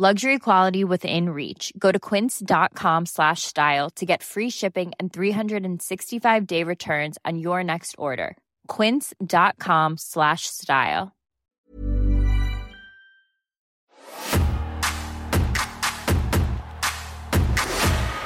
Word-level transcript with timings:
Luxury 0.00 0.38
quality 0.38 0.84
within 0.84 1.30
reach. 1.30 1.72
Go 1.76 1.90
to 1.90 1.98
quince.com 1.98 3.06
slash 3.06 3.42
style 3.42 3.90
to 3.96 4.06
get 4.06 4.22
free 4.22 4.48
shipping 4.48 4.92
and 5.00 5.12
365 5.12 6.46
day 6.46 6.62
returns 6.62 7.18
on 7.24 7.36
your 7.40 7.64
next 7.64 7.96
order. 7.98 8.36
Quince.com 8.68 9.96
slash 9.98 10.42
style. 10.46 11.10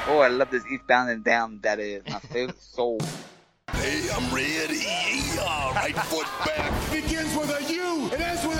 Oh, 0.05 0.19
I 0.19 0.27
love 0.27 0.51
this 0.51 0.63
Eastbound 0.71 1.09
and 1.09 1.23
Down. 1.23 1.59
That 1.63 1.79
is 1.79 2.03
my 2.07 2.19
favorite 2.19 2.61
soul. 2.75 2.99
Hey, 3.71 4.07
I'm 4.13 4.31
ready. 4.35 4.77
Yeah, 4.77 5.73
right 5.73 5.95
foot 5.95 6.27
back. 6.45 6.91
Begins 6.91 7.35
with 7.35 7.49
a 7.49 7.73
U 7.73 8.09
and 8.13 8.21
ends 8.21 8.45
with 8.45 8.52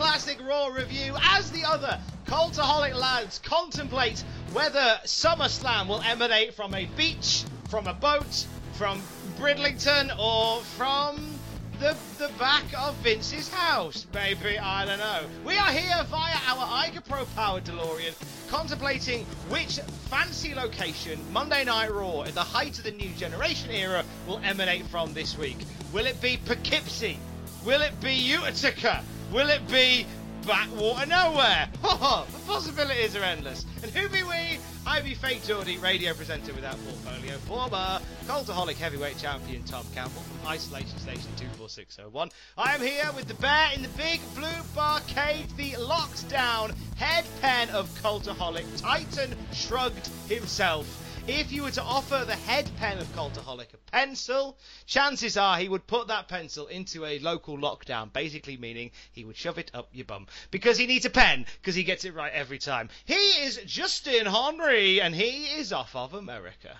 Classic 0.00 0.38
Raw 0.48 0.68
review 0.68 1.14
as 1.20 1.50
the 1.50 1.62
other 1.62 2.00
Cultaholic 2.24 2.94
lads 2.98 3.38
contemplate 3.40 4.24
whether 4.54 4.98
SummerSlam 5.04 5.88
will 5.88 6.00
emanate 6.00 6.54
from 6.54 6.72
a 6.72 6.86
beach, 6.96 7.44
from 7.68 7.86
a 7.86 7.92
boat, 7.92 8.46
from 8.72 9.02
Bridlington, 9.36 10.10
or 10.18 10.62
from 10.62 11.38
the, 11.80 11.94
the 12.16 12.30
back 12.38 12.64
of 12.78 12.96
Vince's 13.02 13.50
house, 13.50 14.06
maybe, 14.14 14.58
I 14.58 14.86
don't 14.86 15.00
know. 15.00 15.20
We 15.44 15.58
are 15.58 15.70
here 15.70 16.02
via 16.04 16.36
our 16.48 16.86
Iger 16.86 17.06
Pro 17.06 17.26
powered 17.36 17.64
DeLorean, 17.64 18.14
contemplating 18.48 19.26
which 19.50 19.80
fancy 20.08 20.54
location 20.54 21.20
Monday 21.30 21.62
Night 21.64 21.92
Raw 21.92 22.22
at 22.22 22.32
the 22.32 22.40
height 22.40 22.78
of 22.78 22.84
the 22.84 22.92
new 22.92 23.10
generation 23.18 23.70
era 23.70 24.02
will 24.26 24.40
emanate 24.44 24.86
from 24.86 25.12
this 25.12 25.36
week. 25.36 25.58
Will 25.92 26.06
it 26.06 26.22
be 26.22 26.38
Poughkeepsie? 26.38 27.18
Will 27.64 27.82
it 27.82 28.00
be 28.00 28.14
Utica? 28.14 29.04
Will 29.32 29.50
it 29.50 29.68
be 29.68 30.06
backwater 30.46 31.04
nowhere? 31.04 31.68
the 31.82 32.24
possibilities 32.46 33.14
are 33.14 33.22
endless. 33.22 33.66
And 33.82 33.92
who 33.92 34.08
be 34.08 34.22
we? 34.22 34.58
I 34.86 35.02
be 35.02 35.12
fake 35.12 35.44
Geordie, 35.44 35.76
radio 35.76 36.14
presenter 36.14 36.54
without 36.54 36.76
portfolio, 36.84 37.36
former 37.36 38.00
Cultaholic 38.26 38.76
heavyweight 38.76 39.18
champion 39.18 39.62
Tom 39.64 39.84
Campbell 39.94 40.22
from 40.22 40.48
Isolation 40.48 40.98
Station 40.98 41.30
24601. 41.36 42.30
I 42.56 42.74
am 42.74 42.80
here 42.80 43.10
with 43.14 43.28
the 43.28 43.34
bear 43.34 43.68
in 43.74 43.82
the 43.82 43.88
big 43.88 44.20
blue 44.34 44.48
barcade, 44.74 45.54
the 45.56 45.76
locked 45.76 46.30
down 46.30 46.72
head 46.96 47.26
pen 47.42 47.68
of 47.70 47.90
Cultaholic, 48.02 48.64
Titan 48.80 49.36
shrugged 49.52 50.08
himself. 50.28 51.09
If 51.26 51.52
you 51.52 51.62
were 51.62 51.70
to 51.72 51.82
offer 51.82 52.24
the 52.26 52.34
head 52.34 52.70
pen 52.78 52.98
of 52.98 53.06
Cultaholic 53.14 53.74
a 53.74 53.90
pencil, 53.92 54.58
chances 54.86 55.36
are 55.36 55.58
he 55.58 55.68
would 55.68 55.86
put 55.86 56.08
that 56.08 56.28
pencil 56.28 56.66
into 56.66 57.04
a 57.04 57.18
local 57.18 57.56
lockdown, 57.56 58.12
basically 58.12 58.56
meaning 58.56 58.90
he 59.12 59.24
would 59.24 59.36
shove 59.36 59.58
it 59.58 59.70
up 59.74 59.88
your 59.92 60.06
bum. 60.06 60.26
Because 60.50 60.78
he 60.78 60.86
needs 60.86 61.04
a 61.04 61.10
pen, 61.10 61.46
because 61.60 61.74
he 61.74 61.84
gets 61.84 62.04
it 62.04 62.14
right 62.14 62.32
every 62.32 62.58
time. 62.58 62.88
He 63.04 63.14
is 63.14 63.60
Justin 63.66 64.26
Henry, 64.26 65.00
and 65.00 65.14
he 65.14 65.44
is 65.44 65.72
off 65.72 65.94
of 65.94 66.14
America. 66.14 66.76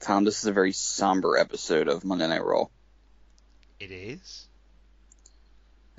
Tom, 0.00 0.24
this 0.24 0.40
is 0.40 0.46
a 0.46 0.52
very 0.52 0.72
somber 0.72 1.36
episode 1.36 1.88
of 1.88 2.04
Monday 2.04 2.26
Night 2.26 2.44
Raw. 2.44 2.66
It 3.78 3.92
is. 3.92 4.48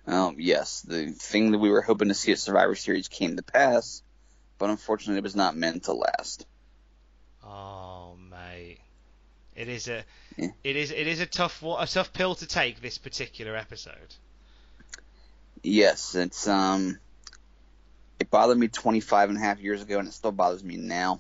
Um, 0.06 0.36
yes, 0.38 0.82
the 0.82 1.12
thing 1.12 1.52
that 1.52 1.59
we 1.59 1.70
were 1.70 1.82
hoping 1.82 2.09
to 2.09 2.14
see 2.14 2.34
at 2.34 2.40
Survivor 2.40 2.76
Series 2.76 3.08
came 3.08 3.38
to 3.38 3.44
pass, 3.44 4.03
but 4.58 4.69
unfortunately 4.69 5.18
it 5.19 5.24
was 5.24 5.36
not 5.36 5.56
meant 5.56 5.84
to 5.84 5.94
last. 5.94 6.46
Oh, 7.44 8.16
mate. 8.30 8.80
It 9.56 9.68
is 9.68 9.88
a, 9.88 10.03
Yeah. 10.38 10.47
it 10.64 10.75
is, 10.75 10.91
it 10.91 11.08
is 11.08 11.19
a 11.19 11.25
tough, 11.25 11.62
a 11.64 11.86
tough 11.86 12.14
pill 12.14 12.36
to 12.36 12.47
take. 12.47 12.81
This 12.81 12.97
particular 12.97 13.56
episode. 13.56 14.16
Yes, 15.62 16.16
it's 16.16 16.47
um 16.47 16.97
it 18.19 18.30
bothered 18.30 18.58
me 18.58 18.68
25 18.68 19.30
and 19.30 19.38
a 19.38 19.41
half 19.41 19.59
years 19.59 19.81
ago 19.81 20.00
and 20.00 20.08
it 20.08 20.14
still 20.14 20.31
bothers 20.31 20.64
me 20.64 20.78
now. 20.78 21.20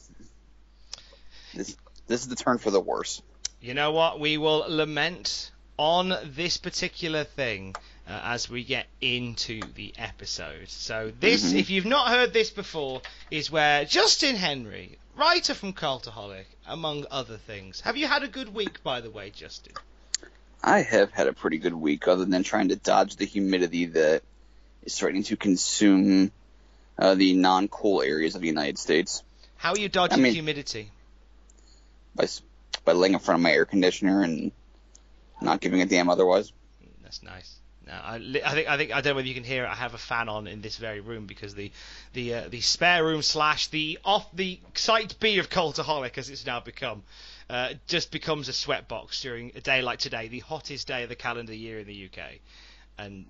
This 1.53 1.77
this 2.07 2.21
is 2.21 2.27
the 2.27 2.35
turn 2.35 2.57
for 2.57 2.71
the 2.71 2.79
worse. 2.81 3.21
You 3.61 3.73
know 3.73 3.91
what? 3.91 4.19
We 4.19 4.37
will 4.37 4.65
lament 4.67 5.51
on 5.77 6.13
this 6.25 6.57
particular 6.57 7.23
thing 7.23 7.75
uh, 8.07 8.19
as 8.23 8.49
we 8.49 8.63
get 8.63 8.85
into 9.01 9.61
the 9.75 9.93
episode. 9.97 10.69
So 10.69 11.11
this, 11.19 11.53
Mhm. 11.53 11.59
if 11.59 11.69
you've 11.69 11.85
not 11.85 12.09
heard 12.09 12.33
this 12.33 12.49
before, 12.49 13.01
is 13.31 13.49
where 13.51 13.85
Justin 13.85 14.35
Henry, 14.35 14.97
writer 15.15 15.53
from 15.53 15.73
Cultaholic, 15.73 16.45
among 16.67 17.05
other 17.11 17.37
things. 17.37 17.81
Have 17.81 17.95
you 17.97 18.07
had 18.07 18.23
a 18.23 18.27
good 18.27 18.53
week, 18.53 18.83
by 18.83 18.99
the 19.01 19.09
way, 19.09 19.29
Justin? 19.29 19.73
I 20.61 20.81
have 20.81 21.11
had 21.11 21.27
a 21.27 21.33
pretty 21.33 21.57
good 21.57 21.73
week 21.73 22.07
other 22.07 22.25
than 22.25 22.43
trying 22.43 22.69
to 22.69 22.75
dodge 22.75 23.15
the 23.17 23.25
humidity 23.25 23.85
that 23.87 24.23
is 24.83 24.97
threatening 24.97 25.23
to 25.23 25.35
consume 25.37 26.31
uh, 26.97 27.15
the 27.15 27.33
non-cool 27.33 28.01
areas 28.01 28.35
of 28.35 28.41
the 28.41 28.47
United 28.47 28.77
States 28.77 29.23
How 29.57 29.71
are 29.71 29.79
you 29.79 29.89
dodging 29.89 30.19
I 30.19 30.21
mean- 30.21 30.33
humidity? 30.33 30.89
by 32.15 32.27
by 32.85 32.91
laying 32.91 33.13
in 33.13 33.19
front 33.19 33.39
of 33.39 33.43
my 33.43 33.51
air 33.51 33.65
conditioner 33.65 34.23
and 34.23 34.51
not 35.41 35.59
giving 35.61 35.81
a 35.81 35.85
damn 35.85 36.09
otherwise. 36.09 36.51
That's 37.01 37.23
nice. 37.23 37.55
I, 37.91 38.15
I 38.15 38.53
think 38.53 38.69
I 38.69 38.77
think 38.77 38.91
I 38.91 39.01
don't 39.01 39.11
know 39.11 39.15
whether 39.15 39.27
you 39.27 39.33
can 39.33 39.43
hear 39.43 39.65
it. 39.65 39.69
I 39.69 39.75
have 39.75 39.93
a 39.93 39.97
fan 39.97 40.29
on 40.29 40.47
in 40.47 40.61
this 40.61 40.77
very 40.77 40.99
room 40.99 41.25
because 41.25 41.53
the 41.53 41.71
the 42.13 42.33
uh, 42.33 42.49
the 42.49 42.61
spare 42.61 43.03
room 43.03 43.21
slash 43.21 43.67
the 43.67 43.99
off 44.05 44.25
the 44.33 44.59
site 44.73 45.19
B 45.19 45.39
of 45.39 45.49
Cultaholic 45.49 46.17
as 46.17 46.29
it's 46.29 46.45
now 46.45 46.59
become 46.59 47.03
uh, 47.49 47.73
just 47.87 48.11
becomes 48.11 48.47
a 48.47 48.53
sweat 48.53 48.87
box 48.87 49.21
during 49.21 49.51
a 49.55 49.61
day 49.61 49.81
like 49.81 49.99
today, 49.99 50.27
the 50.27 50.39
hottest 50.39 50.87
day 50.87 51.03
of 51.03 51.09
the 51.09 51.15
calendar 51.15 51.53
year 51.53 51.79
in 51.79 51.87
the 51.87 52.05
UK. 52.05 52.39
And 52.97 53.25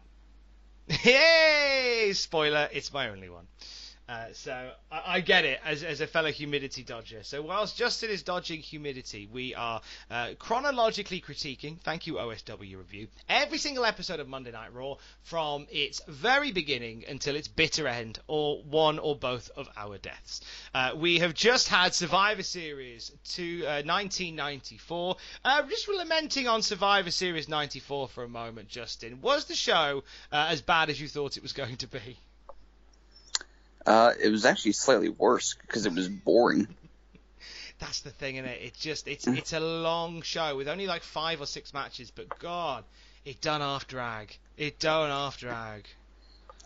yay! 1.04 2.12
Spoiler: 2.14 2.70
it's 2.72 2.94
my 2.94 3.10
only 3.10 3.30
one. 3.30 3.48
Uh, 4.08 4.26
so 4.34 4.72
I, 4.92 5.02
I 5.16 5.20
get 5.22 5.46
it 5.46 5.60
as, 5.64 5.84
as 5.84 6.02
a 6.02 6.08
fellow 6.08 6.32
humidity 6.32 6.84
dodger. 6.84 7.24
So 7.24 7.42
whilst 7.42 7.78
Justin 7.78 8.10
is 8.10 8.22
dodging 8.22 8.60
humidity, 8.60 9.30
we 9.32 9.56
are 9.56 9.82
uh, 10.12 10.32
chronologically 10.38 11.22
critiquing. 11.22 11.80
Thank 11.80 12.06
you, 12.06 12.16
OSW 12.16 12.78
review. 12.78 13.08
Every 13.30 13.58
single 13.58 13.86
episode 13.86 14.20
of 14.20 14.28
Monday 14.28 14.52
Night 14.52 14.74
Raw 14.74 14.96
from 15.22 15.68
its 15.72 16.02
very 16.08 16.52
beginning 16.52 17.06
until 17.08 17.36
its 17.36 17.48
bitter 17.48 17.88
end, 17.88 18.20
or 18.28 18.62
one 18.64 19.00
or 19.00 19.16
both 19.16 19.50
of 19.56 19.70
our 19.78 19.98
deaths. 19.98 20.42
Uh, 20.74 20.92
we 20.96 21.20
have 21.20 21.34
just 21.34 21.70
had 21.70 21.94
Survivor 21.94 22.44
Series 22.44 23.12
to 23.36 23.64
uh, 23.66 23.84
1994. 23.84 25.16
Uh, 25.46 25.62
just 25.70 25.88
lamenting 25.88 26.48
on 26.48 26.62
Survivor 26.62 27.12
Series 27.12 27.48
94 27.48 28.10
for 28.10 28.24
a 28.24 28.30
moment, 28.30 28.68
Justin. 28.68 29.22
Was 29.22 29.46
the 29.46 29.56
show 29.56 30.04
uh, 30.32 30.48
as 30.50 30.62
bad 30.62 30.90
as 30.90 31.00
you 31.00 31.08
thought 31.08 31.38
it 31.38 31.44
was 31.44 31.54
going 31.64 31.78
to 31.78 31.88
be? 31.88 32.18
Uh, 33.86 34.14
it 34.22 34.30
was 34.30 34.46
actually 34.46 34.72
slightly 34.72 35.10
worse 35.10 35.56
because 35.56 35.86
it 35.86 35.94
was 35.94 36.08
boring. 36.08 36.68
That's 37.80 38.02
the 38.02 38.12
thing, 38.12 38.38
is 38.38 38.46
it? 38.46 38.60
It's 38.62 38.80
just 38.80 39.08
it's 39.08 39.28
it's 39.28 39.52
a 39.52 39.60
long 39.60 40.22
show 40.22 40.56
with 40.56 40.70
only 40.70 40.88
like 40.88 41.04
five 41.04 41.42
or 41.42 41.46
six 41.46 41.74
matches, 41.74 42.12
but 42.12 42.40
God, 42.40 42.86
it 43.26 43.42
done 43.42 43.62
half 43.62 43.88
drag. 43.88 44.38
It 44.58 44.80
done 44.80 45.10
half 45.10 45.38
drag. 45.38 45.86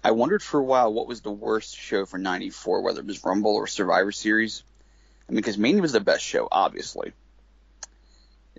I 0.03 0.11
wondered 0.11 0.43
for 0.43 0.59
a 0.59 0.63
while 0.63 0.93
what 0.93 1.07
was 1.07 1.21
the 1.21 1.31
worst 1.31 1.75
show 1.75 2.05
for 2.05 2.19
'94, 2.19 2.81
whether 2.81 2.99
it 2.99 3.05
was 3.05 3.23
Rumble 3.23 3.55
or 3.55 3.65
Survivor 3.65 4.11
Series. 4.11 4.63
I 5.27 5.31
mean, 5.31 5.37
because 5.37 5.57
Mania 5.57 5.81
was 5.81 5.93
the 5.93 5.99
best 5.99 6.23
show, 6.23 6.47
obviously. 6.51 7.13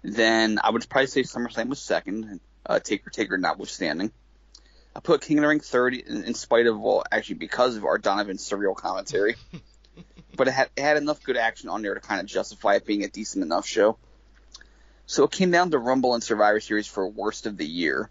Then 0.02 0.58
I 0.62 0.70
would 0.70 0.88
probably 0.88 1.06
say 1.06 1.22
SummerSlam 1.22 1.68
was 1.68 1.78
second, 1.78 2.40
uh, 2.66 2.80
Taker 2.80 3.10
Taker 3.10 3.38
notwithstanding. 3.38 4.10
I 4.98 5.00
put 5.00 5.20
King 5.20 5.38
of 5.38 5.42
the 5.42 5.48
Ring 5.48 5.60
third 5.60 5.94
in, 5.94 6.24
in 6.24 6.34
spite 6.34 6.66
of, 6.66 6.80
well, 6.80 7.04
actually 7.12 7.36
because 7.36 7.76
of 7.76 7.84
Art 7.84 8.02
Donovan's 8.02 8.42
surreal 8.42 8.74
commentary. 8.74 9.36
but 10.36 10.48
it 10.48 10.50
had, 10.50 10.70
it 10.76 10.82
had 10.82 10.96
enough 10.96 11.22
good 11.22 11.36
action 11.36 11.68
on 11.68 11.82
there 11.82 11.94
to 11.94 12.00
kind 12.00 12.20
of 12.20 12.26
justify 12.26 12.74
it 12.74 12.84
being 12.84 13.04
a 13.04 13.08
decent 13.08 13.44
enough 13.44 13.64
show. 13.64 13.96
So 15.06 15.22
it 15.22 15.30
came 15.30 15.52
down 15.52 15.70
to 15.70 15.78
Rumble 15.78 16.14
and 16.14 16.22
Survivor 16.22 16.58
Series 16.58 16.88
for 16.88 17.08
worst 17.08 17.46
of 17.46 17.56
the 17.56 17.64
year. 17.64 18.10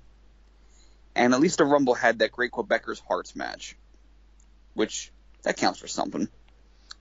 And 1.13 1.34
at 1.34 1.42
least 1.42 1.57
the 1.57 1.66
Rumble 1.66 1.94
had 1.94 2.19
that 2.19 2.31
great 2.31 2.51
Quebecers 2.51 3.01
Hearts 3.06 3.36
match, 3.36 3.75
which 4.74 5.12
that 5.44 5.57
counts 5.57 5.80
for 5.80 5.90
something. 5.90 6.30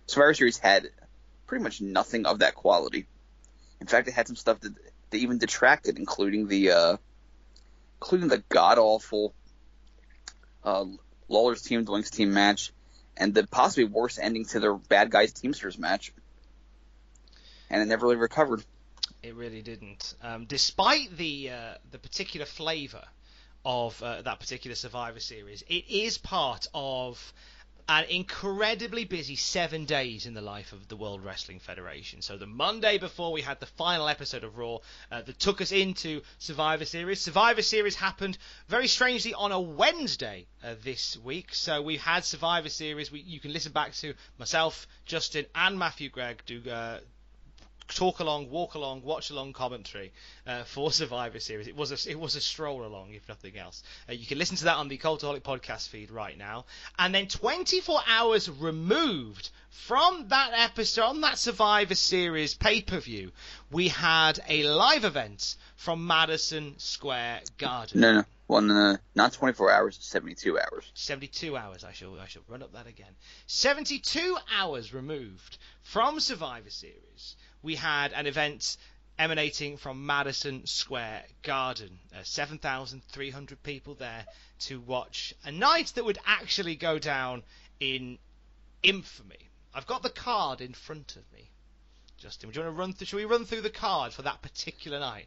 Survivor 0.09 0.35
Series 0.35 0.59
had 0.59 0.89
pretty 1.47 1.63
much 1.63 1.81
nothing 1.81 2.27
of 2.27 2.41
that 2.41 2.57
quality. 2.57 3.07
In 3.81 3.87
fact, 3.87 4.09
it 4.09 4.15
had 4.15 4.27
some 4.27 4.35
stuff 4.35 4.59
that, 4.63 4.75
that 5.11 5.19
even 5.19 5.39
detracted, 5.39 5.97
including 5.97 6.49
the 6.49 6.73
uh, 6.73 6.97
including 8.01 8.27
the 8.27 8.43
god 8.49 8.79
awful 8.79 9.33
uh, 10.67 10.85
Lawler's 11.29 11.63
team, 11.63 11.87
Doink's 11.87 12.11
team 12.11 12.35
match, 12.35 12.73
and 13.17 13.33
the 13.33 13.47
possibly 13.47 13.85
worst 13.85 14.19
ending 14.21 14.45
to 14.47 14.61
their 14.61 14.75
bad 14.75 15.11
guys 15.11 15.33
Teamsters 15.33 15.79
match. 15.79 16.13
And 17.71 17.81
it 17.81 17.87
never 17.87 18.07
really 18.07 18.17
recovered. 18.17 18.63
It 19.23 19.35
really 19.35 19.63
didn't. 19.63 20.15
Um, 20.23 20.45
despite 20.45 21.17
the 21.17 21.51
uh, 21.51 21.75
the 21.91 21.99
particular 21.99 22.47
flavour 22.47 23.05
of 23.65 24.01
uh, 24.03 24.23
that 24.23 24.39
particular 24.39 24.75
Survivor 24.75 25.21
Series, 25.21 25.63
it 25.63 25.89
is 25.89 26.19
part 26.19 26.67
of 26.75 27.33
an 27.89 28.05
incredibly 28.05 29.05
busy 29.05 29.37
seven 29.37 29.85
days 29.85 30.27
in 30.27 30.35
the 30.35 30.41
life 30.41 30.73
of 30.73 30.89
the 30.89 30.97
World 30.97 31.25
Wrestling 31.25 31.61
Federation. 31.61 32.21
So 32.21 32.37
the 32.37 32.47
Monday 32.47 32.99
before 32.99 33.33
we 33.33 33.43
had 33.43 33.61
the 33.61 33.67
final 33.67 34.09
episode 34.09 34.43
of 34.43 34.59
Raw 34.59 34.79
uh, 35.13 35.23
that 35.23 35.39
took 35.39 35.61
us 35.61 35.71
into 35.71 36.23
Survivor 36.39 36.85
Series. 36.85 37.21
Survivor 37.21 37.63
Series 37.63 37.95
happened 37.95 38.39
very 38.69 38.89
strangely 38.89 39.35
on 39.35 39.53
a 39.53 39.61
Wednesday 39.61 40.47
uh, 40.65 40.75
this 40.83 41.17
week. 41.19 41.55
So 41.55 41.81
we 41.81 41.97
had 41.97 42.25
Survivor 42.25 42.69
Series. 42.69 43.13
We, 43.13 43.21
you 43.21 43.39
can 43.39 43.53
listen 43.53 43.73
back 43.73 43.95
to 43.95 44.15
myself, 44.39 44.89
Justin, 45.05 45.47
and 45.55 45.79
Matthew 45.79 46.11
Gregg 46.11 46.43
do 46.45 46.63
uh, 46.69 46.99
talk 47.89 48.21
along, 48.21 48.51
walk 48.51 48.75
along, 48.75 49.03
watch 49.03 49.31
along 49.31 49.53
commentary 49.53 50.13
uh, 50.47 50.65
for 50.65 50.91
Survivor 50.91 51.41
Series. 51.41 51.67
It 51.69 51.77
was 51.77 51.93
a 51.93 52.11
it 52.11 52.19
was 52.19 52.37
a 52.37 52.41
stroll 52.41 52.85
along, 52.85 53.13
if 53.15 53.29
nothing 53.29 53.57
else. 53.57 53.83
Uh, 54.09 54.13
you 54.13 54.27
can 54.27 54.39
listen 54.39 54.57
to 54.59 54.65
that 54.65 54.77
on 54.77 54.89
the 54.89 54.99
Cultaholic 54.99 55.43
podcast 55.43 55.89
feed 55.89 56.11
right 56.11 56.37
now. 56.37 56.65
And 56.99 57.15
then 57.15 57.27
24 57.29 58.01
hours 58.09 58.51
removed 58.51 59.51
from 59.71 60.29
that 60.29 60.51
episode 60.55 61.03
on 61.03 61.21
that 61.21 61.39
Survivor 61.39 61.95
Series 61.95 62.55
pay 62.55 62.83
per 62.83 62.99
view, 62.99 63.33
we 63.71 63.89
had 63.89 64.41
a 64.49 64.65
live 64.65 65.05
event 65.05 65.57
from 65.77 66.07
Madison 66.07 66.75
Square 66.79 67.43
Garden. 67.59 68.01
No, 68.01 68.15
no. 68.15 68.25
Well, 68.49 68.63
no, 68.63 68.75
no, 68.75 68.99
not 69.17 69.33
24 69.33 69.73
hours, 69.73 69.99
72 70.01 70.57
hours. 70.59 70.91
72 70.95 71.57
hours. 71.57 71.83
I 71.83 71.93
shall, 71.93 72.19
I 72.21 72.27
shall 72.27 72.43
run 72.49 72.63
up 72.63 72.73
that 72.75 72.87
again. 72.87 73.13
72 73.47 74.39
hours 74.57 74.95
removed 74.95 75.59
from 75.83 76.21
Survivor 76.21 76.71
Series 76.71 77.35
we 77.63 77.75
had 77.75 78.13
an 78.13 78.27
event 78.27 78.77
emanating 79.19 79.77
from 79.77 80.07
Madison 80.07 80.67
Square 80.67 81.25
Garden. 81.43 81.99
Uh, 82.15 82.23
7,300 82.23 83.63
people 83.63 83.95
there 83.95 84.25
to 84.61 84.81
watch 84.81 85.35
a 85.45 85.53
night 85.53 85.93
that 85.95 86.05
would 86.05 86.19
actually 86.27 86.77
go 86.77 86.99
down 86.99 87.43
in 87.81 88.19
infamy. 88.83 89.49
I've 89.75 89.87
got 89.87 90.03
the 90.03 90.11
card 90.11 90.61
in 90.61 90.73
front 90.73 91.17
of 91.17 91.23
me. 91.33 91.51
Justin, 92.19 92.51
do 92.51 92.59
you 92.59 92.65
want 92.65 92.77
to 92.77 92.81
run 92.81 92.93
through? 92.93 93.07
Should 93.07 93.17
we 93.17 93.25
run 93.25 93.45
through 93.45 93.61
the 93.61 93.71
card 93.71 94.13
for 94.13 94.23
that 94.23 94.41
particular 94.41 94.99
night? 94.99 95.27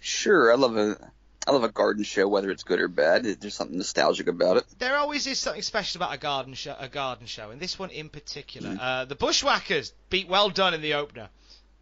Sure. 0.00 0.52
I 0.52 0.56
love 0.56 0.76
a 0.76 1.10
I 1.46 1.52
love 1.52 1.64
a 1.64 1.70
garden 1.70 2.04
show, 2.04 2.28
whether 2.28 2.50
it's 2.50 2.62
good 2.62 2.80
or 2.80 2.88
bad. 2.88 3.24
There's 3.24 3.54
something 3.54 3.78
nostalgic 3.78 4.26
about 4.26 4.58
it. 4.58 4.66
There 4.78 4.96
always 4.96 5.26
is 5.26 5.38
something 5.38 5.62
special 5.62 5.98
about 5.98 6.14
a 6.14 6.18
garden 6.18 6.52
show, 6.52 6.76
a 6.78 6.88
garden 6.88 7.26
show, 7.26 7.50
and 7.50 7.58
this 7.58 7.78
one 7.78 7.88
in 7.90 8.10
particular. 8.10 8.70
Mm. 8.70 8.78
Uh, 8.78 9.04
the 9.06 9.14
Bushwhackers 9.14 9.94
beat 10.10 10.28
Well 10.28 10.50
Dunn 10.50 10.74
in 10.74 10.82
the 10.82 10.94
opener. 10.94 11.30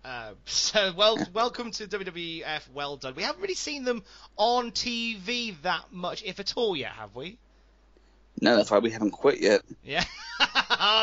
Uh, 0.08 0.32
so 0.46 0.92
well, 0.96 1.18
welcome 1.34 1.70
to 1.70 1.86
WWF. 1.86 2.70
Well 2.72 2.96
done. 2.96 3.14
We 3.14 3.22
haven't 3.22 3.42
really 3.42 3.54
seen 3.54 3.84
them 3.84 4.02
on 4.36 4.70
TV 4.70 5.60
that 5.62 5.92
much, 5.92 6.22
if 6.24 6.40
at 6.40 6.54
all, 6.56 6.74
yet, 6.74 6.92
have 6.92 7.14
we? 7.14 7.36
No, 8.40 8.56
that's 8.56 8.70
why 8.70 8.78
we 8.78 8.90
haven't 8.90 9.10
quit 9.10 9.40
yet. 9.40 9.62
Yeah, 9.82 10.04
oh, 10.40 10.46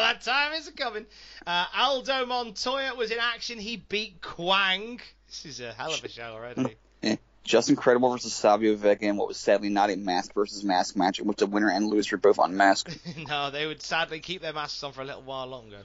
that 0.01 0.21
time 0.21 0.53
is 0.53 0.69
coming. 0.75 1.05
Uh, 1.45 1.65
Aldo 1.75 2.25
Montoya 2.25 2.95
was 2.95 3.11
in 3.11 3.19
action. 3.19 3.59
He 3.59 3.77
beat 3.77 4.21
Kwang. 4.21 4.99
This 5.27 5.45
is 5.45 5.59
a 5.59 5.73
hell 5.73 5.93
of 5.93 6.03
a 6.03 6.09
show 6.09 6.31
already. 6.33 6.75
Yeah. 7.01 7.17
Just 7.43 7.69
Incredible 7.69 8.09
versus 8.09 8.33
Savio 8.33 8.75
Vega 8.75 9.05
in 9.05 9.17
what 9.17 9.27
was 9.27 9.37
sadly 9.37 9.69
not 9.69 9.91
a 9.91 9.95
mask 9.95 10.33
versus 10.33 10.63
mask 10.63 10.95
match 10.95 11.19
in 11.19 11.27
which 11.27 11.37
the 11.37 11.45
winner 11.45 11.69
and 11.69 11.85
loser 11.85 12.15
were 12.15 12.19
both 12.19 12.39
unmasked. 12.39 12.97
no, 13.27 13.51
they 13.51 13.67
would 13.67 13.83
sadly 13.83 14.19
keep 14.19 14.41
their 14.41 14.53
masks 14.53 14.81
on 14.81 14.91
for 14.91 15.01
a 15.01 15.05
little 15.05 15.21
while 15.21 15.45
longer. 15.45 15.83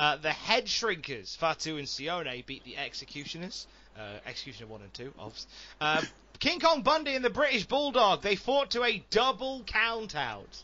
Uh, 0.00 0.16
the 0.16 0.32
Head 0.32 0.66
Shrinkers, 0.66 1.36
Fatu 1.36 1.76
and 1.76 1.86
Sione, 1.86 2.44
beat 2.46 2.64
the 2.64 2.76
Executioners. 2.76 3.66
Uh, 3.98 4.18
Executioner 4.26 4.68
1 4.68 4.82
and 4.82 4.94
2, 4.94 5.12
obviously. 5.18 5.50
Uh, 5.80 6.02
King 6.38 6.60
Kong 6.60 6.82
Bundy 6.82 7.16
and 7.16 7.24
the 7.24 7.30
British 7.30 7.66
Bulldog, 7.66 8.22
they 8.22 8.36
fought 8.36 8.70
to 8.70 8.84
a 8.84 9.02
double 9.10 9.64
count 9.66 10.14
out. 10.14 10.62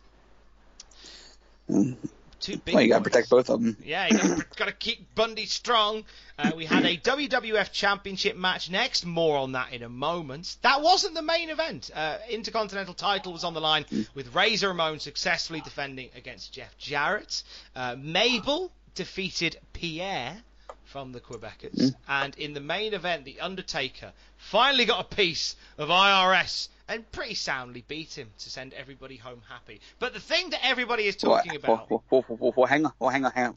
Two 2.44 2.58
big 2.58 2.74
well, 2.74 2.82
you 2.82 2.90
got 2.90 2.98
to 2.98 3.04
protect 3.04 3.30
both 3.30 3.48
of 3.48 3.62
them. 3.62 3.76
Yeah, 3.82 4.06
you 4.08 4.18
got 4.56 4.66
to 4.66 4.72
keep 4.72 5.14
Bundy 5.14 5.46
strong. 5.46 6.04
Uh, 6.38 6.52
we 6.54 6.66
had 6.66 6.84
a 6.84 6.96
WWF 7.28 7.72
Championship 7.72 8.36
match 8.36 8.70
next. 8.70 9.06
More 9.06 9.38
on 9.38 9.52
that 9.52 9.72
in 9.72 9.82
a 9.82 9.88
moment. 9.88 10.56
That 10.62 10.82
wasn't 10.82 11.14
the 11.14 11.22
main 11.22 11.48
event. 11.48 11.90
Uh, 11.94 12.18
Intercontinental 12.28 12.94
title 12.94 13.32
was 13.32 13.44
on 13.44 13.54
the 13.54 13.62
line 13.62 13.84
mm. 13.84 14.06
with 14.14 14.34
Razor 14.34 14.68
Ramon 14.68 15.00
successfully 15.00 15.62
defending 15.62 16.10
against 16.14 16.52
Jeff 16.52 16.76
Jarrett. 16.76 17.42
Uh, 17.74 17.96
Mabel 17.98 18.70
defeated 18.94 19.58
Pierre 19.72 20.36
from 20.84 21.12
the 21.12 21.20
Quebecers. 21.20 21.74
Mm. 21.74 21.94
And 22.08 22.38
in 22.38 22.54
the 22.54 22.60
main 22.60 22.94
event, 22.94 23.24
The 23.24 23.40
Undertaker 23.40 24.12
finally 24.36 24.84
got 24.84 25.00
a 25.00 25.16
piece 25.16 25.56
of 25.78 25.88
IRS 25.88 26.68
and 26.88 27.10
pretty 27.12 27.34
soundly 27.34 27.84
beat 27.88 28.16
him 28.16 28.30
to 28.38 28.50
send 28.50 28.72
everybody 28.74 29.16
home 29.16 29.42
happy. 29.48 29.80
But 29.98 30.12
the 30.12 30.20
thing 30.20 30.50
that 30.50 30.60
everybody 30.62 31.04
is 31.04 31.16
talking 31.16 31.52
well, 31.62 31.74
about. 31.86 31.90
Well, 32.10 32.24
well, 32.28 32.52
well, 32.56 32.66
hang 32.66 32.86
on, 32.86 32.92
well, 32.98 33.10
hang 33.10 33.24
on, 33.24 33.32
hang 33.32 33.46
on. 33.46 33.56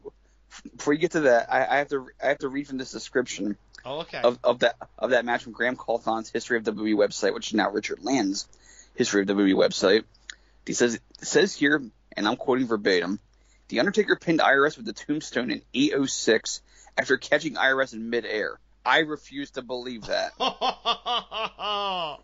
Before 0.76 0.94
you 0.94 0.98
get 0.98 1.12
to 1.12 1.20
that, 1.20 1.52
I, 1.52 1.66
I, 1.66 1.78
have 1.78 1.88
to 1.88 2.08
I 2.22 2.28
have 2.28 2.38
to 2.38 2.48
read 2.48 2.66
from 2.66 2.78
this 2.78 2.90
description 2.90 3.56
oh, 3.84 4.00
okay. 4.00 4.20
of, 4.22 4.38
of 4.42 4.60
that 4.60 4.76
of 4.98 5.10
that 5.10 5.24
match 5.24 5.44
from 5.44 5.52
Graham 5.52 5.76
Cawthon's 5.76 6.30
History 6.30 6.56
of 6.56 6.64
WWE 6.64 6.94
website, 6.94 7.34
which 7.34 7.48
is 7.48 7.54
now 7.54 7.70
Richard 7.70 8.02
Land's 8.02 8.48
History 8.94 9.22
of 9.22 9.28
WWE 9.28 9.54
website. 9.54 10.04
He 10.66 10.72
says 10.72 10.98
says 11.20 11.54
here, 11.54 11.82
and 12.16 12.26
I'm 12.26 12.36
quoting 12.36 12.66
verbatim: 12.66 13.20
the 13.68 13.80
Undertaker 13.80 14.16
pinned 14.16 14.40
IRS 14.40 14.76
with 14.76 14.86
the 14.86 14.92
tombstone 14.92 15.50
in 15.50 15.62
806 15.74 16.62
after 16.96 17.16
catching 17.16 17.54
IRS 17.54 17.92
in 17.92 18.10
midair. 18.10 18.58
I 18.84 19.00
refuse 19.00 19.50
to 19.52 19.62
believe 19.62 20.06
that. 20.06 20.32
How 20.38 22.20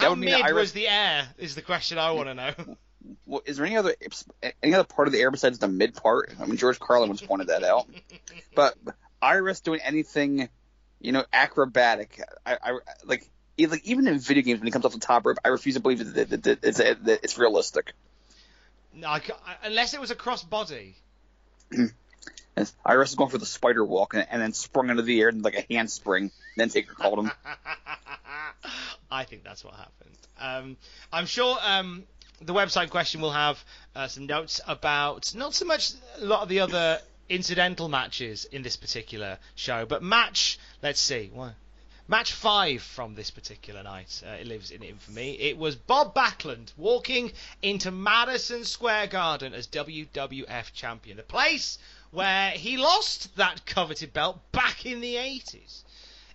that 0.00 0.18
mid 0.18 0.40
IRS... 0.40 0.54
was 0.54 0.72
the 0.72 0.88
air? 0.88 1.28
Is 1.36 1.54
the 1.54 1.62
question 1.62 1.98
I 1.98 2.12
want 2.12 2.28
to 2.28 2.34
know. 2.34 2.52
Well, 3.24 3.42
is 3.46 3.56
there 3.56 3.64
any 3.64 3.76
other 3.76 3.94
any 4.62 4.74
other 4.74 4.84
part 4.84 5.08
of 5.08 5.12
the 5.12 5.20
air 5.20 5.30
besides 5.30 5.58
the 5.58 5.68
mid 5.68 5.94
part? 5.94 6.34
I 6.38 6.44
mean, 6.44 6.58
George 6.58 6.78
Carlin 6.78 7.08
once 7.08 7.22
pointed 7.22 7.46
that 7.46 7.62
out. 7.64 7.86
But 8.54 8.76
IRS 9.22 9.62
doing 9.62 9.80
anything, 9.82 10.50
you 11.00 11.12
know, 11.12 11.24
acrobatic, 11.32 12.20
I, 12.44 12.58
I 12.62 12.78
like 13.04 13.30
like 13.58 13.84
even 13.84 14.08
in 14.08 14.18
video 14.18 14.42
games 14.42 14.60
when 14.60 14.66
he 14.66 14.72
comes 14.72 14.84
off 14.84 14.92
the 14.92 14.98
top 14.98 15.24
rope, 15.24 15.38
I 15.44 15.48
refuse 15.48 15.76
to 15.76 15.80
believe 15.80 16.12
that, 16.12 16.28
that, 16.28 16.42
that, 16.42 16.58
it's, 16.62 16.78
that 16.78 17.20
it's 17.22 17.38
realistic. 17.38 17.94
No, 18.94 19.08
I, 19.08 19.22
unless 19.64 19.94
it 19.94 20.00
was 20.00 20.10
a 20.10 20.16
crossbody. 20.16 20.94
Iris 22.84 23.10
is 23.10 23.14
going 23.14 23.30
for 23.30 23.38
the 23.38 23.46
spider 23.46 23.84
walk 23.84 24.14
and, 24.14 24.26
and, 24.30 24.42
then 24.42 24.52
sprung 24.52 24.90
into 24.90 25.02
the 25.02 25.20
air 25.20 25.30
like 25.32 25.54
a 25.54 25.72
handspring. 25.72 26.30
Then 26.56 26.68
Taker 26.68 26.94
called 26.94 27.20
him. 27.20 27.30
I 29.10 29.24
think 29.24 29.44
that's 29.44 29.64
what 29.64 29.74
happened. 29.74 30.18
Um, 30.40 30.76
I'm 31.12 31.26
sure 31.26 31.56
um, 31.62 32.04
the 32.40 32.54
website 32.54 32.90
question 32.90 33.20
will 33.20 33.30
have 33.30 33.62
uh, 33.94 34.08
some 34.08 34.26
notes 34.26 34.60
about 34.66 35.34
not 35.34 35.54
so 35.54 35.64
much 35.64 35.92
a 36.20 36.24
lot 36.24 36.42
of 36.42 36.48
the 36.48 36.60
other 36.60 37.00
incidental 37.28 37.88
matches 37.88 38.44
in 38.46 38.62
this 38.62 38.76
particular 38.76 39.38
show, 39.54 39.86
but 39.86 40.02
match. 40.02 40.58
Let's 40.82 41.00
see. 41.00 41.30
What, 41.32 41.54
Match 42.10 42.32
five 42.32 42.82
from 42.82 43.14
this 43.14 43.30
particular 43.30 43.82
night. 43.82 44.22
Uh, 44.26 44.30
it 44.30 44.46
lives 44.46 44.70
in 44.70 44.82
infamy. 44.82 45.38
It 45.38 45.58
was 45.58 45.76
Bob 45.76 46.14
Backlund 46.14 46.72
walking 46.78 47.34
into 47.60 47.90
Madison 47.90 48.64
Square 48.64 49.08
Garden 49.08 49.52
as 49.52 49.66
WWF 49.66 50.72
champion. 50.72 51.18
The 51.18 51.22
place 51.22 51.76
where 52.10 52.52
he 52.52 52.78
lost 52.78 53.36
that 53.36 53.66
coveted 53.66 54.14
belt 54.14 54.40
back 54.52 54.86
in 54.86 55.02
the 55.02 55.16
80s. 55.16 55.82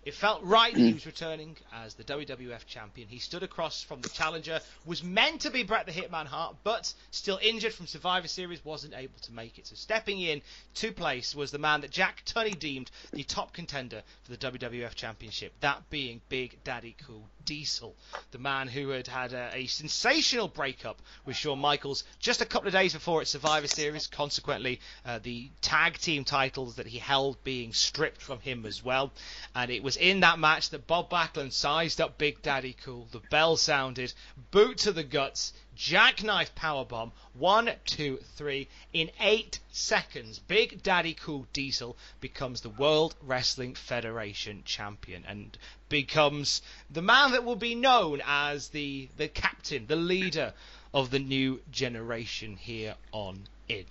It 0.05 0.13
felt 0.13 0.43
right 0.43 0.74
that 0.74 0.79
he 0.79 0.93
was 0.93 1.05
returning 1.05 1.55
as 1.74 1.93
the 1.93 2.03
WWF 2.03 2.65
champion. 2.65 3.07
He 3.07 3.19
stood 3.19 3.43
across 3.43 3.83
from 3.83 4.01
the 4.01 4.10
challenger, 4.10 4.60
was 4.86 5.03
meant 5.03 5.41
to 5.41 5.50
be 5.50 5.63
Bret 5.63 5.86
the 5.86 5.91
Hitman 5.91 6.25
Hart, 6.25 6.55
but 6.63 6.93
still 7.12 7.39
injured 7.41 7.74
from 7.74 7.88
Survivor 7.88 8.27
Series, 8.27 8.63
wasn't 8.65 8.93
able 8.95 9.17
to 9.22 9.31
make 9.31 9.57
it. 9.57 9.67
So 9.67 9.75
stepping 9.75 10.19
in 10.19 10.41
to 10.75 10.91
place 10.91 11.33
was 11.33 11.51
the 11.51 11.57
man 11.57 11.81
that 11.81 11.91
Jack 11.91 12.24
Tunney 12.25 12.57
deemed 12.57 12.91
the 13.12 13.24
top 13.24 13.53
contender 13.53 14.03
for 14.24 14.36
the 14.36 14.38
WWF 14.38 14.93
Championship, 14.95 15.53
that 15.62 15.89
being 15.89 16.22
Big 16.29 16.57
Daddy 16.63 16.95
Cool 17.05 17.27
Diesel, 17.45 17.95
the 18.31 18.38
man 18.38 18.67
who 18.67 18.89
had 18.89 19.07
had 19.07 19.33
a, 19.33 19.51
a 19.53 19.67
sensational 19.67 20.48
breakup 20.48 21.01
with 21.25 21.36
Shawn 21.36 21.60
Michaels 21.60 22.03
just 22.19 22.41
a 22.41 22.45
couple 22.45 22.67
of 22.67 22.74
days 22.74 22.93
before 22.93 23.22
at 23.22 23.27
Survivor 23.27 23.67
Series. 23.67 24.07
Consequently, 24.07 24.79
uh, 25.05 25.19
the 25.19 25.50
tag 25.62 25.98
team 25.98 26.24
titles 26.24 26.75
that 26.75 26.88
he 26.88 27.00
held 27.00 27.41
being 27.43 27.74
stripped 27.74 28.22
from 28.22 28.39
him 28.39 28.65
as 28.65 28.83
well. 28.83 29.12
And 29.55 29.72
it 29.72 29.83
was 29.83 29.92
in 29.97 30.21
that 30.21 30.39
match 30.39 30.69
that 30.69 30.88
Bob 30.88 31.09
Backlund 31.09 31.53
sized 31.53 32.00
up 32.00 32.17
Big 32.17 32.41
Daddy 32.41 32.75
Cool. 32.83 33.07
The 33.12 33.21
bell 33.29 33.57
sounded, 33.57 34.13
boot 34.51 34.79
to 34.79 34.91
the 34.91 35.03
guts, 35.03 35.53
jackknife 35.75 36.53
powerbomb, 36.55 37.12
one, 37.33 37.71
two, 37.85 38.19
three. 38.35 38.67
In 38.93 39.12
eight 39.19 39.59
seconds, 39.71 40.39
Big 40.39 40.83
Daddy 40.83 41.13
Cool 41.13 41.47
Diesel 41.53 41.97
becomes 42.19 42.62
the 42.62 42.69
World 42.69 43.15
Wrestling 43.21 43.75
Federation 43.75 44.63
champion 44.65 45.23
and 45.27 45.57
becomes 45.89 46.62
the 46.89 47.01
man 47.01 47.31
that 47.31 47.43
will 47.43 47.55
be 47.55 47.75
known 47.75 48.21
as 48.25 48.69
the 48.69 49.09
the 49.17 49.27
captain, 49.27 49.88
the 49.88 49.95
leader 49.95 50.53
of 50.93 51.09
the 51.09 51.19
new 51.19 51.62
generation 51.71 52.57
here 52.57 52.95
on 53.12 53.43
in. 53.67 53.85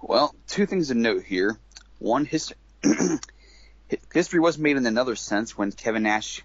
Well, 0.00 0.34
two 0.48 0.66
things 0.66 0.88
to 0.88 0.94
note 0.94 1.24
here. 1.24 1.58
One, 1.98 2.24
history 2.24 2.56
history 4.12 4.40
was 4.40 4.58
made 4.58 4.76
in 4.76 4.86
another 4.86 5.16
sense 5.16 5.56
when 5.56 5.72
Kevin 5.72 6.04
Nash, 6.04 6.42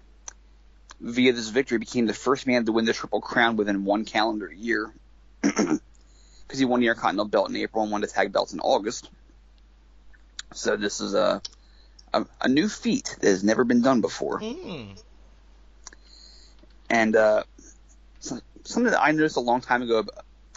via 1.00 1.32
this 1.32 1.48
victory, 1.48 1.78
became 1.78 2.06
the 2.06 2.14
first 2.14 2.46
man 2.46 2.64
to 2.66 2.72
win 2.72 2.84
the 2.84 2.92
Triple 2.92 3.20
Crown 3.20 3.56
within 3.56 3.84
one 3.84 4.04
calendar 4.04 4.50
year. 4.52 4.92
Because 6.50 6.58
he 6.58 6.64
won 6.64 6.80
the 6.80 6.86
Intercontinental 6.86 7.28
belt 7.28 7.48
in 7.48 7.54
April 7.54 7.84
and 7.84 7.92
won 7.92 8.00
the 8.00 8.08
tag 8.08 8.32
belts 8.32 8.52
in 8.52 8.58
August. 8.58 9.08
So 10.52 10.76
this 10.76 11.00
is 11.00 11.14
a, 11.14 11.40
a, 12.12 12.26
a 12.40 12.48
new 12.48 12.68
feat 12.68 13.16
that 13.20 13.28
has 13.28 13.44
never 13.44 13.62
been 13.62 13.82
done 13.82 14.00
before. 14.00 14.40
Mm. 14.40 15.00
And 16.88 17.14
uh, 17.14 17.44
so, 18.18 18.40
something 18.64 18.90
that 18.90 19.00
I 19.00 19.12
noticed 19.12 19.36
a 19.36 19.40
long 19.40 19.60
time 19.60 19.82
ago 19.82 20.04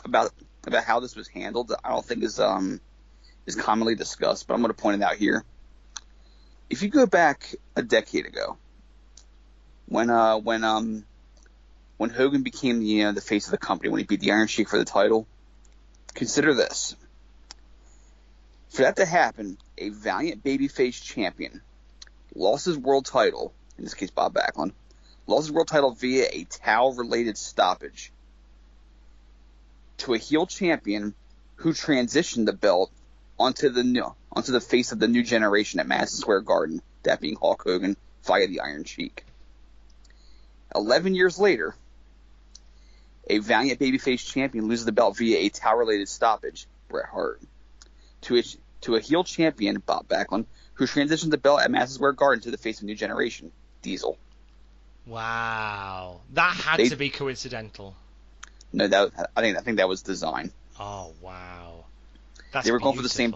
about 0.03 0.31
about 0.65 0.83
how 0.83 0.99
this 0.99 1.15
was 1.15 1.27
handled, 1.27 1.71
I 1.83 1.89
don't 1.89 2.03
think 2.03 2.23
is 2.23 2.39
um 2.39 2.81
is 3.45 3.55
commonly 3.55 3.95
discussed, 3.95 4.47
but 4.47 4.55
I'm 4.55 4.61
going 4.61 4.73
to 4.73 4.81
point 4.81 5.01
it 5.01 5.05
out 5.05 5.15
here. 5.15 5.43
If 6.73 6.81
you 6.81 6.89
go 6.89 7.05
back 7.05 7.53
a 7.75 7.83
decade 7.83 8.25
ago, 8.25 8.57
when 9.85 10.09
uh 10.09 10.39
when 10.39 10.63
um 10.63 11.05
when 11.97 12.09
Hogan 12.09 12.41
became 12.41 12.79
the 12.79 12.85
you 12.87 13.03
know, 13.03 13.11
the 13.11 13.21
face 13.21 13.45
of 13.45 13.51
the 13.51 13.59
company, 13.59 13.91
when 13.91 13.99
he 13.99 14.05
beat 14.05 14.21
the 14.21 14.31
Iron 14.31 14.47
Sheik 14.47 14.69
for 14.69 14.79
the 14.79 14.83
title, 14.83 15.27
consider 16.15 16.55
this. 16.55 16.95
For 18.69 18.81
that 18.81 18.95
to 18.95 19.05
happen, 19.05 19.59
a 19.77 19.89
valiant 19.89 20.43
babyface 20.43 20.99
champion 20.99 21.61
lost 22.33 22.65
his 22.65 22.79
world 22.79 23.05
title, 23.05 23.53
in 23.77 23.83
this 23.83 23.93
case 23.93 24.09
Bob 24.09 24.33
Backlund, 24.33 24.71
lost 25.27 25.45
his 25.45 25.51
world 25.51 25.67
title 25.67 25.91
via 25.91 26.27
a 26.31 26.43
towel-related 26.45 27.37
stoppage 27.37 28.11
to 29.99 30.15
a 30.15 30.17
heel 30.17 30.47
champion 30.47 31.13
who 31.57 31.71
transitioned 31.71 32.47
the 32.47 32.51
belt 32.51 32.89
onto 33.39 33.69
the 33.69 33.83
new, 33.83 34.13
onto 34.31 34.51
the 34.51 34.61
face 34.61 34.91
of 34.91 34.99
the 34.99 35.07
new 35.07 35.23
generation 35.23 35.79
at 35.79 35.87
Madison 35.87 36.19
Square 36.19 36.41
Garden, 36.41 36.81
that 37.03 37.19
being 37.21 37.35
Hulk 37.35 37.63
Hogan 37.63 37.97
via 38.25 38.47
the 38.47 38.61
Iron 38.61 38.83
Sheik. 38.83 39.25
Eleven 40.75 41.13
years 41.15 41.37
later, 41.37 41.75
a 43.29 43.37
valiant 43.39 43.79
babyface 43.79 44.25
champion 44.25 44.67
loses 44.67 44.85
the 44.85 44.91
belt 44.91 45.17
via 45.17 45.37
a 45.39 45.49
towel-related 45.49 46.09
stoppage, 46.09 46.67
Bret 46.89 47.05
Hart, 47.05 47.41
to 48.21 48.37
a, 48.37 48.43
to 48.81 48.95
a 48.95 48.99
heel 48.99 49.23
champion, 49.23 49.81
Bob 49.85 50.07
Backlund, 50.07 50.45
who 50.75 50.85
transitioned 50.85 51.31
the 51.31 51.37
belt 51.37 51.61
at 51.61 51.71
Madison 51.71 51.95
Square 51.95 52.13
Garden 52.13 52.41
to 52.43 52.51
the 52.51 52.57
face 52.57 52.79
of 52.79 52.85
new 52.85 52.95
generation, 52.95 53.51
Diesel. 53.81 54.17
Wow, 55.05 56.21
that 56.33 56.55
had 56.55 56.79
They- 56.79 56.89
to 56.89 56.95
be 56.95 57.09
coincidental. 57.09 57.95
No, 58.75 58.87
that 58.87 59.29
I 59.35 59.41
think 59.41 59.57
I 59.57 59.61
think 59.61 59.77
that 59.77 59.87
was 59.87 60.01
design. 60.01 60.51
Oh 60.79 61.13
wow, 61.21 61.85
that's 62.53 62.65
They 62.65 62.71
were 62.71 62.79
going 62.79 62.95
for 62.95 63.01
the 63.03 63.09
same- 63.09 63.33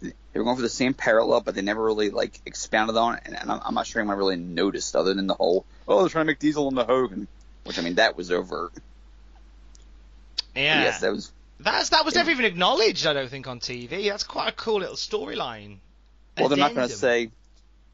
They 0.00 0.12
were 0.34 0.44
going 0.44 0.56
for 0.56 0.62
the 0.62 0.68
same 0.68 0.94
parallel, 0.94 1.40
but 1.40 1.54
they 1.54 1.62
never 1.62 1.82
really 1.84 2.10
like 2.10 2.40
expounded 2.46 2.96
on 2.96 3.16
it, 3.16 3.22
and, 3.26 3.36
and 3.36 3.50
I'm, 3.50 3.60
I'm 3.64 3.74
not 3.74 3.86
sure 3.86 4.00
anyone 4.00 4.16
really 4.18 4.36
noticed 4.36 4.94
other 4.96 5.12
than 5.14 5.26
the 5.26 5.34
whole 5.34 5.64
oh 5.86 6.00
they're 6.00 6.08
trying 6.08 6.26
to 6.26 6.30
make 6.32 6.38
Diesel 6.38 6.68
into 6.68 6.84
Hogan, 6.84 7.26
which 7.64 7.78
I 7.78 7.82
mean 7.82 7.96
that 7.96 8.16
was 8.16 8.30
overt. 8.30 8.72
Yeah, 10.54 10.82
Yes, 10.82 11.00
that 11.00 11.12
was 11.12 11.32
that's 11.60 11.88
that 11.90 12.04
was 12.04 12.14
Yeah. 12.14 12.20
never 12.20 12.30
even 12.30 12.44
acknowledged. 12.44 13.06
I 13.06 13.12
don't 13.12 13.28
think 13.28 13.46
on 13.48 13.60
TV. 13.60 14.08
That's 14.08 14.24
quite 14.24 14.48
a 14.48 14.52
cool 14.52 14.80
little 14.80 14.96
storyline. 14.96 15.78
well 16.36 16.48
they're 16.48 16.58
not 16.58 16.74
going 16.74 16.88
to 16.88 16.94
say 16.94 17.30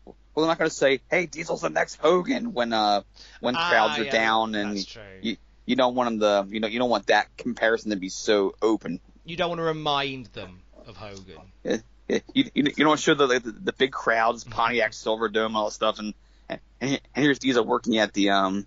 well 0.04 0.14
they're 0.36 0.46
not 0.46 0.58
going 0.58 0.68
to 0.70 0.76
say 0.76 1.00
hey 1.10 1.26
Diesel's 1.26 1.62
the 1.62 1.70
next 1.70 1.96
Hogan 1.96 2.52
when 2.52 2.72
uh 2.74 3.02
when 3.40 3.56
Ah, 3.56 3.68
crowds 3.68 3.98
are 3.98 4.04
yeah, 4.04 4.10
down 4.12 4.54
and 4.54 4.76
that's 4.76 4.84
true. 4.84 5.02
you 5.22 5.36
you 5.66 5.76
don't 5.76 5.94
want 5.94 6.18
them 6.20 6.46
to 6.48 6.54
you 6.54 6.60
know 6.60 6.68
you 6.68 6.78
don't 6.78 6.90
want 6.90 7.06
that 7.06 7.34
comparison 7.38 7.90
to 7.90 7.96
be 7.96 8.10
so 8.10 8.54
open. 8.60 9.00
You 9.24 9.36
don't 9.36 9.48
want 9.48 9.58
to 9.60 9.64
remind 9.64 10.26
them 10.26 10.60
of 10.86 10.96
Hogan. 10.96 11.38
Yeah, 11.62 11.76
yeah, 12.08 12.18
You, 12.34 12.50
you, 12.54 12.64
you 12.76 12.84
don't 12.84 12.98
show 13.00 13.14
the, 13.14 13.26
the 13.26 13.40
the 13.40 13.72
big 13.72 13.92
crowds, 13.92 14.44
Mm-hmm. 14.44 14.52
Pontiac 14.52 14.92
Silverdome, 14.92 15.54
all 15.54 15.66
that 15.66 15.72
stuff, 15.72 15.98
and 15.98 16.14
and, 16.48 16.60
and 16.80 17.00
here's 17.14 17.38
Diesel 17.38 17.64
working 17.64 17.98
at 17.98 18.12
the 18.12 18.30
um, 18.30 18.66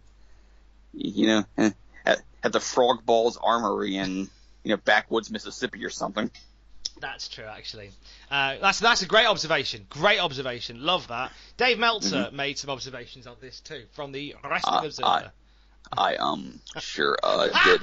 you 0.94 1.28
know, 1.28 1.44
at, 2.06 2.22
at 2.44 2.52
the 2.52 2.60
Frog 2.60 3.06
Balls 3.06 3.38
Armory 3.42 3.98
in 3.98 4.30
you 4.64 4.72
know 4.72 4.78
backwoods 4.78 5.30
Mississippi 5.30 5.86
or 5.86 5.90
something. 5.92 6.32
That's 7.00 7.28
true, 7.28 7.46
actually. 7.46 7.92
Uh, 8.32 8.56
that's 8.60 8.80
that's 8.80 9.04
a 9.04 9.06
great 9.06 9.28
observation. 9.28 9.86
Great 9.90 10.20
observation. 10.20 10.84
Love 10.84 11.08
that. 11.10 11.32
Dave 11.58 11.78
Meltzer 11.78 12.32
made 12.34 12.58
some 12.58 12.72
observations 12.72 13.28
on 13.28 13.36
this 13.40 13.60
too 13.60 13.84
from 13.92 14.12
the 14.12 14.36
Wrestling 14.44 14.74
Mm-hmm. 14.78 14.84
Uh, 14.84 14.88
Observer. 14.88 15.32
I 15.96 16.16
um 16.16 16.60
sure 16.80 17.16
uh 17.24 17.48
did. 17.66 17.82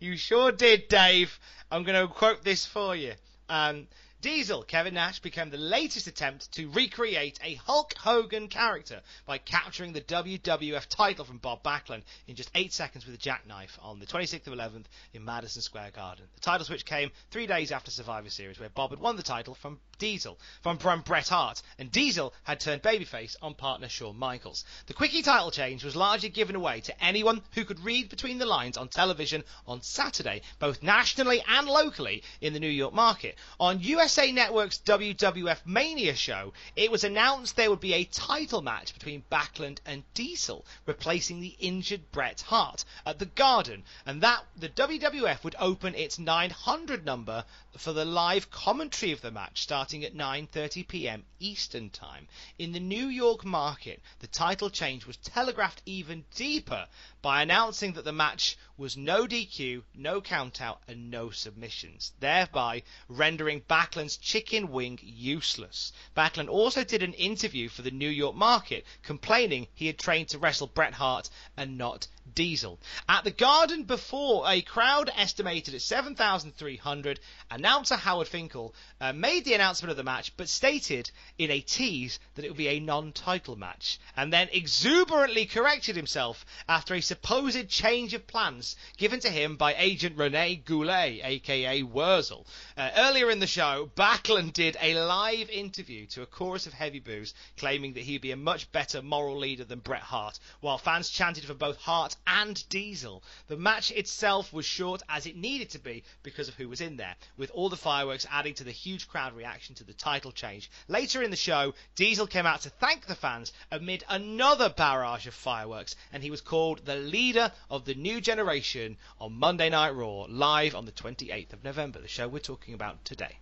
you 0.00 0.16
sure 0.16 0.52
did, 0.52 0.88
Dave. 0.88 1.38
I'm 1.70 1.82
going 1.84 2.00
to 2.00 2.12
quote 2.12 2.44
this 2.44 2.64
for 2.64 2.96
you. 2.96 3.12
Um, 3.48 3.86
Diesel, 4.20 4.64
Kevin 4.64 4.94
Nash, 4.94 5.20
became 5.20 5.50
the 5.50 5.56
latest 5.56 6.08
attempt 6.08 6.50
to 6.54 6.68
recreate 6.70 7.38
a 7.40 7.54
Hulk 7.54 7.94
Hogan 7.98 8.48
character 8.48 9.00
by 9.26 9.38
capturing 9.38 9.92
the 9.92 10.00
WWF 10.00 10.86
title 10.88 11.24
from 11.24 11.38
Bob 11.38 11.62
Backlund 11.62 12.02
in 12.26 12.34
just 12.34 12.50
eight 12.56 12.72
seconds 12.72 13.06
with 13.06 13.14
a 13.14 13.18
jackknife 13.18 13.78
on 13.80 14.00
the 14.00 14.06
26th 14.06 14.48
of 14.48 14.54
11th 14.54 14.86
in 15.14 15.24
Madison 15.24 15.62
Square 15.62 15.92
Garden. 15.94 16.24
The 16.34 16.40
title 16.40 16.66
switch 16.66 16.84
came 16.84 17.12
three 17.30 17.46
days 17.46 17.70
after 17.70 17.92
Survivor 17.92 18.28
Series, 18.28 18.58
where 18.58 18.68
Bob 18.68 18.90
had 18.90 18.98
won 18.98 19.14
the 19.14 19.22
title 19.22 19.54
from 19.54 19.78
Diesel, 19.98 20.38
from, 20.62 20.78
Bret 21.02 21.28
Hart, 21.28 21.62
and 21.78 21.90
Diesel 21.92 22.34
had 22.42 22.58
turned 22.58 22.82
babyface 22.82 23.36
on 23.40 23.54
partner 23.54 23.88
Shawn 23.88 24.16
Michaels. 24.16 24.64
The 24.86 24.94
quickie 24.94 25.22
title 25.22 25.52
change 25.52 25.84
was 25.84 25.94
largely 25.94 26.28
given 26.28 26.56
away 26.56 26.80
to 26.82 27.04
anyone 27.04 27.42
who 27.52 27.64
could 27.64 27.80
read 27.80 28.08
between 28.08 28.38
the 28.38 28.46
lines 28.46 28.76
on 28.76 28.88
television 28.88 29.44
on 29.66 29.82
Saturday, 29.82 30.42
both 30.58 30.82
nationally 30.82 31.42
and 31.46 31.68
locally 31.68 32.24
in 32.40 32.52
the 32.52 32.60
New 32.60 32.68
York 32.68 32.94
market. 32.94 33.36
On 33.60 33.78
USA 34.08 34.32
Network's 34.32 34.78
WWF 34.86 35.66
Mania 35.66 36.14
show, 36.14 36.54
it 36.74 36.90
was 36.90 37.04
announced 37.04 37.56
there 37.56 37.68
would 37.68 37.78
be 37.78 37.92
a 37.92 38.04
title 38.04 38.62
match 38.62 38.94
between 38.94 39.22
Backlund 39.30 39.80
and 39.84 40.02
Diesel, 40.14 40.64
replacing 40.86 41.40
the 41.40 41.54
injured 41.58 42.10
Bret 42.10 42.40
Hart 42.40 42.86
at 43.04 43.18
the 43.18 43.26
Garden, 43.26 43.84
and 44.06 44.22
that 44.22 44.46
the 44.56 44.70
WWF 44.70 45.44
would 45.44 45.56
open 45.58 45.94
its 45.94 46.18
900 46.18 47.04
number 47.04 47.44
for 47.76 47.92
the 47.92 48.06
live 48.06 48.50
commentary 48.50 49.12
of 49.12 49.20
the 49.20 49.30
match 49.30 49.60
starting 49.60 50.02
at 50.04 50.14
9:30 50.14 50.88
p.m. 50.88 51.24
Eastern 51.38 51.90
Time. 51.90 52.26
In 52.58 52.72
the 52.72 52.80
New 52.80 53.08
York 53.08 53.44
market, 53.44 54.00
the 54.20 54.26
title 54.26 54.70
change 54.70 55.06
was 55.06 55.18
telegraphed 55.18 55.82
even 55.84 56.24
deeper 56.34 56.88
by 57.20 57.42
announcing 57.42 57.92
that 57.92 58.04
the 58.04 58.12
match 58.12 58.56
was 58.76 58.96
no 58.96 59.26
DQ, 59.26 59.82
no 59.94 60.20
countout, 60.20 60.78
and 60.88 61.10
no 61.10 61.30
submissions, 61.30 62.12
thereby 62.20 62.82
rendering 63.08 63.60
Backlund's 63.98 64.16
chicken 64.16 64.70
wing 64.70 65.00
useless. 65.02 65.92
Backlund 66.16 66.48
also 66.48 66.84
did 66.84 67.02
an 67.02 67.14
interview 67.14 67.68
for 67.68 67.82
the 67.82 67.90
New 67.90 68.08
York 68.08 68.36
market, 68.36 68.86
complaining 69.02 69.66
he 69.74 69.88
had 69.88 69.98
trained 69.98 70.28
to 70.28 70.38
wrestle 70.38 70.68
Bret 70.68 70.94
Hart 70.94 71.28
and 71.56 71.76
not 71.76 72.06
Diesel. 72.34 72.78
At 73.08 73.24
the 73.24 73.30
Garden 73.30 73.84
before 73.84 74.44
a 74.48 74.62
crowd 74.62 75.10
estimated 75.16 75.74
at 75.74 75.82
7,300, 75.82 77.20
announcer 77.50 77.96
Howard 77.96 78.28
Finkel 78.28 78.74
uh, 79.00 79.12
made 79.12 79.44
the 79.44 79.54
announcement 79.54 79.90
of 79.90 79.96
the 79.96 80.04
match 80.04 80.36
but 80.36 80.48
stated 80.48 81.10
in 81.38 81.50
a 81.50 81.60
tease 81.60 82.18
that 82.34 82.44
it 82.44 82.48
would 82.48 82.56
be 82.56 82.68
a 82.68 82.80
non-title 82.80 83.56
match 83.56 83.98
and 84.16 84.32
then 84.32 84.48
exuberantly 84.52 85.46
corrected 85.46 85.96
himself 85.96 86.44
after 86.68 86.94
a 86.94 87.00
supposed 87.00 87.68
change 87.68 88.14
of 88.14 88.26
plans 88.26 88.76
given 88.96 89.20
to 89.20 89.30
him 89.30 89.56
by 89.56 89.74
agent 89.74 90.16
Rene 90.16 90.56
Goulet, 90.56 91.20
aka 91.22 91.82
Wurzel. 91.82 92.46
Uh, 92.76 92.90
earlier 92.96 93.30
in 93.30 93.40
the 93.40 93.46
show, 93.46 93.90
Backlund 93.96 94.52
did 94.52 94.76
a 94.80 94.94
live 94.94 95.50
interview 95.50 96.06
to 96.06 96.22
a 96.22 96.26
chorus 96.26 96.66
of 96.66 96.72
heavy 96.72 97.00
boos, 97.00 97.34
claiming 97.56 97.94
that 97.94 98.04
he'd 98.04 98.20
be 98.20 98.32
a 98.32 98.36
much 98.36 98.70
better 98.72 99.02
moral 99.02 99.38
leader 99.38 99.64
than 99.64 99.78
Bret 99.80 100.02
Hart, 100.02 100.38
while 100.60 100.78
fans 100.78 101.10
chanted 101.10 101.44
for 101.44 101.54
both 101.54 101.78
Hart 101.78 102.16
and 102.26 102.68
Diesel. 102.68 103.22
The 103.46 103.56
match 103.56 103.90
itself 103.90 104.52
was 104.52 104.66
short 104.66 105.02
as 105.08 105.26
it 105.26 105.36
needed 105.36 105.70
to 105.70 105.78
be 105.78 106.04
because 106.22 106.48
of 106.48 106.54
who 106.54 106.68
was 106.68 106.80
in 106.80 106.96
there, 106.96 107.16
with 107.36 107.50
all 107.52 107.68
the 107.68 107.76
fireworks 107.76 108.26
adding 108.30 108.54
to 108.54 108.64
the 108.64 108.70
huge 108.70 109.08
crowd 109.08 109.34
reaction 109.34 109.74
to 109.76 109.84
the 109.84 109.92
title 109.92 110.32
change. 110.32 110.70
Later 110.88 111.22
in 111.22 111.30
the 111.30 111.36
show, 111.36 111.74
Diesel 111.96 112.26
came 112.26 112.46
out 112.46 112.62
to 112.62 112.70
thank 112.70 113.06
the 113.06 113.14
fans 113.14 113.52
amid 113.70 114.04
another 114.08 114.68
barrage 114.68 115.26
of 115.26 115.34
fireworks, 115.34 115.96
and 116.12 116.22
he 116.22 116.30
was 116.30 116.40
called 116.40 116.84
the 116.84 116.96
leader 116.96 117.52
of 117.70 117.84
the 117.84 117.94
new 117.94 118.20
generation 118.20 118.96
on 119.20 119.32
Monday 119.32 119.70
Night 119.70 119.94
Raw, 119.94 120.26
live 120.28 120.74
on 120.74 120.84
the 120.84 120.92
28th 120.92 121.52
of 121.52 121.64
November, 121.64 122.00
the 122.00 122.08
show 122.08 122.28
we're 122.28 122.38
talking 122.38 122.74
about 122.74 123.04
today. 123.04 123.38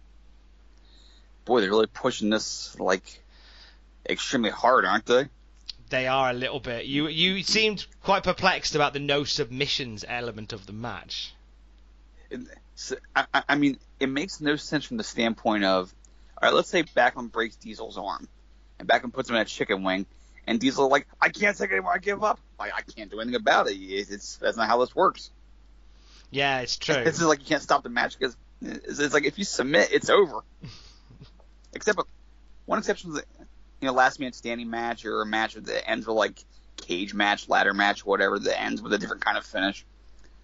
Boy, 1.45 1.61
they're 1.61 1.71
really 1.71 1.87
pushing 1.87 2.30
this 2.30 2.78
like 2.78 3.23
extremely 4.09 4.50
hard, 4.50 4.85
aren't 4.85 5.06
they? 5.06 5.28
They 5.88 6.06
are 6.06 6.30
a 6.30 6.34
little 6.34 6.60
bit. 6.60 6.86
You 6.86 7.08
you 7.08 7.42
seemed 7.42 7.86
quite 8.02 8.24
perplexed 8.24 8.74
about 8.74 8.92
the 8.92 8.98
no 8.98 9.24
submissions 9.24 10.04
element 10.06 10.52
of 10.52 10.66
the 10.66 10.72
match. 10.72 11.34
So, 12.74 12.96
I, 13.14 13.26
I 13.48 13.54
mean, 13.54 13.78
it 14.00 14.08
makes 14.08 14.40
no 14.40 14.56
sense 14.56 14.84
from 14.84 14.96
the 14.96 15.04
standpoint 15.04 15.64
of, 15.64 15.94
all 16.40 16.48
right, 16.48 16.54
let's 16.54 16.68
say 16.68 16.82
Backlund 16.82 17.32
breaks 17.32 17.56
Diesel's 17.56 17.96
arm, 17.96 18.28
and 18.78 18.86
Backlund 18.88 19.14
puts 19.14 19.30
him 19.30 19.36
in 19.36 19.42
a 19.42 19.44
chicken 19.46 19.82
wing, 19.82 20.06
and 20.46 20.60
Diesel 20.60 20.88
like, 20.88 21.06
I 21.20 21.30
can't 21.30 21.56
take 21.56 21.70
it 21.70 21.74
anymore, 21.74 21.94
I 21.94 21.98
give 21.98 22.22
up. 22.22 22.38
Like, 22.58 22.72
I 22.74 22.82
can't 22.82 23.10
do 23.10 23.20
anything 23.20 23.36
about 23.40 23.68
it. 23.68 23.74
It's, 23.76 24.10
it's 24.10 24.36
that's 24.36 24.56
not 24.56 24.68
how 24.68 24.78
this 24.80 24.94
works. 24.94 25.30
Yeah, 26.30 26.60
it's 26.60 26.76
true. 26.76 27.02
this 27.04 27.16
is 27.16 27.22
like 27.22 27.40
you 27.40 27.46
can't 27.46 27.62
stop 27.62 27.82
the 27.82 27.88
match 27.88 28.18
because 28.18 28.36
it's, 28.60 28.98
it's 28.98 29.14
like 29.14 29.24
if 29.24 29.38
you 29.38 29.44
submit, 29.44 29.90
it's 29.92 30.10
over. 30.10 30.40
Except 31.72 32.00
one 32.66 32.78
exception 32.78 33.12
is, 33.12 33.22
you 33.80 33.87
know, 33.87 33.92
last 33.92 34.21
man 34.21 34.33
standing 34.33 34.71
match 34.71 35.04
or 35.04 35.23
a 35.23 35.26
match 35.26 35.54
that 35.54 35.88
ends 35.88 36.06
with 36.06 36.16
like 36.16 36.45
cage 36.76 37.14
match, 37.14 37.49
ladder 37.49 37.75
match, 37.75 38.04
whatever 38.04 38.38
that 38.38 38.61
ends 38.61 38.83
with 38.83 38.92
a 38.92 38.99
different 38.99 39.25
kind 39.25 39.37
of 39.37 39.45
finish. 39.45 39.85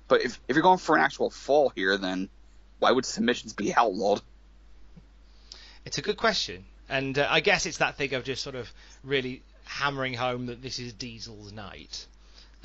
But 0.09 0.23
if 0.23 0.41
if 0.49 0.57
you're 0.57 0.63
going 0.63 0.79
for 0.79 0.97
an 0.97 1.03
actual 1.03 1.31
fall 1.31 1.73
here, 1.75 1.97
then 1.97 2.29
why 2.79 2.91
would 2.91 3.07
submissions 3.07 3.53
be 3.53 3.75
outlawed? 3.75 4.21
It's 5.85 5.99
a 5.99 6.03
good 6.03 6.17
question, 6.17 6.65
and 6.89 7.19
uh, 7.19 7.27
I 7.29 7.41
guess 7.41 7.67
it's 7.67 7.79
that 7.79 7.97
thing 7.97 8.15
of 8.15 8.25
just 8.25 8.43
sort 8.43 8.55
of 8.55 8.73
really 9.03 9.43
hammering 9.65 10.15
home 10.15 10.47
that 10.47 10.63
this 10.63 10.79
is 10.79 10.93
Diesel's 10.93 11.53
night. 11.53 12.07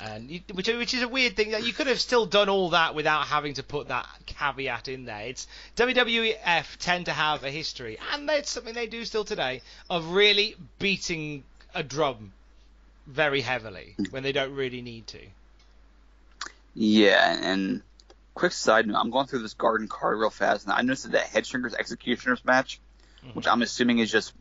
And 0.00 0.30
you, 0.30 0.40
which, 0.52 0.68
which 0.68 0.94
is 0.94 1.02
a 1.02 1.08
weird 1.08 1.34
thing. 1.34 1.50
That 1.50 1.66
you 1.66 1.72
could 1.72 1.88
have 1.88 2.00
still 2.00 2.24
done 2.24 2.48
all 2.48 2.70
that 2.70 2.94
without 2.94 3.26
having 3.26 3.54
to 3.54 3.62
put 3.62 3.88
that 3.88 4.06
caveat 4.26 4.88
in 4.88 5.04
there. 5.06 5.26
It's 5.26 5.48
WWF 5.76 6.76
tend 6.78 7.06
to 7.06 7.12
have 7.12 7.42
a 7.42 7.50
history, 7.50 7.98
and 8.12 8.30
it's 8.30 8.50
something 8.50 8.74
they 8.74 8.86
do 8.86 9.04
still 9.04 9.24
today, 9.24 9.60
of 9.90 10.12
really 10.12 10.54
beating 10.78 11.42
a 11.74 11.82
drum 11.82 12.32
very 13.06 13.40
heavily 13.40 13.96
when 14.10 14.22
they 14.22 14.32
don't 14.32 14.54
really 14.54 14.82
need 14.82 15.06
to. 15.08 15.20
Yeah, 16.74 17.36
and 17.42 17.82
quick 18.34 18.52
side 18.52 18.86
note, 18.86 18.96
I'm 18.96 19.10
going 19.10 19.26
through 19.26 19.40
this 19.40 19.54
garden 19.54 19.88
card 19.88 20.18
real 20.18 20.30
fast, 20.30 20.64
and 20.64 20.72
I 20.72 20.82
noticed 20.82 21.10
that 21.10 21.26
Headshrinkers 21.26 21.74
Executioners 21.74 22.44
match, 22.44 22.78
mm-hmm. 23.24 23.30
which 23.30 23.48
I'm 23.48 23.62
assuming 23.62 23.98
is 23.98 24.12
just 24.12 24.32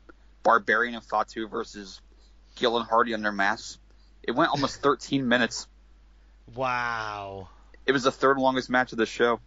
Barbarian 0.44 0.94
and 0.94 1.04
Fatu 1.04 1.48
versus 1.48 2.00
Gill 2.56 2.78
and 2.78 2.88
Hardy 2.88 3.16
under 3.16 3.32
masks. 3.32 3.80
It 4.28 4.36
went 4.36 4.52
almost 4.52 4.82
13 4.84 5.28
minutes. 5.28 5.68
Wow. 6.54 7.50
It 7.86 7.94
was 7.94 8.04
the 8.04 8.12
third 8.12 8.38
longest 8.38 8.70
match 8.70 8.92
of 8.92 8.98
the 8.98 9.06
show. 9.06 9.40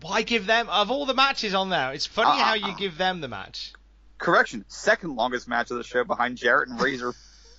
Why 0.00 0.22
give 0.22 0.46
them 0.46 0.68
of 0.68 0.90
all 0.90 1.06
the 1.06 1.14
matches 1.14 1.54
on 1.54 1.70
there? 1.70 1.92
It's 1.92 2.06
funny 2.06 2.40
uh, 2.40 2.44
how 2.44 2.54
you 2.54 2.74
give 2.76 2.98
them 2.98 3.20
the 3.20 3.28
match. 3.28 3.72
Correction, 4.18 4.64
second 4.68 5.16
longest 5.16 5.46
match 5.48 5.70
of 5.70 5.76
the 5.76 5.84
show 5.84 6.02
behind 6.04 6.38
Jarrett 6.38 6.68
and 6.68 6.80
Razor. 6.80 7.14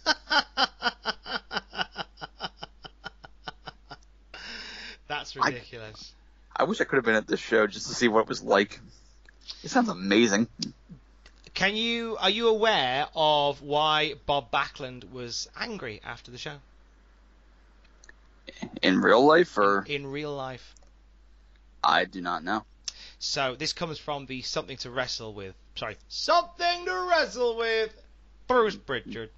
That's 5.07 5.35
ridiculous. 5.35 6.13
I, 6.55 6.63
I 6.63 6.65
wish 6.65 6.81
I 6.81 6.85
could 6.85 6.95
have 6.97 7.05
been 7.05 7.15
at 7.15 7.27
this 7.27 7.39
show 7.39 7.67
just 7.67 7.87
to 7.87 7.93
see 7.93 8.07
what 8.07 8.21
it 8.21 8.27
was 8.27 8.41
like. 8.41 8.79
It 9.63 9.69
sounds 9.69 9.89
amazing. 9.89 10.47
Can 11.53 11.75
you 11.75 12.17
are 12.19 12.29
you 12.29 12.47
aware 12.47 13.07
of 13.15 13.61
why 13.61 14.15
Bob 14.25 14.49
Backlund 14.51 15.11
was 15.11 15.47
angry 15.55 16.01
after 16.03 16.31
the 16.31 16.37
show? 16.37 16.59
In 18.81 19.01
real 19.01 19.25
life 19.25 19.57
or 19.57 19.85
in, 19.87 20.07
real 20.07 20.35
life? 20.35 20.75
I 21.83 22.05
do 22.05 22.21
not 22.21 22.43
know. 22.43 22.65
So 23.19 23.55
this 23.55 23.71
comes 23.71 23.99
from 23.99 24.25
the 24.25 24.41
something 24.41 24.77
to 24.77 24.89
wrestle 24.89 25.33
with. 25.33 25.55
Sorry, 25.75 25.97
something 26.07 26.85
to 26.85 27.07
wrestle 27.09 27.55
with. 27.55 27.93
Bruce 28.47 28.75
Pritchard. 28.75 29.29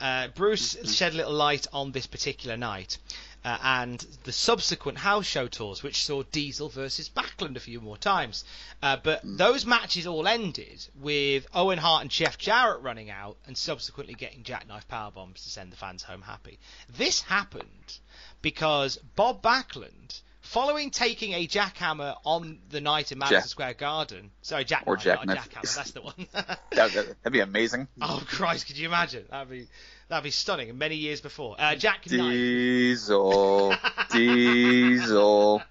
Uh, 0.00 0.28
Bruce 0.28 0.76
shed 0.92 1.12
a 1.12 1.16
little 1.16 1.32
light 1.32 1.66
on 1.72 1.92
this 1.92 2.06
particular 2.06 2.56
night 2.56 2.96
uh, 3.44 3.58
and 3.62 4.00
the 4.24 4.32
subsequent 4.32 4.98
house 4.98 5.26
show 5.26 5.48
tours, 5.48 5.82
which 5.82 6.04
saw 6.04 6.22
Diesel 6.24 6.68
versus 6.68 7.08
Backlund 7.08 7.56
a 7.56 7.60
few 7.60 7.80
more 7.80 7.96
times. 7.96 8.44
Uh, 8.82 8.96
but 9.02 9.24
mm. 9.24 9.38
those 9.38 9.64
matches 9.64 10.06
all 10.06 10.28
ended 10.28 10.86
with 10.94 11.46
Owen 11.54 11.78
Hart 11.78 12.02
and 12.02 12.10
Jeff 12.10 12.36
Jarrett 12.36 12.82
running 12.82 13.10
out 13.10 13.36
and 13.46 13.56
subsequently 13.56 14.14
getting 14.14 14.42
jackknife 14.42 14.86
power 14.88 15.10
bombs 15.10 15.42
to 15.42 15.50
send 15.50 15.72
the 15.72 15.76
fans 15.76 16.02
home 16.02 16.22
happy. 16.22 16.58
This 16.88 17.22
happened 17.22 17.98
because 18.42 18.98
Bob 19.16 19.42
Backlund 19.42 20.20
following 20.50 20.90
taking 20.90 21.32
a 21.32 21.46
jackhammer 21.46 22.16
on 22.24 22.58
the 22.70 22.80
night 22.80 23.12
in 23.12 23.18
Madison 23.18 23.40
Jack. 23.40 23.48
Square 23.48 23.74
Garden. 23.74 24.30
Sorry, 24.42 24.64
Jack 24.64 24.82
or 24.86 24.96
Jack 24.96 25.20
jackhammer. 25.20 25.76
That's 25.76 25.92
the 25.92 26.02
one. 26.02 26.14
that, 26.72 27.16
would 27.24 27.32
be 27.32 27.38
amazing. 27.38 27.86
Oh 28.02 28.20
Christ, 28.26 28.66
could 28.66 28.76
you 28.76 28.88
imagine? 28.88 29.24
That'd 29.30 29.48
be 29.48 29.68
that'd 30.08 30.24
be 30.24 30.32
stunning. 30.32 30.76
Many 30.76 30.96
years 30.96 31.20
before, 31.20 31.54
uh, 31.58 31.76
Jack 31.76 32.02
Diesel, 32.02 33.74
Diesel. 34.10 35.62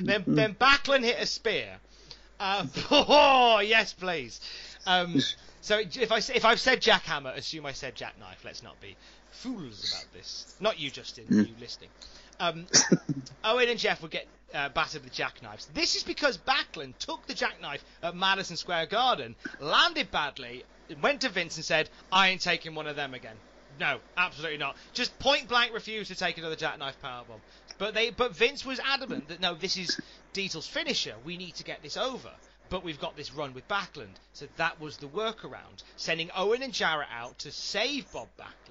then 0.00 0.24
then 0.26 0.54
Backlund 0.54 1.04
hit 1.04 1.18
a 1.20 1.26
spear. 1.26 1.76
Uh, 2.40 2.66
oh 2.90 3.60
yes, 3.60 3.92
please. 3.92 4.40
Um, 4.86 5.22
so 5.60 5.78
if 5.78 6.10
I 6.10 6.18
if 6.18 6.44
I've 6.44 6.60
said 6.60 6.82
jackhammer, 6.82 7.36
assume 7.36 7.64
I 7.64 7.72
said 7.72 7.94
jackknife. 7.94 8.44
Let's 8.44 8.64
not 8.64 8.80
be 8.80 8.96
fools 9.30 9.92
about 9.92 10.12
this. 10.12 10.56
Not 10.58 10.80
you, 10.80 10.90
Justin. 10.90 11.26
Mm. 11.26 11.48
You 11.48 11.54
listening. 11.60 11.90
Um, 12.40 12.66
Owen 13.44 13.68
and 13.68 13.78
Jeff 13.78 14.02
would 14.02 14.10
get 14.10 14.26
uh, 14.54 14.68
battered 14.70 15.04
with 15.04 15.12
jackknives. 15.12 15.66
This 15.74 15.96
is 15.96 16.02
because 16.02 16.38
Backlund 16.38 16.98
took 16.98 17.26
the 17.26 17.34
jackknife 17.34 17.84
at 18.02 18.16
Madison 18.16 18.56
Square 18.56 18.86
Garden, 18.86 19.34
landed 19.60 20.10
badly, 20.10 20.64
went 21.02 21.22
to 21.22 21.28
Vince 21.28 21.56
and 21.56 21.64
said, 21.64 21.90
"I 22.12 22.28
ain't 22.28 22.40
taking 22.40 22.74
one 22.74 22.86
of 22.86 22.96
them 22.96 23.14
again." 23.14 23.36
No, 23.78 24.00
absolutely 24.16 24.58
not. 24.58 24.76
Just 24.94 25.18
point 25.18 25.48
blank 25.48 25.74
refused 25.74 26.10
to 26.10 26.16
take 26.16 26.38
another 26.38 26.56
jackknife 26.56 26.96
powerbomb. 27.02 27.40
But 27.78 27.92
they, 27.92 28.10
but 28.10 28.34
Vince 28.34 28.64
was 28.64 28.80
adamant 28.80 29.28
that 29.28 29.40
no, 29.40 29.54
this 29.54 29.76
is 29.76 30.00
Diesel's 30.32 30.66
finisher. 30.66 31.14
We 31.24 31.36
need 31.36 31.56
to 31.56 31.64
get 31.64 31.82
this 31.82 31.96
over. 31.96 32.30
But 32.68 32.82
we've 32.82 32.98
got 32.98 33.16
this 33.16 33.32
run 33.32 33.54
with 33.54 33.68
Backlund, 33.68 34.16
so 34.32 34.48
that 34.56 34.80
was 34.80 34.96
the 34.96 35.06
workaround, 35.06 35.84
sending 35.96 36.32
Owen 36.34 36.62
and 36.64 36.72
Jarrett 36.72 37.08
out 37.12 37.38
to 37.40 37.52
save 37.52 38.10
Bob 38.12 38.26
Backlund 38.36 38.65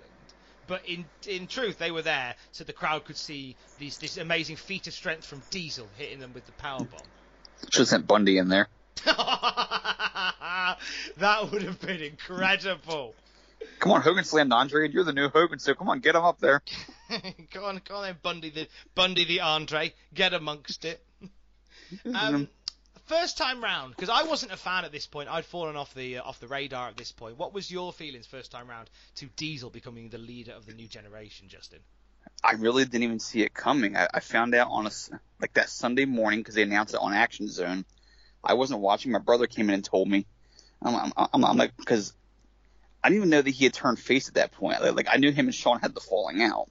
but 0.67 0.82
in 0.88 1.06
in 1.28 1.47
truth 1.47 1.78
they 1.78 1.91
were 1.91 2.01
there 2.01 2.36
so 2.51 2.63
the 2.63 2.73
crowd 2.73 3.06
could 3.06 3.17
see 3.17 3.56
these 3.80 3.97
this 3.97 4.17
amazing 4.17 4.56
feat 4.56 4.88
of 4.88 4.93
strength 4.93 5.25
from 5.25 5.41
Diesel 5.49 5.88
hitting 5.97 6.19
them 6.19 6.34
with 6.34 6.45
the 6.45 6.51
power 6.54 6.80
bomb. 6.80 7.01
Should 7.71 7.80
have 7.82 7.88
sent 7.88 8.08
Bundy 8.08 8.38
in 8.38 8.49
there. 8.49 8.67
that 9.06 10.78
would 11.51 11.63
have 11.63 11.80
been 11.82 12.01
incredible. 12.01 13.13
Come 13.80 13.91
on, 13.91 14.01
Hogan 14.01 14.23
slammed 14.23 14.54
Andre, 14.54 14.86
and 14.86 14.93
you're 14.93 15.04
the 15.04 15.13
new 15.13 15.30
Hogan, 15.30 15.60
so 15.60 15.73
come 15.73 15.89
on, 15.89 15.99
get 15.99 16.15
him 16.15 16.23
up 16.23 16.39
there. 16.39 16.62
come 17.51 17.63
on, 17.63 17.82
go 17.88 17.95
on, 17.95 18.04
then, 18.04 18.15
Bundy 18.21 18.49
the 18.49 18.67
Bundy 18.93 19.25
the 19.25 19.41
Andre, 19.41 19.93
get 20.13 20.34
amongst 20.34 20.86
it. 20.86 21.04
Um, 22.04 22.49
first 23.06 23.38
time 23.38 23.63
round, 23.63 23.96
because 23.96 24.10
I 24.10 24.24
wasn't 24.24 24.52
a 24.52 24.58
fan 24.58 24.86
at 24.86 24.91
this 24.91 25.08
point. 25.08 25.30
I'd 25.30 25.46
fallen 25.46 25.76
off 25.76 25.94
the 25.94 26.18
uh, 26.18 26.24
off 26.24 26.39
the 26.39 26.48
radar 26.48 26.89
at 26.89 26.98
this 26.98 27.12
point. 27.12 27.38
What 27.38 27.54
was 27.54 27.72
your 27.72 27.94
feelings 27.94 28.26
first 28.26 28.52
time 28.52 28.70
round 28.70 28.89
to 29.15 29.28
Diesel 29.38 29.70
becoming 29.70 30.10
the 30.10 30.18
leader 30.18 30.54
of 30.54 30.65
the 30.65 30.74
new 30.74 30.88
generation, 30.88 31.48
Justin? 31.48 31.80
I 32.44 32.54
really 32.54 32.86
didn't 32.86 33.04
even 33.04 33.20
see 33.20 33.41
it 33.41 33.54
coming. 33.54 33.96
I, 33.96 34.08
I 34.13 34.20
found 34.20 34.56
out 34.56 34.70
on 34.70 34.88
a 34.88 34.91
like 35.41 35.54
that 35.54 35.70
Sunday 35.70 36.06
morning 36.06 36.39
because 36.39 36.56
they 36.56 36.63
announced 36.63 36.94
it 36.94 37.00
on 37.00 37.13
Action 37.13 37.48
Zone. 37.48 37.86
I 38.44 38.54
wasn't 38.54 38.82
watching. 38.82 39.12
My 39.12 39.20
brother 39.20 39.48
came 39.48 39.70
in 39.70 39.76
and 39.76 39.84
told 39.84 40.08
me. 40.08 40.26
I'm, 40.82 40.96
I'm, 40.96 41.28
I'm, 41.34 41.46
I'm 41.46 41.58
like 41.58 41.76
because 41.78 42.13
I 43.04 43.10
didn't 43.10 43.18
even 43.18 43.30
know 43.30 43.41
that 43.41 43.50
he 43.50 43.65
had 43.65 43.74
turned 43.74 44.00
face 44.00 44.28
at 44.28 44.36
that 44.36 44.52
point. 44.52 44.82
Like, 44.82 44.96
like 44.96 45.08
I 45.12 45.18
knew 45.18 45.32
him 45.32 45.46
and 45.46 45.56
Shawn 45.56 45.80
had 45.80 45.96
the 45.96 46.02
falling 46.02 46.41
out, 46.41 46.68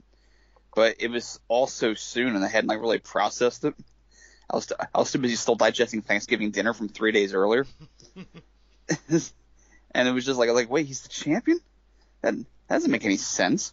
but 0.75 0.97
it 0.99 1.11
was 1.11 1.41
all 1.49 1.67
so 1.67 1.95
soon, 1.95 2.37
and 2.37 2.45
I 2.45 2.49
hadn't 2.49 2.69
like 2.69 2.81
really 2.81 2.99
processed 2.99 3.65
it. 3.65 3.75
I 4.51 4.57
was 4.57 4.73
I 4.73 4.99
was 4.99 5.11
too 5.11 5.19
busy 5.19 5.37
still 5.37 5.55
digesting 5.55 6.03
Thanksgiving 6.03 6.51
dinner 6.51 6.75
from 6.75 6.89
three 6.89 7.13
days 7.13 7.35
earlier, 7.35 7.67
and 9.95 10.09
it 10.09 10.13
was 10.13 10.25
just 10.25 10.39
like 10.39 10.51
like 10.51 10.71
wait 10.71 10.87
he's 10.87 11.03
the 11.03 11.09
champion? 11.09 11.61
That, 12.23 12.37
that 12.37 12.47
doesn't 12.69 12.91
make 12.91 13.05
any 13.05 13.17
sense. 13.17 13.73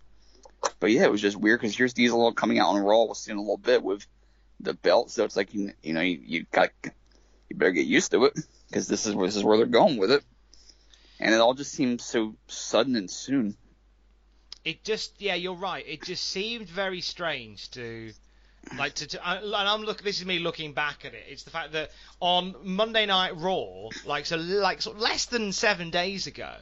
But 0.79 0.91
yeah, 0.91 1.03
it 1.03 1.11
was 1.11 1.21
just 1.21 1.37
weird 1.37 1.59
because 1.59 1.75
here's 1.75 1.93
Diesel 1.93 2.31
coming 2.33 2.59
out 2.59 2.69
on 2.69 2.81
Raw. 2.81 3.03
We'll 3.05 3.15
see 3.15 3.31
in 3.31 3.37
a 3.37 3.41
little 3.41 3.57
bit 3.57 3.83
with 3.83 4.05
the 4.59 4.73
belt, 4.73 5.09
so 5.09 5.23
it's 5.23 5.35
like 5.35 5.53
you, 5.53 5.73
you 5.81 5.93
know 5.93 6.01
you, 6.01 6.19
you 6.23 6.45
got 6.51 6.69
you 6.83 7.55
better 7.55 7.71
get 7.71 7.87
used 7.87 8.11
to 8.11 8.25
it 8.25 8.39
because 8.67 8.87
this 8.87 9.05
is 9.05 9.15
this 9.15 9.35
is 9.35 9.43
where 9.43 9.57
they're 9.57 9.65
going 9.65 9.97
with 9.97 10.11
it, 10.11 10.23
and 11.19 11.33
it 11.33 11.41
all 11.41 11.53
just 11.53 11.71
seems 11.71 12.03
so 12.03 12.35
sudden 12.47 12.95
and 12.95 13.09
soon. 13.09 13.55
It 14.63 14.83
just, 14.83 15.19
yeah, 15.19 15.35
you're 15.35 15.55
right. 15.55 15.83
It 15.87 16.03
just 16.03 16.23
seemed 16.23 16.69
very 16.69 17.01
strange 17.01 17.71
to, 17.71 18.13
like, 18.77 18.93
to, 18.95 19.07
to 19.07 19.29
and 19.29 19.55
I'm 19.55 19.81
look. 19.81 20.03
This 20.03 20.19
is 20.19 20.25
me 20.25 20.39
looking 20.39 20.73
back 20.73 21.05
at 21.05 21.13
it. 21.13 21.23
It's 21.27 21.43
the 21.43 21.49
fact 21.49 21.73
that 21.73 21.91
on 22.19 22.55
Monday 22.63 23.05
Night 23.05 23.35
Raw, 23.37 23.89
like, 24.05 24.25
so, 24.25 24.37
like, 24.37 24.81
sort 24.81 24.95
of 24.97 25.01
less 25.01 25.25
than 25.25 25.51
seven 25.51 25.89
days 25.89 26.27
ago, 26.27 26.53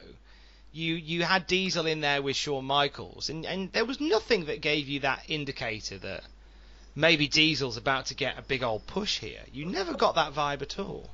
you 0.72 0.94
you 0.94 1.22
had 1.22 1.46
Diesel 1.46 1.86
in 1.86 2.00
there 2.00 2.22
with 2.22 2.36
Shawn 2.36 2.64
Michaels, 2.64 3.28
and 3.28 3.44
and 3.44 3.72
there 3.72 3.84
was 3.84 4.00
nothing 4.00 4.46
that 4.46 4.60
gave 4.60 4.88
you 4.88 5.00
that 5.00 5.24
indicator 5.28 5.98
that 5.98 6.22
maybe 6.94 7.28
Diesel's 7.28 7.76
about 7.76 8.06
to 8.06 8.14
get 8.14 8.38
a 8.38 8.42
big 8.42 8.62
old 8.62 8.86
push 8.86 9.18
here. 9.18 9.42
You 9.52 9.66
never 9.66 9.94
got 9.94 10.14
that 10.14 10.32
vibe 10.32 10.62
at 10.62 10.78
all. 10.78 11.10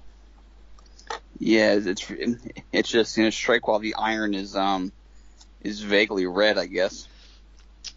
Yeah, 1.39 1.79
it's 1.83 2.11
it's 2.73 2.89
just 2.89 3.17
you 3.17 3.25
know 3.25 3.31
strike 3.31 3.69
while 3.69 3.79
the 3.79 3.95
iron 3.95 4.35
is 4.35 4.57
um 4.57 4.93
is 5.63 5.81
vaguely 5.81 6.27
red, 6.27 6.59
I 6.59 6.67
guess. 6.67 7.09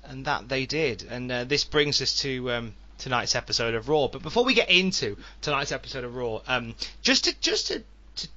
And 0.04 0.26
that 0.26 0.50
they 0.50 0.66
did, 0.66 1.06
and 1.10 1.32
uh, 1.32 1.44
this 1.44 1.64
brings 1.64 2.02
us 2.02 2.22
to 2.22 2.52
um, 2.52 2.74
tonight's 3.00 3.36
episode 3.36 3.74
of 3.74 3.90
Raw. 3.90 4.08
But 4.08 4.22
before 4.22 4.46
we 4.46 4.54
get 4.54 4.70
into 4.70 5.18
tonight's 5.42 5.72
episode 5.72 6.04
of 6.04 6.16
Raw, 6.16 6.42
um, 6.48 6.76
just 7.02 7.26
to 7.26 7.40
just 7.40 7.68
to, 7.68 7.84
to 8.16 8.28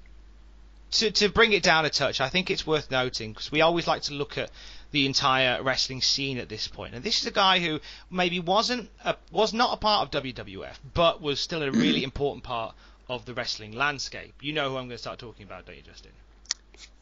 to 0.92 1.11
to 1.11 1.29
bring 1.29 1.53
it 1.53 1.62
down 1.62 1.85
a 1.85 1.90
touch, 1.90 2.20
I 2.20 2.29
think 2.29 2.51
it's 2.51 2.66
worth 2.66 2.90
noting 2.90 3.33
because 3.33 3.53
we 3.53 3.61
always 3.61 3.87
like 3.87 4.03
to 4.03 4.14
look 4.14 4.38
at 4.38 4.51
the 4.92 5.07
entire 5.07 5.62
wrestling 5.62 6.03
scene 6.03 6.38
at 6.38 6.48
this 6.48 6.68
point. 6.68 6.94
And 6.94 7.03
this 7.03 7.20
is 7.20 7.27
a 7.27 7.33
guy 7.33 7.59
who 7.59 7.81
maybe 8.11 8.40
wasn't 8.40 8.90
a, 9.05 9.16
was 9.31 9.53
not 9.53 9.75
a 9.75 9.77
part 9.79 10.14
of 10.14 10.22
WWF, 10.22 10.77
but 10.94 11.20
was 11.20 11.40
still 11.40 11.62
a 11.62 11.70
really 11.70 12.05
important 12.12 12.44
part 12.44 12.75
of 13.09 13.25
the 13.25 13.35
wrestling 13.35 13.72
landscape. 13.72 14.35
You 14.40 14.53
know 14.53 14.70
who 14.70 14.77
I'm 14.77 14.85
going 14.85 14.90
to 14.90 14.98
start 14.98 15.18
talking 15.18 15.44
about, 15.44 15.66
don't 15.66 15.77
you, 15.77 15.83
Justin? 15.83 16.12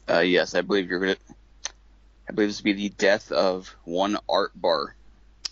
Uh, 0.09 0.19
yes, 0.19 0.55
I 0.55 0.61
believe 0.61 0.89
you're 0.89 0.99
going 0.99 1.15
to. 1.15 1.33
I 2.29 2.33
believe 2.33 2.49
this 2.49 2.59
will 2.59 2.73
be 2.73 2.73
the 2.73 2.89
death 2.89 3.31
of 3.31 3.75
one 3.83 4.17
Art 4.29 4.51
Barr. 4.55 4.95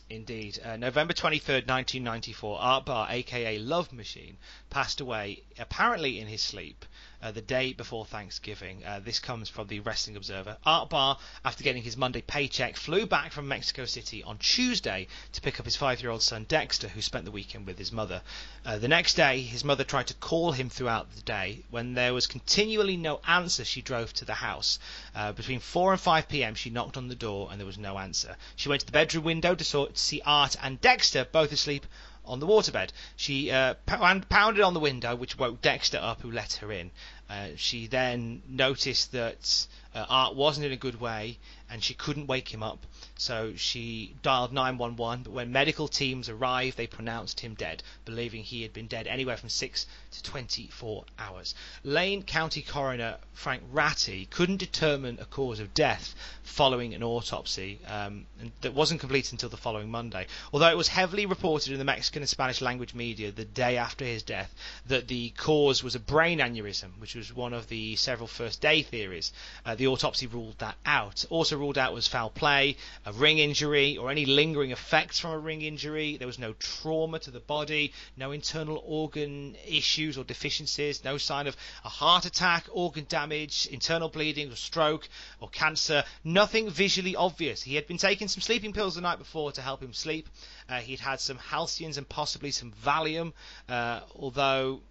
Indeed. 0.09 0.59
Uh, 0.65 0.75
November 0.75 1.13
23rd, 1.13 1.67
1994, 1.67 2.59
Art 2.59 2.85
Barr, 2.85 3.07
aka 3.11 3.59
Love 3.59 3.93
Machine, 3.93 4.37
passed 4.71 5.01
away 5.01 5.43
apparently 5.59 6.19
in 6.19 6.27
his 6.27 6.41
sleep 6.41 6.85
uh, 7.21 7.31
the 7.31 7.41
day 7.41 7.73
before 7.73 8.05
Thanksgiving. 8.05 8.83
Uh, 8.85 8.99
this 8.99 9.19
comes 9.19 9.49
from 9.49 9.67
the 9.67 9.81
Wrestling 9.81 10.15
Observer. 10.15 10.57
Art 10.65 10.89
Barr, 10.89 11.17
after 11.43 11.63
getting 11.63 11.83
his 11.83 11.97
Monday 11.97 12.21
paycheck, 12.21 12.77
flew 12.77 13.05
back 13.05 13.31
from 13.31 13.47
Mexico 13.47 13.85
City 13.85 14.23
on 14.23 14.37
Tuesday 14.37 15.07
to 15.33 15.41
pick 15.41 15.59
up 15.59 15.65
his 15.65 15.75
five 15.75 16.01
year 16.01 16.11
old 16.11 16.23
son 16.23 16.45
Dexter, 16.47 16.87
who 16.87 17.01
spent 17.01 17.25
the 17.25 17.31
weekend 17.31 17.67
with 17.67 17.77
his 17.77 17.91
mother. 17.91 18.21
Uh, 18.65 18.77
the 18.77 18.87
next 18.87 19.15
day, 19.15 19.41
his 19.41 19.63
mother 19.63 19.83
tried 19.83 20.07
to 20.07 20.13
call 20.15 20.53
him 20.53 20.69
throughout 20.69 21.13
the 21.15 21.21
day. 21.21 21.59
When 21.69 21.93
there 21.93 22.13
was 22.13 22.27
continually 22.27 22.97
no 22.97 23.19
answer, 23.27 23.65
she 23.65 23.81
drove 23.81 24.13
to 24.13 24.25
the 24.25 24.33
house. 24.33 24.79
Uh, 25.13 25.33
between 25.33 25.59
4 25.59 25.93
and 25.93 26.01
5 26.01 26.29
p.m., 26.29 26.55
she 26.55 26.69
knocked 26.69 26.97
on 26.97 27.09
the 27.09 27.15
door 27.15 27.49
and 27.51 27.59
there 27.59 27.67
was 27.67 27.77
no 27.77 27.97
answer. 27.97 28.35
She 28.55 28.69
went 28.69 28.81
to 28.81 28.85
the 28.85 28.91
bedroom 28.91 29.25
window 29.25 29.55
to, 29.55 29.63
to 29.63 29.98
see 29.99 30.21
Art 30.25 30.55
and 30.61 30.79
Dexter 30.81 31.25
both 31.25 31.51
asleep 31.51 31.85
on 32.25 32.39
the 32.39 32.47
waterbed. 32.47 32.89
She 33.15 33.51
uh, 33.51 33.73
pounded 33.85 34.63
on 34.63 34.73
the 34.73 34.79
window, 34.79 35.15
which 35.15 35.37
woke 35.37 35.61
Dexter 35.61 35.97
up, 35.97 36.21
who 36.21 36.31
let 36.31 36.53
her 36.53 36.71
in. 36.71 36.91
Uh, 37.29 37.49
she 37.55 37.87
then 37.87 38.41
noticed 38.47 39.11
that 39.13 39.67
uh, 39.93 40.05
Art 40.07 40.35
wasn't 40.35 40.67
in 40.67 40.71
a 40.71 40.77
good 40.77 40.99
way 40.99 41.39
and 41.69 41.83
she 41.83 41.93
couldn't 41.93 42.27
wake 42.27 42.53
him 42.53 42.63
up. 42.63 42.85
So 43.17 43.53
she 43.55 44.15
dialed 44.21 44.53
911, 44.53 45.23
but 45.23 45.33
when 45.33 45.51
medical 45.51 45.87
teams 45.87 46.29
arrived, 46.29 46.77
they 46.77 46.87
pronounced 46.87 47.41
him 47.41 47.53
dead, 47.53 47.83
believing 48.05 48.43
he 48.43 48.61
had 48.61 48.73
been 48.73 48.87
dead 48.87 49.07
anywhere 49.07 49.37
from 49.37 49.49
6 49.49 49.85
to 50.11 50.23
24 50.23 51.03
hours. 51.19 51.53
Lane 51.83 52.23
County 52.23 52.61
Coroner 52.61 53.17
Frank 53.33 53.63
Ratty 53.71 54.25
couldn't 54.25 54.57
determine 54.57 55.17
a 55.19 55.25
cause 55.25 55.59
of 55.59 55.73
death 55.73 56.15
following 56.43 56.93
an 56.93 57.03
autopsy 57.03 57.79
um, 57.87 58.25
that 58.61 58.73
wasn't 58.73 58.99
completed 58.99 59.33
until 59.33 59.49
the 59.49 59.57
following 59.57 59.91
Monday. 59.91 60.25
Although 60.51 60.69
it 60.69 60.77
was 60.77 60.87
heavily 60.87 61.25
reported 61.25 61.71
in 61.71 61.79
the 61.79 61.85
Mexican 61.85 62.21
and 62.21 62.29
Spanish 62.29 62.61
language 62.61 62.93
media 62.93 63.31
the 63.31 63.45
day 63.45 63.77
after 63.77 64.05
his 64.05 64.23
death 64.23 64.53
that 64.87 65.07
the 65.07 65.29
cause 65.31 65.83
was 65.83 65.95
a 65.95 65.99
brain 65.99 66.39
aneurysm, 66.39 66.89
which 66.99 67.15
was 67.15 67.33
one 67.33 67.53
of 67.53 67.67
the 67.67 67.95
several 67.95 68.27
first 68.27 68.61
day 68.61 68.81
theories. 68.81 69.31
Uh, 69.65 69.75
the 69.75 69.87
autopsy 69.87 70.27
ruled 70.27 70.57
that 70.59 70.75
out. 70.85 71.25
Also 71.29 71.57
ruled 71.59 71.77
out 71.77 71.93
was 71.93 72.07
foul 72.07 72.29
play, 72.29 72.77
a 73.05 73.13
ring 73.13 73.37
injury, 73.37 73.97
or 73.97 74.09
any 74.09 74.25
lingering 74.25 74.71
effects 74.71 75.19
from 75.19 75.31
a 75.31 75.37
ring 75.37 75.61
injury. 75.61 76.17
There 76.17 76.27
was 76.27 76.39
no 76.39 76.53
trauma 76.53 77.19
to 77.19 77.31
the 77.31 77.39
body, 77.39 77.93
no 78.17 78.31
internal 78.31 78.81
organ 78.85 79.55
issues 79.67 80.17
or 80.17 80.23
deficiencies, 80.23 81.03
no 81.03 81.17
sign 81.17 81.47
of 81.47 81.57
a 81.83 81.89
heart 81.89 82.25
attack, 82.25 82.65
organ 82.71 83.05
damage, 83.09 83.67
internal 83.67 84.09
bleeding, 84.09 84.51
or 84.51 84.55
stroke, 84.55 85.07
or 85.39 85.49
cancer. 85.49 86.03
Nothing 86.23 86.69
visually 86.69 87.15
obvious. 87.15 87.61
He 87.61 87.75
had 87.75 87.87
been 87.87 87.97
taking 87.97 88.27
some 88.27 88.41
sleeping 88.41 88.73
pills 88.73 88.95
the 88.95 89.01
night 89.01 89.19
before 89.19 89.51
to 89.51 89.61
help 89.61 89.83
him 89.83 89.93
sleep. 89.93 90.29
Uh, 90.69 90.79
he'd 90.79 90.99
had 90.99 91.19
some 91.19 91.37
Halcions 91.37 91.97
and 91.97 92.07
possibly 92.07 92.51
some 92.51 92.71
Valium, 92.83 93.33
uh, 93.67 93.99
although 94.15 94.81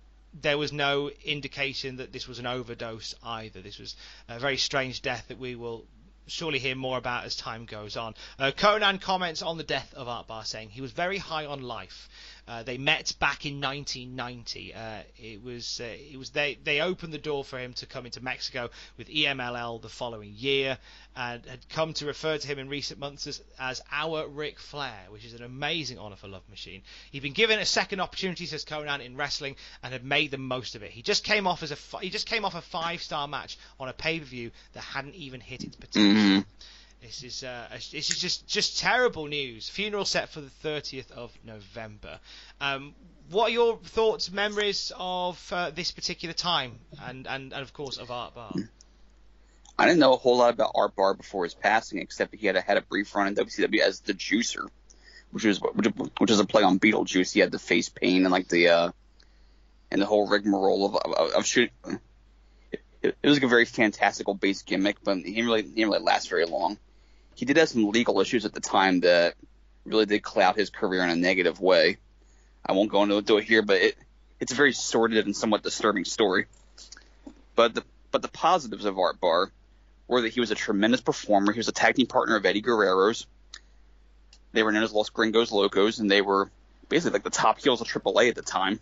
there 0.42 0.59
was 0.59 0.72
no 0.72 1.11
indication 1.24 1.96
that 1.96 2.12
this 2.12 2.28
was 2.28 2.38
an 2.38 2.46
overdose 2.46 3.14
either. 3.22 3.61
This 3.61 3.78
was 3.78 3.96
a 4.28 4.38
very 4.38 4.57
strange 4.57 5.02
death 5.02 5.26
that 5.28 5.38
we 5.38 5.54
will 5.54 5.85
surely 6.30 6.58
hear 6.58 6.74
more 6.74 6.98
about 6.98 7.24
as 7.24 7.36
time 7.36 7.64
goes 7.64 7.96
on. 7.96 8.14
Uh, 8.38 8.52
Konnan 8.56 9.00
comments 9.00 9.42
on 9.42 9.58
the 9.58 9.64
death 9.64 9.92
of 9.94 10.08
Art 10.08 10.26
Barr, 10.26 10.44
saying 10.44 10.70
he 10.70 10.80
was 10.80 10.92
very 10.92 11.18
high 11.18 11.46
on 11.46 11.62
life. 11.62 12.08
Uh, 12.48 12.62
they 12.62 12.78
met 12.78 13.12
back 13.20 13.44
in 13.44 13.61
1990. 13.61 14.72
Uh, 14.72 15.02
it 15.18 15.42
was 15.42 15.80
uh, 15.82 15.84
it 15.84 16.18
was 16.18 16.30
they 16.30 16.56
they 16.64 16.80
opened 16.80 17.12
the 17.12 17.18
door 17.18 17.44
for 17.44 17.58
him 17.58 17.74
to 17.74 17.84
come 17.84 18.06
into 18.06 18.22
Mexico 18.22 18.70
with 18.96 19.08
EMLL 19.08 19.82
the 19.82 19.88
following 19.90 20.32
year, 20.34 20.78
and 21.14 21.44
had 21.44 21.68
come 21.68 21.92
to 21.92 22.06
refer 22.06 22.38
to 22.38 22.46
him 22.46 22.58
in 22.58 22.70
recent 22.70 22.98
months 22.98 23.26
as, 23.26 23.42
as 23.58 23.82
our 23.92 24.26
Ric 24.26 24.58
Flair, 24.58 24.98
which 25.11 25.26
is 25.26 25.34
an 25.34 25.42
amazing 25.42 25.98
honor 25.98 26.16
for 26.16 26.28
Love 26.28 26.48
Machine. 26.48 26.80
He'd 27.12 27.22
been 27.22 27.34
given 27.34 27.58
a 27.58 27.66
second 27.66 28.00
opportunity, 28.00 28.46
says 28.46 28.64
Konnan, 28.64 29.04
in 29.04 29.16
wrestling, 29.16 29.56
and 29.82 29.92
had 29.92 30.04
made 30.04 30.30
the 30.30 30.38
most 30.38 30.74
of 30.74 30.82
it. 30.82 30.90
He 30.90 31.02
just 31.02 31.24
came 31.24 31.46
off 31.46 31.62
as 31.62 31.70
a 31.70 31.98
he 32.00 32.08
just 32.08 32.26
came 32.26 32.46
off 32.46 32.54
a 32.54 32.62
five 32.62 33.02
star 33.02 33.28
match 33.28 33.58
on 33.78 33.88
a 33.88 33.92
pay 33.92 34.20
per 34.20 34.24
view 34.24 34.52
that 34.72 34.80
hadn't 34.80 35.16
even 35.16 35.40
hit 35.40 35.64
its 35.64 35.76
potential. 35.76 36.12
Mm-hmm. 36.12 36.40
This 37.00 37.22
is 37.22 37.44
uh, 37.44 37.66
this 37.70 38.11
is 38.11 38.18
just 38.18 38.46
just 38.48 38.78
terrible 38.78 39.26
news. 39.26 39.68
Funeral 39.68 40.04
set 40.04 40.30
for 40.30 40.40
the 40.40 40.50
30th 40.64 41.11
of 41.12 41.32
November. 41.44 42.18
Um, 42.61 42.94
what 43.30 43.44
are 43.44 43.52
your 43.52 43.78
thoughts, 43.78 44.32
memories 44.32 44.92
of 44.96 45.52
uh, 45.52 45.70
this 45.70 45.92
particular 45.92 46.32
time, 46.32 46.78
and, 47.00 47.26
and 47.26 47.52
and 47.52 47.62
of 47.62 47.72
course 47.72 47.98
of 47.98 48.11
Art 48.11 48.34
Barr? 48.34 48.52
I 49.78 49.87
didn't 49.87 50.00
know 50.00 50.12
a 50.12 50.16
whole 50.16 50.38
lot 50.38 50.52
about 50.52 50.72
Art 50.74 50.96
Barr 50.96 51.14
before 51.14 51.44
his 51.44 51.54
passing, 51.54 52.00
except 52.00 52.32
that 52.32 52.40
he 52.40 52.48
had 52.48 52.56
a, 52.56 52.61
had 52.61 52.76
a 52.78 52.82
brief 52.82 53.14
run 53.14 53.28
in 53.28 53.34
WCW 53.37 53.80
as 53.80 54.00
the 54.00 54.12
Juicer, 54.12 54.66
which 55.30 55.44
was 55.44 55.61
which, 55.61 55.87
which 56.18 56.30
is 56.32 56.40
a 56.40 56.46
play 56.46 56.64
on 56.64 56.80
Beetlejuice. 56.80 57.32
He 57.32 57.38
had 57.38 57.52
the 57.52 57.61
face 57.61 57.88
paint 57.88 58.24
and 58.24 58.32
like 58.32 58.48
the 58.48 58.68
uh, 58.68 58.90
and 59.92 60.02
the 60.02 60.06
whole 60.06 60.26
rigmarole 60.26 60.87
of 60.87 60.96
of, 60.96 61.32
of 61.32 61.46
shooting. 61.46 61.70
It, 63.00 63.14
was 63.22 63.37
like 63.37 63.44
a 63.44 63.48
very 63.48 63.66
fantastical 63.66 64.34
base 64.34 64.62
gimmick, 64.62 64.96
but 65.04 65.18
he 65.18 65.42
really 65.42 65.62
he 65.62 65.68
didn't 65.68 65.90
really 65.90 66.02
last 66.02 66.28
very 66.28 66.44
long 66.44 66.76
he 67.38 67.44
did 67.44 67.57
have 67.57 67.68
some 67.68 67.88
legal 67.90 68.20
issues 68.20 68.44
at 68.44 68.53
the 68.53 68.61
time 68.61 68.98
that 69.01 69.37
really 69.85 70.07
did 70.07 70.24
cloud 70.24 70.57
his 70.57 70.70
career 70.70 71.05
in 71.05 71.11
a 71.11 71.14
negative 71.14 71.61
way. 71.61 71.98
I 72.66 72.72
won't 72.72 72.90
go 72.90 73.05
into 73.05 73.37
it 73.37 73.44
here, 73.44 73.62
but 73.62 73.77
it 73.81 73.96
it's 74.40 74.51
a 74.51 74.57
very 74.57 74.72
sordid 74.72 75.24
and 75.24 75.37
somewhat 75.37 75.62
disturbing 75.62 76.05
story. 76.05 76.46
But 77.55 77.77
the 77.77 77.85
but 78.11 78.22
the 78.22 78.29
positives 78.29 78.85
of 78.85 78.98
Art 78.98 79.20
Barr 79.20 79.53
were 80.09 80.22
that 80.22 80.33
he 80.33 80.40
was 80.40 80.51
a 80.51 80.57
tremendous 80.57 81.01
performer. 81.01 81.53
He 81.53 81.61
was 81.61 81.68
a 81.68 81.72
tag 81.72 81.94
team 81.94 82.09
partner 82.09 82.35
of 82.35 82.44
Eddie 82.44 82.61
Guerrero's. 82.61 83.29
They 84.53 84.64
were 84.64 84.72
known 84.72 84.83
as 84.83 84.92
Los 84.92 85.11
Gringos 85.11 85.53
Locos, 85.53 86.01
and 86.01 86.11
they 86.11 86.22
were 86.22 86.51
basically 86.88 87.12
like 87.12 87.22
the 87.22 87.31
top 87.31 87.61
heels 87.61 87.81
of 87.81 87.87
AAA 87.87 88.31
at 88.31 88.35
the 88.35 88.42
time. 88.42 88.81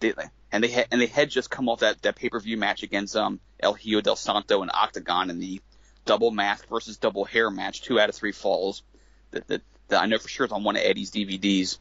They, 0.00 0.14
and 0.50 0.64
they 0.64 0.68
had 0.68 0.88
and 0.90 1.00
they 1.00 1.06
had 1.06 1.30
just 1.30 1.48
come 1.48 1.68
off 1.68 1.80
that, 1.80 2.02
that 2.02 2.16
pay 2.16 2.28
per 2.28 2.40
view 2.40 2.56
match 2.56 2.82
against 2.82 3.14
um 3.14 3.38
El 3.60 3.74
Hijo 3.74 4.00
del 4.00 4.16
Santo 4.16 4.62
and 4.62 4.70
Octagon 4.74 5.30
in 5.30 5.38
the 5.38 5.60
double 6.08 6.30
mask 6.30 6.66
versus 6.68 6.96
double 6.96 7.26
hair 7.26 7.50
match, 7.50 7.82
two 7.82 8.00
out 8.00 8.08
of 8.08 8.14
three 8.14 8.32
falls. 8.32 8.82
That, 9.30 9.46
that, 9.48 9.62
that 9.88 10.02
I 10.02 10.06
know 10.06 10.18
for 10.18 10.28
sure 10.28 10.46
is 10.46 10.52
on 10.52 10.64
one 10.64 10.74
of 10.74 10.82
Eddie's 10.82 11.10
DVDs. 11.10 11.76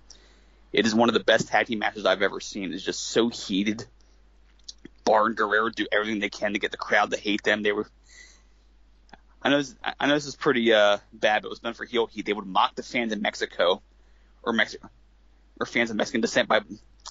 It 0.73 0.85
is 0.85 0.93
one 0.93 1.09
of 1.09 1.13
the 1.13 1.23
best 1.23 1.47
tag 1.47 1.67
team 1.67 1.79
matches 1.79 2.05
I've 2.05 2.21
ever 2.21 2.41
seen. 2.41 2.73
It's 2.73 2.83
just 2.83 3.01
so 3.01 3.29
heated. 3.29 3.85
Barr 5.05 5.27
and 5.27 5.37
Guerrero 5.37 5.69
do 5.69 5.87
everything 5.89 6.19
they 6.19 6.29
can 6.29 6.53
to 6.53 6.59
get 6.59 6.71
the 6.71 6.77
crowd 6.77 7.11
to 7.11 7.17
hate 7.17 7.41
them. 7.43 7.63
They 7.63 7.71
were. 7.71 7.87
I 9.41 9.49
know. 9.49 9.57
This, 9.59 9.75
I 9.97 10.07
know 10.07 10.15
this 10.15 10.25
is 10.25 10.35
pretty 10.35 10.73
uh, 10.73 10.97
bad, 11.13 11.43
but 11.43 11.47
it 11.47 11.49
was 11.51 11.59
done 11.59 11.73
for 11.73 11.85
heel 11.85 12.07
heat. 12.07 12.25
They 12.25 12.33
would 12.33 12.45
mock 12.45 12.75
the 12.75 12.83
fans 12.83 13.13
in 13.13 13.21
Mexico, 13.21 13.81
or 14.43 14.51
Mexico, 14.51 14.89
or 15.57 15.65
fans 15.65 15.89
of 15.89 15.95
Mexican 15.95 16.19
descent 16.19 16.49
by 16.49 16.59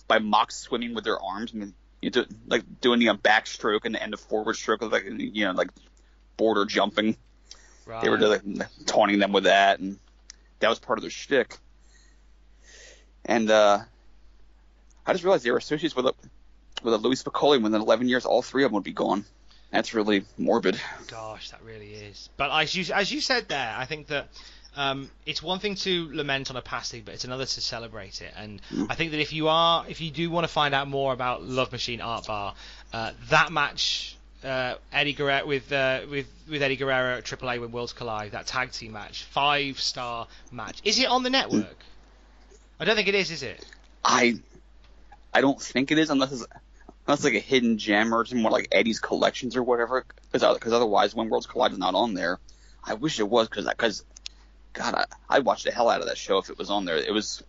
by 0.07 0.19
mock 0.19 0.53
swimming 0.53 0.95
with 0.95 1.05
their 1.05 1.19
arms. 1.19 1.53
I 1.55 1.57
mean, 1.57 1.73
you 2.03 2.11
do, 2.11 2.27
like 2.47 2.81
doing 2.83 3.01
the 3.01 3.09
um, 3.09 3.19
backstroke 3.19 3.87
and 3.87 3.95
the 3.95 4.03
end 4.03 4.13
of 4.13 4.21
forward 4.21 4.57
stroke, 4.57 4.83
like 4.83 5.05
you 5.07 5.47
know, 5.47 5.53
like 5.53 5.71
border 6.37 6.65
jumping. 6.65 7.17
Right. 7.87 8.03
They 8.03 8.09
were 8.09 8.19
like, 8.19 8.43
taunting 8.87 9.19
them 9.19 9.33
with 9.33 9.45
that, 9.45 9.79
and 9.79 9.99
that 10.61 10.69
was 10.69 10.79
part 10.79 10.99
of 10.99 11.03
their 11.03 11.11
shtick. 11.11 11.57
And 13.25 13.51
uh, 13.51 13.81
I 15.07 15.13
just 15.13 15.25
realized 15.25 15.45
they 15.45 15.51
were 15.51 15.59
associates 15.59 15.95
with 15.97 16.07
a 16.07 16.15
with 16.83 16.95
a 16.95 16.99
Louie 16.99 17.17
Spicolli 17.17 17.61
within 17.63 17.81
11 17.81 18.09
years, 18.09 18.27
all 18.27 18.43
three 18.43 18.63
of 18.65 18.71
them 18.71 18.75
would 18.75 18.85
be 18.85 18.93
gone. 18.93 19.25
That's 19.71 19.95
really 19.95 20.25
morbid. 20.39 20.79
Gosh, 21.09 21.51
that 21.51 21.63
really 21.65 21.93
is. 21.93 22.29
But 22.37 22.51
as 22.53 22.75
you 22.75 22.93
as 22.95 23.11
you 23.11 23.21
said 23.21 23.49
there, 23.49 23.75
I 23.77 23.85
think 23.87 24.09
that 24.09 24.29
um, 24.77 25.11
it's 25.25 25.43
one 25.43 25.59
thing 25.59 25.75
to 25.77 26.09
lament 26.13 26.51
on 26.51 26.57
a 26.57 26.63
passing, 26.63 27.03
but 27.05 27.15
it's 27.15 27.25
another 27.25 27.47
to 27.47 27.61
celebrate 27.61 28.21
it. 28.21 28.33
And 28.37 28.61
Mm. 28.73 28.87
I 28.91 28.95
think 28.95 29.13
that 29.13 29.21
if 29.21 29.33
you 29.33 29.49
are, 29.49 29.85
if 29.89 30.01
you 30.01 30.11
do 30.11 30.31
want 30.31 30.45
to 30.45 30.53
find 30.53 30.75
out 30.75 30.87
more 30.89 31.13
about 31.13 31.43
Love 31.43 31.73
Machine 31.73 32.01
Art 32.01 32.27
Barr, 32.27 32.55
uh, 32.93 33.13
that 33.31 33.51
match, 33.53 34.16
uh, 34.47 34.77
Eddie 34.93 35.13
Guerrero 35.13 35.47
with 35.47 35.73
uh, 35.73 36.03
with 36.11 36.27
with 36.49 36.63
Eddie 36.63 36.77
Guerrero 36.77 37.19
at 37.19 37.25
AAA 37.25 37.61
when 37.61 37.73
Worlds 37.73 37.93
Collide, 37.93 38.33
that 38.33 38.47
tag 38.47 38.73
team 38.73 38.93
match, 38.93 39.25
five 39.25 39.81
star 39.81 40.29
match. 40.53 40.81
Is 40.85 40.99
it 40.99 41.07
on 41.07 41.23
the 41.23 41.31
network? 41.31 41.77
I 42.79 42.85
don't 42.85 42.97
think 42.97 43.09
it 43.09 43.15
is, 43.15 43.31
is 43.31 43.43
it? 43.43 43.65
I 44.05 44.39
I 45.35 45.41
don't 45.41 45.61
think 45.61 45.91
it 45.91 45.99
is 45.99 46.11
unless 46.11 46.33
it's 46.33 46.47
unless 47.07 47.19
it's 47.21 47.25
like 47.25 47.35
a 47.35 47.41
hidden 47.41 47.79
gem 47.79 48.15
or 48.15 48.25
something 48.25 48.43
more 48.43 48.53
like 48.53 48.69
Eddie's 48.73 49.01
collections 49.01 49.57
or 49.57 49.63
whatever. 49.63 50.05
Because 50.33 50.73
otherwise, 50.73 51.15
when 51.15 51.29
Worlds 51.29 51.47
Collide 51.47 51.73
is 51.73 51.79
not 51.79 51.95
on 51.95 52.15
there, 52.15 52.39
I 52.85 52.95
wish 52.95 53.19
it 53.19 53.29
was 53.29 53.49
because 53.49 53.67
because 53.67 54.05
God, 54.73 54.95
I, 54.95 55.05
I'd 55.29 55.45
watch 55.45 55.65
the 55.65 55.73
hell 55.73 55.89
out 55.89 56.01
of 56.01 56.07
that 56.07 56.19
show 56.19 56.39
if 56.39 56.51
it 56.51 56.59
was 56.59 56.71
on 56.71 56.85
there. 56.85 56.97
It 56.97 57.13
was 57.13 57.43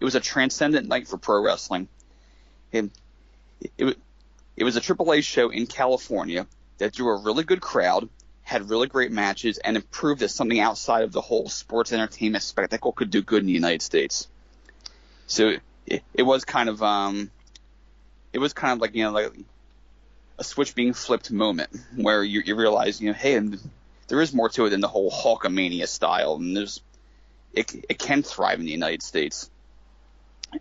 it 0.00 0.04
was 0.04 0.14
a 0.14 0.20
transcendent 0.20 0.88
night 0.88 1.08
for 1.08 1.16
pro 1.18 1.42
wrestling. 1.42 1.88
It 2.72 2.90
it, 3.78 3.84
wa- 3.84 3.92
it 4.56 4.64
was 4.64 4.76
a 4.76 4.80
AAA 4.80 5.24
show 5.24 5.50
in 5.50 5.66
California 5.66 6.46
that 6.78 6.92
drew 6.92 7.08
a 7.08 7.22
really 7.22 7.44
good 7.44 7.60
crowd, 7.60 8.08
had 8.42 8.68
really 8.68 8.88
great 8.88 9.10
matches, 9.10 9.58
and 9.58 9.76
it 9.76 9.90
proved 9.90 10.20
that 10.20 10.28
something 10.28 10.60
outside 10.60 11.04
of 11.04 11.12
the 11.12 11.20
whole 11.20 11.48
sports 11.48 11.92
entertainment 11.92 12.42
spectacle 12.42 12.92
could 12.92 13.10
do 13.10 13.22
good 13.22 13.40
in 13.40 13.46
the 13.46 13.52
United 13.52 13.82
States. 13.82 14.28
So 15.26 15.54
it, 15.86 16.02
it 16.12 16.22
was 16.22 16.44
kind 16.44 16.68
of 16.68 16.82
um, 16.82 17.30
it 18.32 18.38
was 18.38 18.52
kind 18.52 18.72
of 18.72 18.80
like 18.80 18.94
you 18.94 19.04
know 19.04 19.12
like 19.12 19.32
a 20.38 20.44
switch 20.44 20.74
being 20.74 20.92
flipped 20.92 21.30
moment 21.30 21.70
where 21.96 22.22
you, 22.22 22.42
you 22.44 22.56
realize 22.56 23.00
you 23.00 23.08
know 23.08 23.14
hey 23.14 23.40
there 24.08 24.20
is 24.20 24.34
more 24.34 24.48
to 24.50 24.66
it 24.66 24.70
than 24.70 24.80
the 24.80 24.88
whole 24.88 25.10
Hulkamania 25.10 25.88
style 25.88 26.34
and 26.34 26.56
there's 26.56 26.82
it 27.54 27.72
it 27.88 27.98
can 27.98 28.22
thrive 28.22 28.60
in 28.60 28.66
the 28.66 28.72
United 28.72 29.02
States. 29.02 29.50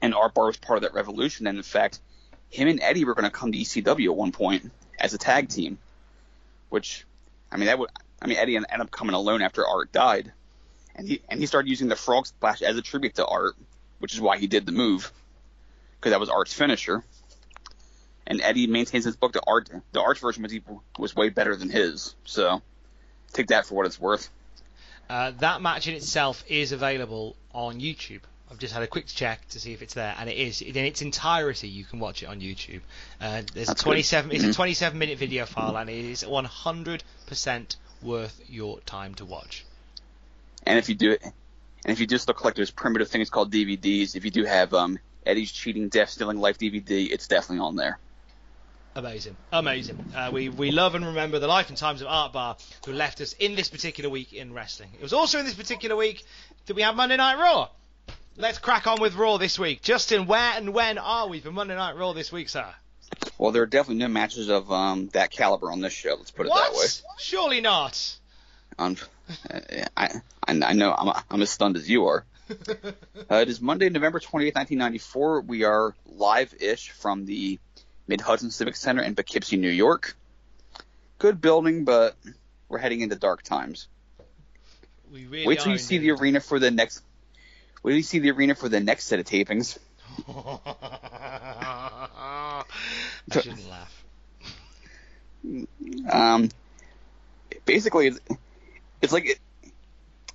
And 0.02 0.16
Art 0.16 0.34
Barr 0.34 0.48
was 0.48 0.58
part 0.58 0.78
of 0.78 0.84
that 0.84 0.96
revolution, 0.96 1.46
and 1.46 1.58
in 1.58 1.64
fact, 1.64 2.00
him 2.54 2.68
and 2.68 2.82
Eddie 2.82 3.04
were 3.04 3.16
going 3.16 3.26
to 3.26 3.32
come 3.32 3.52
to 3.52 3.58
ECW 3.58 4.06
at 4.06 4.16
one 4.16 4.32
point 4.32 4.72
as 5.00 5.14
a 5.14 5.18
tag 5.18 5.50
team, 5.50 5.80
which, 6.70 7.06
I 7.52 7.58
mean, 7.58 7.66
that 7.66 7.80
would, 7.80 7.90
I 8.22 8.28
mean, 8.28 8.38
Eddie 8.38 8.56
ended 8.56 8.70
up 8.80 8.92
coming 8.92 9.16
alone 9.16 9.42
after 9.42 9.68
Art 9.68 9.92
died, 9.92 10.32
and 10.96 11.08
he 11.08 11.22
and 11.28 11.40
he 11.40 11.48
started 11.48 11.68
using 11.68 11.88
the 11.88 11.96
Frog 11.96 12.28
Splash 12.28 12.62
as 12.62 12.78
a 12.78 12.82
tribute 12.82 13.16
to 13.16 13.26
Art, 13.26 13.56
which 14.00 14.14
is 14.14 14.22
why 14.22 14.38
he 14.38 14.46
did 14.46 14.68
the 14.68 14.72
move, 14.72 15.12
because 16.00 16.12
that 16.12 16.20
was 16.20 16.30
Art's 16.30 16.54
finisher. 16.54 17.04
And 18.26 18.40
Eddie 18.40 18.68
maintains 18.68 19.04
his 19.04 19.18
book. 19.18 19.34
The 19.34 19.42
art, 19.46 19.70
the 19.92 20.02
Art's 20.02 20.22
version 20.22 20.44
was 20.44 20.54
was 20.98 21.16
way 21.16 21.30
better 21.30 21.58
than 21.58 21.70
his. 21.70 22.16
So, 22.24 22.62
take 23.34 23.48
that 23.48 23.66
for 23.66 23.76
what 23.76 23.86
it's 23.86 24.00
worth. 24.00 24.30
Uh, 25.10 25.32
that 25.40 25.62
match 25.62 25.88
in 25.88 25.96
itself 25.96 26.46
is 26.48 26.72
available 26.72 27.36
on 27.54 27.82
YouTube. 27.82 28.22
I've 28.52 28.60
just 28.60 28.74
had 28.74 28.84
a 28.84 28.88
quick 28.88 29.08
check 29.08 29.48
to 29.50 29.60
see 29.60 29.74
if 29.74 29.82
it's 29.82 29.94
there, 29.96 30.16
and 30.20 30.30
it 30.30 30.38
is. 30.38 30.62
In 30.62 30.76
its 30.78 31.02
entirety, 31.02 31.68
you 31.68 31.86
can 31.86 32.00
watch 32.00 32.22
it 32.22 32.28
on 32.28 32.40
YouTube. 32.40 32.82
Uh, 33.20 33.42
there's 33.54 33.68
That's 33.68 33.72
a 33.72 33.74
good. 33.76 33.84
27. 33.84 34.32
It's 34.32 34.44
a 34.44 34.48
Mhm. 34.48 34.56
27 34.56 35.00
minute 35.00 35.18
video 35.18 35.46
file, 35.46 35.76
and 35.78 35.90
it 35.90 36.06
is 36.06 36.24
100% 36.24 37.76
worth 38.02 38.42
your 38.48 38.80
time 38.82 39.16
to 39.16 39.26
watch. 39.26 39.66
And 40.66 40.78
if 40.78 40.88
you 40.90 40.96
do 40.96 41.12
it, 41.12 41.24
and 41.24 41.34
if 41.94 42.00
you 42.00 42.06
do 42.08 42.18
still 42.18 42.34
collect 42.34 42.58
those 42.58 42.72
primitive 42.72 43.10
things 43.10 43.30
called 43.30 43.52
DVDs, 43.52 44.16
if 44.16 44.24
you 44.24 44.32
do 44.32 44.46
have 44.46 44.74
um, 44.74 45.00
Eddie's 45.26 45.52
cheating, 45.52 45.90
death, 45.90 46.10
stealing 46.10 46.40
life 46.40 46.58
DVD, 46.58 47.10
it's 47.12 47.28
definitely 47.28 47.60
on 47.66 47.76
there. 47.76 48.00
Amazing, 48.96 49.36
amazing. 49.52 49.98
Uh, 50.16 50.30
we 50.32 50.50
we 50.50 50.70
love 50.70 50.94
and 50.94 51.04
remember 51.04 51.40
the 51.40 51.48
life 51.48 51.70
and 51.70 51.78
times 51.78 52.02
of 52.02 52.08
Art 52.08 52.32
Barr, 52.32 52.58
who 52.86 52.94
left 52.94 53.22
us 53.22 53.34
in 53.34 53.56
this 53.56 53.68
particular 53.68 54.08
week 54.08 54.34
in 54.34 54.54
wrestling. 54.54 54.92
It 54.94 55.02
was 55.02 55.14
also 55.14 55.40
in 55.40 55.46
this 55.46 55.56
particular 55.56 55.96
week 55.96 56.24
that 56.68 56.76
we 56.76 56.84
had 56.84 56.96
Monday 56.96 57.18
Night 57.18 57.40
Raw. 57.40 57.70
Let's 58.36 58.58
crack 58.58 58.88
on 58.88 59.00
with 59.00 59.16
Raw 59.16 59.38
this 59.38 59.60
week. 59.60 59.84
Justin, 59.84 60.26
where 60.26 60.54
and 60.56 60.74
when 60.74 60.98
are 60.98 61.28
we 61.28 61.40
for 61.40 61.52
Monday 61.52 61.76
Night 61.76 61.96
Raw 61.96 62.14
this 62.14 62.32
week, 62.32 62.50
sir? 62.50 62.66
Well, 63.38 63.52
there 63.52 63.62
are 63.62 63.68
definitely 63.68 64.00
no 64.00 64.08
matches 64.08 64.50
of 64.50 64.72
um, 64.72 65.10
that 65.10 65.30
caliber 65.30 65.72
on 65.72 65.82
this 65.82 65.94
show. 65.94 66.16
Let's 66.18 66.32
put 66.32 66.48
it 66.48 66.50
what? 66.50 66.72
that 66.72 66.78
way. 66.78 66.86
Surely 67.20 67.62
not. 67.62 68.18
Um, 68.80 68.98
I, 69.96 70.10
I 70.48 70.60
I 70.66 70.74
know 70.74 70.92
I'm 70.92 71.22
I'm 71.30 71.42
as 71.42 71.52
stunned 71.52 71.78
as 71.78 71.90
you 71.90 72.08
are. 72.08 72.26
Uh, 73.32 73.38
it 73.38 73.48
is 73.48 73.62
Monday, 73.62 73.90
November 73.90 74.20
28th, 74.20 74.56
1994. 74.56 75.42
We 75.42 75.64
are 75.64 75.96
live-ish 76.06 76.90
from 76.90 77.26
the 77.26 77.58
Mid 78.06 78.22
Hudson 78.22 78.52
Civic 78.52 78.76
Center 78.76 79.02
in 79.02 79.16
Poughkeepsie, 79.16 79.56
New 79.56 79.70
York. 79.70 80.16
Good 81.20 81.40
building, 81.40 81.86
but 81.86 82.16
we're 82.68 82.80
heading 82.80 83.02
into 83.02 83.16
dark 83.16 83.44
times. 83.44 83.88
We 85.12 85.26
really 85.26 85.48
Wait 85.48 85.62
till 85.62 85.72
you 85.72 85.78
see 85.78 86.00
the 86.00 86.12
arena 86.12 86.42
for 86.42 86.60
the 86.60 86.70
next. 86.70 87.02
Wait 87.84 87.92
till 87.92 87.98
you 87.98 88.04
see 88.04 88.20
the 88.20 88.32
arena 88.32 88.56
for 88.56 88.70
the 88.70 88.80
next 88.80 89.06
set 89.06 89.20
of 89.20 89.26
tapings. 89.26 89.78
I 90.28 92.64
shouldn't 93.32 93.70
laugh. 93.70 94.04
Um, 96.10 96.50
basically, 97.66 98.08
it's, 98.08 98.20
it's 99.02 99.14
like 99.14 99.26
it, 99.26 99.40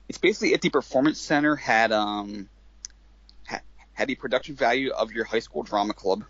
it's 0.09 0.19
basically 0.19 0.53
if 0.53 0.61
the 0.61 0.69
performance 0.69 1.21
center 1.21 1.57
had 1.57 1.93
um 1.93 2.49
ha, 3.47 3.61
had 3.95 4.09
the 4.09 4.15
production 4.15 4.55
value 4.55 4.91
of 4.91 5.13
your 5.13 5.25
high 5.25 5.39
school 5.39 5.63
drama 5.63 5.95
club. 5.95 6.25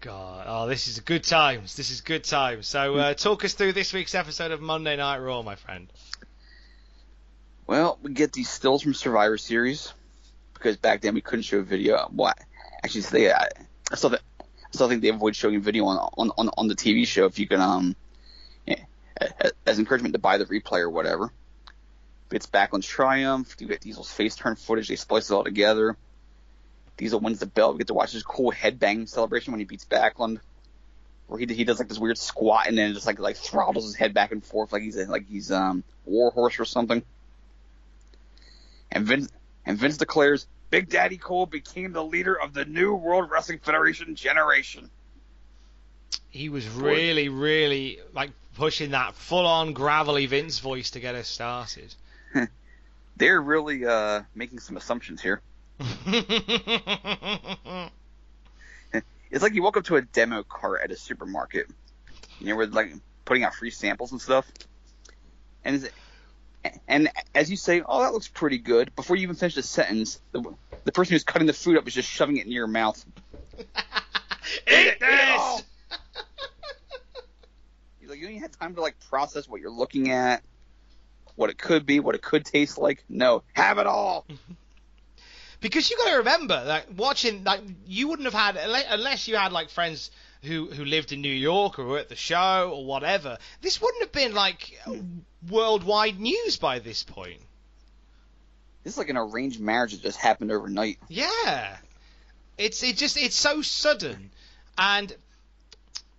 God, 0.00 0.46
oh, 0.48 0.66
this 0.66 0.88
is 0.88 1.00
good 1.00 1.22
times. 1.22 1.76
This 1.76 1.90
is 1.90 2.00
good 2.00 2.24
times. 2.24 2.66
So, 2.66 2.96
uh, 2.96 3.14
talk 3.14 3.44
us 3.44 3.54
through 3.54 3.74
this 3.74 3.92
week's 3.92 4.16
episode 4.16 4.50
of 4.50 4.60
Monday 4.60 4.96
Night 4.96 5.18
Raw, 5.18 5.42
my 5.42 5.54
friend. 5.54 5.88
Well, 7.66 7.98
we 8.02 8.12
get 8.12 8.32
these 8.32 8.48
stills 8.48 8.82
from 8.82 8.94
Survivor 8.94 9.38
Series 9.38 9.92
because 10.54 10.76
back 10.76 11.00
then 11.00 11.14
we 11.14 11.20
couldn't 11.20 11.44
show 11.44 11.58
a 11.58 11.62
video. 11.62 12.08
Well, 12.12 12.34
actually, 12.82 13.02
they 13.02 13.32
I, 13.32 13.48
I 13.90 13.94
still 13.94 14.10
think 14.10 14.22
I 14.40 14.68
still 14.72 14.88
think 14.88 15.02
they 15.02 15.08
avoid 15.08 15.36
showing 15.36 15.60
video 15.60 15.84
on 15.86 16.10
on 16.16 16.32
on, 16.36 16.50
on 16.56 16.68
the 16.68 16.74
TV 16.74 17.06
show 17.06 17.26
if 17.26 17.38
you 17.38 17.46
can 17.46 17.60
um 17.60 17.96
yeah, 18.66 18.84
as 19.66 19.78
encouragement 19.78 20.14
to 20.14 20.18
buy 20.18 20.38
the 20.38 20.46
replay 20.46 20.80
or 20.80 20.90
whatever. 20.90 21.32
It's 22.30 22.46
back 22.46 22.72
on 22.72 22.80
Triumph. 22.80 23.54
You 23.58 23.68
get 23.68 23.82
Diesel's 23.82 24.10
face 24.10 24.34
turn 24.34 24.56
footage. 24.56 24.88
They 24.88 24.96
splice 24.96 25.30
it 25.30 25.34
all 25.34 25.44
together. 25.44 25.96
Diesel 26.96 27.20
wins 27.20 27.40
the 27.40 27.46
belt. 27.46 27.74
We 27.74 27.78
get 27.78 27.88
to 27.88 27.94
watch 27.94 28.12
this 28.12 28.22
cool 28.22 28.52
headbang 28.52 29.08
celebration 29.08 29.52
when 29.52 29.60
he 29.60 29.66
beats 29.66 29.84
Backlund, 29.84 30.40
where 31.26 31.38
he 31.38 31.46
he 31.46 31.64
does 31.64 31.78
like 31.78 31.88
this 31.88 31.98
weird 31.98 32.18
squat 32.18 32.68
and 32.68 32.76
then 32.76 32.94
just 32.94 33.06
like 33.06 33.18
like 33.18 33.36
throttles 33.36 33.84
his 33.84 33.94
head 33.94 34.14
back 34.14 34.32
and 34.32 34.42
forth 34.44 34.72
like 34.72 34.82
he's 34.82 34.96
like 35.08 35.28
he's 35.28 35.52
um 35.52 35.84
Warhorse 36.06 36.58
or 36.58 36.64
something. 36.64 37.02
And 38.92 39.06
Vince 39.06 39.28
and 39.64 39.78
Vince 39.78 39.96
declares 39.96 40.46
Big 40.70 40.88
Daddy 40.88 41.16
Cole 41.16 41.46
became 41.46 41.92
the 41.92 42.04
leader 42.04 42.38
of 42.38 42.52
the 42.52 42.64
new 42.64 42.94
World 42.94 43.30
Wrestling 43.30 43.58
Federation 43.58 44.14
generation. 44.14 44.90
He 46.28 46.48
was 46.48 46.68
really, 46.68 47.28
really 47.28 47.98
like 48.14 48.30
pushing 48.54 48.90
that 48.90 49.14
full-on 49.14 49.72
gravelly 49.72 50.26
Vince 50.26 50.58
voice 50.58 50.90
to 50.92 51.00
get 51.00 51.14
us 51.14 51.28
started. 51.28 51.94
They're 53.16 53.40
really 53.40 53.84
uh 53.86 54.22
making 54.34 54.60
some 54.60 54.76
assumptions 54.76 55.20
here. 55.20 55.40
It's 59.30 59.42
like 59.42 59.54
you 59.54 59.62
walk 59.62 59.78
up 59.78 59.84
to 59.84 59.96
a 59.96 60.02
demo 60.02 60.42
cart 60.42 60.82
at 60.84 60.90
a 60.90 60.96
supermarket, 60.96 61.66
you 62.38 62.48
know, 62.48 62.56
where 62.56 62.66
like 62.66 62.92
putting 63.24 63.44
out 63.44 63.54
free 63.54 63.70
samples 63.70 64.12
and 64.12 64.20
stuff. 64.20 64.50
And 65.64 65.76
is 65.76 65.84
it- 65.84 65.94
and 66.88 67.10
as 67.34 67.50
you 67.50 67.56
say, 67.56 67.82
oh, 67.84 68.02
that 68.02 68.12
looks 68.12 68.28
pretty 68.28 68.58
good. 68.58 68.94
Before 68.94 69.16
you 69.16 69.22
even 69.22 69.36
finish 69.36 69.54
the 69.54 69.62
sentence, 69.62 70.20
the, 70.32 70.42
the 70.84 70.92
person 70.92 71.14
who's 71.14 71.24
cutting 71.24 71.46
the 71.46 71.52
food 71.52 71.76
up 71.76 71.86
is 71.86 71.94
just 71.94 72.08
shoving 72.08 72.36
it 72.36 72.46
in 72.46 72.52
your 72.52 72.66
mouth. 72.66 73.04
Eat 74.70 74.96
all. 75.02 75.56
this! 75.56 75.66
You're 78.00 78.10
like, 78.10 78.18
you 78.18 78.24
don't 78.24 78.32
even 78.32 78.42
have 78.42 78.58
time 78.58 78.74
to 78.74 78.80
like 78.80 78.96
process 79.08 79.48
what 79.48 79.60
you're 79.60 79.70
looking 79.70 80.10
at, 80.10 80.42
what 81.36 81.50
it 81.50 81.58
could 81.58 81.86
be, 81.86 82.00
what 82.00 82.14
it 82.14 82.22
could 82.22 82.44
taste 82.44 82.78
like. 82.78 83.04
No, 83.08 83.42
have 83.54 83.78
it 83.78 83.86
all. 83.86 84.26
Because 85.60 85.88
you 85.88 85.96
got 85.96 86.10
to 86.10 86.16
remember 86.16 86.64
that 86.64 86.92
watching, 86.94 87.44
like, 87.44 87.60
you 87.86 88.08
wouldn't 88.08 88.26
have 88.26 88.34
had 88.34 88.56
unless 88.90 89.28
you 89.28 89.36
had 89.36 89.52
like 89.52 89.70
friends 89.70 90.10
who 90.42 90.66
who 90.66 90.84
lived 90.84 91.12
in 91.12 91.20
New 91.20 91.32
York 91.32 91.78
or 91.78 91.84
were 91.84 91.98
at 91.98 92.08
the 92.08 92.16
show 92.16 92.72
or 92.74 92.84
whatever. 92.84 93.38
This 93.60 93.80
wouldn't 93.80 94.02
have 94.02 94.12
been 94.12 94.34
like 94.34 94.76
worldwide 95.48 96.18
news 96.18 96.56
by 96.56 96.78
this 96.78 97.02
point. 97.02 97.40
This 98.84 98.94
is 98.94 98.98
like 98.98 99.08
an 99.08 99.16
arranged 99.16 99.60
marriage 99.60 99.92
that 99.92 100.02
just 100.02 100.18
happened 100.18 100.50
overnight. 100.50 100.98
Yeah, 101.08 101.76
it's 102.58 102.82
it 102.82 102.96
just 102.96 103.16
it's 103.16 103.36
so 103.36 103.62
sudden, 103.62 104.30
and 104.76 105.14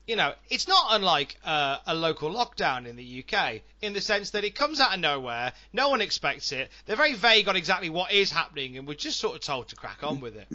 you 0.07 0.15
know 0.15 0.33
it's 0.49 0.67
not 0.67 0.85
unlike 0.91 1.37
uh, 1.43 1.77
a 1.85 1.93
local 1.93 2.33
lockdown 2.33 2.85
in 2.85 2.95
the 2.95 3.23
UK 3.23 3.61
in 3.81 3.93
the 3.93 4.01
sense 4.01 4.31
that 4.31 4.45
it 4.45 4.55
comes 4.55 4.79
out 4.79 4.93
of 4.93 4.99
nowhere, 5.01 5.51
no 5.73 5.89
one 5.89 5.99
expects 5.99 6.53
it. 6.53 6.71
They're 6.85 6.95
very 6.95 7.15
vague 7.15 7.49
on 7.49 7.57
exactly 7.57 7.89
what 7.89 8.13
is 8.13 8.31
happening, 8.31 8.77
and 8.77 8.87
we're 8.87 8.93
just 8.93 9.19
sort 9.19 9.35
of 9.35 9.41
told 9.41 9.69
to 9.69 9.75
crack 9.75 10.03
on 10.03 10.21
with 10.21 10.37
it. 10.37 10.47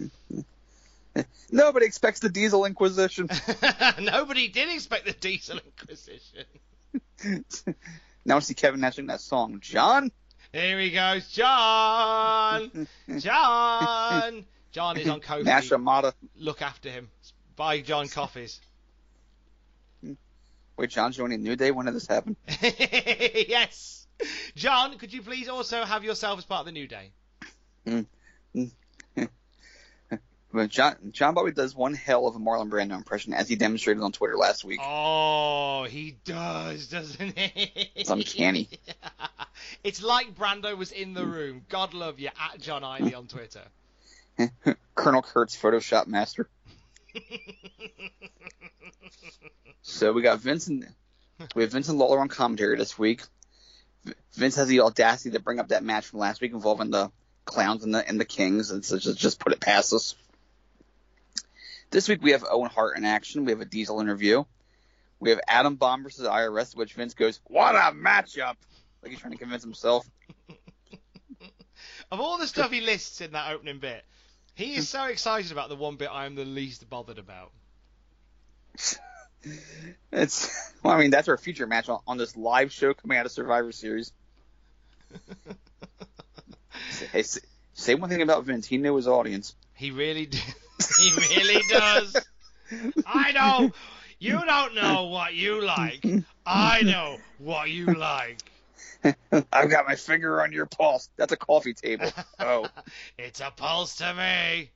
Nobody 1.50 1.86
expects 1.86 2.20
the 2.20 2.28
Diesel 2.28 2.64
Inquisition. 2.64 3.28
Nobody 4.00 4.48
did 4.48 4.72
expect 4.72 5.04
the 5.04 5.12
Diesel 5.12 5.58
Inquisition. 5.58 6.44
now 8.28 8.36
I 8.36 8.40
see 8.40 8.54
Kevin 8.54 8.80
Nash 8.80 8.96
sing 8.96 9.06
that 9.06 9.20
song. 9.20 9.58
John? 9.60 10.12
Here 10.52 10.78
he 10.78 10.90
goes, 10.90 11.28
John! 11.28 12.86
John! 13.18 14.44
John 14.70 14.98
is 14.98 15.08
on 15.08 15.20
Kofi. 15.20 15.44
Nash. 15.44 15.72
Look 16.36 16.62
after 16.62 16.90
him. 16.90 17.08
Buy 17.56 17.80
John 17.80 18.06
coffees. 18.08 18.60
Wait, 20.76 20.90
John's 20.90 21.16
joining 21.16 21.42
New 21.42 21.56
Day? 21.56 21.70
When 21.70 21.86
did 21.86 21.94
this 21.94 22.06
happen? 22.06 22.36
yes! 22.62 24.06
John, 24.54 24.98
could 24.98 25.12
you 25.12 25.22
please 25.22 25.48
also 25.48 25.84
have 25.84 26.04
yourself 26.04 26.38
as 26.38 26.44
part 26.44 26.60
of 26.60 26.66
the 26.66 26.72
New 26.72 26.86
Day? 26.86 27.10
Mm. 27.86 28.06
Mm. 28.54 28.70
But 30.52 30.70
John, 30.70 30.96
John 31.12 31.34
Bobby 31.34 31.52
does 31.52 31.74
one 31.74 31.92
hell 31.92 32.26
of 32.26 32.34
a 32.34 32.38
Marlon 32.38 32.70
Brando 32.70 32.96
impression, 32.96 33.34
as 33.34 33.48
he 33.48 33.56
demonstrated 33.56 34.02
on 34.02 34.12
Twitter 34.12 34.36
last 34.36 34.64
week. 34.64 34.80
Oh, 34.82 35.84
he 35.84 36.16
does, 36.24 36.88
doesn't 36.88 37.38
he? 37.38 37.90
It's 37.94 38.08
uncanny. 38.08 38.68
it's 39.84 40.02
like 40.02 40.34
Brando 40.34 40.74
was 40.76 40.90
in 40.90 41.12
the 41.12 41.26
room. 41.26 41.66
God 41.68 41.92
love 41.92 42.18
you, 42.18 42.28
at 42.28 42.60
John 42.60 42.82
Iley 42.82 43.14
on 43.14 43.26
Twitter. 43.26 43.62
Colonel 44.94 45.20
Kurtz 45.20 45.54
Photoshop 45.54 46.06
master. 46.06 46.48
so 49.82 50.12
we 50.12 50.22
got 50.22 50.40
Vincent. 50.40 50.86
We 51.54 51.62
have 51.62 51.72
Vincent 51.72 51.98
Lawler 51.98 52.20
on 52.20 52.28
commentary 52.28 52.78
this 52.78 52.98
week. 52.98 53.22
Vince 54.32 54.56
has 54.56 54.68
the 54.68 54.80
audacity 54.80 55.30
to 55.32 55.40
bring 55.40 55.58
up 55.58 55.68
that 55.68 55.84
match 55.84 56.06
from 56.06 56.20
last 56.20 56.40
week 56.40 56.52
involving 56.52 56.90
the 56.90 57.10
clowns 57.44 57.84
and 57.84 57.94
the 57.94 58.06
and 58.08 58.18
the 58.18 58.24
kings, 58.24 58.70
and 58.70 58.84
so 58.84 58.98
just 58.98 59.18
just 59.18 59.38
put 59.38 59.52
it 59.52 59.60
past 59.60 59.92
us. 59.92 60.14
This 61.90 62.08
week 62.08 62.22
we 62.22 62.32
have 62.32 62.44
Owen 62.48 62.70
Hart 62.70 62.98
in 62.98 63.04
action. 63.04 63.44
We 63.44 63.52
have 63.52 63.60
a 63.60 63.64
Diesel 63.64 64.00
interview. 64.00 64.44
We 65.20 65.30
have 65.30 65.40
Adam 65.48 65.76
Bomb 65.76 66.02
versus 66.02 66.26
IRS, 66.26 66.76
which 66.76 66.94
Vince 66.94 67.14
goes, 67.14 67.40
"What 67.44 67.74
a 67.74 67.94
matchup!" 67.94 68.56
Like 69.02 69.10
he's 69.10 69.20
trying 69.20 69.32
to 69.32 69.38
convince 69.38 69.62
himself. 69.62 70.08
Of 72.10 72.20
all 72.20 72.38
the 72.38 72.46
stuff 72.46 72.70
he 72.70 72.80
lists 72.80 73.20
in 73.20 73.32
that 73.32 73.52
opening 73.52 73.80
bit, 73.80 74.02
he 74.54 74.76
is 74.76 74.88
so 74.88 75.04
excited 75.04 75.52
about 75.52 75.68
the 75.68 75.76
one 75.76 75.96
bit 75.96 76.08
I 76.10 76.24
am 76.24 76.36
the 76.36 76.46
least 76.46 76.88
bothered 76.88 77.18
about. 77.18 77.52
It's 80.10 80.72
well, 80.82 80.94
I 80.94 80.98
mean 80.98 81.10
that's 81.10 81.28
our 81.28 81.38
future 81.38 81.66
match 81.66 81.88
on, 81.88 82.00
on 82.08 82.18
this 82.18 82.36
live 82.36 82.72
show 82.72 82.92
coming 82.92 83.18
out 83.18 83.26
of 83.26 83.30
Survivor 83.30 83.70
Series. 83.70 84.12
hey, 87.12 87.22
say, 87.22 87.40
say 87.72 87.94
one 87.94 88.10
thing 88.10 88.20
about 88.20 88.44
Vince. 88.44 88.66
He 88.66 88.78
knew 88.78 88.96
his 88.96 89.06
audience. 89.06 89.54
He 89.74 89.92
really 89.92 90.26
d- 90.26 90.40
he 90.98 91.12
really 91.14 91.62
does. 91.68 92.16
I 93.06 93.32
know 93.32 93.72
you 94.18 94.44
don't 94.44 94.74
know 94.74 95.04
what 95.04 95.34
you 95.34 95.64
like. 95.64 96.04
I 96.46 96.82
know 96.82 97.18
what 97.38 97.70
you 97.70 97.86
like. 97.86 98.38
I've 99.52 99.70
got 99.70 99.86
my 99.86 99.94
finger 99.94 100.42
on 100.42 100.52
your 100.52 100.66
pulse. 100.66 101.08
That's 101.16 101.32
a 101.32 101.36
coffee 101.36 101.74
table. 101.74 102.10
Oh. 102.38 102.68
It's 103.18 103.40
a 103.40 103.50
pulse 103.54 103.96
to 103.96 104.14
me. 104.14 104.70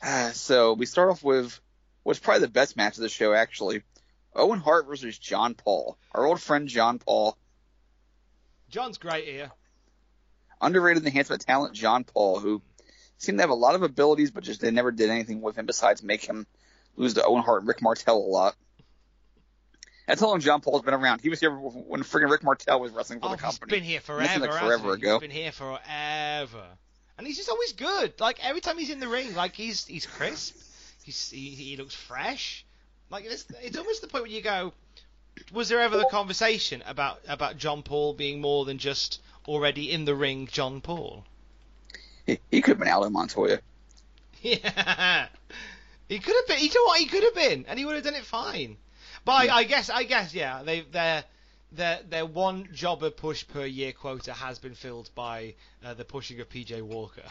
So 0.32 0.74
we 0.74 0.86
start 0.86 1.10
off 1.10 1.24
with 1.24 1.60
what's 2.04 2.20
probably 2.20 2.42
the 2.42 2.48
best 2.48 2.76
match 2.76 2.96
of 2.96 3.02
the 3.02 3.08
show, 3.08 3.34
actually. 3.34 3.82
Owen 4.34 4.60
Hart 4.60 4.86
versus 4.86 5.18
John 5.18 5.54
Paul. 5.54 5.98
Our 6.12 6.24
old 6.24 6.40
friend 6.40 6.68
John 6.68 6.98
Paul. 7.00 7.36
John's 8.70 8.98
great 8.98 9.24
here. 9.26 9.50
Underrated 10.60 11.04
enhancement 11.06 11.42
talent 11.42 11.74
John 11.74 12.04
Paul, 12.04 12.40
who 12.40 12.62
seemed 13.18 13.38
to 13.38 13.42
have 13.42 13.50
a 13.50 13.54
lot 13.54 13.74
of 13.74 13.82
abilities, 13.82 14.30
but 14.30 14.42
just 14.44 14.60
they 14.60 14.70
never 14.70 14.90
did 14.92 15.10
anything 15.10 15.40
with 15.40 15.56
him 15.56 15.66
besides 15.66 16.02
make 16.02 16.24
him 16.24 16.46
lose 16.96 17.14
to 17.14 17.24
Owen 17.24 17.42
Hart 17.42 17.60
and 17.62 17.68
Rick 17.68 17.82
Martel 17.82 18.16
a 18.16 18.18
lot. 18.18 18.56
That's 20.06 20.20
how 20.20 20.28
long 20.28 20.40
John 20.40 20.60
Paul's 20.62 20.82
been 20.82 20.94
around. 20.94 21.20
He 21.20 21.28
was 21.28 21.38
here 21.38 21.50
when 21.54 22.02
friggin' 22.02 22.30
Rick 22.30 22.42
Martel 22.42 22.80
was 22.80 22.92
wrestling 22.92 23.20
for 23.20 23.26
Oh, 23.26 23.28
the 23.30 23.36
he's 23.36 23.42
company. 23.42 23.70
been 23.70 23.84
here 23.84 24.00
forever. 24.00 24.22
like 24.40 24.50
hasn't 24.50 24.52
forever 24.66 24.88
he? 24.96 25.02
ago. 25.02 25.12
He's 25.20 25.28
been 25.28 25.30
here 25.36 25.52
forever, 25.52 26.64
and 27.18 27.26
he's 27.26 27.36
just 27.36 27.50
always 27.50 27.72
good. 27.74 28.18
Like 28.18 28.38
every 28.44 28.60
time 28.62 28.78
he's 28.78 28.90
in 28.90 29.00
the 29.00 29.08
ring, 29.08 29.34
like 29.34 29.54
he's 29.54 29.84
he's 29.86 30.06
crisp. 30.06 30.56
He's 31.04 31.30
he, 31.30 31.50
he 31.50 31.76
looks 31.76 31.94
fresh. 31.94 32.64
Like 33.10 33.24
it's 33.26 33.44
it's 33.62 33.76
almost 33.76 34.00
the 34.00 34.08
point 34.08 34.24
where 34.24 34.30
you 34.32 34.40
go, 34.42 34.72
was 35.52 35.68
there 35.68 35.80
ever 35.80 35.96
the 35.96 36.08
conversation 36.10 36.82
about 36.86 37.20
about 37.28 37.56
John 37.56 37.82
Paul 37.82 38.14
being 38.14 38.40
more 38.40 38.64
than 38.64 38.78
just 38.78 39.20
already 39.46 39.90
in 39.90 40.04
the 40.04 40.14
ring, 40.14 40.48
John 40.50 40.80
Paul? 40.80 41.24
He, 42.26 42.38
he 42.50 42.60
could 42.60 42.72
have 42.72 42.78
been 42.78 42.92
Aldo 42.92 43.10
Montoya. 43.10 43.60
Yeah, 44.40 45.26
he 46.08 46.20
could 46.20 46.36
have 46.36 46.46
been. 46.46 46.64
You 46.64 46.68
know 46.72 46.84
what? 46.84 47.00
He 47.00 47.06
could 47.06 47.24
have 47.24 47.34
been, 47.34 47.64
and 47.66 47.76
he 47.76 47.84
would 47.84 47.96
have 47.96 48.04
done 48.04 48.14
it 48.14 48.24
fine. 48.24 48.76
But 49.24 49.50
I, 49.50 49.56
I 49.56 49.64
guess, 49.64 49.90
I 49.90 50.04
guess, 50.04 50.32
yeah, 50.32 50.62
they 50.62 50.82
their 50.82 51.24
their 51.72 52.00
their 52.08 52.24
one 52.24 52.68
jobber 52.72 53.10
push 53.10 53.46
per 53.46 53.66
year 53.66 53.92
quota 53.92 54.32
has 54.32 54.60
been 54.60 54.74
filled 54.74 55.10
by 55.16 55.54
uh, 55.84 55.94
the 55.94 56.04
pushing 56.04 56.40
of 56.40 56.48
PJ 56.48 56.80
Walker. 56.82 57.24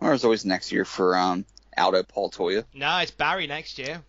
Or 0.00 0.12
it's 0.12 0.24
always 0.24 0.44
next 0.44 0.72
year 0.72 0.84
for 0.84 1.16
um, 1.16 1.44
Aldo 1.76 2.02
Paul 2.02 2.30
Toya. 2.30 2.64
No, 2.74 2.98
it's 2.98 3.10
Barry 3.10 3.46
next 3.46 3.78
year. 3.78 4.02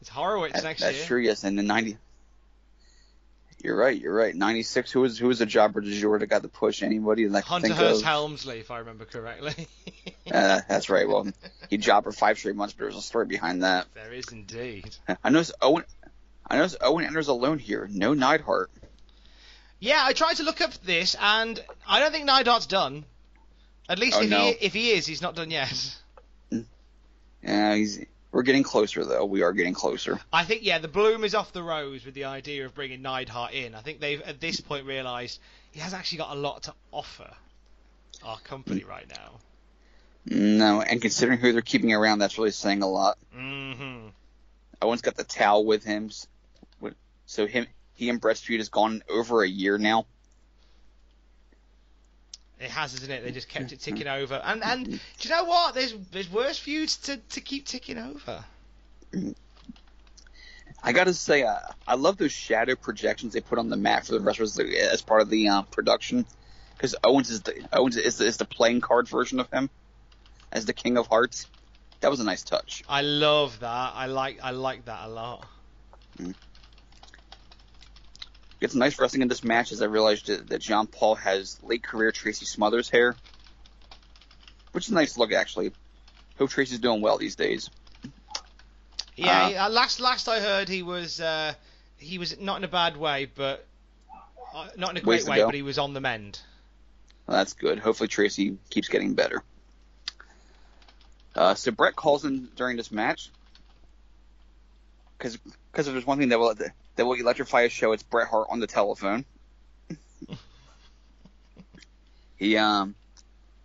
It's 0.00 0.08
Horowitz 0.10 0.54
That- 0.54 0.64
next 0.64 0.80
that's 0.82 0.96
year. 0.98 1.06
true. 1.06 1.20
Yes, 1.20 1.44
and 1.44 1.58
the 1.58 1.62
ninety. 1.62 1.96
You're 3.62 3.76
right. 3.76 4.00
You're 4.00 4.14
right. 4.14 4.34
Ninety 4.34 4.62
six. 4.62 4.90
Who 4.90 5.00
was 5.02 5.18
who 5.18 5.28
was 5.28 5.38
the 5.40 5.46
jobber 5.46 5.82
du 5.82 5.92
jour 5.92 6.18
that 6.18 6.26
got 6.28 6.40
the 6.40 6.48
push? 6.48 6.82
Anybody 6.82 7.26
that 7.26 7.44
Hunter 7.44 7.68
think 7.68 7.78
of? 7.80 8.00
Helmsley, 8.02 8.58
if 8.60 8.70
I 8.70 8.78
remember 8.78 9.04
correctly. 9.04 9.54
Uh, 10.30 10.60
that's 10.68 10.88
right. 10.88 11.08
Well, 11.08 11.26
he 11.70 11.76
jobbed 11.76 12.04
for 12.04 12.12
five 12.12 12.38
straight 12.38 12.54
months, 12.54 12.72
but 12.72 12.84
there's 12.84 12.96
a 12.96 13.02
story 13.02 13.26
behind 13.26 13.64
that. 13.64 13.86
there 13.94 14.12
is 14.12 14.28
indeed. 14.30 14.94
I 15.24 15.30
noticed 15.30 15.52
Owen. 15.60 15.82
I 16.46 16.56
noticed 16.56 16.76
Owen 16.80 17.04
enters 17.04 17.26
alone 17.26 17.58
here. 17.58 17.88
No 17.90 18.14
Neidhart. 18.14 18.70
Yeah, 19.80 20.00
I 20.04 20.12
tried 20.12 20.34
to 20.36 20.44
look 20.44 20.60
up 20.60 20.72
this, 20.84 21.16
and 21.20 21.60
I 21.88 21.98
don't 21.98 22.12
think 22.12 22.28
Neidhart's 22.28 22.66
done. 22.66 23.04
At 23.88 23.98
least 23.98 24.18
Oh, 24.18 24.22
if 24.22 24.30
no. 24.30 24.38
he 24.44 24.50
if 24.52 24.72
he 24.72 24.90
is, 24.92 25.04
he's 25.04 25.20
not 25.20 25.34
done 25.34 25.50
yet. 25.50 25.96
Yeah, 27.42 27.74
he's. 27.74 28.04
We're 28.32 28.42
getting 28.42 28.62
closer 28.62 29.04
though. 29.04 29.24
We 29.24 29.42
are 29.42 29.52
getting 29.52 29.74
closer. 29.74 30.20
I 30.32 30.44
think 30.44 30.62
yeah, 30.62 30.78
the 30.78 30.88
bloom 30.88 31.24
is 31.24 31.34
off 31.34 31.52
the 31.52 31.62
rose 31.62 32.04
with 32.04 32.14
the 32.14 32.24
idea 32.24 32.64
of 32.64 32.74
bringing 32.74 33.02
Neidhart 33.02 33.52
in. 33.52 33.74
I 33.74 33.80
think 33.80 34.00
they've 34.00 34.22
at 34.22 34.40
this 34.40 34.60
point 34.60 34.86
realised 34.86 35.40
he 35.72 35.80
has 35.80 35.94
actually 35.94 36.18
got 36.18 36.36
a 36.36 36.38
lot 36.38 36.64
to 36.64 36.74
offer 36.92 37.30
our 38.24 38.38
company 38.40 38.84
right 38.84 39.08
now. 39.08 39.40
No, 40.26 40.80
and 40.82 41.00
considering 41.00 41.38
who 41.38 41.52
they're 41.52 41.62
keeping 41.62 41.92
around, 41.92 42.18
that's 42.18 42.38
really 42.38 42.50
saying 42.50 42.82
a 42.82 42.88
lot. 42.88 43.18
Mm-hmm. 43.36 44.08
Owen's 44.82 45.02
got 45.02 45.16
the 45.16 45.24
towel 45.24 45.64
with 45.64 45.82
him, 45.82 46.10
so 47.26 47.46
him 47.46 47.66
he 47.94 48.08
and 48.08 48.20
Bret's 48.20 48.40
feud 48.40 48.60
has 48.60 48.68
gone 48.68 49.02
over 49.10 49.42
a 49.42 49.48
year 49.48 49.76
now. 49.76 50.06
It 52.60 52.70
has, 52.70 52.94
isn't 52.94 53.10
it? 53.10 53.24
They 53.24 53.32
just 53.32 53.48
kept 53.48 53.72
it 53.72 53.80
ticking 53.80 54.06
over. 54.20 54.34
And 54.44 54.62
and 54.62 54.84
do 54.86 54.98
you 55.20 55.30
know 55.30 55.44
what? 55.44 55.74
There's 55.74 55.94
there's 56.12 56.30
worse 56.30 56.58
feuds 56.58 56.98
to, 56.98 57.16
to 57.16 57.40
keep 57.40 57.66
ticking 57.66 57.98
over. 57.98 58.44
I 60.82 60.92
gotta 60.92 61.14
say, 61.14 61.42
uh, 61.42 61.58
I 61.86 61.94
love 61.94 62.18
those 62.18 62.32
shadow 62.32 62.74
projections 62.74 63.32
they 63.32 63.40
put 63.40 63.58
on 63.58 63.68
the 63.70 63.76
mat 63.76 64.06
for 64.06 64.12
the 64.12 64.20
wrestlers 64.20 64.58
as 64.58 65.02
part 65.02 65.22
of 65.22 65.30
the 65.30 65.48
uh, 65.48 65.62
production, 65.62 66.26
because 66.76 66.94
Owens 67.02 67.30
is 67.30 67.42
the 67.42 67.66
Owens 67.72 67.96
is 67.96 68.18
the, 68.18 68.26
is 68.26 68.36
the 68.36 68.44
playing 68.44 68.80
card 68.80 69.08
version 69.08 69.40
of 69.40 69.50
him 69.50 69.70
as 70.52 70.66
the 70.66 70.72
King 70.72 70.98
of 70.98 71.06
Hearts. 71.06 71.46
That 72.00 72.10
was 72.10 72.20
a 72.20 72.24
nice 72.24 72.42
touch. 72.42 72.82
I 72.88 73.02
love 73.02 73.60
that. 73.60 73.92
I 73.94 74.06
like 74.06 74.38
I 74.42 74.50
like 74.50 74.84
that 74.84 75.04
a 75.04 75.08
lot. 75.08 75.46
Get 78.60 78.70
some 78.70 78.78
nice 78.80 78.98
wrestling 78.98 79.22
in 79.22 79.28
this 79.28 79.42
match 79.42 79.72
as 79.72 79.80
I 79.80 79.86
realized 79.86 80.26
that, 80.26 80.48
that 80.50 80.60
John 80.60 80.86
Paul 80.86 81.14
has 81.14 81.58
late 81.62 81.82
career 81.82 82.12
Tracy 82.12 82.44
Smothers 82.44 82.90
hair, 82.90 83.16
which 84.72 84.84
is 84.84 84.90
a 84.90 84.94
nice 84.94 85.16
look 85.16 85.32
actually. 85.32 85.72
Hope 86.38 86.50
Tracy's 86.50 86.78
doing 86.78 87.00
well 87.00 87.16
these 87.18 87.36
days. 87.36 87.70
Yeah, 89.16 89.46
Uh, 89.46 89.66
uh, 89.66 89.70
last 89.70 90.00
last 90.00 90.28
I 90.28 90.40
heard 90.40 90.68
he 90.68 90.82
was 90.82 91.20
uh, 91.20 91.54
he 91.96 92.18
was 92.18 92.38
not 92.38 92.58
in 92.58 92.64
a 92.64 92.68
bad 92.68 92.96
way, 92.96 93.30
but 93.34 93.66
uh, 94.54 94.68
not 94.76 94.90
in 94.90 94.96
a 94.98 95.00
great 95.00 95.26
way, 95.26 95.36
go. 95.36 95.46
but 95.46 95.54
he 95.54 95.62
was 95.62 95.78
on 95.78 95.94
the 95.94 96.00
mend. 96.00 96.40
Well, 97.26 97.38
that's 97.38 97.54
good. 97.54 97.78
Hopefully 97.78 98.08
Tracy 98.08 98.58
keeps 98.68 98.88
getting 98.88 99.14
better. 99.14 99.42
Uh, 101.34 101.54
so 101.54 101.70
Bret 101.70 101.96
calls 101.96 102.24
in 102.24 102.48
during 102.56 102.76
this 102.76 102.90
match 102.90 103.30
because 105.16 105.34
if 105.34 105.86
there's 105.86 106.06
one 106.06 106.18
thing 106.18 106.30
that 106.30 106.38
will 106.38 106.54
that 106.96 107.06
will 107.06 107.14
electrify 107.14 107.62
a 107.62 107.68
show, 107.68 107.92
it's 107.92 108.02
Bret 108.02 108.28
Hart 108.28 108.48
on 108.50 108.60
the 108.60 108.66
telephone. 108.66 109.24
he 112.36 112.56
um 112.56 112.94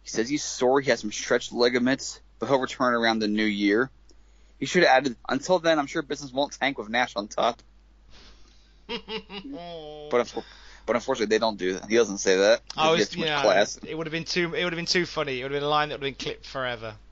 he 0.04 0.10
says 0.10 0.30
he's 0.30 0.44
sore. 0.44 0.82
He 0.82 0.90
has 0.92 1.00
some 1.00 1.12
stretched 1.12 1.52
ligaments, 1.52 2.22
but 2.40 2.48
he'll 2.48 2.60
return 2.60 2.94
around 2.94 3.20
the 3.20 3.28
new 3.28 3.46
year. 3.46 3.90
He 4.60 4.66
should 4.66 4.84
have 4.84 4.98
added. 4.98 5.16
Until 5.28 5.60
then, 5.60 5.80
I'm 5.80 5.88
sure 5.88 6.02
business 6.02 6.32
won't 6.32 6.54
tank 6.54 6.78
with 6.78 6.90
Nash 6.90 7.16
on 7.16 7.28
top. 7.28 7.62
But 10.12 10.32
But 10.86 10.96
unfortunately, 10.96 11.36
they 11.36 11.40
don't 11.40 11.58
do 11.58 11.74
that. 11.74 11.90
He 11.90 11.96
doesn't 11.96 12.20
say 12.20 12.38
that. 12.38 12.62
I 12.78 12.92
was, 12.92 13.10
too 13.10 13.22
much 13.22 13.30
yeah, 13.30 13.42
class. 13.42 13.80
it 13.84 13.98
would 13.98 14.06
have 14.06 14.12
been 14.12 14.24
too. 14.24 14.54
It 14.54 14.64
would 14.64 14.74
have 14.74 14.78
been 14.78 14.86
too 14.86 15.08
funny. 15.08 15.40
It 15.40 15.44
would 15.44 15.52
have 15.52 15.62
been 15.62 15.66
a 15.66 15.70
line 15.70 15.90
that 15.90 16.00
would 16.00 16.08
have 16.08 16.18
been 16.18 16.24
clipped 16.24 16.46
forever. 16.46 16.96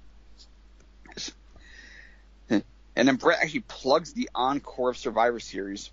And 2.95 3.07
then 3.07 3.15
Bret 3.15 3.39
actually 3.41 3.61
plugs 3.61 4.13
the 4.13 4.29
encore 4.35 4.91
of 4.91 4.97
Survivor 4.97 5.39
Series. 5.39 5.91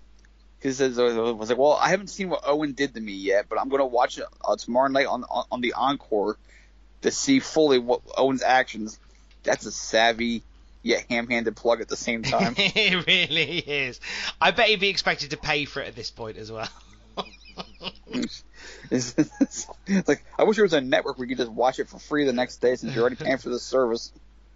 He 0.61 0.71
says, 0.71 0.97
"Was 0.97 1.49
like, 1.49 1.57
well, 1.57 1.73
I 1.73 1.89
haven't 1.89 2.07
seen 2.07 2.29
what 2.29 2.41
Owen 2.45 2.73
did 2.73 2.93
to 2.93 3.01
me 3.01 3.13
yet, 3.13 3.47
but 3.49 3.59
I'm 3.59 3.69
going 3.69 3.79
to 3.81 3.85
watch 3.85 4.17
it 4.19 4.25
uh, 4.45 4.55
tomorrow 4.55 4.87
night 4.89 5.07
on, 5.07 5.23
on 5.23 5.45
on 5.51 5.61
the 5.61 5.73
encore 5.73 6.37
to 7.01 7.11
see 7.11 7.39
fully 7.39 7.79
what 7.79 8.01
Owen's 8.17 8.43
actions." 8.43 8.99
That's 9.43 9.65
a 9.65 9.71
savvy 9.71 10.43
yet 10.83 11.05
ham-handed 11.09 11.55
plug 11.55 11.81
at 11.81 11.87
the 11.87 11.97
same 11.97 12.21
time. 12.21 12.53
it 12.57 13.07
really 13.07 13.57
is. 13.57 13.99
I 14.39 14.51
bet 14.51 14.67
he'd 14.67 14.79
be 14.79 14.89
expected 14.89 15.31
to 15.31 15.37
pay 15.37 15.65
for 15.65 15.81
it 15.81 15.87
at 15.87 15.95
this 15.95 16.11
point 16.11 16.37
as 16.37 16.51
well. 16.51 16.67
it's, 18.11 18.43
it's- 18.91 19.67
it's 19.87 20.07
like 20.07 20.23
I 20.37 20.43
wish 20.43 20.57
there 20.57 20.63
was 20.65 20.73
a 20.73 20.81
network 20.81 21.17
where 21.17 21.27
you 21.27 21.35
could 21.35 21.43
just 21.45 21.51
watch 21.51 21.79
it 21.79 21.89
for 21.89 21.97
free 21.99 22.25
the 22.25 22.33
next 22.33 22.57
day 22.57 22.75
since 22.75 22.93
you're 22.93 23.01
already 23.01 23.15
paying 23.15 23.37
for 23.37 23.49
the 23.49 23.59
service. 23.59 24.11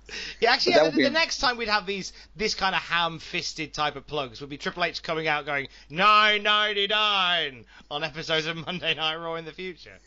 Yeah, 0.39 0.53
actually, 0.53 0.75
yeah, 0.75 0.89
the, 0.89 0.97
be- 0.97 1.03
the 1.03 1.09
next 1.09 1.39
time 1.39 1.57
we'd 1.57 1.67
have 1.67 1.85
these 1.85 2.13
this 2.35 2.53
kind 2.53 2.75
of 2.75 2.81
ham-fisted 2.81 3.73
type 3.73 3.95
of 3.95 4.05
plugs 4.05 4.41
would 4.41 4.49
be 4.49 4.57
Triple 4.57 4.83
H 4.83 5.01
coming 5.01 5.27
out 5.27 5.45
going 5.45 5.67
nine 5.89 6.43
ninety 6.43 6.87
nine 6.87 7.65
on 7.89 8.03
episodes 8.03 8.45
of 8.45 8.55
Monday 8.57 8.93
Night 8.93 9.15
Raw 9.15 9.35
in 9.35 9.45
the 9.45 9.51
future. 9.51 9.97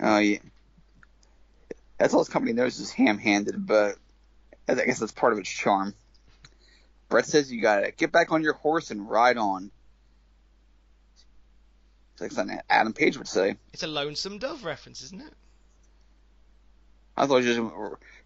Oh 0.00 0.18
yeah, 0.18 0.38
that's 1.98 2.14
all 2.14 2.20
this 2.20 2.28
company 2.28 2.52
knows 2.52 2.78
is 2.78 2.90
ham-handed, 2.90 3.66
but 3.66 3.96
I 4.68 4.74
guess 4.74 4.98
that's 4.98 5.12
part 5.12 5.32
of 5.32 5.38
its 5.38 5.50
charm. 5.50 5.94
Bret 7.08 7.26
says 7.26 7.52
you 7.52 7.60
gotta 7.60 7.90
get 7.90 8.12
back 8.12 8.32
on 8.32 8.42
your 8.42 8.54
horse 8.54 8.90
and 8.90 9.10
ride 9.10 9.36
on. 9.36 9.70
It's 12.14 12.22
like 12.22 12.32
something 12.32 12.58
Adam 12.70 12.92
Page 12.92 13.18
would 13.18 13.28
say. 13.28 13.56
It's 13.72 13.82
a 13.82 13.88
lonesome 13.88 14.38
dove 14.38 14.64
reference, 14.64 15.02
isn't 15.02 15.20
it? 15.20 15.32
I 17.16 17.26
thought 17.26 17.42
it 17.42 17.46
was 17.46 17.56
just 17.56 17.60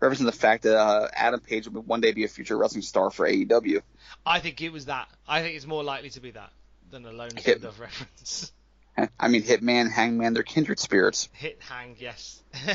referencing 0.08 0.26
the 0.26 0.32
fact 0.32 0.64
that 0.64 0.76
uh, 0.76 1.08
Adam 1.14 1.40
Page 1.40 1.68
would 1.68 1.86
one 1.86 2.00
day 2.00 2.12
be 2.12 2.24
a 2.24 2.28
future 2.28 2.56
wrestling 2.56 2.82
star 2.82 3.10
for 3.10 3.28
AEW. 3.28 3.82
I 4.24 4.40
think 4.40 4.60
it 4.62 4.70
was 4.70 4.86
that. 4.86 5.08
I 5.28 5.42
think 5.42 5.56
it's 5.56 5.66
more 5.66 5.84
likely 5.84 6.10
to 6.10 6.20
be 6.20 6.32
that 6.32 6.50
than 6.90 7.04
a 7.06 7.12
lonesome 7.12 7.42
Hit- 7.42 7.62
dove 7.62 7.80
reference. 7.80 8.52
I 9.18 9.28
mean, 9.28 9.42
Hitman, 9.42 9.90
Hangman, 9.90 10.34
they're 10.34 10.44
kindred 10.44 10.78
spirits. 10.78 11.28
Hit 11.32 11.58
hang, 11.60 11.96
yes. 11.98 12.40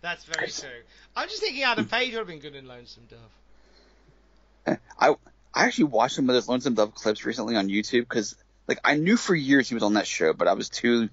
That's 0.00 0.24
very 0.24 0.48
true. 0.48 0.68
I'm 1.14 1.28
just 1.28 1.42
thinking 1.42 1.62
Adam 1.62 1.86
Page 1.86 2.12
would 2.12 2.20
have 2.20 2.26
been 2.26 2.38
good 2.38 2.54
in 2.54 2.66
Lonesome 2.66 3.04
Dove. 3.10 4.78
I 4.98 5.14
I 5.54 5.64
actually 5.66 5.84
watched 5.84 6.14
some 6.14 6.28
of 6.28 6.34
those 6.34 6.48
Lonesome 6.48 6.74
Dove 6.74 6.94
clips 6.94 7.26
recently 7.26 7.56
on 7.56 7.68
YouTube 7.68 8.00
because 8.00 8.36
like 8.66 8.80
I 8.84 8.96
knew 8.96 9.16
for 9.16 9.34
years 9.34 9.68
he 9.68 9.74
was 9.74 9.82
on 9.82 9.94
that 9.94 10.06
show, 10.06 10.32
but 10.32 10.48
I 10.48 10.54
was 10.54 10.68
too 10.68 11.08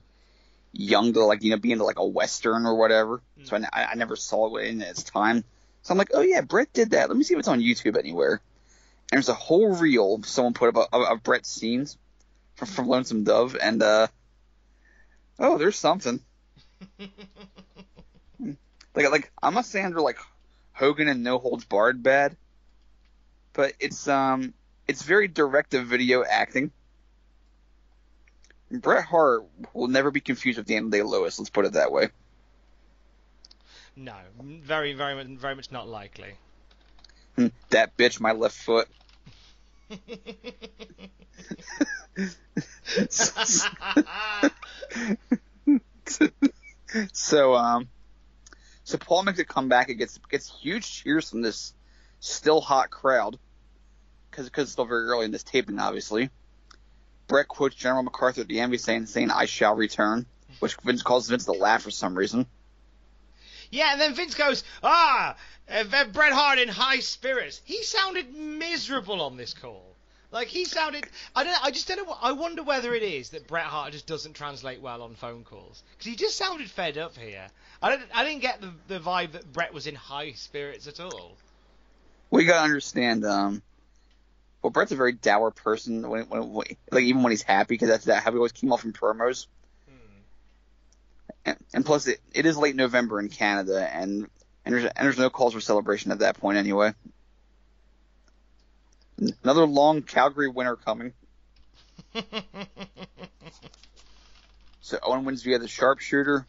young 0.75 1.13
to 1.13 1.25
like 1.25 1.43
you 1.43 1.51
know 1.51 1.57
be 1.57 1.71
into 1.71 1.83
like 1.83 1.99
a 1.99 2.05
western 2.05 2.65
or 2.65 2.75
whatever, 2.75 3.21
so 3.43 3.57
I, 3.71 3.85
I 3.85 3.95
never 3.95 4.15
saw 4.15 4.55
it 4.57 4.67
in 4.67 4.81
its 4.81 5.03
time. 5.03 5.43
So 5.81 5.91
I'm 5.91 5.97
like, 5.97 6.11
oh 6.13 6.21
yeah, 6.21 6.41
Bret 6.41 6.73
did 6.73 6.91
that. 6.91 7.09
Let 7.09 7.17
me 7.17 7.23
see 7.23 7.33
if 7.33 7.39
it's 7.39 7.47
on 7.47 7.61
YouTube 7.61 7.97
anywhere. 7.97 8.41
And 9.11 9.17
there's 9.17 9.29
a 9.29 9.33
whole 9.33 9.75
reel 9.75 10.21
someone 10.23 10.53
put 10.53 10.75
up 10.75 10.89
of, 10.91 11.01
of 11.03 11.23
Bret's 11.23 11.49
scenes 11.49 11.97
from, 12.55 12.67
from 12.67 12.87
Lonesome 12.87 13.23
Dove, 13.23 13.55
and 13.61 13.81
uh, 13.81 14.07
oh, 15.39 15.57
there's 15.57 15.77
something. 15.77 16.19
like 18.95 19.11
like 19.11 19.31
I'm 19.41 19.57
a 19.57 19.63
Sandra 19.63 20.01
like 20.01 20.17
Hogan 20.73 21.07
and 21.07 21.23
No 21.23 21.37
Holds 21.37 21.65
Barred 21.65 22.03
bad, 22.03 22.35
but 23.53 23.73
it's 23.79 24.07
um 24.07 24.53
it's 24.87 25.03
very 25.03 25.27
directive 25.27 25.87
video 25.87 26.23
acting. 26.23 26.71
Bret 28.71 29.05
Hart 29.05 29.45
will 29.73 29.87
never 29.87 30.11
be 30.11 30.21
confused 30.21 30.57
with 30.57 30.67
Daniel 30.67 30.89
Day 30.89 31.01
Lewis. 31.03 31.37
Let's 31.39 31.49
put 31.49 31.65
it 31.65 31.73
that 31.73 31.91
way. 31.91 32.09
No, 33.95 34.15
very, 34.41 34.93
very, 34.93 35.15
much- 35.15 35.39
very 35.39 35.55
much 35.55 35.71
not 35.71 35.87
likely. 35.87 36.33
Hmm, 37.35 37.47
That 37.69 37.95
bitch, 37.97 38.19
my 38.19 38.31
left 38.33 38.57
foot. 38.57 38.87
so 47.13 47.55
um, 47.55 47.87
so 48.83 48.97
Paul 48.97 49.23
makes 49.23 49.39
a 49.39 49.45
comeback. 49.45 49.89
It 49.89 49.95
gets 49.95 50.17
gets 50.29 50.51
huge 50.61 51.03
cheers 51.03 51.29
from 51.29 51.41
this 51.41 51.73
still 52.19 52.61
hot 52.61 52.89
crowd 52.89 53.37
because 54.29 54.49
it's 54.53 54.71
still 54.71 54.85
very 54.85 55.05
early 55.05 55.25
in 55.25 55.31
this 55.31 55.43
taping, 55.43 55.79
obviously. 55.79 56.29
Bret 57.27 57.47
quotes 57.47 57.75
General 57.75 58.03
MacArthur 58.03 58.41
at 58.41 58.47
the 58.47 58.59
end, 58.59 58.79
saying 58.79 59.07
saying 59.07 59.31
"I 59.31 59.45
shall 59.45 59.75
return," 59.75 60.25
which 60.59 60.75
Vince 60.83 61.01
calls 61.01 61.27
Vince 61.27 61.45
to 61.45 61.53
laugh 61.53 61.83
for 61.83 61.91
some 61.91 62.15
reason. 62.15 62.45
Yeah, 63.71 63.93
and 63.93 64.01
then 64.01 64.13
Vince 64.13 64.35
goes, 64.35 64.63
ah, 64.83 65.35
uh, 65.69 66.05
Bret 66.05 66.31
Hart 66.31 66.59
in 66.59 66.69
high 66.69 66.99
spirits. 66.99 67.61
He 67.65 67.83
sounded 67.83 68.33
miserable 68.33 69.21
on 69.21 69.37
this 69.37 69.53
call. 69.53 69.83
Like 70.31 70.47
he 70.47 70.65
sounded, 70.65 71.05
I 71.35 71.43
don't, 71.43 71.65
I 71.65 71.71
just 71.71 71.87
don't 71.87 72.05
know. 72.05 72.17
I 72.21 72.33
wonder 72.33 72.61
whether 72.63 72.93
it 72.93 73.03
is 73.03 73.29
that 73.29 73.47
Bret 73.47 73.65
Hart 73.65 73.93
just 73.93 74.05
doesn't 74.05 74.33
translate 74.33 74.81
well 74.81 75.01
on 75.01 75.15
phone 75.15 75.43
calls 75.43 75.83
because 75.91 76.05
he 76.05 76.15
just 76.15 76.37
sounded 76.37 76.69
fed 76.69 76.97
up 76.97 77.15
here. 77.15 77.47
I 77.81 77.89
don't, 77.89 78.01
I 78.13 78.23
didn't 78.25 78.41
get 78.41 78.59
the, 78.59 78.73
the 78.87 78.99
vibe 78.99 79.31
that 79.31 79.51
Bret 79.51 79.73
was 79.73 79.87
in 79.87 79.95
high 79.95 80.33
spirits 80.33 80.87
at 80.87 80.99
all. 80.99 81.37
We 82.31 82.45
gotta 82.45 82.63
understand. 82.63 83.23
Um, 83.25 83.61
well, 84.65 84.71
Bret's 84.71 84.91
a 84.91 84.95
very 84.95 85.11
dour 85.11 85.51
person 85.51 86.09
when, 86.09 86.23
when, 86.23 86.51
when 86.51 86.65
like 86.91 87.03
even 87.03 87.21
when 87.21 87.29
he's 87.29 87.43
happy, 87.43 87.75
because 87.75 87.87
that's 87.87 88.05
that 88.05 88.23
how 88.23 88.31
he 88.31 88.37
always 88.37 88.51
came 88.51 88.73
off 88.73 88.83
in 88.83 88.93
promos. 88.93 89.45
Hmm. 89.87 89.93
And, 91.45 91.57
and 91.71 91.85
plus, 91.85 92.07
it, 92.07 92.19
it 92.33 92.47
is 92.47 92.57
late 92.57 92.75
November 92.75 93.19
in 93.19 93.29
Canada, 93.29 93.87
and 93.93 94.27
and 94.65 94.73
there's 94.73 94.85
and 94.85 95.05
there's 95.05 95.19
no 95.19 95.29
calls 95.29 95.53
for 95.53 95.61
celebration 95.61 96.11
at 96.11 96.17
that 96.19 96.39
point 96.39 96.57
anyway. 96.57 96.95
Another 99.43 99.67
long 99.67 100.01
Calgary 100.01 100.49
winter 100.49 100.75
coming. 100.77 101.13
So 104.81 104.99
Owen 105.01 105.25
wins 105.25 105.41
via 105.41 105.57
the 105.57 105.67
sharpshooter, 105.67 106.45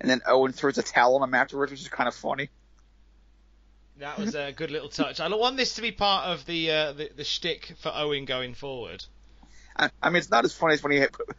and 0.00 0.10
then 0.10 0.22
Owen 0.26 0.50
throws 0.50 0.76
a 0.76 0.82
towel 0.82 1.14
on 1.14 1.28
him 1.28 1.34
afterwards, 1.34 1.70
which 1.70 1.82
is 1.82 1.88
kind 1.88 2.08
of 2.08 2.14
funny. 2.16 2.50
That 3.98 4.18
was 4.18 4.34
a 4.34 4.52
good 4.52 4.70
little 4.70 4.88
touch. 4.88 5.20
I 5.20 5.28
want 5.28 5.56
this 5.56 5.74
to 5.74 5.82
be 5.82 5.92
part 5.92 6.26
of 6.26 6.44
the 6.46 6.70
uh, 6.70 6.92
the, 6.92 7.10
the 7.16 7.24
shtick 7.24 7.74
for 7.78 7.92
Owen 7.94 8.24
going 8.24 8.54
forward. 8.54 9.04
I, 9.76 9.90
I 10.02 10.10
mean, 10.10 10.16
it's 10.16 10.30
not 10.30 10.44
as 10.44 10.52
funny 10.52 10.74
as 10.74 10.82
when 10.82 10.92
he 10.92 11.06
put, 11.06 11.36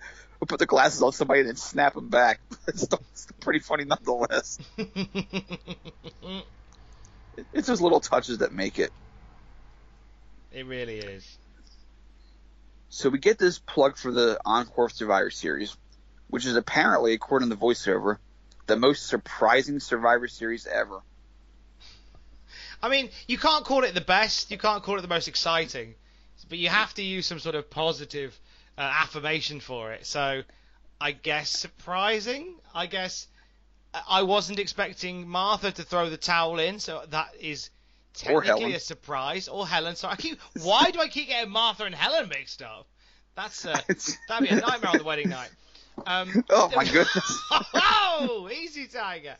put 0.48 0.60
the 0.60 0.66
glasses 0.66 1.02
on 1.02 1.12
somebody 1.12 1.42
and 1.42 1.50
then 1.50 1.56
snap 1.56 1.94
them 1.94 2.10
back. 2.10 2.40
It's 2.68 2.82
still, 2.82 3.00
it's 3.12 3.22
still 3.22 3.38
pretty 3.40 3.60
funny 3.60 3.86
nonetheless. 3.86 4.60
It's 7.54 7.68
those 7.68 7.82
little 7.82 8.00
touches 8.00 8.38
that 8.38 8.54
make 8.54 8.80
it. 8.80 8.92
it 10.54 10.66
really 10.66 11.00
is. 11.00 11.38
So 12.88 13.10
we 13.10 13.20
get 13.20 13.38
this 13.38 13.60
plug 13.60 13.98
for 13.98 14.10
the 14.10 14.40
Encore 14.46 14.90
Survivor 14.90 15.30
Series, 15.30 15.76
which 16.30 16.46
is 16.46 16.56
apparently, 16.56 17.14
according 17.14 17.50
to 17.50 17.56
the 17.56 17.62
voiceover, 17.62 18.20
the 18.68 18.78
most 18.78 19.08
surprising 19.08 19.82
Survivor 19.82 20.30
Series 20.30 20.66
ever. 20.66 21.02
I 22.82 22.90
mean, 22.90 23.10
you 23.28 23.38
can't 23.38 23.66
call 23.66 23.84
it 23.84 23.94
the 23.94 24.02
best, 24.02 24.52
you 24.52 24.58
can't 24.58 24.84
call 24.84 24.98
it 24.98 25.02
the 25.02 25.08
most 25.08 25.28
exciting, 25.28 25.96
but 26.50 26.58
you 26.58 26.70
have 26.70 26.94
to 26.96 27.04
use 27.04 27.26
some 27.26 27.40
sort 27.40 27.56
of 27.56 27.70
positive 27.70 28.38
uh, 28.78 28.82
affirmation 28.82 29.60
for 29.60 29.94
it. 29.94 30.06
So, 30.06 30.42
I 31.00 31.12
guess 31.12 31.50
surprising. 31.50 32.56
I 32.74 32.86
guess 32.86 33.28
I- 34.08 34.24
wasn't 34.24 34.60
expecting 34.60 35.28
Martha 35.28 35.72
to 35.72 35.84
throw 35.84 36.10
the 36.10 36.18
towel 36.18 36.60
in, 36.60 36.80
so 36.80 37.04
that 37.10 37.34
is 37.40 37.70
technically 38.14 38.74
a 38.74 38.80
surprise. 38.80 39.48
Or 39.48 39.68
Helen. 39.68 39.96
So 39.96 40.08
I 40.08 40.16
keep. 40.16 40.40
Why 40.62 40.92
do 40.92 41.00
I 41.00 41.08
keep 41.08 41.28
getting 41.28 41.52
Martha 41.52 41.84
and 41.86 41.96
Helen 41.96 42.30
mixed 42.30 42.62
up? 42.62 42.88
That's 43.36 43.66
uh, 43.66 43.80
that'd 44.30 44.50
be 44.50 44.56
a 44.56 44.60
nightmare 44.60 44.92
on 44.92 44.98
the 44.98 45.04
wedding 45.04 45.30
night. 45.30 45.50
Um, 46.06 46.44
Oh 46.50 46.72
my 46.76 46.84
goodness. 46.86 47.42
oh, 47.52 48.50
easy, 48.54 48.88
Tiger. 48.88 49.36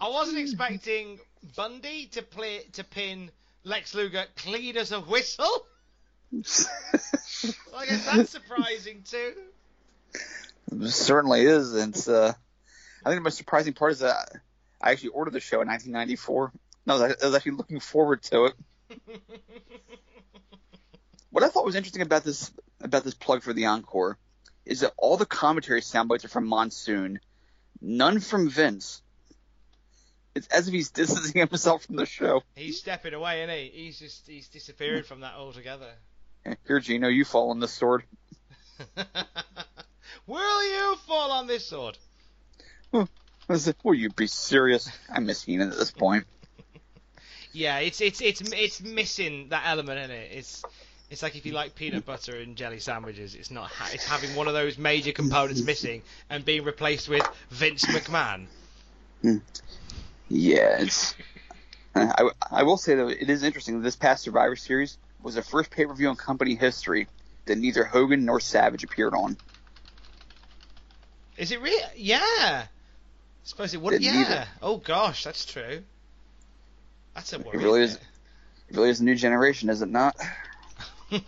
I 0.00 0.08
wasn't 0.08 0.38
expecting 0.38 1.18
Bundy 1.56 2.06
to 2.12 2.22
play 2.22 2.64
to 2.72 2.84
pin 2.84 3.30
Lex 3.64 3.94
Luger 3.94 4.24
clean 4.36 4.76
as 4.76 4.92
a 4.92 5.00
whistle. 5.00 5.66
I 6.34 7.86
guess 7.86 8.06
that's 8.06 8.30
surprising 8.30 9.02
too. 9.02 9.34
It 10.72 10.90
certainly 10.90 11.42
is. 11.42 11.74
And 11.74 11.94
it's, 11.94 12.08
uh, 12.08 12.32
I 13.04 13.08
think 13.08 13.20
the 13.20 13.24
most 13.24 13.36
surprising 13.38 13.74
part 13.74 13.92
is 13.92 14.00
that 14.00 14.32
I 14.80 14.92
actually 14.92 15.10
ordered 15.10 15.32
the 15.32 15.40
show 15.40 15.60
in 15.60 15.68
1994. 15.68 16.52
No, 16.86 16.94
I 16.96 17.08
was 17.24 17.34
actually 17.34 17.52
looking 17.52 17.80
forward 17.80 18.22
to 18.24 18.46
it. 18.46 18.54
what 21.30 21.44
I 21.44 21.48
thought 21.48 21.64
was 21.64 21.76
interesting 21.76 22.02
about 22.02 22.24
this 22.24 22.52
about 22.80 23.04
this 23.04 23.14
plug 23.14 23.42
for 23.42 23.52
the 23.52 23.66
encore 23.66 24.18
is 24.66 24.80
that 24.80 24.92
all 24.96 25.16
the 25.16 25.26
commentary 25.26 25.80
sound 25.80 26.08
bites 26.08 26.24
are 26.24 26.28
from 26.28 26.46
Monsoon, 26.46 27.20
none 27.80 28.20
from 28.20 28.48
Vince. 28.48 29.02
It's 30.34 30.48
as 30.48 30.66
if 30.66 30.74
he's 30.74 30.90
distancing 30.90 31.40
himself 31.40 31.84
from 31.84 31.96
the 31.96 32.06
show. 32.06 32.42
He's 32.56 32.78
stepping 32.78 33.14
away, 33.14 33.42
isn't 33.42 33.54
he? 33.54 33.84
He's 33.84 33.98
just 33.98 34.26
he's 34.26 34.48
disappearing 34.48 35.04
from 35.04 35.20
that 35.20 35.34
altogether. 35.34 35.92
Here, 36.66 36.80
Gino, 36.80 37.08
you 37.08 37.24
fall 37.24 37.50
on 37.50 37.60
this 37.60 37.72
sword. 37.72 38.02
Will 40.26 40.64
you 40.64 40.96
fall 41.06 41.30
on 41.32 41.46
this 41.46 41.66
sword? 41.66 41.98
Will 42.92 43.94
you 43.94 44.10
be 44.10 44.26
serious? 44.26 44.90
I 45.08 45.20
miss 45.20 45.42
Heenan 45.42 45.70
at 45.70 45.78
this 45.78 45.90
point. 45.90 46.24
Yeah, 47.56 47.78
it's 47.78 48.00
it's 48.00 48.20
it's 48.20 48.40
it's 48.52 48.82
missing 48.82 49.50
that 49.50 49.62
element 49.66 50.00
in 50.00 50.10
it. 50.10 50.32
It's 50.32 50.64
it's 51.08 51.22
like 51.22 51.36
if 51.36 51.46
you 51.46 51.52
like 51.52 51.76
peanut 51.76 52.04
butter 52.04 52.36
and 52.36 52.56
jelly 52.56 52.80
sandwiches, 52.80 53.36
it's 53.36 53.52
not 53.52 53.70
ha- 53.70 53.90
it's 53.92 54.04
having 54.04 54.34
one 54.34 54.48
of 54.48 54.54
those 54.54 54.76
major 54.76 55.12
components 55.12 55.62
missing 55.62 56.02
and 56.28 56.44
being 56.44 56.64
replaced 56.64 57.08
with 57.08 57.24
Vince 57.50 57.84
McMahon. 57.84 58.46
Hmm. 59.22 59.36
Yeah, 60.34 60.78
it's. 60.80 61.14
I, 61.94 62.28
I 62.50 62.64
will 62.64 62.76
say 62.76 62.96
though, 62.96 63.08
it 63.08 63.30
is 63.30 63.44
interesting. 63.44 63.78
That 63.78 63.84
this 63.84 63.94
past 63.94 64.24
Survivor 64.24 64.56
Series 64.56 64.98
was 65.22 65.36
the 65.36 65.42
first 65.42 65.70
pay 65.70 65.86
per 65.86 65.94
view 65.94 66.10
in 66.10 66.16
company 66.16 66.56
history 66.56 67.06
that 67.44 67.56
neither 67.56 67.84
Hogan 67.84 68.24
nor 68.24 68.40
Savage 68.40 68.82
appeared 68.82 69.14
on. 69.14 69.36
Is 71.36 71.52
it 71.52 71.62
real? 71.62 71.86
Yeah. 71.94 72.18
I 72.20 72.68
suppose 73.44 73.74
it 73.74 73.80
would. 73.80 74.02
Yeah. 74.02 74.20
either. 74.20 74.48
Oh 74.60 74.78
gosh, 74.78 75.22
that's 75.22 75.44
true. 75.44 75.82
That's 77.14 77.32
a 77.32 77.38
worry. 77.38 77.56
It 77.56 77.62
really 77.62 77.82
is. 77.82 77.94
It 77.94 78.76
really 78.76 78.90
is 78.90 79.00
a 79.00 79.04
new 79.04 79.14
generation, 79.14 79.68
is 79.70 79.82
it 79.82 79.88
not? 79.88 80.16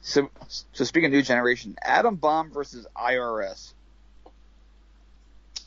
So, 0.00 0.30
so 0.72 0.84
speaking 0.84 1.06
of 1.06 1.12
new 1.12 1.22
generation, 1.22 1.76
Adam 1.82 2.16
Bomb 2.16 2.50
versus 2.50 2.86
IRS. 2.96 3.74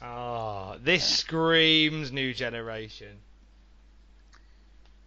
Oh, 0.01 0.77
this 0.81 1.03
screams 1.03 2.11
new 2.11 2.33
generation. 2.33 3.17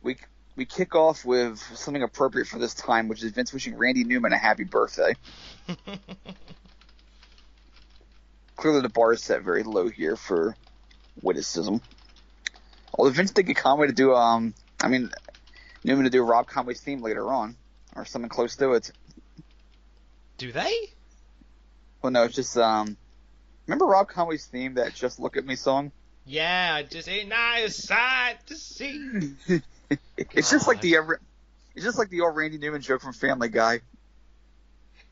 We 0.02 0.16
we 0.56 0.64
kick 0.64 0.94
off 0.94 1.24
with 1.24 1.58
something 1.58 2.02
appropriate 2.02 2.46
for 2.46 2.58
this 2.58 2.74
time, 2.74 3.08
which 3.08 3.22
is 3.22 3.32
Vince 3.32 3.52
wishing 3.52 3.76
Randy 3.76 4.04
Newman 4.04 4.32
a 4.32 4.38
happy 4.38 4.64
birthday. 4.64 5.14
Clearly, 8.56 8.82
the 8.82 8.88
bar 8.88 9.12
is 9.12 9.22
set 9.22 9.42
very 9.42 9.64
low 9.64 9.88
here 9.88 10.16
for 10.16 10.56
witticism. 11.22 11.80
Although 12.96 13.10
Vince 13.10 13.32
did 13.32 13.46
get 13.46 13.56
Conway 13.56 13.88
to 13.88 13.92
do, 13.92 14.14
um, 14.14 14.54
I 14.80 14.88
mean, 14.88 15.10
Newman 15.82 16.04
to 16.04 16.10
do 16.10 16.22
Rob 16.22 16.46
Conway's 16.46 16.80
theme 16.80 17.02
later 17.02 17.32
on, 17.32 17.56
or 17.96 18.04
something 18.04 18.28
close 18.28 18.54
to 18.56 18.72
it. 18.72 18.92
Do 20.38 20.52
they? 20.52 20.72
Well, 22.00 22.12
no, 22.12 22.24
it's 22.24 22.36
just, 22.36 22.56
um, 22.56 22.96
remember 23.66 23.86
Rob 23.86 24.08
Conway's 24.08 24.46
theme, 24.46 24.74
that 24.74 24.94
"Just 24.94 25.20
Look 25.20 25.36
at 25.36 25.44
Me" 25.44 25.56
song? 25.56 25.92
Yeah, 26.26 26.82
just 26.82 27.08
ain't 27.08 27.28
nice 27.28 27.76
sight 27.76 28.38
to 28.46 28.56
see. 28.56 29.34
it's 30.16 30.50
just 30.50 30.66
like 30.66 30.80
the 30.80 30.96
ever, 30.96 31.20
it's 31.74 31.84
just 31.84 31.98
like 31.98 32.08
the 32.08 32.22
old 32.22 32.36
Randy 32.36 32.58
Newman 32.58 32.80
joke 32.80 33.02
from 33.02 33.12
Family 33.12 33.48
Guy. 33.48 33.80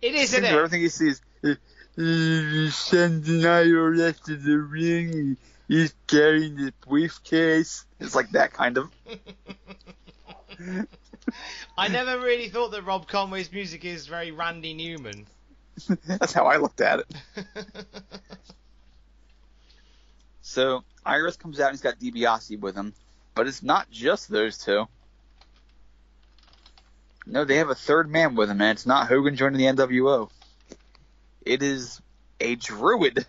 It 0.01 0.15
is, 0.15 0.33
isn't 0.33 0.45
it? 0.45 0.53
Everything 0.53 0.81
he 0.81 0.89
sees. 0.89 1.21
Send 1.43 3.27
an 3.27 3.43
IRS 3.43 4.25
to 4.25 4.37
the 4.37 4.57
ring. 4.59 5.37
He's 5.69 5.95
carrying 6.07 6.57
the 6.57 6.73
briefcase. 6.87 7.85
It's 8.01 8.15
like 8.15 8.31
that 8.33 8.53
kind 8.53 8.79
of. 8.79 8.91
I 11.79 11.89
never 11.89 12.19
really 12.21 12.49
thought 12.49 12.73
that 12.73 12.83
Rob 12.83 13.07
Conway's 13.07 13.53
music 13.53 13.85
is 13.85 14.07
very 14.07 14.33
Randy 14.33 14.75
Newman. 14.75 15.27
That's 16.07 16.33
how 16.33 16.47
I 16.47 16.57
looked 16.57 16.81
at 16.81 17.01
it. 17.01 17.15
So 20.53 20.85
Iris 21.07 21.37
comes 21.37 21.61
out 21.61 21.69
and 21.69 21.75
he's 21.75 21.81
got 21.81 21.99
DiBiase 21.99 22.61
with 22.61 22.75
him, 22.75 22.93
but 23.35 23.47
it's 23.47 23.63
not 23.63 23.91
just 23.91 24.29
those 24.29 24.59
two. 24.59 24.87
No, 27.27 27.45
they 27.45 27.57
have 27.57 27.71
a 27.71 27.75
third 27.75 28.11
man 28.11 28.35
with 28.35 28.51
him, 28.51 28.61
and 28.61 28.73
it's 28.73 28.85
not 28.85 29.09
Hogan 29.09 29.35
joining 29.37 29.59
the 29.59 29.83
NWO. 29.83 30.29
It 31.47 31.63
is 31.63 32.03
a 32.41 32.57
druid. 32.57 33.25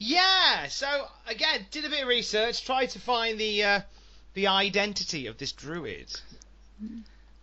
yeah. 0.00 0.66
So 0.68 1.06
again, 1.28 1.66
did 1.70 1.84
a 1.84 1.90
bit 1.90 2.02
of 2.02 2.08
research, 2.08 2.64
tried 2.64 2.86
to 2.86 2.98
find 2.98 3.38
the 3.38 3.62
uh, 3.62 3.80
the 4.34 4.48
identity 4.48 5.28
of 5.28 5.36
this 5.38 5.52
druid, 5.52 6.10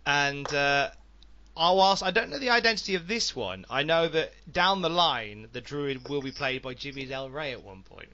and 0.04 0.52
uh, 0.52 0.90
oh, 1.60 1.74
whilst 1.74 2.02
I 2.02 2.10
don't 2.10 2.30
know 2.30 2.38
the 2.38 2.50
identity 2.50 2.94
of 2.94 3.06
this 3.06 3.36
one, 3.36 3.66
I 3.70 3.82
know 3.82 4.08
that 4.08 4.32
down 4.50 4.80
the 4.82 4.88
line 4.88 5.48
the 5.52 5.60
druid 5.60 6.08
will 6.08 6.22
be 6.22 6.32
played 6.32 6.62
by 6.62 6.74
Jimmy 6.74 7.04
Del 7.04 7.28
Rey 7.30 7.52
at 7.52 7.62
one 7.62 7.82
point. 7.82 8.08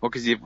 Well, 0.00 0.10
because 0.10 0.26
you. 0.26 0.38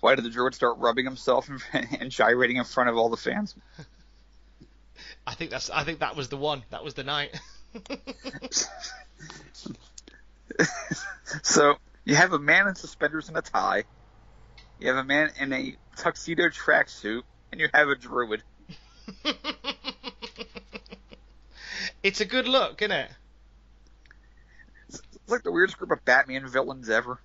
Why 0.00 0.14
did 0.14 0.24
the 0.24 0.30
druid 0.30 0.54
start 0.54 0.78
rubbing 0.78 1.04
himself 1.04 1.48
and, 1.48 1.62
and 2.00 2.10
gyrating 2.10 2.56
in 2.58 2.64
front 2.64 2.90
of 2.90 2.96
all 2.96 3.08
the 3.08 3.16
fans? 3.16 3.54
I 5.26 5.34
think 5.34 5.50
that's 5.50 5.70
I 5.70 5.84
think 5.84 6.00
that 6.00 6.16
was 6.16 6.28
the 6.28 6.36
one. 6.36 6.64
That 6.70 6.84
was 6.84 6.94
the 6.94 7.04
night. 7.04 7.38
so 11.42 11.76
you 12.04 12.14
have 12.16 12.32
a 12.32 12.38
man 12.38 12.68
in 12.68 12.74
suspenders 12.74 13.28
and 13.28 13.38
a 13.38 13.42
tie. 13.42 13.84
You 14.80 14.88
have 14.88 14.96
a 14.96 15.04
man 15.04 15.30
in 15.38 15.52
a 15.52 15.76
tuxedo 15.96 16.48
tracksuit, 16.48 17.22
and 17.50 17.60
you 17.60 17.68
have 17.72 17.88
a 17.88 17.94
druid. 17.94 18.42
It's 22.02 22.20
a 22.20 22.24
good 22.24 22.48
look, 22.48 22.82
isn't 22.82 22.92
it? 22.92 23.10
It's 24.88 25.02
like 25.28 25.42
the 25.42 25.52
weirdest 25.52 25.78
group 25.78 25.90
of 25.90 26.04
Batman 26.04 26.46
villains 26.48 26.90
ever. 26.90 27.20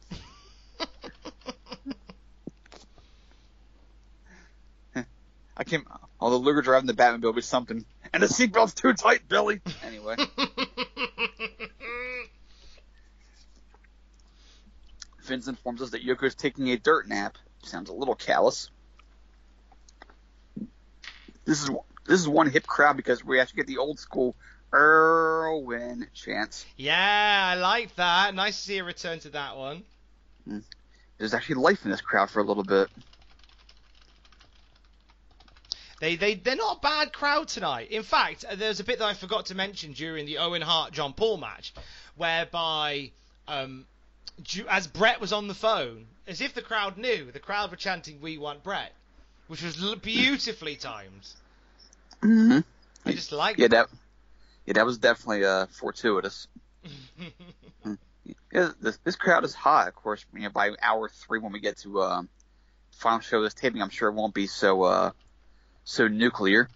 I 5.57 5.63
can't. 5.63 5.85
Although 6.19 6.37
Luger 6.37 6.61
driving 6.61 6.87
the 6.87 6.93
Batmobile 6.93 7.35
be 7.35 7.41
something, 7.41 7.83
and 8.13 8.23
the 8.23 8.27
seatbelt's 8.27 8.73
too 8.75 8.93
tight, 8.93 9.27
Billy. 9.27 9.59
Anyway, 9.83 10.15
Vince 15.23 15.47
informs 15.47 15.81
us 15.81 15.89
that 15.91 16.05
Yoko's 16.05 16.35
taking 16.35 16.69
a 16.69 16.77
dirt 16.77 17.07
nap. 17.07 17.37
Sounds 17.63 17.89
a 17.89 17.93
little 17.93 18.15
callous. 18.15 18.69
This 21.47 21.63
is 21.63 21.69
this 22.05 22.19
is 22.19 22.27
one 22.27 22.49
hip 22.49 22.67
crowd 22.67 22.97
because 22.97 23.23
we 23.23 23.39
actually 23.39 23.57
get 23.57 23.67
the 23.67 23.77
old 23.77 23.99
school 23.99 24.35
Irwin 24.73 26.07
chants. 26.13 26.65
yeah, 26.75 27.53
I 27.53 27.57
like 27.57 27.95
that. 27.95 28.35
Nice 28.35 28.57
to 28.57 28.63
see 28.63 28.77
a 28.79 28.83
return 28.83 29.19
to 29.19 29.29
that 29.29 29.55
one. 29.55 29.83
There's 31.17 31.33
actually 31.33 31.55
life 31.55 31.85
in 31.85 31.91
this 31.91 32.01
crowd 32.01 32.29
for 32.29 32.41
a 32.41 32.43
little 32.43 32.65
bit. 32.65 32.89
They 36.01 36.17
they 36.17 36.35
they're 36.35 36.57
not 36.57 36.77
a 36.77 36.79
bad 36.81 37.13
crowd 37.13 37.47
tonight. 37.47 37.91
In 37.91 38.03
fact, 38.03 38.43
there's 38.55 38.81
a 38.81 38.83
bit 38.83 38.99
that 38.99 39.05
I 39.05 39.13
forgot 39.13 39.45
to 39.47 39.55
mention 39.55 39.93
during 39.93 40.25
the 40.25 40.39
Owen 40.39 40.61
Hart 40.61 40.91
John 40.91 41.13
Paul 41.13 41.37
match, 41.37 41.73
whereby 42.17 43.11
um, 43.47 43.85
as 44.69 44.85
Bret 44.85 45.21
was 45.21 45.31
on 45.31 45.47
the 45.47 45.55
phone, 45.55 46.07
as 46.27 46.41
if 46.41 46.53
the 46.53 46.61
crowd 46.61 46.97
knew, 46.97 47.31
the 47.31 47.39
crowd 47.39 47.71
were 47.71 47.77
chanting 47.77 48.19
"We 48.19 48.37
want 48.37 48.63
Bret," 48.63 48.91
which 49.47 49.63
was 49.63 49.95
beautifully 50.01 50.75
timed. 50.75 51.27
Mm-hmm. 52.21 52.59
I 53.05 53.11
just 53.11 53.31
like 53.31 53.57
Yeah, 53.57 53.67
that 53.69 53.87
yeah, 54.65 54.73
that 54.73 54.85
was 54.85 54.97
definitely 54.97 55.45
uh, 55.45 55.67
fortuitous. 55.67 56.47
Yeah, 58.51 58.71
this, 58.81 58.97
this 59.03 59.15
crowd 59.15 59.43
is 59.45 59.53
hot. 59.53 59.87
Of 59.87 59.95
course, 59.95 60.25
you 60.33 60.41
know, 60.41 60.49
by 60.49 60.71
hour 60.81 61.09
three 61.09 61.39
when 61.39 61.51
we 61.51 61.59
get 61.59 61.77
to 61.77 62.01
um, 62.01 62.29
final 62.91 63.19
show 63.19 63.37
of 63.37 63.43
this 63.43 63.53
taping, 63.53 63.81
I'm 63.81 63.89
sure 63.89 64.09
it 64.09 64.13
won't 64.13 64.33
be 64.33 64.47
so 64.47 64.83
uh, 64.83 65.11
so 65.83 66.07
nuclear. 66.07 66.69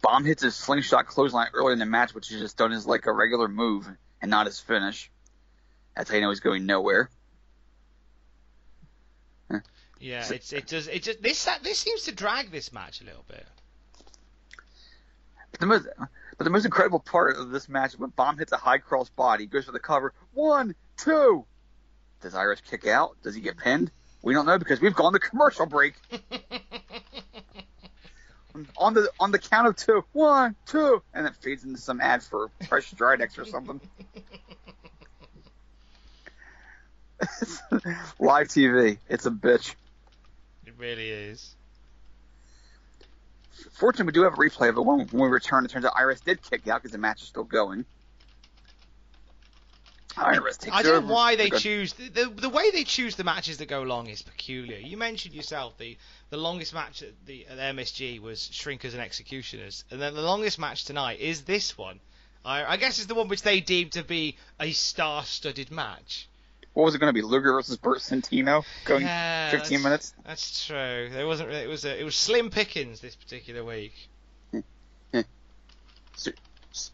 Bomb 0.00 0.24
hits 0.24 0.42
his 0.42 0.54
slingshot 0.56 1.06
clothesline 1.06 1.48
earlier 1.54 1.72
in 1.72 1.78
the 1.78 1.86
match, 1.86 2.14
which 2.14 2.30
is 2.32 2.40
just 2.40 2.56
done 2.56 2.72
as 2.72 2.86
like 2.86 3.06
a 3.06 3.12
regular 3.12 3.48
move 3.48 3.88
and 4.20 4.30
not 4.30 4.46
his 4.46 4.58
finish. 4.58 5.10
That's 5.96 6.10
how 6.10 6.16
you 6.16 6.22
know 6.22 6.30
he's 6.30 6.40
going 6.40 6.66
nowhere. 6.66 7.08
Yeah, 10.02 10.26
it's 10.28 10.52
it 10.52 10.66
does 10.66 10.88
it 10.88 11.04
just 11.04 11.22
this 11.22 11.48
this 11.62 11.78
seems 11.78 12.02
to 12.02 12.12
drag 12.12 12.50
this 12.50 12.72
match 12.72 13.00
a 13.00 13.04
little 13.04 13.24
bit. 13.28 13.46
But 15.52 15.60
the 15.60 15.66
most, 15.66 15.86
but 16.38 16.44
the 16.44 16.50
most 16.50 16.64
incredible 16.64 16.98
part 16.98 17.36
of 17.36 17.50
this 17.50 17.68
match 17.68 17.94
is 17.94 18.00
when 18.00 18.10
Bomb 18.10 18.36
hits 18.36 18.50
a 18.50 18.56
high 18.56 18.78
cross 18.78 19.10
body, 19.10 19.46
goes 19.46 19.66
for 19.66 19.72
the 19.72 19.78
cover. 19.78 20.12
One, 20.32 20.74
two. 20.96 21.44
Does 22.20 22.34
Iris 22.34 22.60
kick 22.68 22.84
out? 22.86 23.16
Does 23.22 23.36
he 23.36 23.40
get 23.40 23.56
pinned? 23.58 23.92
We 24.22 24.34
don't 24.34 24.44
know 24.44 24.58
because 24.58 24.80
we've 24.80 24.94
gone 24.94 25.12
to 25.12 25.20
commercial 25.20 25.66
break. 25.66 25.94
on 28.76 28.94
the 28.94 29.08
on 29.20 29.30
the 29.30 29.38
count 29.38 29.68
of 29.68 29.76
two, 29.76 30.04
one, 30.12 30.56
two, 30.66 31.00
and 31.14 31.28
it 31.28 31.36
fades 31.36 31.62
into 31.62 31.78
some 31.78 32.00
ad 32.00 32.24
for 32.24 32.50
Fresh 32.68 32.92
Stridex 32.92 33.38
or 33.38 33.44
something. 33.44 33.80
Live 38.18 38.48
TV, 38.48 38.98
it's 39.08 39.26
a 39.26 39.30
bitch. 39.30 39.76
It 40.82 40.86
really 40.86 41.10
is. 41.10 41.54
Fortunately, 43.72 44.06
we 44.06 44.12
do 44.12 44.22
have 44.22 44.32
a 44.32 44.36
replay 44.36 44.68
of 44.68 44.76
it 44.76 44.80
when, 44.80 45.06
when 45.06 45.22
we 45.22 45.28
return. 45.28 45.64
It 45.64 45.70
turns 45.70 45.84
out 45.84 45.92
Iris 45.96 46.20
did 46.20 46.42
kick 46.42 46.66
out 46.66 46.82
because 46.82 46.90
the 46.90 46.98
match 46.98 47.22
is 47.22 47.28
still 47.28 47.44
going. 47.44 47.84
Wrist 50.16 50.62
takes 50.62 50.76
I 50.76 50.82
don't 50.82 50.96
over. 50.96 51.06
know 51.06 51.12
why 51.14 51.36
they 51.36 51.48
choose 51.48 51.94
the, 51.94 52.08
the 52.08 52.24
the 52.26 52.48
way 52.48 52.70
they 52.70 52.84
choose 52.84 53.16
the 53.16 53.24
matches 53.24 53.58
that 53.58 53.66
go 53.66 53.82
long 53.82 54.08
is 54.08 54.20
peculiar. 54.20 54.76
You 54.78 54.96
mentioned 54.96 55.34
yourself 55.34 55.78
the 55.78 55.96
the 56.28 56.36
longest 56.36 56.74
match 56.74 57.02
at 57.02 57.12
the 57.24 57.46
at 57.46 57.58
MSG 57.74 58.20
was 58.20 58.50
Shrinkers 58.52 58.92
and 58.92 59.00
Executioners, 59.00 59.84
and 59.90 60.02
then 60.02 60.14
the 60.14 60.22
longest 60.22 60.58
match 60.58 60.84
tonight 60.84 61.20
is 61.20 61.42
this 61.42 61.78
one. 61.78 62.00
I, 62.44 62.64
I 62.64 62.76
guess 62.76 62.98
it's 62.98 63.06
the 63.06 63.14
one 63.14 63.28
which 63.28 63.42
they 63.42 63.60
deem 63.60 63.88
to 63.90 64.02
be 64.02 64.36
a 64.60 64.72
star-studded 64.72 65.70
match. 65.70 66.28
What 66.74 66.84
was 66.84 66.94
it 66.94 66.98
going 66.98 67.10
to 67.10 67.14
be? 67.14 67.22
Luger 67.22 67.52
versus 67.52 67.76
Bert 67.76 67.98
Centeno 67.98 68.64
going 68.86 69.02
Yeah, 69.02 69.50
15 69.50 69.60
that's- 69.68 69.82
minutes? 69.84 70.14
That's 70.24 70.66
true. 70.66 71.08
There 71.12 71.26
wasn't. 71.26 71.50
It 71.50 71.68
was 71.68 71.84
a, 71.84 72.00
it 72.00 72.04
was 72.04 72.16
slim 72.16 72.48
pickings 72.50 73.00
this 73.00 73.14
particular 73.14 73.62
week. 73.64 73.92
So, 76.14 76.30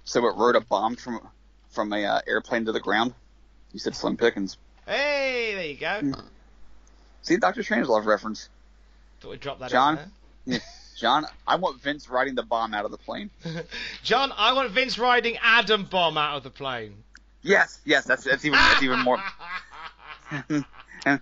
so 0.04 0.26
it 0.26 0.36
rode 0.36 0.56
a 0.56 0.60
bomb 0.60 0.96
from 0.96 1.20
from 1.70 1.92
a 1.92 2.04
uh, 2.04 2.20
airplane 2.26 2.64
to 2.64 2.72
the 2.72 2.80
ground. 2.80 3.14
You 3.72 3.78
said 3.78 3.94
Slim 3.94 4.16
Pickens. 4.16 4.56
Hey, 4.86 5.54
there 5.54 5.66
you 6.00 6.00
Hmm. 6.00 6.10
go. 6.12 6.18
See, 7.22 7.36
Doctor 7.36 7.62
Strangelove 7.62 8.06
reference. 8.06 8.48
Thought 9.20 9.30
we'd 9.30 9.40
drop 9.40 9.58
that 9.60 9.70
John? 9.70 9.98
in 10.46 10.52
Yeah. 10.54 10.58
John, 10.96 11.26
I 11.46 11.56
want 11.56 11.80
Vince 11.80 12.08
riding 12.08 12.34
the 12.34 12.42
bomb 12.42 12.74
out 12.74 12.84
of 12.84 12.90
the 12.90 12.96
plane. 12.98 13.30
John, 14.02 14.32
I 14.36 14.52
want 14.54 14.70
Vince 14.72 14.98
riding 14.98 15.36
Adam 15.42 15.84
Bomb 15.84 16.16
out 16.18 16.36
of 16.38 16.42
the 16.42 16.50
plane. 16.50 17.04
Yes, 17.42 17.80
yes, 17.84 18.04
that's 18.04 18.24
that's 18.24 18.44
even 18.44 18.58
that's 18.58 18.82
even 18.82 19.00
more. 19.00 19.18
How 20.28 21.18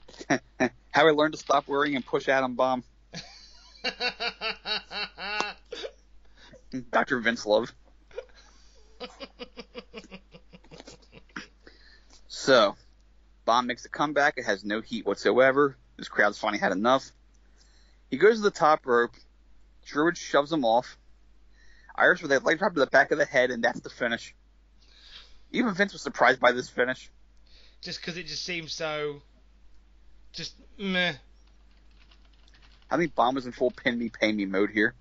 I 0.94 1.10
learned 1.10 1.34
to 1.34 1.38
stop 1.38 1.68
worrying 1.68 1.96
and 1.96 2.04
push 2.04 2.28
Adam 2.28 2.54
Bomb. 2.54 2.82
Doctor 6.90 7.20
Vince 7.20 7.46
Love. 7.46 7.72
So, 12.28 12.76
Bomb 13.44 13.66
makes 13.66 13.84
a 13.84 13.88
comeback. 13.88 14.38
It 14.38 14.44
has 14.44 14.64
no 14.64 14.80
heat 14.80 15.06
whatsoever. 15.06 15.76
This 15.96 16.08
crowd's 16.08 16.38
finally 16.38 16.58
had 16.58 16.72
enough. 16.72 17.10
He 18.10 18.18
goes 18.18 18.36
to 18.36 18.42
the 18.42 18.50
top 18.50 18.86
rope. 18.86 19.14
Druid 19.84 20.18
shoves 20.18 20.52
him 20.52 20.64
off. 20.64 20.98
Irish 21.94 22.22
with 22.22 22.32
a 22.32 22.40
leg 22.40 22.58
drop 22.58 22.74
to 22.74 22.80
the 22.80 22.86
back 22.86 23.12
of 23.12 23.18
the 23.18 23.24
head, 23.24 23.50
and 23.50 23.62
that's 23.62 23.80
the 23.80 23.90
finish. 23.90 24.34
Even 25.52 25.74
Vince 25.74 25.92
was 25.92 26.02
surprised 26.02 26.40
by 26.40 26.52
this 26.52 26.68
finish. 26.68 27.10
Just 27.82 28.00
because 28.00 28.16
it 28.16 28.26
just 28.26 28.44
seems 28.44 28.72
so, 28.72 29.22
just 30.32 30.54
meh. 30.78 31.14
I 32.90 32.96
think 32.96 33.14
Bomb 33.14 33.34
was 33.34 33.46
in 33.46 33.52
full 33.52 33.70
pin 33.70 33.98
me, 33.98 34.08
pay 34.08 34.32
me 34.32 34.44
mode 34.44 34.70
here. 34.70 34.94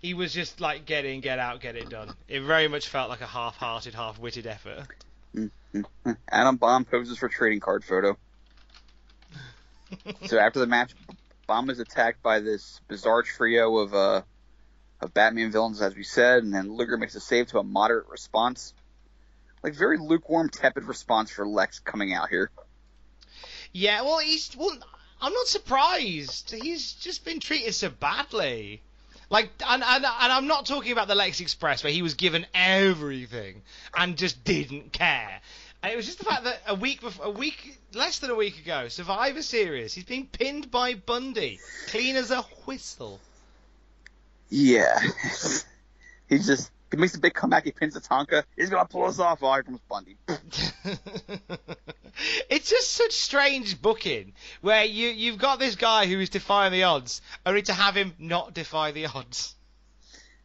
He 0.00 0.14
was 0.14 0.32
just 0.32 0.60
like 0.60 0.84
get 0.84 1.04
in, 1.04 1.20
get 1.20 1.38
out, 1.38 1.60
get 1.60 1.76
it 1.76 1.88
done. 1.88 2.14
It 2.26 2.40
very 2.40 2.66
much 2.66 2.88
felt 2.88 3.08
like 3.08 3.20
a 3.20 3.26
half-hearted, 3.26 3.94
half-witted 3.94 4.46
effort. 4.46 4.88
Adam 6.28 6.56
Bomb 6.56 6.84
poses 6.84 7.18
for 7.18 7.28
trading 7.28 7.60
card 7.60 7.84
photo. 7.84 8.16
so 10.26 10.38
after 10.38 10.58
the 10.58 10.66
match, 10.66 10.92
Bomb 11.46 11.70
is 11.70 11.78
attacked 11.78 12.22
by 12.22 12.40
this 12.40 12.80
bizarre 12.88 13.22
trio 13.22 13.76
of 13.78 13.94
uh, 13.94 14.22
of 15.00 15.14
Batman 15.14 15.50
villains, 15.50 15.82
as 15.82 15.94
we 15.94 16.04
said, 16.04 16.42
and 16.42 16.52
then 16.52 16.72
Luger 16.76 16.96
makes 16.96 17.14
a 17.14 17.20
save 17.20 17.48
to 17.48 17.58
a 17.58 17.62
moderate 17.62 18.08
response. 18.08 18.74
Like 19.62 19.74
very 19.74 19.98
lukewarm, 19.98 20.48
tepid 20.50 20.84
response 20.84 21.30
for 21.30 21.46
Lex 21.46 21.78
coming 21.78 22.12
out 22.12 22.28
here. 22.28 22.50
Yeah, 23.72 24.02
well, 24.02 24.18
he's 24.18 24.54
well. 24.56 24.76
I'm 25.20 25.32
not 25.32 25.46
surprised. 25.46 26.50
He's 26.50 26.94
just 26.94 27.24
been 27.24 27.38
treated 27.38 27.74
so 27.74 27.90
badly. 27.90 28.82
Like, 29.30 29.50
and, 29.66 29.82
and, 29.82 30.04
and 30.04 30.32
I'm 30.32 30.46
not 30.46 30.66
talking 30.66 30.92
about 30.92 31.08
the 31.08 31.14
Lex 31.14 31.40
Express 31.40 31.82
where 31.82 31.92
he 31.92 32.02
was 32.02 32.14
given 32.14 32.44
everything 32.52 33.62
and 33.96 34.18
just 34.18 34.44
didn't 34.44 34.92
care. 34.92 35.40
And 35.82 35.92
it 35.92 35.96
was 35.96 36.06
just 36.06 36.18
the 36.18 36.24
fact 36.24 36.44
that 36.44 36.60
a 36.66 36.74
week 36.74 37.00
before, 37.00 37.26
a 37.26 37.30
week, 37.30 37.78
less 37.94 38.18
than 38.18 38.30
a 38.30 38.34
week 38.34 38.58
ago, 38.58 38.88
Survivor 38.88 39.42
Series, 39.42 39.94
he's 39.94 40.04
being 40.04 40.26
pinned 40.26 40.70
by 40.70 40.94
Bundy, 40.94 41.60
clean 41.86 42.16
as 42.16 42.30
a 42.30 42.42
whistle. 42.66 43.20
Yeah, 44.50 44.98
he 46.28 46.38
just 46.38 46.70
he 46.92 46.98
makes 46.98 47.14
a 47.14 47.20
big 47.20 47.34
comeback. 47.34 47.64
He 47.64 47.72
pins 47.72 47.96
Tatanka. 47.96 48.44
He's 48.54 48.70
gonna 48.70 48.86
pull 48.86 49.06
us 49.06 49.18
off. 49.18 49.42
Oh, 49.42 49.52
here 49.52 49.62
comes 49.62 49.80
Bundy. 49.88 50.16
it's 52.50 52.70
just 52.70 52.92
such 52.92 53.12
strange 53.12 53.80
booking 53.80 54.34
where 54.60 54.84
you 54.84 55.08
you've 55.08 55.38
got 55.38 55.58
this 55.58 55.74
guy 55.74 56.06
who 56.06 56.20
is 56.20 56.28
defying 56.28 56.72
the 56.72 56.84
odds, 56.84 57.22
only 57.46 57.62
to 57.62 57.72
have 57.72 57.96
him 57.96 58.12
not 58.18 58.54
defy 58.54 58.92
the 58.92 59.06
odds. 59.06 59.54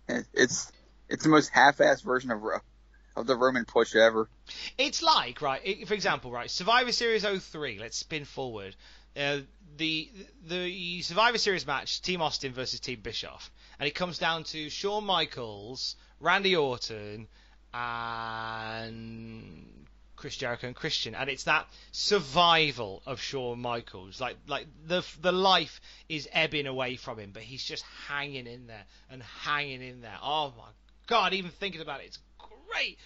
It's 0.07 0.71
it's 1.09 1.23
the 1.23 1.29
most 1.29 1.49
half-assed 1.49 2.03
version 2.03 2.31
of 2.31 2.41
of 3.17 3.27
the 3.27 3.35
Roman 3.35 3.65
push 3.65 3.95
ever. 3.95 4.29
It's 4.77 5.03
like 5.03 5.41
right, 5.41 5.85
for 5.85 5.93
example, 5.93 6.31
right, 6.31 6.49
Survivor 6.49 6.93
Series 6.93 7.25
03. 7.25 7.77
Let's 7.79 7.97
spin 7.97 8.23
forward. 8.23 8.75
Uh, 9.17 9.39
the 9.75 10.09
the 10.45 11.01
Survivor 11.01 11.37
Series 11.37 11.67
match, 11.67 12.01
Team 12.01 12.21
Austin 12.21 12.53
versus 12.53 12.79
Team 12.79 13.01
Bischoff, 13.01 13.51
and 13.79 13.87
it 13.87 13.95
comes 13.95 14.17
down 14.17 14.43
to 14.45 14.69
Shawn 14.69 15.03
Michaels, 15.03 15.95
Randy 16.19 16.55
Orton, 16.55 17.27
and 17.73 19.85
Chris 20.15 20.35
Jericho 20.35 20.67
and 20.67 20.75
Christian, 20.75 21.15
and 21.15 21.29
it's 21.29 21.43
that 21.43 21.67
survival 21.91 23.03
of 23.05 23.21
Shawn 23.21 23.59
Michaels. 23.59 24.19
Like 24.19 24.37
like 24.47 24.65
the 24.85 25.05
the 25.21 25.31
life 25.31 25.79
is 26.09 26.27
ebbing 26.31 26.65
away 26.65 26.95
from 26.95 27.19
him, 27.19 27.31
but 27.31 27.43
he's 27.43 27.63
just 27.63 27.83
hanging 28.07 28.47
in 28.47 28.67
there 28.67 28.85
and 29.11 29.21
hanging 29.21 29.81
in 29.81 30.01
there. 30.01 30.17
Oh 30.21 30.53
my 30.57 30.69
God, 31.05 31.33
even 31.33 31.51
thinking 31.51 31.81
about 31.81 32.01
it, 32.01 32.07
it's 32.07 32.19
great. 32.39 32.97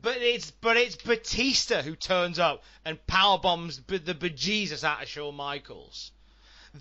But 0.00 0.18
it's 0.18 0.50
but 0.50 0.76
it's 0.76 0.96
Batista 0.96 1.82
who 1.82 1.96
turns 1.96 2.38
up 2.38 2.62
and 2.84 3.04
power 3.06 3.38
bombs 3.38 3.80
the 3.86 4.14
bejesus 4.14 4.84
out 4.84 5.02
of 5.02 5.08
Shawn 5.08 5.34
Michaels. 5.34 6.12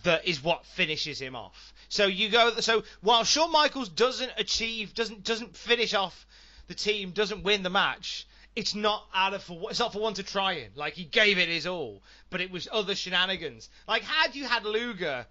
That 0.03 0.25
is 0.25 0.43
what 0.43 0.65
finishes 0.65 1.19
him 1.19 1.35
off. 1.35 1.73
So 1.89 2.05
you 2.05 2.29
go. 2.29 2.59
So 2.59 2.83
while 3.01 3.23
Shawn 3.23 3.51
Michaels 3.51 3.89
doesn't 3.89 4.31
achieve, 4.37 4.93
doesn't 4.93 5.23
doesn't 5.23 5.57
finish 5.57 5.93
off 5.93 6.27
the 6.67 6.75
team, 6.75 7.11
doesn't 7.11 7.43
win 7.43 7.63
the 7.63 7.69
match. 7.69 8.27
It's 8.55 8.75
not 8.75 9.07
out 9.13 9.33
of 9.33 9.43
for 9.43 9.69
it's 9.69 9.79
not 9.79 9.93
for 9.93 9.99
one 9.99 10.13
to 10.15 10.23
try 10.23 10.53
in. 10.53 10.71
Like 10.75 10.93
he 10.93 11.05
gave 11.05 11.37
it 11.37 11.49
his 11.49 11.65
all, 11.65 12.03
but 12.29 12.41
it 12.41 12.51
was 12.51 12.67
other 12.71 12.95
shenanigans. 12.95 13.69
Like 13.87 14.03
had 14.03 14.35
you 14.35 14.45
had 14.45 14.63
Luger 14.63 15.25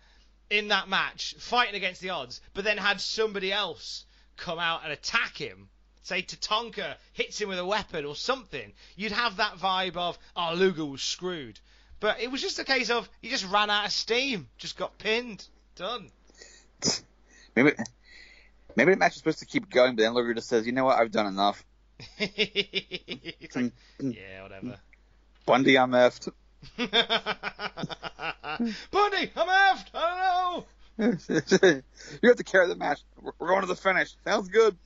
in 0.50 0.68
that 0.68 0.88
match 0.88 1.34
fighting 1.38 1.74
against 1.74 2.00
the 2.00 2.10
odds, 2.10 2.40
but 2.54 2.64
then 2.64 2.78
had 2.78 3.00
somebody 3.00 3.52
else 3.52 4.04
come 4.36 4.58
out 4.58 4.82
and 4.82 4.92
attack 4.92 5.36
him, 5.36 5.68
say 6.02 6.22
Tatanka 6.22 6.96
hits 7.12 7.40
him 7.40 7.48
with 7.48 7.58
a 7.58 7.66
weapon 7.66 8.04
or 8.04 8.16
something, 8.16 8.72
you'd 8.96 9.12
have 9.12 9.36
that 9.36 9.56
vibe 9.58 9.96
of, 9.96 10.18
oh, 10.36 10.54
Luger 10.54 10.84
was 10.84 11.02
screwed. 11.02 11.60
But 12.00 12.20
it 12.20 12.30
was 12.30 12.40
just 12.40 12.58
a 12.58 12.64
case 12.64 12.90
of 12.90 13.08
he 13.20 13.28
just 13.28 13.46
ran 13.50 13.70
out 13.70 13.86
of 13.86 13.92
steam, 13.92 14.48
just 14.56 14.76
got 14.76 14.98
pinned, 14.98 15.46
done. 15.74 16.10
Maybe 17.56 17.72
maybe 18.76 18.92
the 18.92 18.98
match 18.98 19.12
is 19.12 19.18
supposed 19.18 19.40
to 19.40 19.46
keep 19.46 19.68
going, 19.68 19.96
but 19.96 20.02
then 20.02 20.14
Luger 20.14 20.34
just 20.34 20.48
says, 20.48 20.64
"You 20.64 20.72
know 20.72 20.84
what? 20.84 20.96
I've 20.96 21.10
done 21.10 21.26
enough." 21.26 21.64
Like, 23.54 23.72
yeah, 23.98 24.42
whatever. 24.42 24.76
Bundy, 25.46 25.78
I'm 25.78 25.90
effed. 25.90 26.30
Bundy, 26.76 26.90
I'm 29.34 29.48
effed. 29.48 29.86
I 29.94 30.64
don't 30.98 31.08
know. 31.18 31.82
you 32.22 32.28
have 32.28 32.36
to 32.36 32.44
carry 32.44 32.68
the 32.68 32.76
match. 32.76 33.00
We're 33.20 33.32
we're 33.38 33.48
going 33.48 33.62
to 33.62 33.66
the 33.66 33.74
finish. 33.74 34.14
Sounds 34.24 34.48
good. 34.48 34.76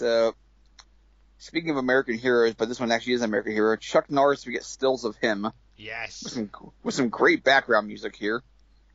So, 0.00 0.34
speaking 1.40 1.70
of 1.70 1.76
American 1.76 2.16
heroes, 2.16 2.54
but 2.54 2.68
this 2.68 2.78
one 2.78 2.92
actually 2.92 3.14
is 3.14 3.22
an 3.22 3.30
American 3.30 3.52
hero. 3.52 3.74
Chuck 3.76 4.10
Norris. 4.10 4.46
We 4.46 4.52
get 4.52 4.62
stills 4.62 5.04
of 5.04 5.16
him 5.16 5.42
with 5.42 5.52
yes. 5.76 6.14
some 6.14 6.50
with 6.84 6.94
some 6.94 7.08
great 7.08 7.42
background 7.42 7.88
music 7.88 8.14
here. 8.14 8.42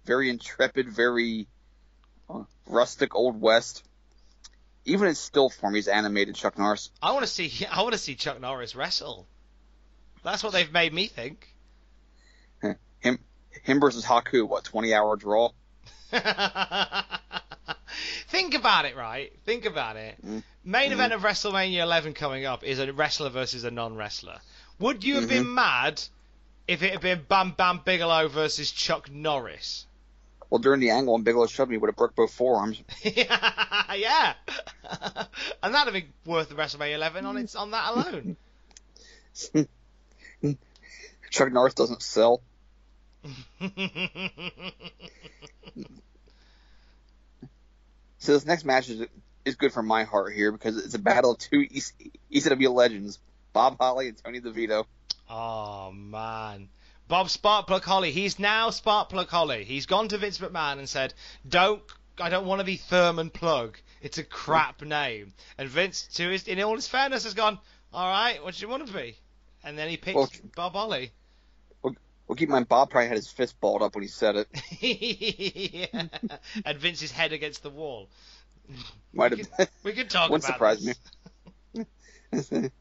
Very 0.06 0.30
intrepid, 0.30 0.88
very 0.88 1.48
uh, 2.30 2.44
rustic, 2.68 3.14
old 3.16 3.42
west. 3.42 3.84
Even 4.86 5.08
in 5.08 5.16
still 5.16 5.50
form, 5.50 5.74
he's 5.74 5.88
animated 5.88 6.36
Chuck 6.36 6.58
Norris. 6.58 6.92
I 7.02 7.12
want 7.12 7.26
to 7.26 7.32
see. 7.32 7.66
I 7.72 7.82
want 7.82 7.94
to 7.94 8.00
see 8.00 8.16
Chuck 8.16 8.40
Norris 8.40 8.76
wrestle. 8.76 9.28
That's 10.24 10.44
what 10.44 10.54
they've 10.54 10.72
made 10.72 10.94
me 10.94 11.08
think. 11.08 11.52
Him 13.00 13.20
him 13.64 13.80
versus 13.80 14.06
Haku. 14.06 14.48
What 14.48 14.64
twenty 14.64 14.94
hour 14.94 15.16
draw? 15.16 15.50
Think 18.28 18.54
about 18.54 18.86
it, 18.86 18.96
right? 18.96 19.32
Think 19.46 19.66
about 19.66 19.96
it. 19.98 20.16
Mm. 20.26 20.44
Main 20.64 20.92
event 20.92 21.14
mm. 21.14 21.18
of 21.18 21.22
WrestleMania 21.22 21.82
11 21.82 22.14
coming 22.14 22.46
up 22.46 22.64
is 22.64 22.80
a 22.80 22.92
wrestler 22.92 23.30
versus 23.30 23.64
a 23.64 23.72
non-wrestler. 23.72 24.40
Would 24.80 25.04
you 25.04 25.16
have 25.16 25.30
been 25.30 25.44
mm-hmm. 25.44 25.56
mad 25.56 26.02
if 26.68 26.84
it 26.84 26.92
had 26.92 27.02
been 27.02 27.26
Bam 27.28 27.52
Bam 27.52 27.82
Bigelow 27.86 28.28
versus 28.28 28.72
Chuck 28.72 29.10
Norris? 29.12 29.86
Well, 30.50 30.60
during 30.60 30.80
the 30.80 30.92
angle, 30.92 31.14
when 31.14 31.24
Bigelow 31.24 31.48
shoved 31.48 31.72
me, 31.72 31.78
would 31.78 31.88
have 31.88 31.96
broke 31.96 32.16
both 32.16 32.34
forearms. 32.34 32.82
yeah, 33.04 34.34
and 35.64 35.74
that'd 35.74 35.94
have 35.94 36.04
been 36.04 36.14
worth 36.26 36.50
the 36.50 36.56
WrestleMania 36.56 36.96
11 36.96 37.26
on 37.26 37.38
its 37.38 37.56
on 37.56 37.72
that 37.72 37.94
alone. 37.94 38.38
Chuck 41.32 41.52
Norris 41.52 41.74
doesn't 41.74 42.02
sell. 42.02 42.42
So 48.26 48.34
this 48.34 48.46
next 48.46 48.66
match 48.66 48.90
is 48.90 49.06
is 49.46 49.56
good 49.56 49.72
for 49.72 49.84
my 49.84 50.04
heart 50.04 50.34
here 50.34 50.52
because 50.52 50.84
it's 50.84 50.96
a 50.96 51.00
battle 51.00 51.34
of 51.34 51.38
two 51.38 51.68
ECW 52.32 52.74
legends, 52.74 53.20
Bob 53.54 53.78
Holly 53.80 54.08
and 54.08 54.18
Tony 54.18 54.42
DeVito. 54.42 54.86
Oh 55.30 55.92
man. 55.92 56.70
Bob 57.08 57.28
Sparkplug 57.28 57.84
Holly. 57.84 58.12
He's 58.12 58.40
now 58.40 58.72
Sparkplug 58.72 59.28
Holly. 59.28 59.64
He's 59.64 59.86
gone 59.86 60.08
to 60.08 60.18
Vince 60.18 60.40
McMahon 60.40 60.80
and 60.80 60.90
said, 60.90 61.14
"Don't, 61.48 61.84
I 62.20 62.30
don't 62.30 62.48
want 62.48 62.62
to 62.62 62.66
be 62.66 62.78
Thurman 62.78 63.30
Plugg. 63.30 63.76
It's 64.02 64.18
a 64.18 64.24
crap 64.24 64.82
name." 64.82 65.36
And 65.60 65.70
Vince, 65.70 66.08
to 66.16 66.28
his, 66.28 66.48
in 66.48 66.60
all 66.64 66.76
his 66.76 66.88
fairness, 66.88 67.26
has 67.26 67.36
gone, 67.36 67.60
"All 67.94 68.10
right, 68.10 68.44
what 68.44 68.56
do 68.56 68.62
you 68.62 68.70
want 68.70 68.88
to 68.88 68.92
be?" 68.92 69.18
And 69.64 69.78
then 69.78 69.88
he 69.88 69.98
picked 69.98 70.16
well, 70.16 70.32
Bob 70.56 70.74
Holly. 70.74 71.12
Well, 72.28 72.36
keep 72.36 72.50
in 72.50 72.54
mind, 72.54 72.68
Bob 72.68 72.90
probably 72.90 73.08
had 73.08 73.18
his 73.18 73.28
fist 73.28 73.60
balled 73.60 73.82
up 73.82 73.96
when 73.96 74.04
he 74.04 74.08
said 74.08 74.36
it. 74.36 74.48
yeah. 75.94 76.08
and 76.66 76.78
Vince's 76.78 77.12
head 77.12 77.34
against 77.34 77.62
the 77.62 77.70
wall. 77.70 78.10
Might 79.14 79.32
we 79.32 79.38
have. 79.40 79.52
Could, 79.52 79.70
we 79.84 79.94
could 79.94 80.10
talk 80.10 80.32
Wouldn't 80.32 80.44
about 80.50 80.56
surprise 80.56 80.86
me. 80.86 80.94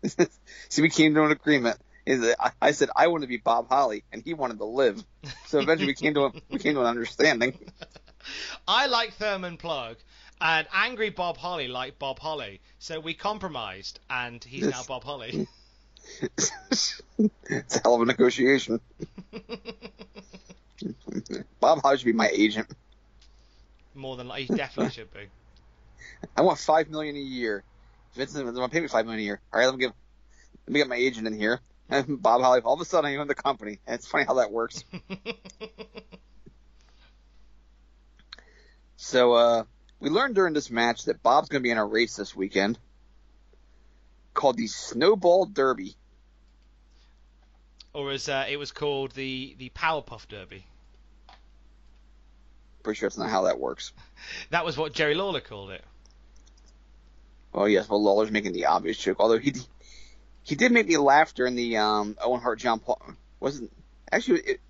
See, 0.68 0.82
we 0.82 0.88
came 0.88 1.14
to 1.14 1.24
an 1.24 1.30
agreement 1.30 1.78
is 2.07 2.34
I, 2.38 2.51
I 2.61 2.70
said 2.72 2.90
I 2.95 3.07
wanted 3.09 3.22
to 3.22 3.28
be 3.28 3.36
Bob 3.38 3.68
Holly 3.68 4.05
and 4.12 4.22
he 4.22 4.34
wanted 4.34 4.59
to 4.59 4.64
live. 4.64 5.03
So 5.47 5.59
eventually 5.61 5.88
we 5.88 5.95
came 5.95 6.14
to 6.14 6.26
a, 6.26 6.32
we 6.51 6.59
came 6.59 6.74
to 6.74 6.80
an 6.80 6.86
understanding. 6.86 7.59
I 8.68 8.86
like 8.86 9.14
Thurman 9.14 9.59
Plugg, 9.59 9.97
and 10.40 10.66
angry 10.72 11.11
Bob 11.11 11.36
Holly 11.36 11.68
like 11.68 11.99
Bob 11.99 12.18
Holly. 12.18 12.61
So 12.78 13.01
we 13.01 13.14
compromised, 13.14 14.01
and 14.09 14.42
he's 14.42 14.66
now 14.66 14.82
Bob 14.86 15.05
Holly. 15.05 15.47
It's 16.22 17.76
a 17.76 17.80
hell 17.82 17.94
of 17.94 18.02
a 18.02 18.05
negotiation. 18.07 18.80
Bob 21.61 21.80
Holly 21.82 21.98
should 21.98 22.07
be 22.07 22.12
my 22.12 22.30
agent. 22.32 22.68
More 23.94 24.16
than 24.16 24.28
likely. 24.28 24.46
he 24.46 24.55
definitely 24.55 24.92
should 24.92 25.12
be. 25.12 25.28
I 26.36 26.42
want 26.42 26.59
five 26.59 26.88
million 26.90 27.16
a 27.16 27.20
year. 27.20 27.62
Vincent 28.14 28.44
want 28.44 28.57
to 28.57 28.68
pay 28.68 28.80
me 28.80 28.88
five 28.88 29.07
million 29.07 29.20
a 29.20 29.24
year. 29.24 29.40
All 29.52 29.61
right, 29.61 29.66
let 29.66 29.74
me 29.74 29.80
give 29.80 29.92
let 30.66 30.72
me 30.72 30.80
get 30.80 30.88
my 30.88 30.96
agent 30.96 31.26
in 31.26 31.34
here. 31.34 31.61
And 31.88 32.20
Bob 32.22 32.40
Holly, 32.40 32.61
all 32.61 32.74
of 32.74 32.80
a 32.80 32.84
sudden 32.84 33.11
I 33.11 33.16
own 33.16 33.28
the 33.28 33.34
company. 33.34 33.80
And 33.86 33.94
it's 33.94 34.07
funny 34.07 34.24
how 34.24 34.34
that 34.34 34.50
works. 34.50 34.84
so 38.96 39.32
uh, 39.34 39.64
we 40.00 40.11
learned 40.11 40.34
during 40.34 40.55
this 40.55 40.70
match 40.70 41.05
that 41.05 41.22
Bob's 41.22 41.48
going 41.48 41.61
to 41.61 41.64
be 41.64 41.70
in 41.70 41.78
a 41.78 41.84
race 41.84 42.16
this 42.16 42.34
weekend 42.34 42.78
called 44.35 44.57
the 44.57 44.66
Snowball 44.66 45.47
Derby. 45.47 45.97
Or 47.93 48.11
as 48.11 48.28
uh, 48.28 48.47
it 48.49 48.57
was 48.57 48.72
called, 48.72 49.12
the, 49.12 49.55
the 49.59 49.70
Powerpuff 49.70 50.26
Derby. 50.28 50.66
Pretty 52.82 52.99
sure 52.99 53.07
it's 53.07 53.16
not 53.16 53.30
how 53.30 53.43
that 53.43 53.59
works. 53.59 53.93
That 54.51 54.64
was 54.64 54.78
what 54.78 54.95
Jerry 54.95 55.14
Lawler 55.14 55.43
called 55.43 55.70
it. 55.70 55.85
Oh 57.53 57.66
yes, 57.66 57.89
well 57.91 58.03
Lawler's 58.03 58.30
making 58.30 58.53
the 58.53 58.66
obvious 58.66 58.97
joke, 58.97 59.18
although 59.20 59.39
he 59.39 59.53
he 60.43 60.55
did 60.55 60.72
make 60.72 60.89
me 60.89 60.97
laugh 60.97 61.35
during 61.35 61.55
the 61.57 61.76
um, 61.76 62.16
Owen 62.22 62.41
Hart 62.41 62.59
John 62.59 62.78
Paul. 62.78 63.03
Wasn't 63.39 63.70
actually 64.11 64.41
it, 64.41 64.61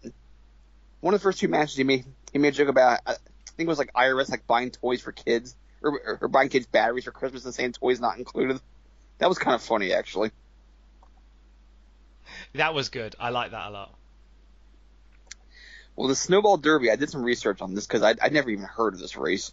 one 1.01 1.15
of 1.15 1.21
the 1.21 1.23
first 1.23 1.39
two 1.39 1.47
matches 1.47 1.77
he 1.77 1.85
made. 1.85 2.05
He 2.33 2.39
made 2.39 2.55
a 2.55 2.57
joke 2.57 2.69
about 2.69 3.01
I 3.07 3.15
think 3.57 3.67
it 3.67 3.69
was 3.69 3.79
like 3.79 3.93
IRS 3.93 4.29
like 4.29 4.47
buying 4.49 4.73
toys 4.73 5.01
for 5.01 5.13
kids 5.13 5.55
or, 5.83 5.93
or, 5.93 6.19
or 6.23 6.29
buying 6.29 6.49
kids 6.49 6.67
batteries 6.67 7.05
for 7.05 7.13
Christmas 7.13 7.45
and 7.45 7.55
saying 7.55 7.73
toys 7.73 8.01
not 8.01 8.19
included. 8.19 8.61
That 9.19 9.29
was 9.29 9.39
kind 9.39 9.55
of 9.55 9.63
funny 9.63 9.93
actually. 9.93 10.31
That 12.55 12.75
was 12.75 12.89
good. 12.89 13.15
I 13.19 13.31
like 13.31 13.51
that 13.53 13.69
a 13.69 13.71
lot. 13.71 13.95
Well, 15.97 16.09
the 16.09 16.17
Snowball 16.17 16.57
Derby, 16.57 16.91
I 16.91 16.97
did 16.97 17.11
some 17.11 17.23
research 17.23 17.61
on 17.61 17.75
this 17.75 17.87
because 17.87 18.03
I'd, 18.03 18.19
I'd 18.21 18.33
never 18.33 18.51
even 18.51 18.65
heard 18.65 18.95
of 18.95 19.01
this 19.01 19.17
race. 19.17 19.53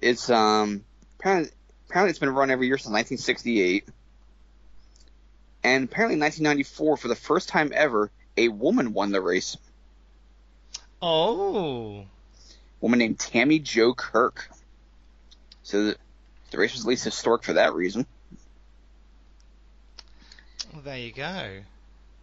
It's 0.00 0.28
um 0.30 0.84
apparently 1.18 1.50
apparently 1.88 2.10
it's 2.10 2.18
been 2.18 2.30
run 2.30 2.50
every 2.50 2.66
year 2.66 2.78
since 2.78 2.92
1968. 2.92 3.88
And 5.62 5.84
apparently, 5.84 6.14
in 6.14 6.20
1994, 6.20 6.96
for 6.98 7.08
the 7.08 7.14
first 7.14 7.48
time 7.48 7.72
ever, 7.74 8.10
a 8.36 8.48
woman 8.48 8.92
won 8.92 9.12
the 9.12 9.22
race. 9.22 9.56
Oh. 11.00 12.00
A 12.00 12.06
woman 12.80 12.98
named 12.98 13.18
Tammy 13.18 13.60
Jo 13.60 13.94
Kirk. 13.94 14.50
So 15.62 15.84
the, 15.84 15.96
the 16.50 16.58
race 16.58 16.72
was 16.72 16.82
at 16.82 16.88
least 16.88 17.04
historic 17.04 17.44
for 17.44 17.54
that 17.54 17.72
reason. 17.72 18.06
Well, 20.74 20.82
there 20.82 20.98
you 20.98 21.12
go. 21.12 21.60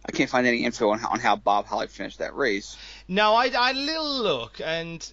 I 0.04 0.12
can't 0.12 0.28
find 0.28 0.46
any 0.46 0.64
info 0.64 0.90
on 0.90 0.98
how, 0.98 1.08
on 1.08 1.20
how 1.20 1.36
Bob 1.36 1.64
Holly 1.64 1.86
finished 1.86 2.18
that 2.18 2.36
race. 2.36 2.76
No, 3.08 3.34
I, 3.34 3.50
I 3.56 3.72
little 3.72 4.22
look, 4.22 4.60
and 4.62 5.10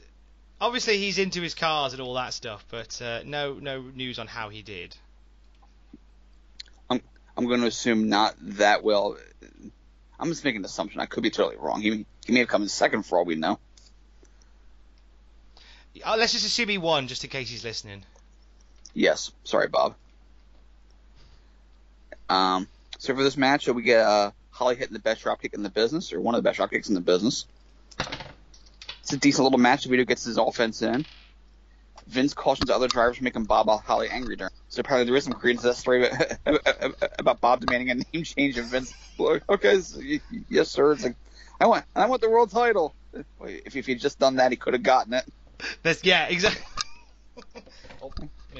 obviously 0.59 0.97
he's 0.97 1.17
into 1.17 1.41
his 1.41 1.55
cars 1.55 1.93
and 1.93 2.01
all 2.01 2.15
that 2.15 2.33
stuff, 2.33 2.65
but 2.69 3.01
uh, 3.01 3.21
no 3.23 3.53
no 3.53 3.81
news 3.81 4.19
on 4.19 4.27
how 4.27 4.49
he 4.49 4.61
did. 4.61 4.93
I'm 6.89 7.01
I'm 7.37 7.47
going 7.47 7.61
to 7.61 7.67
assume 7.67 8.09
not 8.09 8.35
that 8.41 8.83
well. 8.83 9.15
I'm 10.19 10.27
just 10.27 10.43
making 10.43 10.59
an 10.59 10.65
assumption. 10.65 10.99
I 10.99 11.05
could 11.05 11.23
be 11.23 11.29
totally 11.29 11.55
wrong. 11.55 11.79
He, 11.79 12.05
he 12.25 12.33
may 12.33 12.39
have 12.39 12.49
come 12.49 12.63
in 12.63 12.67
second 12.67 13.03
for 13.03 13.19
all 13.19 13.25
we 13.25 13.35
know. 13.35 13.57
Uh, 16.03 16.15
let's 16.17 16.33
just 16.33 16.45
assume 16.45 16.67
he 16.67 16.77
won, 16.77 17.07
just 17.07 17.23
in 17.23 17.29
case 17.29 17.49
he's 17.49 17.63
listening. 17.63 18.03
Yes. 18.93 19.31
Sorry, 19.45 19.69
Bob. 19.69 19.95
Um, 22.27 22.67
so 22.99 23.15
for 23.15 23.23
this 23.23 23.37
match, 23.37 23.67
we 23.67 23.81
get 23.81 24.05
uh, 24.05 24.31
Holly 24.51 24.75
hitting 24.75 24.93
the 24.93 24.99
best 24.99 25.23
dropkick 25.23 25.53
in 25.53 25.63
the 25.63 25.69
business, 25.69 26.11
or 26.11 26.19
one 26.19 26.35
of 26.35 26.43
the 26.43 26.47
best 26.47 26.59
dropkicks 26.59 26.89
in 26.89 26.95
the 26.95 27.01
business. 27.01 27.45
It's 28.99 29.13
a 29.13 29.17
decent 29.17 29.45
little 29.45 29.57
match. 29.57 29.85
Vito 29.85 30.03
gets 30.03 30.25
his 30.25 30.37
offense 30.37 30.81
in. 30.81 31.05
Vince 32.07 32.33
cautions 32.33 32.69
other 32.69 32.89
drivers 32.89 33.15
from 33.15 33.23
making 33.23 33.45
Bob 33.45 33.69
Holly 33.83 34.09
angry 34.09 34.35
during. 34.35 34.51
So 34.67 34.81
apparently 34.81 35.09
there 35.09 35.15
is 35.15 35.23
some 35.23 35.33
credence 35.33 35.61
to 35.61 35.69
that 35.69 35.75
story 35.75 36.09
about, 36.45 36.95
about 37.17 37.41
Bob 37.41 37.61
demanding 37.61 37.89
a 37.89 37.95
name 37.95 38.23
change 38.25 38.57
and 38.57 38.67
Vince. 38.67 38.93
Okay, 39.17 39.79
so, 39.79 40.01
yes 40.49 40.69
sir. 40.69 40.91
It's 40.91 41.03
like 41.03 41.15
I 41.59 41.67
want 41.67 41.85
I 41.95 42.05
want 42.07 42.21
the 42.21 42.29
world 42.29 42.51
title. 42.51 42.93
If 43.41 43.77
if 43.77 43.85
he'd 43.85 44.01
just 44.01 44.19
done 44.19 44.35
that, 44.37 44.51
he 44.51 44.57
could 44.57 44.73
have 44.73 44.83
gotten 44.83 45.13
it. 45.13 45.25
That's 45.83 46.03
yeah, 46.03 46.27
exactly. 46.27 46.63
oh, 48.01 48.11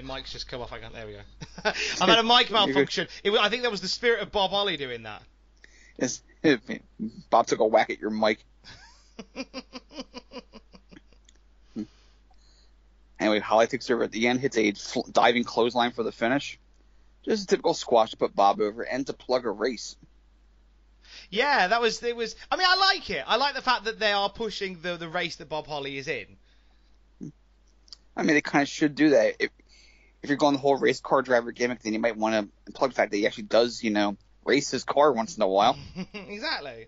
my 0.01 0.17
mic's 0.17 0.31
just 0.31 0.47
come 0.47 0.61
off. 0.61 0.71
I 0.71 0.79
can't. 0.79 0.93
There 0.93 1.05
we 1.05 1.13
go. 1.13 1.19
I've 1.65 2.09
had 2.09 2.19
a 2.19 2.23
mic 2.23 2.51
malfunction. 2.51 3.07
It, 3.23 3.31
I 3.33 3.49
think 3.49 3.63
that 3.63 3.71
was 3.71 3.81
the 3.81 3.87
spirit 3.87 4.21
of 4.21 4.31
Bob 4.31 4.51
Holly 4.51 4.77
doing 4.77 5.03
that. 5.03 5.21
Yes, 5.97 6.21
Bob 7.29 7.47
took 7.47 7.59
a 7.59 7.65
whack 7.65 7.89
at 7.89 7.99
your 7.99 8.11
mic. 8.11 8.39
Anyway, 13.19 13.39
Holly 13.39 13.67
takes 13.67 13.89
over 13.89 14.03
at 14.03 14.11
the 14.11 14.27
end, 14.27 14.39
hits 14.39 14.57
a 14.57 14.71
fl- 14.71 15.09
diving 15.11 15.43
clothesline 15.43 15.91
for 15.91 16.03
the 16.03 16.11
finish. 16.11 16.57
Just 17.23 17.43
a 17.43 17.47
typical 17.47 17.73
squash 17.73 18.11
to 18.11 18.17
put 18.17 18.33
Bob 18.33 18.61
over 18.61 18.83
and 18.83 19.05
to 19.07 19.13
plug 19.13 19.45
a 19.45 19.51
race. 19.51 19.97
Yeah, 21.29 21.67
that 21.67 21.81
was 21.81 22.01
it. 22.01 22.15
Was 22.15 22.35
I 22.49 22.55
mean, 22.55 22.67
I 22.69 22.75
like 22.77 23.09
it. 23.09 23.23
I 23.27 23.35
like 23.35 23.55
the 23.55 23.61
fact 23.61 23.85
that 23.85 23.99
they 23.99 24.13
are 24.13 24.29
pushing 24.29 24.81
the 24.81 24.95
the 24.95 25.09
race 25.09 25.35
that 25.37 25.49
Bob 25.49 25.67
Holly 25.67 25.97
is 25.97 26.07
in. 26.07 26.37
I 28.15 28.23
mean, 28.23 28.35
they 28.35 28.41
kind 28.41 28.63
of 28.63 28.69
should 28.69 28.95
do 28.95 29.09
that. 29.11 29.35
If 30.21 30.29
you're 30.29 30.37
going 30.37 30.53
the 30.53 30.59
whole 30.59 30.77
race 30.77 30.99
car 30.99 31.21
driver 31.21 31.51
gimmick, 31.51 31.81
then 31.81 31.93
you 31.93 31.99
might 31.99 32.17
want 32.17 32.51
to 32.65 32.71
plug 32.73 32.91
the 32.91 32.95
fact 32.95 33.11
that 33.11 33.17
he 33.17 33.27
actually 33.27 33.43
does, 33.43 33.83
you 33.83 33.91
know, 33.91 34.17
race 34.45 34.71
his 34.71 34.83
car 34.83 35.11
once 35.11 35.37
in 35.37 35.43
a 35.43 35.47
while. 35.47 35.77
exactly. 36.13 36.87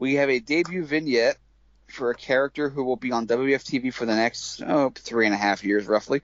We 0.00 0.14
have 0.14 0.30
a 0.30 0.40
debut 0.40 0.82
vignette 0.82 1.36
for 1.86 2.10
a 2.10 2.14
character 2.14 2.70
who 2.70 2.84
will 2.84 2.96
be 2.96 3.12
on 3.12 3.26
WWF 3.26 3.62
TV 3.62 3.92
for 3.92 4.06
the 4.06 4.16
next 4.16 4.62
oh, 4.62 4.90
three 4.94 5.26
and 5.26 5.34
a 5.34 5.38
half 5.38 5.62
years, 5.62 5.86
roughly. 5.86 6.22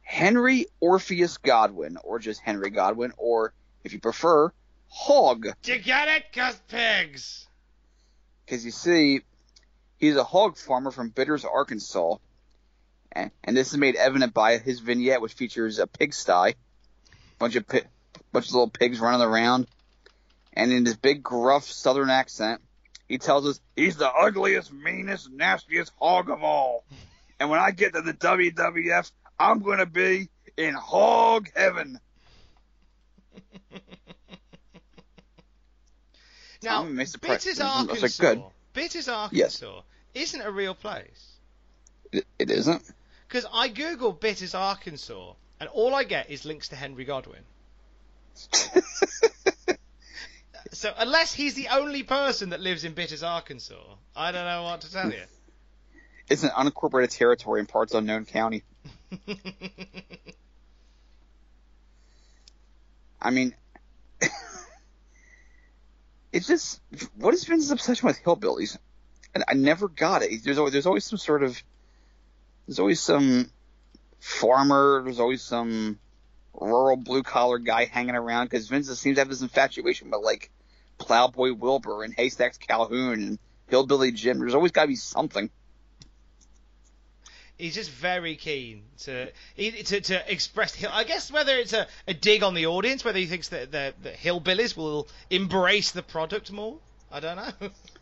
Henry 0.00 0.66
Orpheus 0.80 1.36
Godwin, 1.36 1.98
or 2.02 2.18
just 2.18 2.40
Henry 2.40 2.70
Godwin, 2.70 3.12
or 3.18 3.52
if 3.84 3.92
you 3.92 4.00
prefer, 4.00 4.50
Hog. 4.88 5.48
You 5.64 5.78
get 5.78 6.08
it? 6.08 6.32
Cause 6.32 6.58
pigs. 6.66 7.46
Because 8.46 8.64
you 8.64 8.70
see, 8.70 9.20
he's 9.98 10.16
a 10.16 10.24
hog 10.24 10.56
farmer 10.56 10.90
from 10.90 11.10
Bitters, 11.10 11.44
Arkansas. 11.44 12.16
And, 13.12 13.30
and 13.44 13.54
this 13.54 13.70
is 13.70 13.76
made 13.76 13.96
evident 13.96 14.32
by 14.32 14.56
his 14.56 14.80
vignette, 14.80 15.20
which 15.20 15.34
features 15.34 15.78
a 15.78 15.86
pigsty, 15.86 16.54
bunch 17.38 17.56
of 17.56 17.68
pi- 17.68 17.84
bunch 18.32 18.46
of 18.46 18.52
little 18.52 18.70
pigs 18.70 18.98
running 18.98 19.20
around, 19.20 19.66
and 20.60 20.72
in 20.74 20.84
his 20.84 20.96
big 20.96 21.22
gruff 21.22 21.64
Southern 21.64 22.10
accent, 22.10 22.60
he 23.08 23.16
tells 23.16 23.46
us 23.46 23.60
he's 23.76 23.96
the 23.96 24.12
ugliest, 24.12 24.70
meanest, 24.70 25.32
nastiest 25.32 25.90
hog 25.98 26.28
of 26.28 26.42
all. 26.42 26.84
And 27.40 27.48
when 27.48 27.58
I 27.58 27.70
get 27.70 27.94
to 27.94 28.02
the 28.02 28.12
WWF, 28.12 29.10
I'm 29.38 29.60
gonna 29.60 29.86
be 29.86 30.28
in 30.58 30.74
hog 30.74 31.48
heaven. 31.56 31.98
Now, 36.62 36.82
I'm 36.82 36.88
amazed 36.88 37.12
surprised. 37.12 37.44
Bitters, 37.46 37.58
like, 37.58 37.88
Arkansas. 37.88 38.22
good. 38.22 38.42
Bitters, 38.74 39.08
Arkansas 39.08 39.80
isn't 40.12 40.42
a 40.42 40.50
real 40.50 40.74
place. 40.74 41.38
It, 42.12 42.26
it 42.38 42.50
isn't. 42.50 42.82
Because 43.26 43.46
I 43.50 43.70
googled 43.70 44.20
Bitters, 44.20 44.54
Arkansas, 44.54 45.32
and 45.58 45.70
all 45.70 45.94
I 45.94 46.04
get 46.04 46.28
is 46.28 46.44
links 46.44 46.68
to 46.68 46.76
Henry 46.76 47.06
Godwin. 47.06 47.40
so 50.72 50.92
unless 50.98 51.32
he's 51.32 51.54
the 51.54 51.68
only 51.68 52.02
person 52.02 52.50
that 52.50 52.60
lives 52.60 52.84
in 52.84 52.92
Bitters, 52.94 53.22
Arkansas, 53.22 53.82
I 54.14 54.32
don't 54.32 54.44
know 54.44 54.62
what 54.64 54.82
to 54.82 54.92
tell 54.92 55.10
you. 55.10 55.22
It's 56.28 56.44
an 56.44 56.50
unincorporated 56.50 57.10
territory 57.10 57.58
in 57.58 57.66
parts 57.66 57.92
unknown 57.92 58.24
county. 58.24 58.62
I 63.20 63.30
mean, 63.30 63.52
it's 66.32 66.46
just 66.46 66.80
what 67.16 67.34
is 67.34 67.44
Vince's 67.44 67.72
obsession 67.72 68.06
with 68.06 68.22
hillbillies? 68.22 68.78
And 69.34 69.42
I 69.48 69.54
never 69.54 69.88
got 69.88 70.22
it. 70.22 70.44
There's 70.44 70.58
always 70.58 70.72
there's 70.72 70.86
always 70.86 71.04
some 71.04 71.18
sort 71.18 71.42
of 71.42 71.60
there's 72.68 72.78
always 72.78 73.00
some 73.00 73.50
farmer. 74.20 75.02
There's 75.04 75.18
always 75.18 75.42
some 75.42 75.98
rural 76.60 76.96
blue 76.96 77.22
collar 77.22 77.58
guy 77.58 77.86
hanging 77.86 78.14
around 78.14 78.46
because 78.46 78.68
Vince 78.68 78.86
seems 78.98 79.16
to 79.16 79.20
have 79.20 79.28
this 79.28 79.42
infatuation 79.42 80.10
with 80.10 80.20
like 80.22 80.50
Plowboy 80.98 81.54
Wilbur 81.54 82.04
and 82.04 82.14
Haystacks 82.14 82.58
Calhoun 82.58 83.14
and 83.14 83.38
Hillbilly 83.68 84.12
Jim. 84.12 84.38
There's 84.38 84.54
always 84.54 84.72
got 84.72 84.82
to 84.82 84.88
be 84.88 84.96
something. 84.96 85.50
He's 87.56 87.74
just 87.74 87.90
very 87.90 88.36
keen 88.36 88.84
to 89.00 89.30
to, 89.56 90.00
to 90.00 90.32
express. 90.32 90.82
I 90.84 91.04
guess 91.04 91.30
whether 91.30 91.56
it's 91.56 91.74
a, 91.74 91.86
a 92.06 92.14
dig 92.14 92.42
on 92.42 92.54
the 92.54 92.66
audience, 92.66 93.04
whether 93.04 93.18
he 93.18 93.26
thinks 93.26 93.48
that 93.48 93.70
the 93.70 93.92
hillbillies 94.04 94.76
will 94.76 95.08
embrace 95.28 95.90
the 95.90 96.02
product 96.02 96.50
more. 96.50 96.78
I 97.12 97.20
don't 97.20 97.36
know. 97.36 97.70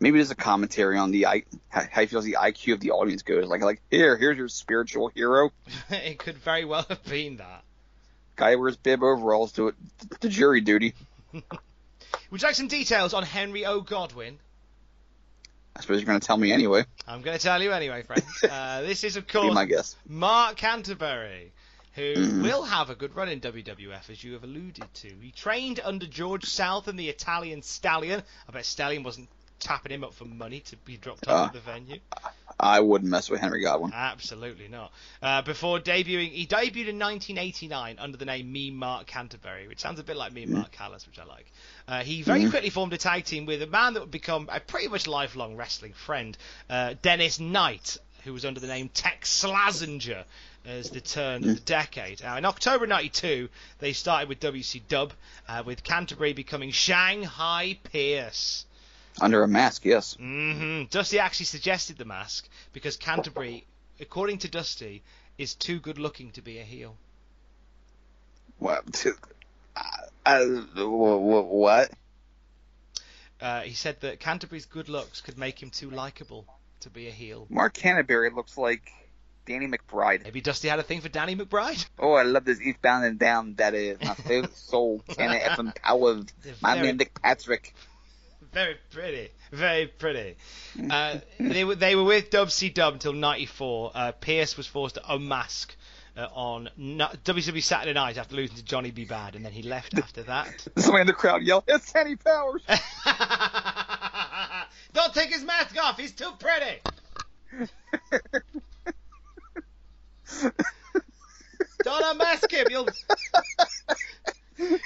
Maybe 0.00 0.18
there's 0.18 0.30
a 0.30 0.36
commentary 0.36 0.96
on 0.96 1.10
the 1.10 1.26
I, 1.26 1.42
how 1.68 1.82
how 1.90 2.00
he 2.02 2.06
feels 2.06 2.24
the 2.24 2.36
IQ 2.40 2.74
of 2.74 2.80
the 2.80 2.92
audience 2.92 3.22
goes. 3.22 3.46
Like 3.46 3.62
like 3.62 3.82
here 3.90 4.16
here's 4.16 4.36
your 4.38 4.48
spiritual 4.48 5.08
hero. 5.08 5.50
it 5.90 6.18
could 6.18 6.38
very 6.38 6.64
well 6.64 6.86
have 6.88 7.04
been 7.04 7.38
that. 7.38 7.64
Guy 8.36 8.54
wears 8.56 8.76
bib 8.76 9.02
overalls 9.02 9.52
to 9.52 9.68
it 9.68 9.74
to 10.20 10.28
jury 10.28 10.60
duty. 10.60 10.94
Would 11.32 12.42
you 12.42 12.46
like 12.46 12.54
some 12.54 12.68
details 12.68 13.12
on 13.14 13.22
Henry 13.24 13.66
O. 13.66 13.80
Godwin? 13.80 14.38
I 15.76 15.80
suppose 15.80 16.00
you're 16.00 16.06
going 16.06 16.20
to 16.20 16.26
tell 16.26 16.36
me 16.36 16.52
anyway. 16.52 16.84
I'm 17.06 17.22
going 17.22 17.36
to 17.36 17.42
tell 17.42 17.62
you 17.62 17.72
anyway, 17.72 18.02
friend. 18.02 18.22
Uh, 18.50 18.82
this 18.82 19.04
is, 19.04 19.16
of 19.16 19.28
course, 19.28 19.54
my 19.54 19.64
guess. 19.64 19.94
Mark 20.08 20.56
Canterbury, 20.56 21.52
who 21.94 22.02
Mhm. 22.14 22.42
will 22.42 22.64
have 22.64 22.90
a 22.90 22.94
good 22.96 23.14
run 23.14 23.28
in 23.28 23.40
WWF, 23.40 24.10
as 24.10 24.22
you 24.24 24.32
have 24.32 24.42
alluded 24.44 24.92
to. 24.94 25.08
He 25.20 25.30
trained 25.30 25.80
under 25.84 26.06
George 26.06 26.46
South 26.46 26.88
and 26.88 26.98
the 26.98 27.08
Italian 27.08 27.62
Stallion. 27.62 28.22
I 28.48 28.52
bet 28.52 28.64
Stallion 28.64 29.02
wasn't 29.04 29.28
tapping 29.60 29.92
him 29.92 30.04
up 30.04 30.14
for 30.14 30.24
money 30.24 30.60
to 30.60 30.76
be 30.78 30.96
dropped 30.96 31.26
off 31.28 31.34
Uh. 31.34 31.44
at 31.46 31.52
the 31.52 31.60
venue. 31.60 31.98
I 32.60 32.80
wouldn't 32.80 33.10
mess 33.10 33.30
with 33.30 33.40
Henry 33.40 33.62
Godwin. 33.62 33.92
Absolutely 33.94 34.68
not. 34.68 34.92
Uh, 35.22 35.42
before 35.42 35.78
debuting, 35.78 36.30
he 36.32 36.46
debuted 36.46 36.88
in 36.88 36.98
1989 36.98 37.98
under 37.98 38.16
the 38.16 38.24
name 38.24 38.50
Me 38.50 38.70
Mark 38.70 39.06
Canterbury, 39.06 39.68
which 39.68 39.78
sounds 39.80 40.00
a 40.00 40.04
bit 40.04 40.16
like 40.16 40.32
me 40.32 40.44
Mark 40.46 40.72
Callous, 40.72 41.06
which 41.06 41.18
I 41.18 41.24
like. 41.24 41.50
Uh, 41.86 42.02
he 42.02 42.22
very 42.22 42.42
Mhm. 42.42 42.50
quickly 42.50 42.70
formed 42.70 42.92
a 42.92 42.98
tag 42.98 43.24
team 43.24 43.46
with 43.46 43.62
a 43.62 43.66
man 43.66 43.94
that 43.94 44.00
would 44.00 44.10
become 44.10 44.48
a 44.52 44.58
pretty 44.60 44.88
much 44.88 45.06
lifelong 45.06 45.56
wrestling 45.56 45.92
friend, 45.92 46.36
uh, 46.68 46.94
Dennis 47.02 47.38
Knight, 47.38 47.96
who 48.24 48.32
was 48.32 48.44
under 48.44 48.58
the 48.60 48.66
name 48.66 48.88
Tex 48.88 49.30
Slazenger 49.44 50.24
as 50.64 50.90
the 50.90 51.00
turn 51.00 51.48
of 51.48 51.54
the 51.54 51.60
decade. 51.60 52.20
Now, 52.22 52.36
in 52.36 52.44
October 52.44 52.86
92, 52.86 53.48
they 53.78 53.92
started 53.92 54.28
with 54.28 54.40
WC 54.40 54.80
Dub, 54.88 55.12
uh, 55.48 55.62
with 55.64 55.82
Canterbury 55.84 56.32
becoming 56.32 56.72
Shanghai 56.72 57.78
Pierce. 57.84 58.66
Under 59.20 59.42
a 59.42 59.48
mask, 59.48 59.84
yes. 59.84 60.14
hmm 60.18 60.84
Dusty 60.90 61.18
actually 61.18 61.46
suggested 61.46 61.98
the 61.98 62.04
mask 62.04 62.48
because 62.72 62.96
Canterbury, 62.96 63.64
according 64.00 64.38
to 64.38 64.48
Dusty, 64.48 65.02
is 65.38 65.54
too 65.54 65.80
good 65.80 65.98
looking 65.98 66.30
to 66.32 66.42
be 66.42 66.58
a 66.58 66.64
heel. 66.64 66.96
What? 68.58 69.06
Uh, 69.76 69.80
uh, 70.26 70.44
wh- 70.44 71.50
what? 71.52 71.90
Uh, 73.40 73.60
he 73.62 73.74
said 73.74 74.00
that 74.00 74.18
Canterbury's 74.18 74.66
good 74.66 74.88
looks 74.88 75.20
could 75.20 75.38
make 75.38 75.62
him 75.62 75.70
too 75.70 75.90
likable 75.90 76.44
to 76.80 76.90
be 76.90 77.06
a 77.06 77.12
heel. 77.12 77.46
Mark 77.50 77.74
Canterbury 77.74 78.30
looks 78.30 78.58
like 78.58 78.90
Danny 79.46 79.68
McBride. 79.68 80.24
Maybe 80.24 80.40
Dusty 80.40 80.68
had 80.68 80.78
a 80.80 80.82
thing 80.82 81.00
for 81.00 81.08
Danny 81.08 81.36
McBride. 81.36 81.84
Oh, 82.00 82.12
I 82.12 82.22
love 82.22 82.44
this 82.44 82.60
eastbound 82.60 83.04
and 83.04 83.18
down. 83.18 83.54
That 83.54 83.74
is 83.74 83.98
my 84.00 84.14
favorite 84.26 84.56
soul. 84.56 85.02
Can 85.08 85.30
I 85.30 85.36
have 85.38 85.74
power? 85.76 86.20
My 86.60 86.74
man 86.76 86.96
Nick 86.96 87.20
Patrick. 87.22 87.74
Very 88.52 88.76
pretty, 88.90 89.30
very 89.52 89.86
pretty. 89.86 90.36
Uh, 90.90 91.18
they 91.38 91.64
were 91.64 91.74
they 91.74 91.94
were 91.94 92.04
with 92.04 92.30
Dub 92.30 92.50
C 92.50 92.70
Dub 92.70 92.94
until 92.94 93.12
'94. 93.12 93.92
Uh, 93.94 94.12
Pierce 94.12 94.56
was 94.56 94.66
forced 94.66 94.94
to 94.94 95.12
unmask 95.12 95.76
uh, 96.16 96.28
on 96.32 96.70
no- 96.76 97.10
WWE 97.24 97.62
Saturday 97.62 97.92
Night 97.92 98.16
after 98.16 98.34
losing 98.36 98.56
to 98.56 98.64
Johnny 98.64 98.90
B. 98.90 99.04
Bad, 99.04 99.36
and 99.36 99.44
then 99.44 99.52
he 99.52 99.62
left 99.62 99.96
after 99.98 100.22
that. 100.24 100.66
Somebody 100.76 101.02
in 101.02 101.06
the 101.06 101.12
crowd 101.12 101.42
yelled, 101.42 101.64
"It's 101.68 101.92
Kenny 101.92 102.16
Powers!" 102.16 102.62
Don't 104.94 105.12
take 105.14 105.30
his 105.32 105.44
mask 105.44 105.76
off. 105.82 105.98
He's 105.98 106.12
too 106.12 106.32
pretty. 106.38 106.80
Don't 111.84 112.04
unmask 112.04 112.50
him. 112.50 112.66
You'll 112.70 112.88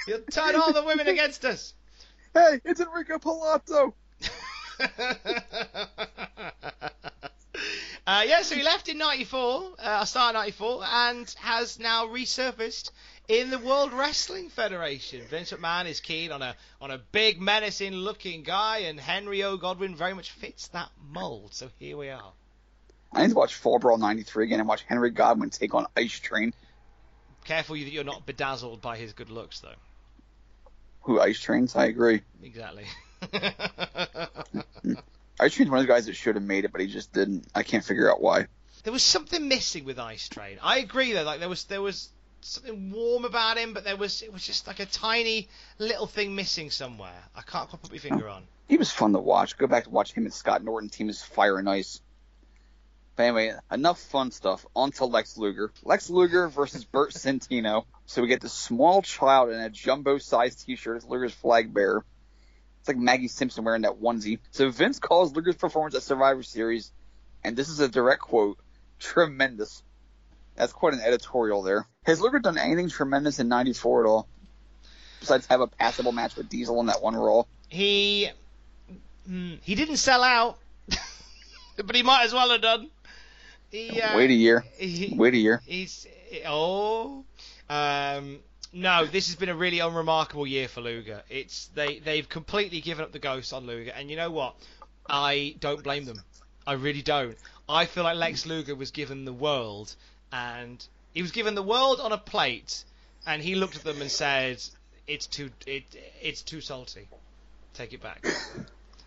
you'll 0.07 0.21
turn 0.29 0.55
all 0.55 0.73
the 0.73 0.83
women 0.83 1.07
against 1.07 1.45
us. 1.45 1.73
Hey, 2.33 2.59
it's 2.65 2.79
Enrico 2.79 3.19
Palazzo. 3.19 3.93
Uh, 8.05 8.23
yeah, 8.27 8.41
so 8.41 8.53
he 8.53 8.63
left 8.63 8.89
in 8.89 8.97
'94, 8.97 9.75
uh, 9.79 10.03
started 10.03 10.37
'94, 10.37 10.83
and 10.85 11.35
has 11.39 11.79
now 11.79 12.05
resurfaced 12.07 12.91
in 13.29 13.49
the 13.49 13.57
World 13.57 13.93
Wrestling 13.93 14.49
Federation. 14.49 15.21
Vince 15.29 15.53
McMahon 15.53 15.85
is 15.85 16.01
keen 16.01 16.33
on 16.33 16.41
a 16.41 16.53
on 16.81 16.91
a 16.91 16.97
big, 16.97 17.39
menacing-looking 17.39 18.43
guy, 18.43 18.79
and 18.79 18.99
Henry 18.99 19.43
O. 19.43 19.55
Godwin 19.55 19.95
very 19.95 20.13
much 20.13 20.31
fits 20.31 20.67
that 20.69 20.89
mold. 21.01 21.53
So 21.53 21.69
here 21.79 21.95
we 21.95 22.09
are. 22.09 22.33
I 23.13 23.21
need 23.21 23.29
to 23.29 23.35
watch 23.35 23.55
Fall 23.55 23.79
Brawl 23.79 23.97
'93 23.97 24.45
again 24.47 24.59
and 24.59 24.67
watch 24.67 24.83
Henry 24.83 25.11
Godwin 25.11 25.49
take 25.49 25.73
on 25.73 25.85
Ice 25.95 26.19
Train. 26.19 26.53
Careful 27.45 27.75
that 27.75 27.89
you're 27.89 28.03
not 28.03 28.25
bedazzled 28.25 28.81
by 28.81 28.97
his 28.97 29.13
good 29.13 29.29
looks, 29.29 29.61
though. 29.61 29.75
Who 31.03 31.19
Ice 31.19 31.39
Trains? 31.39 31.75
I 31.75 31.85
agree. 31.85 32.21
Exactly. 32.41 32.85
Ice 35.39 35.53
Train's 35.53 35.69
one 35.71 35.79
of 35.79 35.87
the 35.87 35.91
guys 35.93 36.05
that 36.05 36.15
should 36.15 36.35
have 36.35 36.43
made 36.43 36.65
it, 36.65 36.71
but 36.71 36.81
he 36.81 36.87
just 36.87 37.11
didn't. 37.13 37.47
I 37.55 37.63
can't 37.63 37.83
figure 37.83 38.09
out 38.11 38.21
why. 38.21 38.47
there 38.83 38.93
was 38.93 39.03
something 39.03 39.47
missing 39.47 39.85
with 39.85 39.99
Ice 39.99 40.29
Train. 40.29 40.57
I 40.61 40.79
agree 40.79 41.13
though. 41.13 41.23
Like 41.23 41.39
there 41.39 41.49
was 41.49 41.63
there 41.65 41.81
was 41.81 42.09
something 42.41 42.91
warm 42.91 43.25
about 43.25 43.57
him, 43.57 43.73
but 43.73 43.83
there 43.83 43.97
was 43.97 44.21
it 44.21 44.31
was 44.31 44.45
just 44.45 44.67
like 44.67 44.79
a 44.79 44.85
tiny 44.85 45.47
little 45.79 46.07
thing 46.07 46.35
missing 46.35 46.69
somewhere. 46.69 47.23
I 47.35 47.41
can't 47.41 47.69
quite 47.69 47.81
put 47.81 47.91
my 47.91 47.97
finger 47.97 48.29
on. 48.29 48.43
He 48.67 48.77
was 48.77 48.91
fun 48.91 49.13
to 49.13 49.19
watch. 49.19 49.57
Go 49.57 49.67
back 49.67 49.85
to 49.85 49.89
watch 49.89 50.13
him 50.13 50.25
and 50.25 50.33
Scott 50.33 50.63
Norton 50.63 50.89
team 50.89 51.09
as 51.09 51.21
Fire 51.21 51.57
and 51.57 51.69
Ice. 51.69 52.01
But 53.15 53.23
anyway, 53.23 53.53
enough 53.71 53.99
fun 53.99 54.31
stuff. 54.31 54.65
On 54.75 54.91
to 54.93 55.05
Lex 55.05 55.37
Luger. 55.37 55.71
Lex 55.83 56.09
Luger 56.09 56.47
versus 56.47 56.83
Bert 56.85 57.11
Centeno. 57.13 57.85
So 58.05 58.21
we 58.21 58.27
get 58.27 58.41
this 58.41 58.53
small 58.53 59.01
child 59.01 59.49
in 59.49 59.59
a 59.59 59.69
jumbo-sized 59.69 60.65
T-shirt 60.65 60.97
as 60.97 61.05
Luger's 61.05 61.33
flag 61.33 61.73
bearer. 61.73 62.03
It's 62.79 62.87
like 62.89 62.97
Maggie 62.97 63.29
Simpson 63.29 63.63
wearing 63.63 63.83
that 63.83 64.01
onesie. 64.01 64.39
So 64.51 64.69
Vince 64.69 64.99
calls 64.99 65.33
Luger's 65.33 65.55
performance 65.55 65.95
at 65.95 66.03
Survivor 66.03 66.43
Series, 66.43 66.91
and 67.43 67.55
this 67.55 67.69
is 67.69 67.79
a 67.79 67.87
direct 67.87 68.21
quote: 68.21 68.57
"Tremendous." 68.99 69.83
That's 70.55 70.73
quite 70.73 70.93
an 70.93 70.99
editorial 70.99 71.63
there. 71.63 71.87
Has 72.05 72.19
Luger 72.19 72.39
done 72.39 72.57
anything 72.57 72.89
tremendous 72.89 73.39
in 73.39 73.47
'94 73.47 74.03
at 74.03 74.09
all? 74.09 74.27
Besides 75.21 75.47
have 75.47 75.61
a 75.61 75.67
passable 75.67 76.11
match 76.11 76.35
with 76.35 76.49
Diesel 76.49 76.81
in 76.81 76.87
that 76.87 77.01
one 77.01 77.15
Raw. 77.15 77.43
He 77.69 78.29
mm, 79.29 79.59
he 79.61 79.75
didn't 79.75 79.97
sell 79.97 80.21
out, 80.21 80.59
but 81.77 81.95
he 81.95 82.03
might 82.03 82.25
as 82.25 82.33
well 82.33 82.49
have 82.49 82.61
done. 82.61 82.89
He, 83.71 84.01
uh, 84.01 84.17
Wait 84.17 84.29
a 84.29 84.33
year. 84.33 84.65
He, 84.77 85.15
Wait 85.17 85.33
a 85.33 85.37
year. 85.37 85.61
He's 85.65 86.05
oh, 86.45 87.23
um, 87.69 88.39
no. 88.71 89.05
This 89.05 89.27
has 89.27 89.35
been 89.35 89.49
a 89.49 89.55
really 89.55 89.79
unremarkable 89.79 90.47
year 90.47 90.67
for 90.67 90.81
Luger. 90.81 91.23
It's 91.29 91.67
they 91.75 91.99
they've 91.99 92.27
completely 92.27 92.81
given 92.81 93.03
up 93.03 93.11
the 93.11 93.19
ghost 93.19 93.53
on 93.53 93.65
Luger, 93.65 93.91
and 93.95 94.09
you 94.09 94.15
know 94.15 94.31
what? 94.31 94.55
I 95.07 95.55
don't 95.59 95.83
blame 95.83 96.05
them. 96.05 96.21
I 96.65 96.73
really 96.73 97.01
don't. 97.01 97.37
I 97.67 97.85
feel 97.85 98.03
like 98.03 98.17
Lex 98.17 98.45
Luger 98.45 98.75
was 98.75 98.91
given 98.91 99.25
the 99.25 99.33
world, 99.33 99.95
and 100.31 100.85
he 101.13 101.21
was 101.21 101.31
given 101.31 101.55
the 101.55 101.63
world 101.63 101.99
on 101.99 102.11
a 102.11 102.17
plate, 102.17 102.83
and 103.25 103.41
he 103.41 103.55
looked 103.55 103.75
at 103.75 103.83
them 103.83 104.01
and 104.01 104.11
said, 104.11 104.61
"It's 105.07 105.27
too 105.27 105.49
it 105.65 105.83
it's 106.21 106.41
too 106.41 106.61
salty. 106.61 107.07
Take 107.73 107.93
it 107.93 108.01
back." 108.01 108.25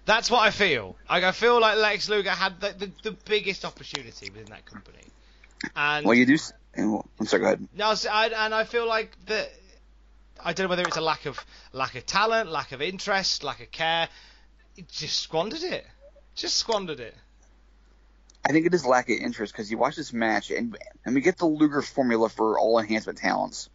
That's 0.07 0.31
what 0.31 0.43
I 0.43 0.51
feel. 0.51 0.97
Like 1.11 1.25
I 1.25 1.33
feel 1.33 1.61
like 1.61 1.79
Lex 1.79 2.09
Luger 2.09 2.31
had 2.31 2.61
the, 2.61 2.73
the, 2.79 2.91
the 3.03 3.17
biggest 3.25 3.65
opportunity 3.65 4.31
within 4.31 4.47
that 4.51 4.65
company. 4.65 5.03
And 5.75 6.07
Well, 6.07 6.15
you 6.15 6.27
do. 6.27 6.39
S- 6.79 7.07
I'm 7.21 7.27
sorry. 7.27 7.41
Go 7.41 7.47
ahead. 7.47 7.69
no, 7.77 7.95
I, 8.11 8.29
and 8.29 8.55
I 8.55 8.65
feel 8.65 8.87
like 8.87 9.17
that. 9.27 9.51
I 10.45 10.53
don't 10.53 10.65
know 10.65 10.71
whether 10.71 10.83
it's 10.83 10.97
a 10.97 11.01
lack 11.01 11.27
of 11.27 11.45
lack 11.73 11.95
of 11.95 12.05
talent, 12.07 12.51
lack 12.51 12.73
of 12.73 12.83
interest, 12.83 13.43
lack 13.43 13.61
of 13.61 13.71
care. 13.71 14.09
It 14.77 14.89
just 14.89 15.19
squandered 15.21 15.63
it. 15.63 15.87
Just 16.35 16.57
squandered 16.57 17.01
it. 17.01 17.15
I 18.49 18.53
think 18.53 18.67
it 18.67 18.75
is 18.75 18.85
lack 18.87 19.09
of 19.09 19.17
interest 19.19 19.53
because 19.53 19.71
you 19.71 19.79
watch 19.79 19.97
this 19.97 20.13
match 20.13 20.51
and 20.51 20.77
and 21.05 21.15
we 21.15 21.21
get 21.21 21.39
the 21.39 21.47
Luger 21.47 21.83
formula 21.83 22.29
for 22.29 22.59
all 22.59 22.79
enhancement 22.79 23.19
talents. 23.19 23.71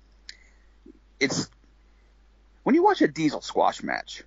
It's 1.20 1.50
when 2.64 2.76
you 2.76 2.84
watch 2.84 3.02
a 3.02 3.08
Diesel 3.08 3.42
squash 3.42 3.82
match 3.84 4.24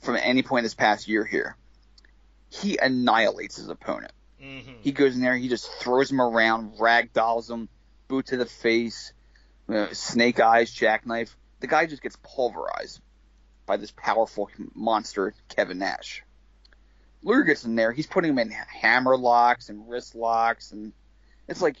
from 0.00 0.16
any 0.16 0.42
point 0.42 0.64
this 0.64 0.74
past 0.74 1.08
year 1.08 1.24
here, 1.24 1.56
he 2.48 2.78
annihilates 2.78 3.56
his 3.56 3.68
opponent. 3.68 4.12
Mm-hmm. 4.42 4.72
He 4.80 4.92
goes 4.92 5.14
in 5.14 5.20
there, 5.20 5.36
he 5.36 5.48
just 5.48 5.70
throws 5.80 6.10
him 6.10 6.20
around, 6.20 6.78
ragdolls 6.78 7.50
him, 7.50 7.68
boot 8.08 8.26
to 8.26 8.36
the 8.36 8.46
face, 8.46 9.12
uh, 9.68 9.88
snake 9.92 10.40
eyes, 10.40 10.70
jackknife. 10.70 11.36
The 11.60 11.66
guy 11.66 11.86
just 11.86 12.02
gets 12.02 12.16
pulverized 12.22 13.00
by 13.66 13.76
this 13.76 13.92
powerful 13.96 14.50
monster, 14.74 15.34
Kevin 15.48 15.78
Nash. 15.78 16.22
Luger 17.22 17.42
gets 17.42 17.64
in 17.64 17.74
there, 17.74 17.92
he's 17.92 18.06
putting 18.06 18.30
him 18.30 18.38
in 18.38 18.50
hammer 18.50 19.16
locks 19.16 19.68
and 19.68 19.88
wrist 19.88 20.14
locks, 20.14 20.72
and 20.72 20.92
it's 21.48 21.60
like, 21.60 21.76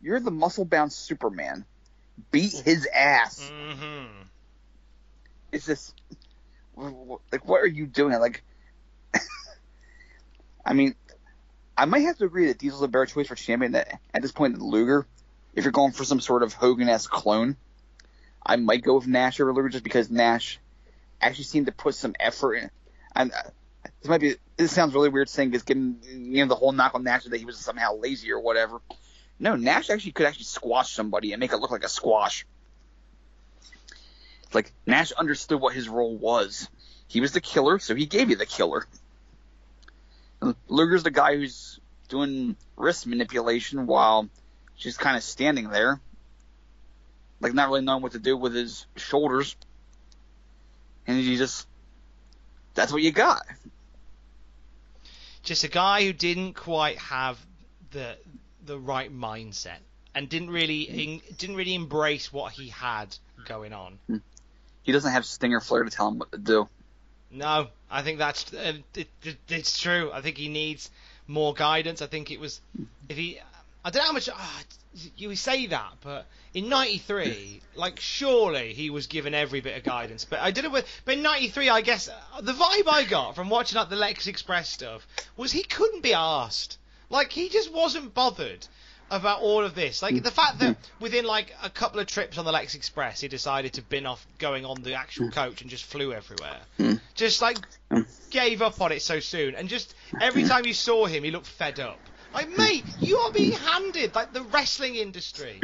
you're 0.00 0.20
the 0.20 0.30
muscle 0.30 0.64
bound 0.64 0.92
Superman. 0.92 1.64
Beat 2.30 2.52
his 2.52 2.86
ass. 2.94 3.50
Mm-hmm. 3.52 4.22
It's 5.50 5.66
just, 5.66 5.94
like, 6.76 7.48
what 7.48 7.62
are 7.62 7.66
you 7.66 7.86
doing? 7.86 8.18
Like, 8.20 8.44
I 10.64 10.74
mean, 10.74 10.94
I 11.76 11.86
might 11.86 12.00
have 12.00 12.18
to 12.18 12.24
agree 12.24 12.46
that 12.46 12.58
Diesel's 12.58 12.82
a 12.82 12.88
better 12.88 13.06
choice 13.06 13.26
for 13.26 13.34
champion 13.34 13.74
at 13.74 14.22
this 14.22 14.32
point 14.32 14.54
than 14.54 14.62
Luger. 14.62 15.06
If 15.54 15.64
you're 15.64 15.72
going 15.72 15.92
for 15.92 16.04
some 16.04 16.20
sort 16.20 16.42
of 16.42 16.52
Hogan-esque 16.52 17.10
clone, 17.10 17.56
I 18.44 18.56
might 18.56 18.82
go 18.82 18.96
with 18.96 19.06
Nash 19.06 19.40
over 19.40 19.52
Luger 19.52 19.68
just 19.68 19.84
because 19.84 20.10
Nash 20.10 20.58
actually 21.20 21.44
seemed 21.44 21.66
to 21.66 21.72
put 21.72 21.94
some 21.94 22.14
effort 22.18 22.54
in. 22.54 22.70
And 23.14 23.32
uh, 23.32 23.50
this 24.00 24.08
might 24.08 24.20
be 24.20 24.34
this 24.56 24.72
sounds 24.72 24.94
really 24.94 25.08
weird 25.08 25.28
saying 25.28 25.50
because 25.50 25.62
getting 25.62 25.98
you 26.02 26.44
know 26.44 26.48
the 26.48 26.54
whole 26.54 26.72
knock 26.72 26.94
on 26.94 27.04
Nash 27.04 27.24
that 27.24 27.38
he 27.38 27.44
was 27.44 27.58
somehow 27.58 27.96
lazy 27.96 28.32
or 28.32 28.40
whatever. 28.40 28.80
No, 29.38 29.56
Nash 29.56 29.90
actually 29.90 30.12
could 30.12 30.26
actually 30.26 30.44
squash 30.44 30.92
somebody 30.92 31.32
and 31.32 31.40
make 31.40 31.52
it 31.52 31.56
look 31.56 31.70
like 31.70 31.84
a 31.84 31.88
squash. 31.88 32.46
Like 34.52 34.72
Nash 34.86 35.12
understood 35.12 35.60
what 35.60 35.74
his 35.74 35.88
role 35.88 36.16
was. 36.16 36.68
He 37.08 37.20
was 37.20 37.32
the 37.32 37.40
killer, 37.40 37.78
so 37.78 37.94
he 37.94 38.06
gave 38.06 38.30
you 38.30 38.36
the 38.36 38.46
killer. 38.46 38.86
Luger's 40.68 41.02
the 41.02 41.10
guy 41.10 41.36
who's 41.36 41.80
doing 42.08 42.56
wrist 42.76 43.06
manipulation 43.06 43.86
while 43.86 44.28
she's 44.76 44.96
kind 44.96 45.16
of 45.16 45.22
standing 45.22 45.68
there, 45.68 46.00
like 47.40 47.54
not 47.54 47.68
really 47.68 47.82
knowing 47.82 48.02
what 48.02 48.12
to 48.12 48.18
do 48.18 48.36
with 48.36 48.54
his 48.54 48.86
shoulders. 48.96 49.56
And 51.06 51.20
you 51.20 51.36
just, 51.36 51.66
that's 52.74 52.92
what 52.92 53.02
you 53.02 53.12
got. 53.12 53.42
Just 55.42 55.64
a 55.64 55.68
guy 55.68 56.04
who 56.04 56.12
didn't 56.12 56.54
quite 56.54 56.98
have 56.98 57.38
the 57.90 58.16
the 58.64 58.78
right 58.78 59.14
mindset 59.14 59.76
and 60.14 60.28
didn't 60.28 60.50
really 60.50 61.22
didn't 61.36 61.56
really 61.56 61.74
embrace 61.74 62.32
what 62.32 62.52
he 62.52 62.68
had 62.68 63.14
going 63.44 63.72
on. 63.72 63.98
He 64.82 64.92
doesn't 64.92 65.12
have 65.12 65.26
Stinger 65.26 65.60
Flair 65.60 65.84
to 65.84 65.90
tell 65.90 66.08
him 66.08 66.18
what 66.18 66.32
to 66.32 66.38
do. 66.38 66.68
No, 67.30 67.68
I 67.90 68.02
think 68.02 68.18
that's 68.18 68.52
uh, 68.54 68.74
it, 68.94 69.08
it, 69.22 69.36
it's 69.48 69.78
true. 69.78 70.10
I 70.12 70.20
think 70.20 70.38
he 70.38 70.48
needs 70.48 70.90
more 71.26 71.52
guidance. 71.52 72.00
I 72.00 72.06
think 72.06 72.30
it 72.30 72.38
was 72.38 72.60
if 73.08 73.16
he 73.16 73.40
I 73.84 73.90
don't 73.90 74.00
know 74.00 74.06
how 74.06 74.12
much 74.12 74.28
ah, 74.32 74.62
you 75.16 75.34
say 75.36 75.66
that, 75.66 75.92
but 76.02 76.26
in 76.54 76.68
'93, 76.68 77.60
like 77.74 78.00
surely 78.00 78.72
he 78.72 78.90
was 78.90 79.06
given 79.06 79.34
every 79.34 79.60
bit 79.60 79.76
of 79.76 79.84
guidance. 79.84 80.24
But 80.24 80.40
I 80.40 80.50
did 80.50 80.64
it 80.64 80.72
with, 80.72 80.86
but 81.04 81.14
in 81.14 81.22
'93, 81.22 81.68
I 81.68 81.80
guess 81.82 82.08
uh, 82.08 82.40
the 82.40 82.52
vibe 82.52 82.88
I 82.88 83.04
got 83.04 83.34
from 83.34 83.50
watching 83.50 83.76
like 83.76 83.90
the 83.90 83.96
Lex 83.96 84.26
Express 84.26 84.70
stuff 84.70 85.06
was 85.36 85.52
he 85.52 85.62
couldn't 85.62 86.02
be 86.02 86.14
asked. 86.14 86.78
Like 87.10 87.30
he 87.32 87.48
just 87.48 87.72
wasn't 87.72 88.14
bothered 88.14 88.66
about 89.10 89.40
all 89.40 89.64
of 89.64 89.74
this. 89.74 90.02
Like 90.02 90.22
the 90.22 90.30
fact 90.30 90.58
that 90.60 90.76
mm-hmm. 90.76 91.02
within 91.04 91.24
like 91.24 91.54
a 91.62 91.70
couple 91.70 92.00
of 92.00 92.06
trips 92.06 92.38
on 92.38 92.44
the 92.44 92.52
Lex 92.52 92.74
Express, 92.74 93.20
he 93.20 93.28
decided 93.28 93.74
to 93.74 93.82
bin 93.82 94.06
off 94.06 94.26
going 94.38 94.64
on 94.64 94.82
the 94.82 94.94
actual 94.94 95.28
mm. 95.28 95.32
coach 95.32 95.60
and 95.60 95.70
just 95.70 95.84
flew 95.84 96.12
everywhere. 96.12 96.60
Mm. 96.78 97.00
Just 97.14 97.42
like 97.42 97.58
mm. 97.90 98.06
gave 98.30 98.62
up 98.62 98.80
on 98.80 98.92
it 98.92 99.02
so 99.02 99.20
soon, 99.20 99.54
and 99.54 99.68
just 99.68 99.94
every 100.20 100.44
time 100.44 100.64
you 100.64 100.74
saw 100.74 101.06
him, 101.06 101.22
he 101.22 101.30
looked 101.30 101.46
fed 101.46 101.80
up. 101.80 102.00
Like, 102.34 102.56
mate, 102.58 102.84
you 103.00 103.16
are 103.18 103.32
being 103.32 103.52
handed 103.52 104.14
like 104.14 104.32
the 104.32 104.42
wrestling 104.42 104.96
industry. 104.96 105.60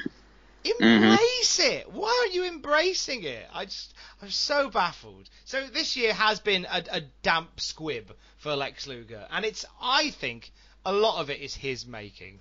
Embrace 0.65 1.59
it. 1.59 1.91
Why 1.91 2.17
aren't 2.21 2.35
you 2.35 2.45
embracing 2.45 3.25
it? 3.25 3.45
I 3.53 3.65
just, 3.65 3.93
I'm 4.23 4.31
so 4.31 4.71
baffled. 4.71 5.29
So 5.45 5.67
this 5.67 5.97
year 5.97 6.13
has 6.13 6.39
been 6.39 6.67
a, 6.71 6.85
a 6.93 7.01
damp 7.23 7.61
squib 7.61 8.13
for 8.39 8.55
Lex 8.55 8.87
Luger, 8.87 9.27
and 9.31 9.45
it's, 9.45 9.65
I 9.83 10.11
think, 10.11 10.53
a 10.87 10.93
lot 10.93 11.21
of 11.21 11.29
it 11.29 11.41
is 11.41 11.55
his 11.55 11.87
making. 11.87 12.39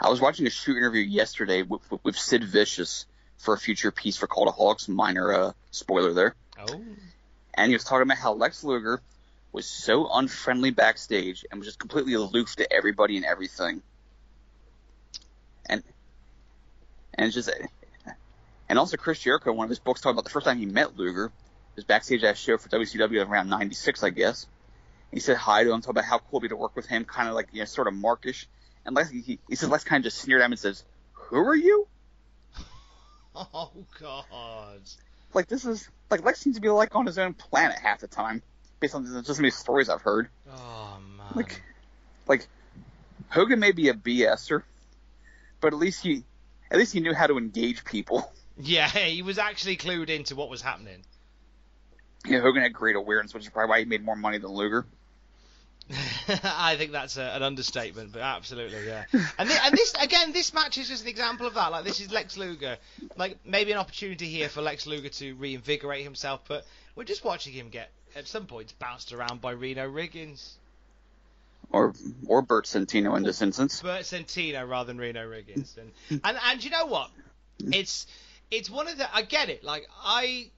I 0.00 0.10
was 0.10 0.20
watching 0.20 0.46
a 0.46 0.50
shoot 0.50 0.76
interview 0.76 1.02
yesterday 1.02 1.62
with, 1.62 1.88
with, 1.90 2.04
with 2.04 2.16
Sid 2.16 2.44
Vicious 2.44 3.06
for 3.38 3.54
a 3.54 3.58
future 3.58 3.90
piece 3.90 4.16
for 4.16 4.26
Call 4.26 4.46
to 4.46 4.52
Hawks. 4.52 4.88
Minor 4.88 5.32
uh, 5.32 5.52
spoiler 5.70 6.12
there. 6.12 6.34
Oh. 6.58 6.82
And 7.54 7.68
he 7.68 7.74
was 7.74 7.84
talking 7.84 8.02
about 8.02 8.18
how 8.18 8.34
Lex 8.34 8.64
Luger 8.64 9.00
was 9.54 9.66
so 9.66 10.10
unfriendly 10.12 10.72
backstage 10.72 11.46
and 11.48 11.60
was 11.60 11.68
just 11.68 11.78
completely 11.78 12.14
aloof 12.14 12.56
to 12.56 12.70
everybody 12.72 13.16
and 13.16 13.24
everything. 13.24 13.82
And 15.66 15.82
and 17.14 17.32
just 17.32 17.48
and 18.68 18.78
also 18.78 18.96
Chris 18.96 19.20
Jericho, 19.20 19.52
one 19.52 19.64
of 19.64 19.70
his 19.70 19.78
books, 19.78 20.00
talking 20.00 20.16
about 20.16 20.24
the 20.24 20.30
first 20.30 20.44
time 20.44 20.58
he 20.58 20.66
met 20.66 20.96
Luger, 20.96 21.30
was 21.76 21.84
backstage 21.84 22.24
at 22.24 22.34
a 22.34 22.36
show 22.36 22.58
for 22.58 22.68
WCW 22.68 23.26
around 23.26 23.48
'96, 23.48 24.02
I 24.02 24.10
guess. 24.10 24.48
He 25.12 25.20
said 25.20 25.36
hi 25.36 25.62
to 25.62 25.72
him, 25.72 25.80
talked 25.80 25.90
about 25.90 26.04
how 26.04 26.18
cool 26.18 26.38
it'd 26.38 26.42
be 26.42 26.48
to 26.48 26.56
work 26.56 26.74
with 26.74 26.86
him, 26.86 27.04
kind 27.04 27.28
of 27.28 27.36
like 27.36 27.48
you 27.52 27.60
know, 27.60 27.66
sort 27.66 27.86
of 27.86 27.94
markish. 27.94 28.48
And 28.84 28.96
Lex, 28.96 29.10
he, 29.10 29.38
he 29.48 29.54
says 29.54 29.68
Lex 29.68 29.84
kind 29.84 30.00
of 30.00 30.04
just 30.04 30.18
sneered 30.18 30.42
at 30.42 30.46
him 30.46 30.52
and 30.52 30.58
says, 30.58 30.82
"Who 31.12 31.36
are 31.36 31.54
you?" 31.54 31.86
Oh 33.36 33.70
God. 34.00 34.80
Like 35.32 35.46
this 35.46 35.64
is 35.64 35.88
like 36.10 36.24
Lex 36.24 36.40
seems 36.40 36.56
to 36.56 36.62
be 36.62 36.68
like 36.70 36.96
on 36.96 37.06
his 37.06 37.18
own 37.18 37.34
planet 37.34 37.78
half 37.78 38.00
the 38.00 38.08
time, 38.08 38.42
based 38.84 38.94
on 38.94 39.24
just 39.24 39.40
many 39.40 39.50
stories 39.50 39.88
I've 39.88 40.02
heard. 40.02 40.28
Oh 40.50 40.98
man. 41.16 41.26
Like, 41.34 41.62
like 42.28 42.46
Hogan 43.30 43.58
may 43.58 43.72
be 43.72 43.88
a 43.88 43.94
BSer, 43.94 44.62
but 45.62 45.72
at 45.72 45.78
least 45.78 46.02
he, 46.02 46.22
at 46.70 46.76
least 46.76 46.92
he 46.92 47.00
knew 47.00 47.14
how 47.14 47.26
to 47.26 47.38
engage 47.38 47.84
people. 47.84 48.30
Yeah, 48.56 48.86
he 48.88 49.22
was 49.22 49.36
actually 49.38 49.76
clued 49.76 50.10
into 50.10 50.36
what 50.36 50.48
was 50.48 50.62
happening. 50.62 50.98
Yeah, 52.24 52.38
Hogan 52.38 52.62
had 52.62 52.72
great 52.72 52.94
awareness, 52.94 53.34
which 53.34 53.42
is 53.42 53.48
probably 53.50 53.68
why 53.68 53.78
he 53.80 53.84
made 53.84 54.04
more 54.04 54.14
money 54.14 54.38
than 54.38 54.52
Luger. 54.52 54.86
I 56.44 56.76
think 56.76 56.92
that's 56.92 57.16
a, 57.16 57.22
an 57.34 57.42
understatement, 57.42 58.12
but 58.12 58.22
absolutely, 58.22 58.86
yeah. 58.86 59.06
And, 59.38 59.48
thi- 59.48 59.58
and 59.60 59.74
this 59.76 59.92
again, 60.00 60.32
this 60.32 60.54
match 60.54 60.78
is 60.78 60.86
just 60.88 61.02
an 61.02 61.08
example 61.08 61.48
of 61.48 61.54
that. 61.54 61.72
Like 61.72 61.82
this 61.82 61.98
is 61.98 62.12
Lex 62.12 62.36
Luger, 62.36 62.78
like 63.16 63.38
maybe 63.44 63.72
an 63.72 63.78
opportunity 63.78 64.26
here 64.26 64.48
for 64.48 64.62
Lex 64.62 64.86
Luger 64.86 65.08
to 65.08 65.34
reinvigorate 65.34 66.04
himself, 66.04 66.42
but 66.46 66.64
we're 66.94 67.02
just 67.02 67.24
watching 67.24 67.52
him 67.52 67.70
get 67.70 67.90
at 68.14 68.26
some 68.28 68.46
points 68.46 68.72
bounced 68.72 69.12
around 69.12 69.40
by 69.40 69.52
Reno 69.52 69.88
Riggins. 69.90 70.52
or 71.70 71.94
or 72.26 72.42
Bert 72.42 72.66
Centeno 72.66 73.16
in 73.16 73.22
this 73.22 73.42
instance. 73.42 73.82
Bert 73.82 74.02
Centeno 74.02 74.68
rather 74.68 74.88
than 74.88 74.98
Reno 74.98 75.26
Riggins, 75.28 75.76
and 76.10 76.20
and 76.24 76.38
and 76.44 76.64
you 76.64 76.70
know 76.70 76.86
what? 76.86 77.10
It's 77.72 78.06
it's 78.50 78.70
one 78.70 78.88
of 78.88 78.98
the 78.98 79.14
I 79.14 79.22
get 79.22 79.48
it. 79.48 79.64
Like 79.64 79.86
I 80.02 80.50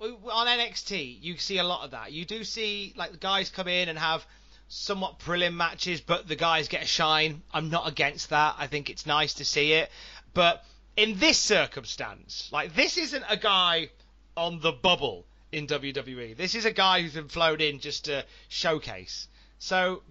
on 0.00 0.46
NXT, 0.46 1.18
you 1.20 1.36
see 1.36 1.58
a 1.58 1.64
lot 1.64 1.84
of 1.84 1.90
that. 1.92 2.12
You 2.12 2.24
do 2.24 2.44
see 2.44 2.94
like 2.96 3.12
the 3.12 3.18
guys 3.18 3.50
come 3.50 3.68
in 3.68 3.88
and 3.88 3.98
have 3.98 4.24
somewhat 4.68 5.18
prelim 5.18 5.54
matches, 5.54 6.00
but 6.00 6.28
the 6.28 6.36
guys 6.36 6.68
get 6.68 6.82
a 6.82 6.86
shine. 6.86 7.42
I'm 7.52 7.70
not 7.70 7.88
against 7.88 8.30
that. 8.30 8.54
I 8.58 8.66
think 8.66 8.88
it's 8.88 9.04
nice 9.04 9.34
to 9.34 9.44
see 9.44 9.72
it, 9.72 9.90
but 10.32 10.64
in 10.96 11.18
this 11.18 11.38
circumstance, 11.38 12.48
like 12.52 12.74
this 12.74 12.96
isn't 12.96 13.24
a 13.28 13.36
guy 13.36 13.90
on 14.36 14.60
the 14.60 14.72
bubble 14.72 15.26
in 15.52 15.66
WWE. 15.66 16.36
This 16.36 16.54
is 16.54 16.64
a 16.64 16.72
guy 16.72 17.02
who's 17.02 17.14
been 17.14 17.28
flown 17.28 17.60
in 17.60 17.80
just 17.80 18.06
to 18.06 18.24
showcase. 18.48 19.28
So 19.58 20.02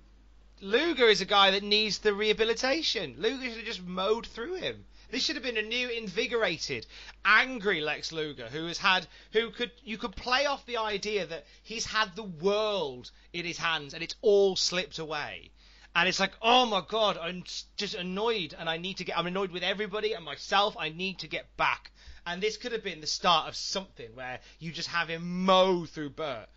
Luger 0.61 1.07
is 1.07 1.21
a 1.21 1.25
guy 1.25 1.51
that 1.51 1.63
needs 1.63 1.99
the 1.99 2.13
rehabilitation. 2.13 3.15
Luger 3.17 3.45
should 3.45 3.57
have 3.57 3.65
just 3.65 3.83
mowed 3.83 4.27
through 4.27 4.55
him. 4.55 4.85
This 5.11 5.23
should 5.23 5.37
have 5.37 5.43
been 5.43 5.57
a 5.57 5.63
new, 5.63 5.89
invigorated, 5.89 6.85
angry 7.25 7.81
Lex 7.81 8.11
Luger 8.11 8.47
who 8.47 8.67
has 8.67 8.77
had, 8.77 9.07
who 9.31 9.49
could, 9.49 9.71
you 9.83 9.97
could 9.97 10.15
play 10.15 10.45
off 10.45 10.65
the 10.65 10.77
idea 10.77 11.25
that 11.25 11.45
he's 11.63 11.85
had 11.85 12.15
the 12.15 12.23
world 12.23 13.09
in 13.33 13.45
his 13.45 13.57
hands 13.57 13.93
and 13.93 14.03
it's 14.03 14.15
all 14.21 14.55
slipped 14.55 14.99
away. 14.99 15.51
And 15.95 16.07
it's 16.07 16.19
like, 16.19 16.33
oh 16.41 16.67
my 16.67 16.83
god, 16.87 17.17
I'm 17.17 17.43
just 17.75 17.95
annoyed 17.95 18.53
and 18.57 18.69
I 18.69 18.77
need 18.77 18.97
to 18.97 19.03
get, 19.03 19.17
I'm 19.17 19.25
annoyed 19.25 19.51
with 19.51 19.63
everybody 19.63 20.13
and 20.13 20.23
myself. 20.23 20.75
I 20.77 20.89
need 20.89 21.19
to 21.19 21.27
get 21.27 21.57
back. 21.57 21.91
And 22.29 22.43
this 22.43 22.57
could 22.57 22.73
have 22.73 22.83
been 22.83 23.01
the 23.01 23.07
start 23.07 23.47
of 23.47 23.55
something 23.55 24.07
where 24.13 24.39
you 24.59 24.71
just 24.71 24.89
have 24.89 25.07
him 25.07 25.45
mow 25.45 25.87
through 25.87 26.11
Bert. 26.11 26.47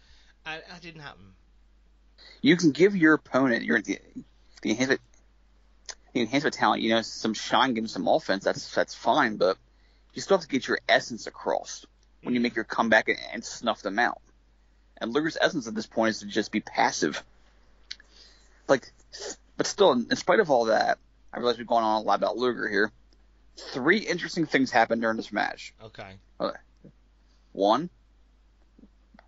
And 0.44 0.62
that 0.68 0.82
didn't 0.82 1.00
happen. 1.00 1.32
You 2.42 2.58
can 2.58 2.72
give 2.72 2.94
your 2.94 3.14
opponent 3.14 3.64
your 3.64 3.80
the, 3.80 3.98
the 4.60 4.70
enhancement 4.70 5.00
the 6.12 6.20
enhancement 6.20 6.54
talent, 6.54 6.82
you 6.82 6.90
know, 6.90 7.00
some 7.00 7.32
shine, 7.32 7.72
give 7.72 7.84
him 7.84 7.88
some 7.88 8.06
offense. 8.06 8.44
That's 8.44 8.74
that's 8.74 8.94
fine, 8.94 9.38
but 9.38 9.56
you 10.12 10.20
still 10.20 10.36
have 10.36 10.44
to 10.44 10.48
get 10.48 10.68
your 10.68 10.78
essence 10.90 11.26
across 11.26 11.86
when 12.22 12.34
you 12.34 12.40
make 12.40 12.54
your 12.54 12.66
comeback 12.66 13.08
and, 13.08 13.18
and 13.32 13.42
snuff 13.42 13.80
them 13.80 13.98
out. 13.98 14.20
And 15.00 15.14
Luger's 15.14 15.38
essence 15.40 15.66
at 15.66 15.74
this 15.74 15.86
point 15.86 16.10
is 16.10 16.18
to 16.20 16.26
just 16.26 16.52
be 16.52 16.60
passive. 16.60 17.24
Like, 18.68 18.92
but 19.56 19.66
still, 19.66 19.92
in 19.92 20.16
spite 20.16 20.40
of 20.40 20.50
all 20.50 20.66
that, 20.66 20.98
I 21.32 21.38
realize 21.38 21.56
we've 21.56 21.66
gone 21.66 21.82
on 21.82 22.02
a 22.02 22.04
lot 22.04 22.18
about 22.18 22.36
Luger 22.36 22.68
here. 22.68 22.92
Three 23.56 23.98
interesting 23.98 24.46
things 24.46 24.70
happened 24.70 25.02
during 25.02 25.16
this 25.16 25.32
match. 25.32 25.74
Okay. 25.82 26.16
okay. 26.40 26.58
One, 27.52 27.90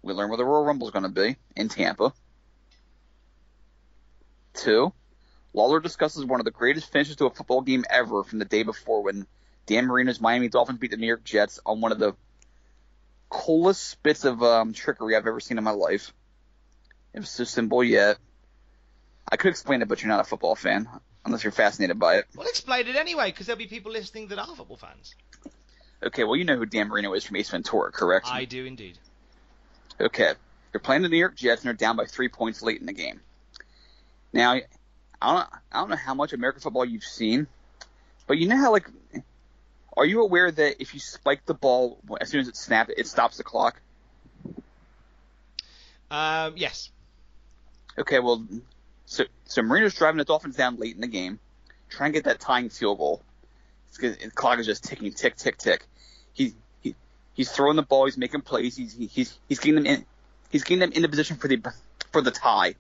we 0.03 0.13
learned 0.15 0.31
where 0.31 0.39
the 0.39 0.45
Royal 0.45 0.65
Rumble 0.65 0.87
is 0.87 0.93
going 0.93 1.05
to 1.05 1.09
be 1.09 1.37
in 1.57 1.69
Tampa. 1.69 2.13
Two, 4.55 4.93
Lawler 5.53 5.81
discusses 5.81 6.25
one 6.25 6.41
of 6.41 6.45
the 6.45 6.51
greatest 6.51 6.91
finishes 6.91 7.17
to 7.17 7.27
a 7.27 7.31
football 7.31 7.61
game 7.61 7.85
ever 7.91 8.23
from 8.25 8.39
the 8.39 8.45
day 8.45 8.63
before 8.63 9.03
when 9.03 9.27
Dan 9.67 9.87
Marino's 9.87 10.21
Miami 10.21 10.49
Dolphins 10.49 10.79
beat 10.79 10.91
the 10.91 10.97
New 10.97 11.07
York 11.07 11.25
Jets 11.25 11.61
on 11.67 11.81
one 11.81 11.93
of 11.93 11.99
the 11.99 12.15
coolest 13.29 14.03
bits 14.03 14.25
of 14.25 14.43
um, 14.43 14.73
trickery 14.73 15.17
I've 15.17 15.27
ever 15.27 15.41
seen 15.41 15.59
in 15.59 15.65
my 15.65 15.73
life. 15.73 16.13
It 17.13 17.21
was 17.21 17.31
so 17.31 17.45
simple 17.45 17.83
yet. 17.83 18.19
I 19.31 19.37
could 19.37 19.51
explain 19.51 19.83
it, 19.83 19.89
but 19.89 20.03
you're 20.03 20.11
not 20.11 20.21
a 20.21 20.25
football 20.25 20.55
fan 20.55 20.89
unless 21.25 21.43
you're 21.45 21.53
fascinated 21.53 21.99
by 21.99 22.17
it. 22.17 22.27
Well, 22.35 22.47
explain 22.47 22.87
it 22.87 22.97
anyway, 22.97 23.31
because 23.31 23.47
there'll 23.47 23.59
be 23.59 23.67
people 23.67 23.93
listening 23.93 24.29
that 24.29 24.39
are 24.39 24.55
football 24.55 24.77
fans. 24.77 25.15
Okay, 26.03 26.25
well, 26.25 26.37
you 26.37 26.45
know 26.45 26.57
who 26.57 26.67
Dan 26.67 26.89
Marino 26.89 27.15
is 27.15 27.25
from 27.25 27.37
Ace 27.37 27.51
Ventura, 27.51 27.91
correct? 27.91 28.27
I 28.31 28.45
do 28.45 28.65
indeed. 28.65 28.99
Okay, 30.01 30.33
they're 30.73 30.81
playing 30.81 31.03
the 31.03 31.09
New 31.09 31.17
York 31.17 31.37
Jets 31.37 31.63
and 31.63 31.69
they're 31.69 31.75
down 31.75 31.97
by 31.97 32.05
three 32.05 32.29
points 32.29 32.63
late 32.63 32.81
in 32.81 32.87
the 32.87 32.93
game. 32.93 33.21
Now, 34.33 34.53
I 34.53 34.63
don't, 35.23 35.49
I 35.73 35.81
don't 35.81 35.91
know 35.91 35.97
how 35.97 36.15
much 36.15 36.33
American 36.33 36.61
football 36.61 36.85
you've 36.85 37.05
seen, 37.05 37.47
but 38.27 38.37
you 38.37 38.49
know 38.49 38.57
how 38.57 38.73
like, 38.73 38.89
are 39.97 40.05
you 40.05 40.23
aware 40.23 40.51
that 40.51 40.83
if 40.83 40.93
you 40.93 41.01
spike 41.01 41.47
the 41.47 41.55
ball 41.55 42.01
as 42.21 42.29
soon 42.29 42.41
as 42.41 42.49
it 42.49 42.57
snaps, 42.57 42.93
it 42.97 43.07
stops 43.07 43.37
the 43.37 43.45
clock? 43.45 43.81
Um, 46.11 46.55
yes. 46.57 46.91
Okay, 47.97 48.19
well, 48.19 48.45
so 49.07 49.25
so 49.45 49.63
Marino's 49.63 49.95
driving 49.95 50.19
the 50.19 50.25
Dolphins 50.25 50.57
down 50.57 50.77
late 50.77 50.95
in 50.95 51.01
the 51.01 51.07
game, 51.07 51.39
trying 51.89 52.13
to 52.13 52.17
get 52.17 52.25
that 52.25 52.41
tying 52.41 52.71
field 52.71 52.99
goal. 52.99 53.23
the 54.01 54.31
clock 54.35 54.59
is 54.59 54.67
just 54.67 54.85
ticking, 54.85 55.13
tick, 55.13 55.37
tick, 55.37 55.59
tick. 55.59 55.87
He, 56.33 56.55
he 56.81 56.95
he's 57.35 57.51
throwing 57.51 57.77
the 57.77 57.83
ball, 57.83 58.07
he's 58.07 58.19
making 58.19 58.43
plays, 58.43 58.77
he's 58.77 58.95
he's 58.95 59.39
he's 59.49 59.59
getting 59.59 59.77
them 59.77 59.87
in, 59.87 60.05
he's 60.51 60.65
getting 60.65 60.81
them 60.81 60.93
into 60.93 61.09
position 61.09 61.37
for 61.37 61.49
the 61.49 61.63
for 62.13 62.21
the 62.21 62.31
tie 62.31 62.75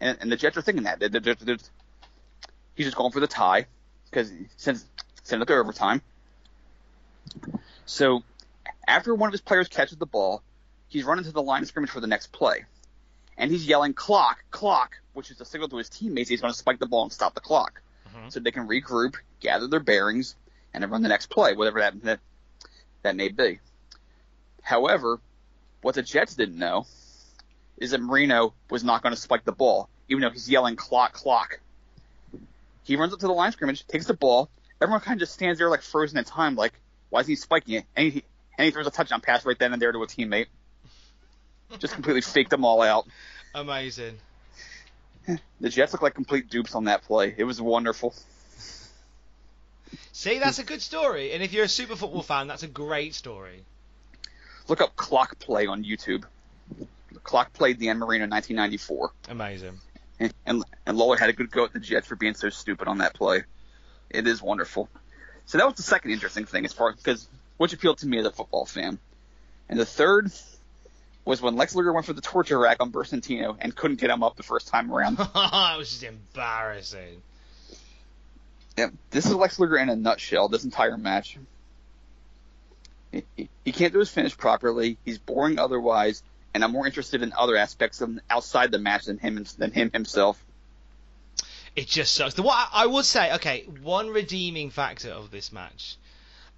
and, 0.00 0.18
and 0.20 0.32
the 0.32 0.36
Jets 0.36 0.56
are 0.56 0.62
thinking 0.62 0.84
that. 0.84 1.00
They're, 1.00 1.08
they're, 1.08 1.34
they're, 1.34 1.56
he's 2.74 2.86
just 2.86 2.96
going 2.96 3.12
for 3.12 3.20
the 3.20 3.26
tie 3.26 3.66
because 4.10 4.30
since 4.56 4.84
send 5.22 5.42
it 5.42 5.46
to 5.46 5.54
overtime. 5.54 6.02
So 7.86 8.22
after 8.86 9.14
one 9.14 9.28
of 9.28 9.32
his 9.32 9.40
players 9.40 9.68
catches 9.68 9.96
the 9.96 10.06
ball, 10.06 10.42
he's 10.88 11.04
running 11.04 11.24
to 11.24 11.32
the 11.32 11.42
line 11.42 11.62
of 11.62 11.68
scrimmage 11.68 11.90
for 11.90 12.00
the 12.00 12.06
next 12.06 12.32
play, 12.32 12.64
and 13.36 13.50
he's 13.50 13.66
yelling 13.66 13.94
"clock, 13.94 14.44
clock," 14.50 14.98
which 15.12 15.30
is 15.30 15.40
a 15.40 15.44
signal 15.44 15.68
to 15.68 15.76
his 15.76 15.88
teammates 15.88 16.28
he's 16.28 16.40
going 16.40 16.52
to 16.52 16.58
spike 16.58 16.78
the 16.78 16.86
ball 16.86 17.02
and 17.02 17.12
stop 17.12 17.34
the 17.34 17.40
clock, 17.40 17.80
mm-hmm. 18.08 18.28
so 18.28 18.40
they 18.40 18.50
can 18.50 18.68
regroup, 18.68 19.16
gather 19.40 19.66
their 19.66 19.80
bearings, 19.80 20.36
and 20.72 20.82
then 20.82 20.90
run 20.90 21.02
the 21.02 21.08
next 21.08 21.26
play, 21.26 21.54
whatever 21.54 21.80
that 21.80 22.02
that, 22.02 22.20
that 23.02 23.16
may 23.16 23.28
be. 23.28 23.60
However, 24.62 25.20
what 25.82 25.94
the 25.94 26.02
Jets 26.02 26.34
didn't 26.34 26.58
know 26.58 26.86
is 27.76 27.90
that 27.90 28.00
Marino 28.00 28.54
was 28.70 28.84
not 28.84 29.02
going 29.02 29.14
to 29.14 29.20
spike 29.20 29.44
the 29.44 29.52
ball, 29.52 29.88
even 30.08 30.22
though 30.22 30.30
he's 30.30 30.48
yelling 30.48 30.76
clock, 30.76 31.12
clock. 31.12 31.60
He 32.84 32.96
runs 32.96 33.12
up 33.12 33.20
to 33.20 33.26
the 33.26 33.32
line 33.32 33.52
scrimmage, 33.52 33.86
takes 33.86 34.06
the 34.06 34.14
ball. 34.14 34.48
Everyone 34.80 35.00
kind 35.00 35.16
of 35.16 35.20
just 35.20 35.34
stands 35.34 35.58
there 35.58 35.70
like 35.70 35.82
frozen 35.82 36.18
in 36.18 36.24
time, 36.24 36.54
like, 36.54 36.72
why 37.10 37.20
is 37.20 37.26
he 37.26 37.36
spiking 37.36 37.74
it? 37.74 37.84
And 37.96 38.12
he, 38.12 38.24
and 38.58 38.64
he 38.64 38.70
throws 38.70 38.86
a 38.86 38.90
touchdown 38.90 39.20
pass 39.20 39.44
right 39.44 39.58
then 39.58 39.72
and 39.72 39.80
there 39.80 39.92
to 39.92 40.02
a 40.02 40.06
teammate. 40.06 40.46
Just 41.78 41.94
completely 41.94 42.20
faked 42.20 42.50
them 42.50 42.64
all 42.64 42.82
out. 42.82 43.06
Amazing. 43.54 44.18
The 45.60 45.68
Jets 45.68 45.92
look 45.92 46.02
like 46.02 46.14
complete 46.14 46.50
dupes 46.50 46.74
on 46.74 46.84
that 46.84 47.02
play. 47.02 47.34
It 47.36 47.44
was 47.44 47.60
wonderful. 47.60 48.14
See, 50.12 50.38
that's 50.38 50.58
a 50.58 50.64
good 50.64 50.82
story. 50.82 51.32
And 51.32 51.42
if 51.42 51.52
you're 51.52 51.64
a 51.64 51.68
super 51.68 51.96
football 51.96 52.22
fan, 52.22 52.46
that's 52.46 52.62
a 52.62 52.68
great 52.68 53.14
story. 53.14 53.64
Look 54.68 54.80
up 54.80 54.96
clock 54.96 55.38
play 55.38 55.66
on 55.66 55.84
YouTube. 55.84 56.24
Clock 57.22 57.52
played 57.52 57.78
the 57.78 57.88
N 57.88 57.98
Marino 57.98 58.24
in 58.24 58.30
1994. 58.30 59.12
Amazing. 59.28 59.78
And, 60.20 60.34
and, 60.46 60.64
and 60.86 60.96
Lawler 60.96 61.16
had 61.16 61.30
a 61.30 61.32
good 61.32 61.50
go 61.50 61.64
at 61.64 61.72
the 61.72 61.80
Jets 61.80 62.06
for 62.06 62.16
being 62.16 62.34
so 62.34 62.50
stupid 62.50 62.86
on 62.86 62.98
that 62.98 63.14
play. 63.14 63.44
It 64.10 64.26
is 64.26 64.42
wonderful. 64.42 64.88
So 65.46 65.58
that 65.58 65.66
was 65.66 65.74
the 65.74 65.82
second 65.82 66.12
interesting 66.12 66.44
thing 66.44 66.64
as 66.64 66.72
far 66.72 66.92
because 66.92 67.28
which 67.56 67.72
appealed 67.72 67.98
to 67.98 68.06
me 68.06 68.18
as 68.18 68.26
a 68.26 68.30
football 68.30 68.66
fan. 68.66 68.98
And 69.68 69.78
the 69.78 69.86
third 69.86 70.30
was 71.24 71.40
when 71.40 71.56
Lex 71.56 71.74
Luger 71.74 71.92
went 71.92 72.06
for 72.06 72.12
the 72.12 72.20
torture 72.20 72.58
rack 72.58 72.78
on 72.80 72.90
Bert 72.90 73.12
and 73.12 73.76
couldn't 73.76 74.00
get 74.00 74.10
him 74.10 74.22
up 74.22 74.36
the 74.36 74.42
first 74.42 74.68
time 74.68 74.92
around. 74.92 75.14
it 75.20 75.78
was 75.78 75.90
just 75.90 76.02
embarrassing. 76.02 77.22
Yeah, 78.76 78.88
this 79.10 79.26
is 79.26 79.34
Lex 79.34 79.58
Luger 79.58 79.76
in 79.76 79.88
a 79.88 79.96
nutshell. 79.96 80.48
This 80.48 80.64
entire 80.64 80.98
match. 80.98 81.38
He, 83.12 83.24
he, 83.36 83.48
he 83.64 83.72
can't 83.72 83.92
do 83.92 84.00
his 84.00 84.10
finish 84.10 84.36
properly. 84.36 84.98
He's 85.04 85.18
boring 85.18 85.58
otherwise 85.58 86.22
and 86.54 86.62
I'm 86.62 86.70
more 86.70 86.86
interested 86.86 87.22
in 87.22 87.32
other 87.36 87.56
aspects 87.56 88.00
of 88.00 88.18
outside 88.30 88.70
the 88.70 88.78
match 88.78 89.06
than 89.06 89.18
him 89.18 89.44
than 89.58 89.72
him 89.72 89.90
himself. 89.92 90.42
It 91.74 91.88
just 91.88 92.14
sucks. 92.14 92.34
The 92.34 92.42
what 92.42 92.68
I 92.72 92.86
would 92.86 93.04
say, 93.04 93.34
okay, 93.34 93.64
one 93.82 94.08
redeeming 94.08 94.70
factor 94.70 95.10
of 95.10 95.32
this 95.32 95.52
match. 95.52 95.96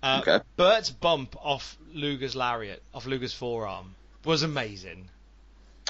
Uh, 0.02 0.18
okay. 0.20 0.44
Bert's 0.56 0.90
bump 0.90 1.34
off 1.43 1.78
Luger's 1.94 2.36
lariat, 2.36 2.82
off 2.93 3.06
Luger's 3.06 3.32
forearm, 3.32 3.94
was 4.27 4.43
amazing. 4.43 5.09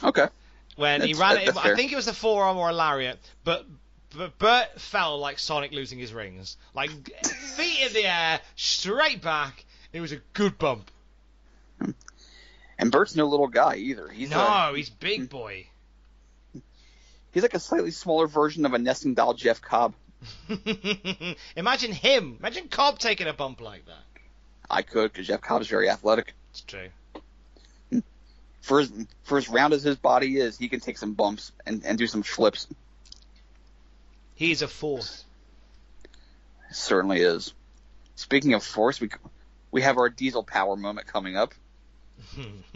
Okay. 0.05 0.29
When 0.77 1.01
that's, 1.01 1.13
he 1.13 1.21
ran 1.21 1.39
it, 1.39 1.57
I 1.57 1.75
think 1.75 1.91
it 1.91 1.97
was 1.97 2.07
a 2.07 2.13
forearm 2.13 2.59
or 2.59 2.69
a 2.69 2.73
lariat, 2.73 3.19
but 3.45 3.67
but 4.17 4.39
Bert 4.39 4.81
fell 4.81 5.19
like 5.19 5.39
Sonic 5.39 5.73
losing 5.73 5.99
his 5.99 6.13
rings, 6.13 6.57
like 6.75 6.91
feet 7.27 7.87
in 7.87 7.93
the 7.93 8.07
air, 8.07 8.41
straight 8.55 9.23
back. 9.23 9.65
It 9.93 10.01
was 10.01 10.13
a 10.13 10.21
good 10.35 10.59
bump. 10.59 10.91
And 12.79 12.93
Bert's 12.93 13.17
no 13.17 13.27
little 13.27 13.49
guy 13.49 13.77
either. 13.77 14.09
He's 14.09 14.31
no, 14.31 14.71
a, 14.71 14.73
he's 14.77 14.91
big 14.91 15.21
hmm. 15.21 15.27
boy. 15.27 15.67
He's 17.33 17.43
like 17.43 17.55
a 17.55 17.61
slightly 17.61 17.91
smaller 17.91 18.27
version 18.27 18.67
of 18.67 18.75
a 18.75 18.79
nesting 18.79 19.15
doll 19.15 19.35
Jeff 19.35 19.61
Cobb. 19.61 19.95
Imagine 21.57 21.93
him. 21.93 22.37
Imagine 22.39 22.69
Cobb 22.69 22.99
taking 22.99 23.27
a 23.27 23.33
bump 23.33 23.61
like 23.61 23.87
that. 23.87 24.23
I 24.71 24.83
could, 24.83 25.13
because 25.13 25.27
Jeff 25.27 25.41
Cobb 25.41 25.63
is 25.63 25.69
very 25.69 25.89
athletic. 25.89 26.35
It's 26.51 26.63
true. 26.63 26.89
For 28.67 28.81
as, 28.81 28.91
for 29.23 29.39
as 29.39 29.49
round 29.49 29.73
as 29.75 29.85
his 29.85 29.95
body 29.95 30.39
is, 30.39 30.59
he 30.59 30.69
can 30.69 30.81
take 30.81 30.99
some 30.99 31.13
bumps 31.13 31.53
and, 31.65 31.85
and 31.85 31.97
do 31.97 32.09
some 32.09 32.25
flips. 32.25 32.67
He's 34.35 34.61
a 34.61 34.67
force. 34.67 35.25
certainly 36.73 37.21
is. 37.21 37.55
Speaking 38.17 38.55
of 38.55 38.65
force, 38.65 39.01
we 39.01 39.09
we 39.71 39.83
have 39.83 39.99
our 39.99 40.09
diesel 40.09 40.43
power 40.43 40.75
moment 40.75 41.07
coming 41.07 41.37
up. 41.37 41.55
it's 42.37 42.67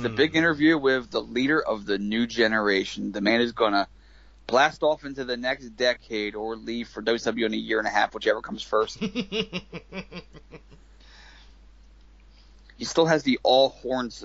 the 0.00 0.08
big 0.08 0.34
interview 0.34 0.76
with 0.76 1.12
the 1.12 1.22
leader 1.22 1.62
of 1.62 1.86
the 1.86 1.96
new 1.96 2.26
generation, 2.26 3.12
the 3.12 3.20
man 3.20 3.38
who's 3.38 3.52
gonna 3.52 3.86
blast 4.48 4.82
off 4.82 5.04
into 5.04 5.22
the 5.22 5.36
next 5.36 5.76
decade 5.76 6.34
or 6.34 6.56
leave 6.56 6.88
for 6.88 7.02
WWE 7.02 7.46
in 7.46 7.54
a 7.54 7.56
year 7.56 7.78
and 7.78 7.86
a 7.86 7.92
half, 7.92 8.14
whichever 8.14 8.42
comes 8.42 8.64
first. 8.64 9.00
he 12.80 12.86
still 12.86 13.04
has 13.04 13.22
the 13.24 13.38
all 13.42 13.68
horns 13.68 14.24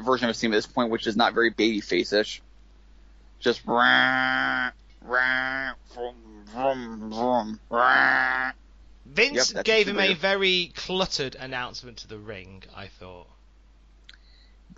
version 0.00 0.30
of 0.30 0.40
him 0.40 0.50
at 0.50 0.56
this 0.56 0.66
point, 0.66 0.88
which 0.90 1.06
is 1.06 1.14
not 1.14 1.34
very 1.34 1.50
baby 1.50 1.82
face-ish. 1.82 2.40
Just 3.38 3.60
rah, 3.66 4.70
rah, 5.02 5.72
vroom, 5.92 6.14
vroom, 6.46 7.10
vroom, 7.10 7.60
rah. 7.68 8.52
Vince 9.04 9.52
Yep, 9.52 9.64
gave 9.66 9.88
him 9.88 10.00
a 10.00 10.14
very 10.14 10.72
cluttered 10.74 11.34
announcement 11.34 11.98
to 11.98 12.08
the 12.08 12.16
ring. 12.16 12.62
I 12.74 12.86
thought 12.86 13.26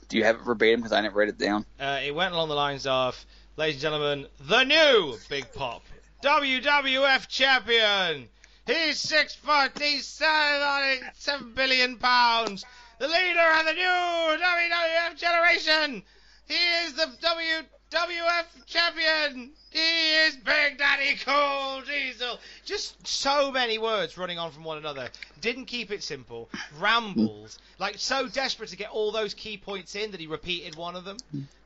Do 0.08 0.16
you 0.16 0.24
have 0.24 0.34
it 0.34 0.42
verbatim? 0.42 0.80
Because 0.80 0.92
I 0.92 1.00
didn't 1.00 1.14
write 1.14 1.28
it 1.28 1.38
down. 1.38 1.64
uh, 1.78 2.00
it 2.04 2.12
went 2.12 2.34
along 2.34 2.48
the 2.48 2.56
lines 2.56 2.84
of, 2.84 3.24
"Ladies 3.56 3.76
and 3.76 3.82
gentlemen, 3.82 4.26
the 4.40 4.64
new 4.64 5.16
Big 5.28 5.52
Pop 5.52 5.84
WWF 6.20 7.28
champion. 7.28 8.28
He's 8.66 8.98
six 8.98 9.36
foot. 9.36 9.78
He's 9.78 10.04
seven, 10.04 11.08
seven 11.14 11.52
billion 11.54 11.96
pounds. 11.98 12.64
The 12.98 13.08
leader 13.08 13.50
of 13.58 13.66
the 13.66 13.72
new 13.72 13.82
WWF 13.82 15.16
generation. 15.16 16.02
He 16.46 16.54
is 16.54 16.92
the 16.94 17.08
WWF 17.22 18.66
champion. 18.66 19.50
He 19.70 20.14
is 20.26 20.36
Big 20.36 20.78
Daddy 20.78 21.16
Cool 21.24 21.82
Diesel. 21.86 22.38
Just 22.64 23.06
so 23.06 23.50
many 23.50 23.78
words 23.78 24.16
running 24.16 24.38
on 24.38 24.52
from 24.52 24.62
one 24.62 24.78
another. 24.78 25.08
Didn't 25.40 25.64
keep 25.66 25.90
it 25.90 26.02
simple. 26.04 26.48
Rambled. 26.78 27.56
Like 27.78 27.96
so 27.98 28.28
desperate 28.28 28.68
to 28.70 28.76
get 28.76 28.90
all 28.90 29.10
those 29.10 29.34
key 29.34 29.56
points 29.56 29.96
in 29.96 30.12
that 30.12 30.20
he 30.20 30.26
repeated 30.28 30.76
one 30.76 30.94
of 30.94 31.04
them. 31.04 31.16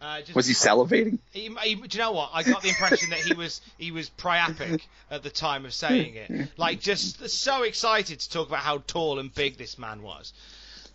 Uh, 0.00 0.20
just 0.20 0.34
Was 0.34 0.46
he 0.46 0.54
salivating? 0.54 1.18
he, 1.30 1.54
he, 1.62 1.74
do 1.74 1.88
you 1.90 1.98
know 1.98 2.12
what? 2.12 2.30
I 2.32 2.42
got 2.42 2.62
the 2.62 2.68
impression 2.70 3.10
that 3.10 3.18
he 3.20 3.34
was 3.34 3.60
he 3.76 3.90
was 3.90 4.08
priapic 4.08 4.80
at 5.10 5.22
the 5.22 5.30
time 5.30 5.66
of 5.66 5.74
saying 5.74 6.14
it, 6.14 6.48
like 6.56 6.80
just 6.80 7.28
so 7.28 7.64
excited 7.64 8.20
to 8.20 8.30
talk 8.30 8.48
about 8.48 8.60
how 8.60 8.78
tall 8.86 9.18
and 9.18 9.34
big 9.34 9.58
this 9.58 9.76
man 9.78 10.02
was, 10.02 10.32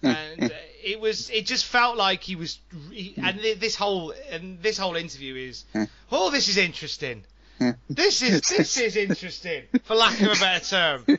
and 0.03 0.43
uh, 0.43 0.49
it 0.83 0.99
was 0.99 1.29
it 1.29 1.45
just 1.45 1.65
felt 1.65 1.97
like 1.97 2.21
he 2.23 2.35
was. 2.35 2.59
He, 2.91 3.15
and 3.17 3.39
thi- 3.39 3.53
this 3.53 3.75
whole 3.75 4.13
and 4.29 4.61
this 4.61 4.77
whole 4.77 4.95
interview 4.95 5.35
is, 5.35 5.65
oh, 6.11 6.29
this 6.29 6.47
is 6.47 6.57
interesting. 6.57 7.23
This 7.89 8.21
is 8.21 8.41
this 8.41 8.77
is 8.77 8.97
interesting, 8.97 9.63
for 9.83 9.95
lack 9.95 10.19
of 10.21 10.31
a 10.31 10.39
better 10.39 10.65
term. 10.65 11.05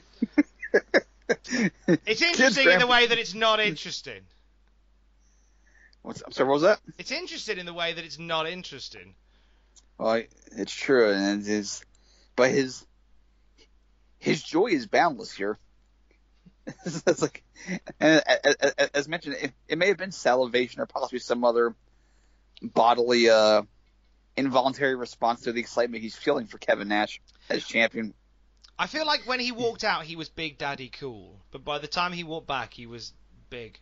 It's 2.06 2.20
interesting 2.20 2.68
in 2.68 2.80
the 2.80 2.86
way 2.86 3.06
that 3.06 3.16
it's 3.16 3.32
not 3.32 3.58
interesting. 3.58 4.20
What's, 6.02 6.22
I'm 6.22 6.32
sorry, 6.32 6.48
what 6.50 6.54
was 6.54 6.62
that? 6.62 6.80
It's 6.98 7.12
interesting 7.12 7.56
in 7.56 7.64
the 7.64 7.72
way 7.72 7.94
that 7.94 8.04
it's 8.04 8.18
not 8.18 8.46
interesting. 8.46 9.14
Well, 9.96 10.22
it's 10.52 10.74
true, 10.74 11.10
and 11.10 11.46
his, 11.46 11.82
but 12.36 12.50
his, 12.50 12.84
his 14.18 14.42
joy 14.42 14.66
is 14.66 14.86
boundless 14.86 15.32
here. 15.32 15.56
it's 16.84 17.22
like, 17.22 17.42
and 18.00 18.22
as 18.94 19.08
mentioned, 19.08 19.36
it, 19.40 19.52
it 19.68 19.78
may 19.78 19.88
have 19.88 19.98
been 19.98 20.12
salivation 20.12 20.80
or 20.80 20.86
possibly 20.86 21.18
some 21.18 21.44
other 21.44 21.74
bodily, 22.62 23.28
uh, 23.28 23.62
involuntary 24.36 24.94
response 24.94 25.42
to 25.42 25.52
the 25.52 25.60
excitement 25.60 26.02
he's 26.02 26.16
feeling 26.16 26.46
for 26.46 26.58
Kevin 26.58 26.88
Nash 26.88 27.20
as 27.48 27.64
champion. 27.64 28.14
I 28.78 28.86
feel 28.86 29.06
like 29.06 29.22
when 29.26 29.40
he 29.40 29.52
walked 29.52 29.84
out, 29.84 30.04
he 30.04 30.16
was 30.16 30.28
Big 30.28 30.58
Daddy 30.58 30.88
Cool, 30.88 31.40
but 31.52 31.64
by 31.64 31.78
the 31.78 31.86
time 31.86 32.12
he 32.12 32.24
walked 32.24 32.48
back, 32.48 32.74
he 32.74 32.86
was 32.86 33.12
big. 33.48 33.78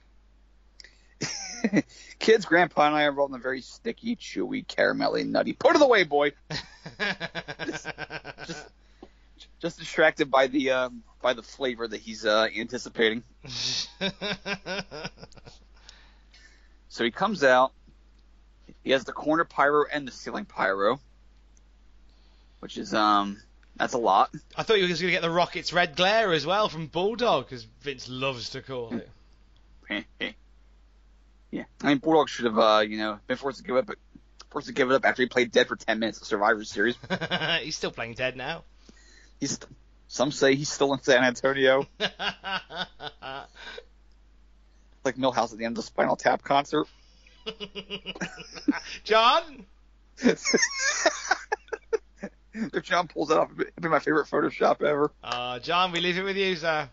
Kids, 2.19 2.45
Grandpa 2.45 2.89
and 2.89 2.97
I 2.97 3.05
are 3.05 3.13
rolling 3.13 3.35
a 3.35 3.39
very 3.39 3.63
sticky, 3.63 4.17
chewy, 4.17 4.67
caramelly, 4.67 5.27
nutty. 5.27 5.55
Put 5.55 5.77
it 5.77 5.83
away, 5.83 6.05
boy. 6.05 6.33
just, 7.67 7.89
just 8.47 8.69
distracted 9.63 10.31
by 10.31 10.47
the 10.49 10.71
uh, 10.71 10.91
by 11.21 11.35
the 11.35 11.43
flavor 11.43 11.87
that 11.87 12.01
he's 12.01 12.25
uh, 12.25 12.49
anticipating. 12.57 13.23
So 16.93 17.05
he 17.05 17.11
comes 17.11 17.43
out. 17.43 17.73
He 18.85 18.91
has 18.91 19.05
the 19.05 19.13
corner 19.13 19.45
pyro 19.45 19.87
and 19.91 20.07
the 20.07 20.13
ceiling 20.13 20.45
pyro, 20.45 21.01
which 22.61 22.77
is 22.77 22.93
um 22.93 23.41
that's 23.77 23.95
a 23.95 23.99
lot. 23.99 24.31
I 24.55 24.63
thought 24.63 24.77
he 24.77 24.83
was 24.83 25.01
going 25.01 25.09
to 25.09 25.13
get 25.13 25.23
the 25.23 25.31
Rockets 25.31 25.73
Red 25.73 25.97
Glare 25.97 26.35
as 26.35 26.45
well 26.45 26.69
from 26.69 26.89
Bulldog, 26.89 27.47
because 27.47 27.65
Vince 27.81 28.11
loves 28.11 28.51
to 28.51 28.61
call 28.61 28.93
it. 28.93 30.05
yeah, 31.51 31.65
I 31.83 31.87
mean 31.87 31.97
Bulldog 31.97 32.29
should 32.29 32.45
have 32.45 32.59
uh 32.59 32.85
you 32.87 32.99
know 32.99 33.19
been 33.27 33.39
forced 33.39 33.61
to 33.61 33.65
give 33.65 33.77
up, 33.77 33.89
forced 34.51 34.67
to 34.67 34.75
give 34.75 34.91
it 34.91 34.95
up 34.95 35.07
after 35.07 35.23
he 35.23 35.29
played 35.31 35.51
dead 35.51 35.69
for 35.69 35.77
ten 35.77 35.99
minutes 35.99 36.21
of 36.21 36.27
Survivor 36.27 36.63
Series. 36.63 36.99
He's 37.63 37.75
still 37.75 37.91
playing 37.91 38.15
dead 38.15 38.37
now. 38.37 38.65
He's 39.43 39.59
some 40.07 40.31
say 40.31 40.55
he's 40.55 40.69
still 40.69 40.93
in 40.93 41.03
San 41.03 41.25
Antonio, 41.25 41.85
like 41.99 42.07
Milhouse 45.17 45.53
at 45.53 45.59
the 45.59 45.65
end 45.65 45.77
of 45.77 45.83
the 45.83 45.83
Spinal 45.83 46.15
Tap 46.15 46.45
concert. 46.45 46.87
John? 49.03 49.67
if 50.23 50.45
John 52.85 53.09
pulls 53.09 53.31
that 53.31 53.41
off, 53.41 53.51
it'd 53.59 53.75
be 53.81 53.89
my 53.89 53.99
favorite 53.99 54.29
Photoshop 54.29 54.81
ever. 54.81 55.11
Uh, 55.25 55.59
John, 55.59 55.91
we 55.91 55.99
leave 55.99 56.19
it 56.19 56.23
with 56.23 56.37
you, 56.37 56.55
sir. 56.55 56.89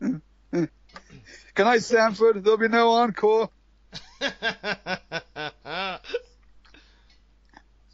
Good 0.00 0.68
night, 1.56 1.84
Sanford. 1.84 2.42
There'll 2.42 2.58
be 2.58 2.66
no 2.66 2.90
encore. 2.90 3.48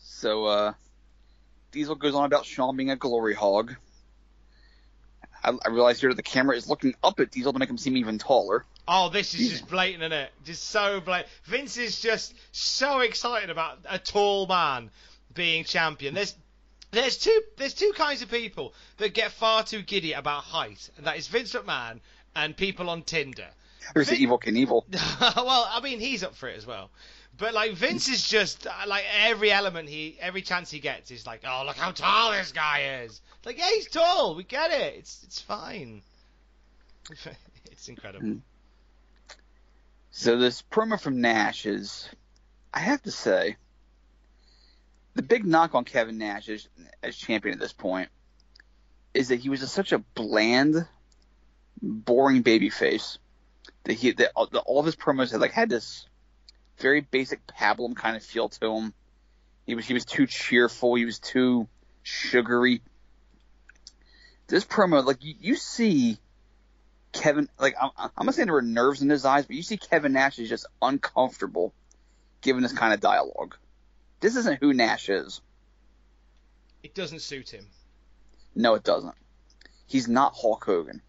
So, 0.01 0.47
uh, 0.47 0.73
Diesel 1.73 1.94
goes 1.94 2.15
on 2.15 2.24
about 2.24 2.44
Sean 2.44 2.77
being 2.77 2.90
a 2.90 2.97
glory 2.97 3.35
hog. 3.35 3.74
I, 5.43 5.53
I 5.65 5.69
realize 5.70 6.01
here 6.01 6.11
that 6.11 6.16
the 6.16 6.23
camera 6.23 6.57
is 6.57 6.69
looking 6.69 6.94
up 7.03 7.19
at 7.19 7.31
Diesel 7.31 7.53
to 7.53 7.59
make 7.59 7.69
him 7.69 7.78
seem 7.78 7.97
even 7.97 8.19
taller. 8.19 8.65
Oh, 8.86 9.09
this 9.09 9.35
is 9.35 9.51
just 9.51 9.69
blatant, 9.69 10.03
isn't 10.03 10.12
it? 10.12 10.31
Just 10.44 10.65
so 10.65 11.01
blatant. 11.01 11.28
Vince 11.44 11.77
is 11.77 12.01
just 12.01 12.35
so 12.53 13.01
excited 13.01 13.51
about 13.51 13.78
a 13.89 13.99
tall 13.99 14.47
man 14.47 14.90
being 15.35 15.65
champion. 15.65 16.15
There's 16.15 16.35
there's 16.90 17.16
two 17.16 17.43
there's 17.57 17.74
two 17.74 17.93
kinds 17.94 18.23
of 18.23 18.31
people 18.31 18.74
that 18.99 19.15
get 19.15 19.32
far 19.32 19.65
too 19.65 19.82
giddy 19.82 20.12
about 20.12 20.43
height, 20.43 20.90
and 20.97 21.07
that 21.07 21.16
is 21.16 21.27
Vince 21.28 21.53
McMahon 21.55 22.01
and 22.36 22.57
people 22.57 22.90
on 22.90 23.03
Tinder. 23.03 23.49
There's 23.94 24.09
the 24.09 24.16
Evel 24.16 24.40
Knievel. 24.40 24.85
well, 25.36 25.69
I 25.70 25.81
mean, 25.81 25.99
he's 26.01 26.23
up 26.23 26.35
for 26.35 26.49
it 26.49 26.57
as 26.57 26.66
well. 26.66 26.90
But 27.43 27.55
like 27.55 27.73
Vince 27.73 28.06
is 28.09 28.24
just 28.24 28.69
uh, 28.69 28.73
like 28.86 29.02
every 29.19 29.51
element 29.51 29.89
he 29.89 30.16
every 30.20 30.43
chance 30.43 30.70
he 30.70 30.78
gets 30.78 31.10
is 31.10 31.27
like, 31.27 31.40
oh 31.44 31.64
look 31.66 31.77
how 31.77 31.90
tall 31.90 32.31
this 32.31 32.52
guy 32.52 33.02
is. 33.02 33.20
Like 33.44 33.59
yeah, 33.59 33.69
he's 33.74 33.89
tall. 33.89 34.36
We 34.36 34.44
get 34.44 34.70
it. 34.70 34.94
It's 34.98 35.24
it's 35.24 35.40
fine. 35.40 36.02
it's 37.64 37.89
incredible. 37.89 38.36
So 40.12 40.39
this 40.39 40.62
promo 40.62 41.01
from 41.01 41.20
Nash 41.20 41.66
is, 41.66 42.09
I 42.73 42.78
have 42.78 43.02
to 43.02 43.10
say, 43.10 43.56
the 45.14 45.23
big 45.23 45.44
knock 45.44 45.74
on 45.74 45.82
Kevin 45.85 46.19
Nash 46.19 46.48
as, 46.48 46.69
as 47.02 47.16
champion 47.16 47.55
at 47.55 47.60
this 47.60 47.73
point 47.73 48.09
is 49.14 49.31
that 49.31 49.40
he 49.40 49.48
was 49.48 49.69
such 49.69 49.90
a 49.90 49.98
bland, 49.98 50.86
boring 51.82 52.44
babyface 52.44 53.19
that 53.82 53.94
he 53.94 54.12
that 54.12 54.31
all, 54.36 54.47
that 54.47 54.60
all 54.60 54.78
of 54.78 54.86
his 54.86 54.94
promos 54.94 55.32
had 55.32 55.40
like 55.40 55.51
had 55.51 55.69
this 55.69 56.06
very 56.83 57.01
basic 57.01 57.47
pablum 57.47 57.97
kind 57.97 58.17
of 58.17 58.23
feel 58.23 58.49
to 58.51 58.73
him. 58.73 58.93
He 59.65 59.75
was 59.75 59.87
he 59.87 59.95
was 59.95 60.05
too 60.05 60.27
cheerful. 60.27 60.97
He 60.97 61.05
was 61.05 61.21
too 61.21 61.69
sugary. 62.03 62.83
This 64.49 64.65
promo, 64.65 65.03
like 65.05 65.25
you, 65.25 65.35
you 65.41 65.55
see 65.55 66.19
Kevin, 67.13 67.49
like 67.59 67.75
I'm, 67.81 68.11
I'm 68.17 68.27
not 68.27 68.35
saying 68.35 68.47
there 68.47 68.55
were 68.55 68.63
nerves 68.63 69.01
in 69.01 69.09
his 69.09 69.25
eyes, 69.25 69.47
but 69.47 69.57
you 69.57 69.63
see 69.63 69.77
Kevin 69.77 70.13
Nash 70.13 70.39
is 70.39 70.49
just 70.49 70.67
uncomfortable 70.83 71.73
given 72.41 72.63
this 72.63 72.73
kind 72.73 72.93
of 72.93 73.01
dialogue. 73.01 73.57
This 74.21 74.37
isn't 74.37 74.59
who 74.61 74.75
Nash 74.75 75.09
is. 75.09 75.41
It 76.83 76.95
doesn't 76.95 77.21
suit 77.21 77.51
him. 77.51 77.67
No, 78.55 78.75
it 78.75 78.83
doesn't. 78.83 79.15
He's 79.87 80.09
not 80.09 80.35
Hulk 80.35 80.65
Hogan. 80.65 81.01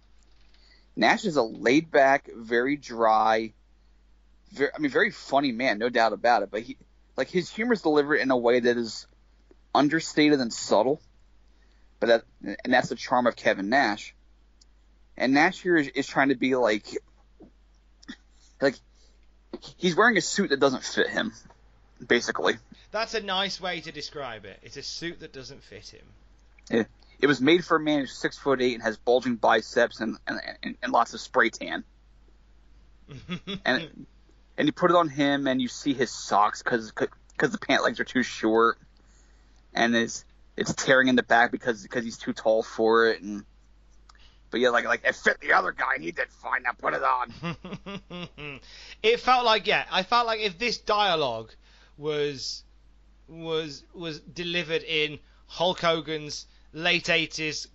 Nash 0.95 1.25
is 1.25 1.35
a 1.35 1.41
laid 1.41 1.89
back, 1.89 2.29
very 2.35 2.77
dry, 2.77 3.53
very, 4.53 4.69
I 4.73 4.79
mean, 4.79 4.91
very 4.91 5.11
funny 5.11 5.51
man, 5.51 5.79
no 5.79 5.89
doubt 5.89 6.13
about 6.13 6.43
it. 6.43 6.51
But 6.51 6.61
he, 6.61 6.77
like, 7.17 7.29
his 7.29 7.49
humor 7.49 7.73
is 7.73 7.81
delivered 7.81 8.17
in 8.17 8.31
a 8.31 8.37
way 8.37 8.59
that 8.59 8.77
is 8.77 9.07
understated 9.73 10.39
and 10.39 10.53
subtle. 10.53 11.01
But 11.99 12.07
that, 12.07 12.23
and 12.63 12.73
that's 12.73 12.89
the 12.89 12.95
charm 12.95 13.27
of 13.27 13.35
Kevin 13.35 13.69
Nash. 13.69 14.13
And 15.17 15.33
Nash 15.33 15.61
here 15.61 15.77
is, 15.77 15.87
is 15.89 16.07
trying 16.07 16.29
to 16.29 16.35
be 16.35 16.55
like, 16.55 16.85
like, 18.61 18.75
he's 19.77 19.95
wearing 19.95 20.17
a 20.17 20.21
suit 20.21 20.49
that 20.49 20.59
doesn't 20.59 20.83
fit 20.83 21.09
him, 21.09 21.33
basically. 22.05 22.55
That's 22.91 23.13
a 23.13 23.21
nice 23.21 23.59
way 23.59 23.81
to 23.81 23.91
describe 23.91 24.45
it. 24.45 24.59
It's 24.63 24.77
a 24.77 24.83
suit 24.83 25.19
that 25.21 25.33
doesn't 25.33 25.63
fit 25.63 25.89
him. 25.89 26.05
It, 26.69 26.87
it 27.19 27.27
was 27.27 27.41
made 27.41 27.63
for 27.63 27.77
a 27.77 27.79
man 27.79 28.01
who's 28.01 28.13
six 28.13 28.37
foot 28.37 28.61
eight 28.61 28.73
and 28.73 28.83
has 28.83 28.97
bulging 28.97 29.35
biceps 29.35 29.99
and 29.99 30.17
and, 30.27 30.39
and, 30.61 30.75
and 30.81 30.91
lots 30.91 31.13
of 31.13 31.21
spray 31.21 31.49
tan. 31.49 31.83
and 33.65 34.05
and 34.57 34.67
you 34.67 34.71
put 34.71 34.91
it 34.91 34.97
on 34.97 35.09
him, 35.09 35.47
and 35.47 35.61
you 35.61 35.67
see 35.67 35.93
his 35.93 36.11
socks 36.11 36.61
because 36.61 36.91
because 36.91 37.51
the 37.51 37.57
pant 37.57 37.83
legs 37.83 37.99
are 37.99 38.05
too 38.05 38.23
short, 38.23 38.77
and 39.73 39.95
it's 39.95 40.25
it's 40.55 40.73
tearing 40.73 41.07
in 41.07 41.15
the 41.15 41.23
back 41.23 41.51
because 41.51 41.83
because 41.83 42.03
he's 42.03 42.17
too 42.17 42.33
tall 42.33 42.63
for 42.63 43.07
it, 43.07 43.21
and 43.21 43.43
but 44.51 44.59
yeah, 44.59 44.69
like 44.69 44.85
like 44.85 45.01
it 45.03 45.15
fit 45.15 45.39
the 45.41 45.53
other 45.53 45.71
guy, 45.71 45.95
and 45.95 46.03
he 46.03 46.11
did 46.11 46.29
fine. 46.29 46.63
Now 46.63 46.73
put 46.73 46.93
it 46.93 47.03
on. 47.03 48.59
it 49.03 49.19
felt 49.19 49.45
like 49.45 49.65
yeah, 49.67 49.85
I 49.91 50.03
felt 50.03 50.27
like 50.27 50.41
if 50.41 50.59
this 50.59 50.77
dialogue 50.77 51.51
was 51.97 52.63
was 53.27 53.83
was 53.93 54.19
delivered 54.19 54.83
in 54.83 55.19
Hulk 55.47 55.79
Hogan's 55.79 56.45
late 56.71 57.05
80s 57.05 57.67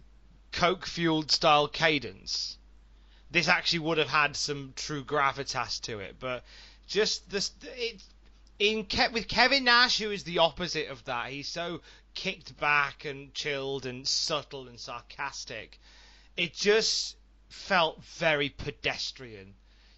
coke 0.52 0.86
fueled 0.86 1.30
style 1.30 1.68
cadence 1.68 2.58
this 3.30 3.48
actually 3.48 3.80
would 3.80 3.98
have 3.98 4.08
had 4.08 4.36
some 4.36 4.72
true 4.76 5.04
gravitas 5.04 5.80
to 5.80 5.98
it 5.98 6.16
but 6.18 6.44
just 6.86 7.28
this 7.30 7.52
it 7.62 8.02
in 8.58 8.84
Ke- 8.84 9.12
with 9.12 9.28
Kevin 9.28 9.64
Nash 9.64 9.98
who 9.98 10.10
is 10.10 10.24
the 10.24 10.38
opposite 10.38 10.88
of 10.88 11.04
that 11.04 11.30
he's 11.30 11.48
so 11.48 11.80
kicked 12.14 12.58
back 12.58 13.04
and 13.04 13.32
chilled 13.34 13.86
and 13.86 14.06
subtle 14.06 14.68
and 14.68 14.78
sarcastic 14.78 15.78
it 16.36 16.54
just 16.54 17.16
felt 17.48 18.02
very 18.04 18.48
pedestrian 18.48 19.54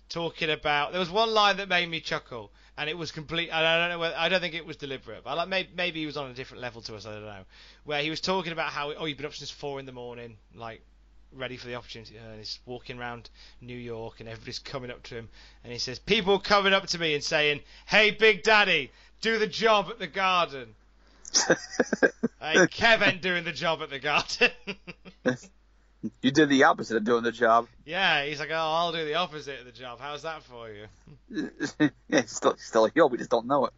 talking 0.08 0.50
about 0.50 0.92
there 0.92 1.00
was 1.00 1.10
one 1.10 1.32
line 1.32 1.56
that 1.56 1.68
made 1.68 1.88
me 1.88 2.00
chuckle 2.00 2.52
and 2.80 2.88
it 2.88 2.96
was 2.96 3.12
complete. 3.12 3.52
I 3.52 3.78
don't 3.78 3.90
know. 3.90 3.98
Whether, 3.98 4.14
I 4.16 4.30
don't 4.30 4.40
think 4.40 4.54
it 4.54 4.64
was 4.64 4.78
deliberate. 4.78 5.22
But 5.22 5.36
like 5.36 5.48
maybe, 5.48 5.68
maybe 5.76 6.00
he 6.00 6.06
was 6.06 6.16
on 6.16 6.30
a 6.30 6.34
different 6.34 6.62
level 6.62 6.80
to 6.82 6.96
us. 6.96 7.04
I 7.04 7.12
don't 7.12 7.26
know. 7.26 7.44
Where 7.84 8.02
he 8.02 8.08
was 8.08 8.22
talking 8.22 8.52
about 8.52 8.70
how 8.70 8.90
oh 8.92 9.04
he'd 9.04 9.18
been 9.18 9.26
up 9.26 9.34
since 9.34 9.50
four 9.50 9.80
in 9.80 9.84
the 9.84 9.92
morning, 9.92 10.38
like 10.54 10.80
ready 11.32 11.56
for 11.56 11.66
the 11.66 11.74
opportunity, 11.74 12.16
and 12.16 12.38
he's 12.38 12.58
walking 12.66 12.98
around 12.98 13.30
New 13.60 13.76
York, 13.76 14.20
and 14.20 14.28
everybody's 14.28 14.58
coming 14.58 14.90
up 14.90 15.02
to 15.04 15.16
him, 15.16 15.28
and 15.64 15.72
he 15.72 15.78
says 15.78 15.98
people 15.98 16.38
coming 16.38 16.72
up 16.72 16.86
to 16.88 16.98
me 16.98 17.14
and 17.14 17.22
saying, 17.22 17.60
"Hey, 17.86 18.10
Big 18.10 18.42
Daddy, 18.42 18.90
do 19.20 19.38
the 19.38 19.46
job 19.46 19.88
at 19.90 19.98
the 19.98 20.06
Garden." 20.06 20.74
hey, 22.40 22.66
Kevin 22.68 23.20
doing 23.20 23.44
the 23.44 23.52
job 23.52 23.82
at 23.82 23.90
the 23.90 23.98
Garden. 23.98 24.50
You 26.22 26.30
did 26.30 26.48
the 26.48 26.64
opposite 26.64 26.96
of 26.96 27.04
doing 27.04 27.22
the 27.22 27.32
job. 27.32 27.66
Yeah, 27.84 28.24
he's 28.24 28.40
like, 28.40 28.50
oh, 28.50 28.54
I'll 28.54 28.92
do 28.92 29.04
the 29.04 29.16
opposite 29.16 29.60
of 29.60 29.66
the 29.66 29.72
job. 29.72 29.98
How's 30.00 30.22
that 30.22 30.42
for 30.42 30.70
you? 30.70 30.86
yeah, 32.08 32.22
still, 32.24 32.56
still 32.56 32.86
a 32.86 32.90
heel. 32.90 33.10
We 33.10 33.18
just 33.18 33.28
don't 33.28 33.46
know 33.46 33.66
it. 33.66 33.72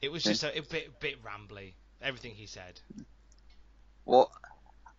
it 0.00 0.12
was 0.12 0.22
just 0.22 0.44
a, 0.44 0.56
a 0.56 0.62
bit, 0.62 1.00
bit 1.00 1.16
rambly. 1.24 1.72
Everything 2.00 2.34
he 2.34 2.46
said. 2.46 2.78
Well, 4.04 4.30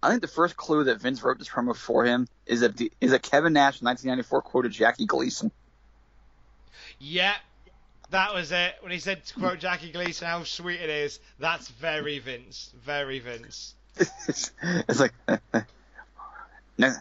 I 0.03 0.09
think 0.09 0.21
the 0.21 0.27
first 0.27 0.57
clue 0.57 0.83
that 0.83 0.99
Vince 0.99 1.23
wrote 1.23 1.39
this 1.39 1.47
promo 1.47 1.73
for 1.73 2.03
him 2.03 2.27
is 2.45 2.59
that 2.59 2.75
the, 2.75 2.91
is 2.99 3.13
a 3.13 3.19
Kevin 3.19 3.53
Nash 3.53 3.81
1994 3.81 4.41
quoted 4.41 4.73
Jackie 4.73 5.05
Gleason. 5.05 5.49
Yeah, 6.99 7.33
that 8.09 8.33
was 8.33 8.51
it. 8.51 8.75
When 8.81 8.91
he 8.91 8.99
said 8.99 9.23
to 9.23 9.33
quote 9.33 9.59
Jackie 9.59 9.93
Gleason, 9.93 10.27
how 10.27 10.43
sweet 10.43 10.81
it 10.81 10.89
is. 10.89 11.21
That's 11.39 11.69
very 11.69 12.19
Vince. 12.19 12.73
Very 12.83 13.19
Vince. 13.19 13.75
it's 13.97 14.99
like 14.99 15.13
next, 16.77 16.99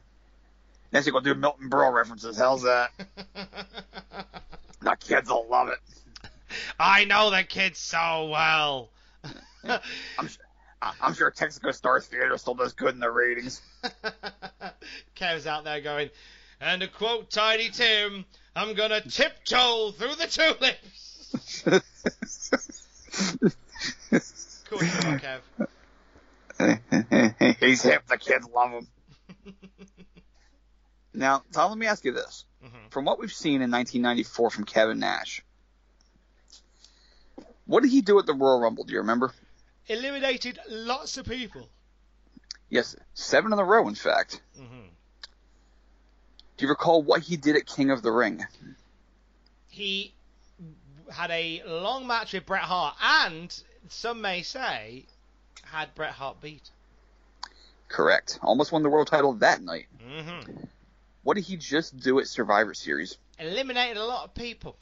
next 0.93 1.07
you 1.07 1.13
go 1.13 1.19
do 1.19 1.35
Milton 1.35 1.71
Berle 1.71 1.93
references. 1.93 2.39
How's 2.39 2.63
that? 2.63 2.93
the 4.81 4.97
kids 5.01 5.29
will 5.29 5.49
love 5.51 5.71
it. 5.71 5.79
I 6.79 7.05
know 7.07 7.31
the 7.31 7.43
kids 7.43 7.81
so 7.81 8.29
well. 8.31 8.91
I'm, 9.65 10.29
I'm 11.01 11.15
sure 11.15 11.31
Texaco 11.31 11.73
Stars 11.75 12.07
Theater 12.07 12.37
still 12.39 12.55
does 12.55 12.73
good 12.73 12.95
in 12.95 13.01
the 13.01 13.11
ratings. 13.11 13.61
Kev's 15.17 15.47
out 15.47 15.65
there 15.65 15.81
going, 15.81 16.11
and 16.61 16.83
to 16.83 16.89
quote 16.89 17.31
Tiny 17.31 17.71
Tim, 17.71 18.25
I'm 18.57 18.75
gonna 18.75 19.01
tiptoe 19.01 19.93
through 19.93 20.17
the 20.17 20.27
tulips. 20.27 21.63
cool, 24.69 24.81
Kev. 24.81 25.41
He's 27.61 27.83
hip. 27.83 28.07
The 28.07 28.19
kids 28.19 28.47
love 28.55 28.73
him. 28.73 28.87
now, 31.15 31.43
Tom, 31.53 31.71
let 31.71 31.79
me 31.79 31.87
ask 31.87 32.05
you 32.05 32.13
this. 32.13 32.45
Mm-hmm. 32.65 32.89
From 32.91 33.05
what 33.05 33.19
we've 33.19 33.33
seen 33.33 33.63
in 33.63 33.71
1994 33.71 34.51
from 34.51 34.65
Kevin 34.65 34.99
Nash, 34.99 35.43
what 37.67 37.83
did 37.83 37.91
he 37.91 38.03
do 38.03 38.19
at 38.19 38.27
the 38.27 38.35
Royal 38.35 38.61
Rumble? 38.61 38.85
Do 38.85 38.93
you 38.93 39.01
remember? 39.01 39.33
Eliminated 39.89 40.59
lots 40.69 41.17
of 41.17 41.27
people. 41.27 41.69
Yes, 42.69 42.97
seven 43.15 43.53
in 43.53 43.59
a 43.59 43.65
row, 43.65 43.89
in 43.89 43.95
fact. 43.95 44.41
Mm-hmm. 44.59 44.89
Do 46.57 46.65
you 46.65 46.69
recall 46.69 47.03
what 47.03 47.23
he 47.23 47.37
did 47.37 47.57
at 47.57 47.67
King 47.67 47.91
of 47.91 48.03
the 48.03 48.11
Ring? 48.13 48.45
He 49.69 50.15
had 51.11 51.31
a 51.31 51.63
long 51.67 52.07
match 52.07 52.33
with 52.33 52.47
Bret 52.47 52.63
Hart, 52.63 52.95
and 53.03 53.55
some 53.89 54.21
may 54.21 54.43
say 54.43 55.05
had 55.65 55.95
Bret 55.95 56.13
Hart 56.13 56.41
beat. 56.41 56.71
Correct. 57.89 58.39
Almost 58.43 58.73
won 58.73 58.83
the 58.83 58.89
world 58.89 59.09
title 59.09 59.35
that 59.35 59.61
night. 59.61 59.87
Mm-hmm. 59.99 60.65
What 61.25 61.35
did 61.35 61.45
he 61.45 61.57
just 61.57 61.99
do 61.99 62.19
at 62.21 62.27
Survivor 62.27 62.75
Series? 62.75 63.19
Eliminated 63.39 63.97
a 63.97 64.05
lot 64.05 64.25
of 64.25 64.35
people. 64.35 64.77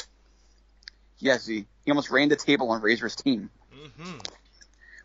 Yes, 1.19 1.47
he, 1.47 1.67
he 1.85 1.91
almost 1.91 2.11
ran 2.11 2.29
the 2.29 2.37
table 2.37 2.71
on 2.71 2.81
Razor's 2.81 3.17
team. 3.17 3.51
Mm-hmm. 3.75 4.19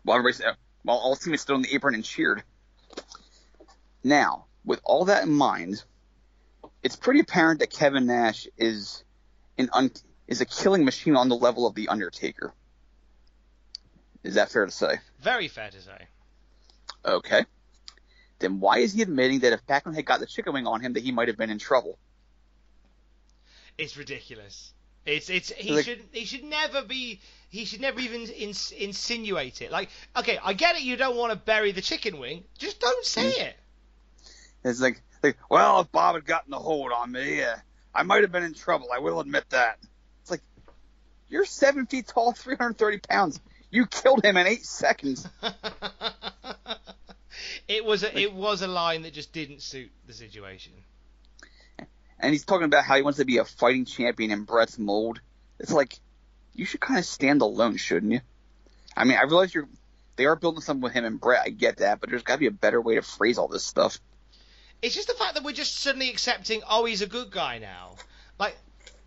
While, 0.06 0.18
everybody, 0.18 0.44
uh, 0.44 0.54
while 0.84 0.98
all 0.98 1.16
the 1.16 1.20
teammates 1.20 1.42
stood 1.42 1.54
on 1.54 1.62
the 1.62 1.74
apron 1.74 1.96
and 1.96 2.04
cheered. 2.04 2.44
Now, 4.04 4.46
with 4.64 4.80
all 4.84 5.06
that 5.06 5.24
in 5.24 5.32
mind, 5.32 5.82
it's 6.80 6.94
pretty 6.94 7.18
apparent 7.18 7.58
that 7.58 7.70
Kevin 7.70 8.06
Nash 8.06 8.46
is 8.56 9.02
an 9.58 9.68
un, 9.72 9.90
is 10.28 10.40
a 10.40 10.44
killing 10.44 10.84
machine 10.84 11.16
on 11.16 11.28
the 11.28 11.34
level 11.34 11.66
of 11.66 11.74
the 11.74 11.88
Undertaker. 11.88 12.54
Is 14.22 14.34
that 14.34 14.52
fair 14.52 14.64
to 14.64 14.70
say? 14.70 15.00
Very 15.18 15.48
fair 15.48 15.70
to 15.70 15.82
say. 15.82 16.06
Okay. 17.04 17.44
Then 18.38 18.60
why 18.60 18.78
is 18.78 18.92
he 18.92 19.02
admitting 19.02 19.40
that 19.40 19.54
if 19.54 19.66
Backlund 19.66 19.96
had 19.96 20.06
got 20.06 20.20
the 20.20 20.26
chicken 20.26 20.52
wing 20.52 20.68
on 20.68 20.82
him, 20.82 20.92
that 20.92 21.02
he 21.02 21.10
might 21.10 21.26
have 21.26 21.36
been 21.36 21.50
in 21.50 21.58
trouble? 21.58 21.98
It's 23.76 23.96
ridiculous. 23.96 24.72
It's 25.06 25.30
it's 25.30 25.52
he 25.52 25.72
like, 25.72 25.84
should 25.84 26.02
he 26.12 26.24
should 26.24 26.44
never 26.44 26.82
be 26.82 27.20
he 27.48 27.64
should 27.64 27.80
never 27.80 28.00
even 28.00 28.22
ins, 28.22 28.72
insinuate 28.72 29.62
it. 29.62 29.70
Like 29.70 29.88
okay, 30.16 30.38
I 30.42 30.52
get 30.52 30.76
it. 30.76 30.82
You 30.82 30.96
don't 30.96 31.16
want 31.16 31.32
to 31.32 31.38
bury 31.38 31.72
the 31.72 31.80
chicken 31.80 32.18
wing. 32.18 32.44
Just 32.58 32.80
don't 32.80 33.04
say 33.04 33.30
mm. 33.30 33.46
it. 33.46 33.56
It's 34.64 34.80
like 34.80 35.00
like 35.22 35.36
well, 35.48 35.80
if 35.80 35.92
Bob 35.92 36.16
had 36.16 36.26
gotten 36.26 36.50
the 36.50 36.58
hold 36.58 36.92
on 36.92 37.12
me, 37.12 37.42
uh, 37.42 37.54
I 37.94 38.02
might 38.02 38.22
have 38.22 38.32
been 38.32 38.42
in 38.42 38.54
trouble. 38.54 38.88
I 38.92 38.98
will 38.98 39.20
admit 39.20 39.48
that. 39.50 39.78
It's 40.22 40.30
like 40.30 40.42
you're 41.28 41.44
seven 41.44 41.86
feet 41.86 42.08
tall, 42.08 42.32
330 42.32 42.98
pounds. 42.98 43.40
You 43.70 43.86
killed 43.86 44.24
him 44.24 44.36
in 44.36 44.46
eight 44.46 44.64
seconds. 44.64 45.28
it 47.68 47.84
was 47.84 48.02
a, 48.02 48.18
it 48.18 48.32
was 48.32 48.62
a 48.62 48.66
line 48.66 49.02
that 49.02 49.12
just 49.12 49.32
didn't 49.32 49.62
suit 49.62 49.90
the 50.06 50.12
situation. 50.12 50.72
And 52.18 52.32
he's 52.32 52.44
talking 52.44 52.64
about 52.64 52.84
how 52.84 52.96
he 52.96 53.02
wants 53.02 53.18
to 53.18 53.24
be 53.24 53.38
a 53.38 53.44
fighting 53.44 53.84
champion 53.84 54.30
in 54.30 54.44
Bret's 54.44 54.78
mold. 54.78 55.20
It's 55.58 55.72
like 55.72 55.98
you 56.54 56.64
should 56.64 56.80
kind 56.80 56.98
of 56.98 57.04
stand 57.04 57.42
alone, 57.42 57.76
shouldn't 57.76 58.12
you? 58.12 58.20
I 58.96 59.04
mean, 59.04 59.18
I 59.18 59.24
realize 59.24 59.54
you're 59.54 59.68
they 60.16 60.24
are 60.24 60.36
building 60.36 60.62
something 60.62 60.82
with 60.82 60.94
him 60.94 61.04
and 61.04 61.20
Bret. 61.20 61.42
I 61.44 61.50
get 61.50 61.78
that, 61.78 62.00
but 62.00 62.10
there's 62.10 62.22
got 62.22 62.34
to 62.34 62.40
be 62.40 62.46
a 62.46 62.50
better 62.50 62.80
way 62.80 62.94
to 62.94 63.02
phrase 63.02 63.38
all 63.38 63.48
this 63.48 63.64
stuff. 63.64 63.98
It's 64.82 64.94
just 64.94 65.08
the 65.08 65.14
fact 65.14 65.34
that 65.34 65.44
we're 65.44 65.52
just 65.52 65.78
suddenly 65.78 66.10
accepting, 66.10 66.62
oh, 66.68 66.84
he's 66.84 67.02
a 67.02 67.06
good 67.06 67.30
guy 67.30 67.58
now. 67.58 67.96
Like 68.38 68.56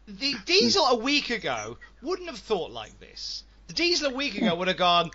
the 0.08 0.36
Diesel 0.46 0.86
a 0.86 0.96
week 0.96 1.30
ago 1.30 1.78
wouldn't 2.02 2.30
have 2.30 2.40
thought 2.40 2.72
like 2.72 3.00
this. 3.00 3.44
The 3.68 3.74
Diesel 3.74 4.12
a 4.12 4.16
week 4.16 4.38
ago 4.38 4.56
would 4.56 4.68
have 4.68 4.78
gone, 4.78 5.12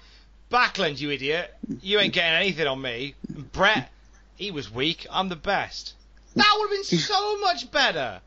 Backlund, 0.51 1.01
you 1.01 1.11
idiot. 1.11 1.53
You 1.81 1.99
ain't 1.99 2.13
getting 2.13 2.35
anything 2.35 2.67
on 2.67 2.81
me. 2.81 3.15
Bret, 3.53 3.91
he 4.37 4.51
was 4.51 4.71
weak. 4.71 5.07
I'm 5.11 5.29
the 5.29 5.37
best. 5.37 5.95
That 6.35 6.57
would 6.59 6.71
have 6.71 6.91
been 6.91 6.99
so 6.99 7.39
much 7.39 7.71
better. 7.71 8.21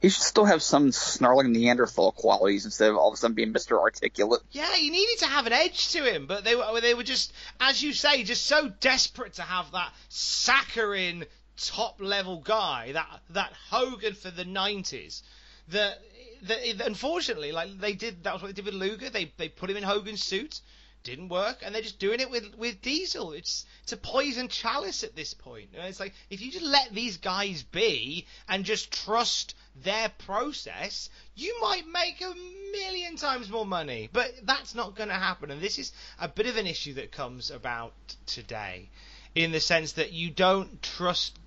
He 0.00 0.10
should 0.10 0.22
still 0.22 0.44
have 0.44 0.62
some 0.62 0.92
snarling 0.92 1.52
Neanderthal 1.52 2.12
qualities 2.12 2.64
instead 2.64 2.90
of 2.90 2.96
all 2.96 3.08
of 3.08 3.14
a 3.14 3.16
sudden 3.16 3.34
being 3.34 3.52
Mr. 3.52 3.80
Articulate. 3.80 4.42
Yeah, 4.52 4.72
he 4.74 4.90
needed 4.90 5.18
to 5.18 5.26
have 5.26 5.46
an 5.46 5.52
edge 5.52 5.88
to 5.92 6.04
him, 6.04 6.26
but 6.26 6.44
they 6.44 6.54
were 6.54 6.80
they 6.80 6.94
were 6.94 7.02
just, 7.02 7.32
as 7.60 7.82
you 7.82 7.92
say, 7.92 8.22
just 8.22 8.46
so 8.46 8.68
desperate 8.80 9.34
to 9.34 9.42
have 9.42 9.72
that 9.72 9.92
saccharine 10.08 11.24
top 11.56 12.00
level 12.00 12.40
guy, 12.40 12.92
that 12.92 13.08
that 13.30 13.52
Hogan 13.70 14.14
for 14.14 14.30
the 14.30 14.44
'90s, 14.44 15.22
that 15.68 16.00
the, 16.42 16.86
unfortunately, 16.86 17.50
like 17.50 17.80
they 17.80 17.94
did, 17.94 18.22
that 18.22 18.34
was 18.34 18.42
what 18.42 18.48
they 18.48 18.62
did 18.62 18.66
with 18.66 18.74
Luger. 18.74 19.10
They 19.10 19.32
they 19.36 19.48
put 19.48 19.68
him 19.68 19.76
in 19.76 19.82
Hogan's 19.82 20.22
suit, 20.22 20.60
didn't 21.08 21.30
work, 21.30 21.62
and 21.62 21.74
they're 21.74 21.82
just 21.82 21.98
doing 21.98 22.20
it 22.20 22.30
with 22.30 22.56
with 22.58 22.82
Diesel. 22.82 23.32
It's 23.32 23.64
it's 23.82 23.92
a 23.92 23.96
poison 23.96 24.48
chalice 24.48 25.02
at 25.04 25.16
this 25.16 25.32
point. 25.32 25.70
It's 25.72 26.00
like 26.00 26.12
if 26.28 26.42
you 26.42 26.52
just 26.52 26.64
let 26.64 26.92
these 26.92 27.16
guys 27.16 27.62
be 27.62 28.26
and 28.48 28.64
just 28.64 28.92
trust 28.92 29.54
their 29.82 30.10
process, 30.10 31.08
you 31.34 31.58
might 31.62 31.86
make 31.86 32.20
a 32.20 32.34
million 32.72 33.16
times 33.16 33.48
more 33.48 33.66
money. 33.66 34.10
But 34.12 34.32
that's 34.42 34.74
not 34.74 34.96
going 34.96 35.08
to 35.08 35.14
happen, 35.14 35.50
and 35.50 35.62
this 35.62 35.78
is 35.78 35.92
a 36.20 36.28
bit 36.28 36.46
of 36.46 36.56
an 36.56 36.66
issue 36.66 36.94
that 36.94 37.10
comes 37.10 37.50
about 37.50 37.94
today, 38.26 38.90
in 39.34 39.52
the 39.52 39.60
sense 39.60 39.92
that 39.92 40.12
you 40.12 40.30
don't 40.30 40.82
trust 40.82 41.38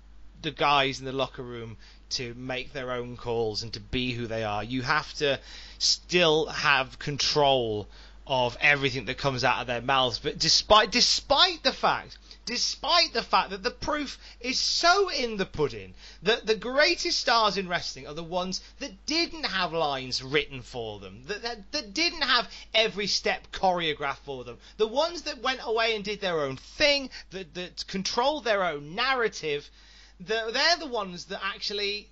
the 0.42 0.50
guys 0.50 0.98
in 0.98 1.06
the 1.06 1.12
locker 1.12 1.42
room 1.42 1.76
to 2.10 2.34
make 2.34 2.72
their 2.72 2.90
own 2.90 3.16
calls 3.16 3.62
and 3.62 3.72
to 3.72 3.80
be 3.80 4.12
who 4.12 4.26
they 4.26 4.42
are. 4.42 4.64
You 4.64 4.82
have 4.82 5.12
to 5.14 5.38
still 5.78 6.46
have 6.46 6.98
control 6.98 7.88
of 8.26 8.56
everything 8.60 9.04
that 9.06 9.18
comes 9.18 9.44
out 9.44 9.60
of 9.60 9.66
their 9.66 9.82
mouths. 9.82 10.18
But 10.18 10.38
despite 10.38 10.90
despite 10.90 11.62
the 11.62 11.72
fact 11.72 12.18
despite 12.44 13.12
the 13.12 13.22
fact 13.22 13.50
that 13.50 13.62
the 13.62 13.70
proof 13.70 14.18
is 14.40 14.58
so 14.58 15.08
in 15.08 15.36
the 15.36 15.46
pudding 15.46 15.94
that 16.22 16.44
the 16.46 16.56
greatest 16.56 17.18
stars 17.18 17.56
in 17.56 17.68
wrestling 17.68 18.06
are 18.06 18.14
the 18.14 18.22
ones 18.22 18.60
that 18.80 19.06
didn't 19.06 19.44
have 19.44 19.72
lines 19.72 20.22
written 20.22 20.60
for 20.60 20.98
them, 20.98 21.22
that, 21.26 21.42
that, 21.42 21.72
that 21.72 21.94
didn't 21.94 22.22
have 22.22 22.50
every 22.74 23.06
step 23.06 23.46
choreographed 23.52 24.24
for 24.24 24.44
them, 24.44 24.58
the 24.76 24.88
ones 24.88 25.22
that 25.22 25.40
went 25.40 25.60
away 25.62 25.94
and 25.94 26.04
did 26.04 26.20
their 26.20 26.40
own 26.40 26.56
thing, 26.56 27.10
that, 27.30 27.54
that 27.54 27.86
controlled 27.86 28.44
their 28.44 28.64
own 28.64 28.94
narrative, 28.94 29.70
the, 30.18 30.50
they're 30.52 30.76
the 30.78 30.92
ones 30.92 31.26
that 31.26 31.40
actually 31.44 32.08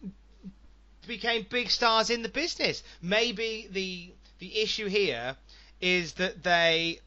became 1.06 1.44
big 1.50 1.70
stars 1.70 2.10
in 2.10 2.22
the 2.22 2.28
business. 2.28 2.82
Maybe 3.02 3.68
the 3.70 4.12
the 4.38 4.58
issue 4.58 4.86
here 4.86 5.36
is 5.80 6.14
that 6.14 6.42
they 6.42 7.00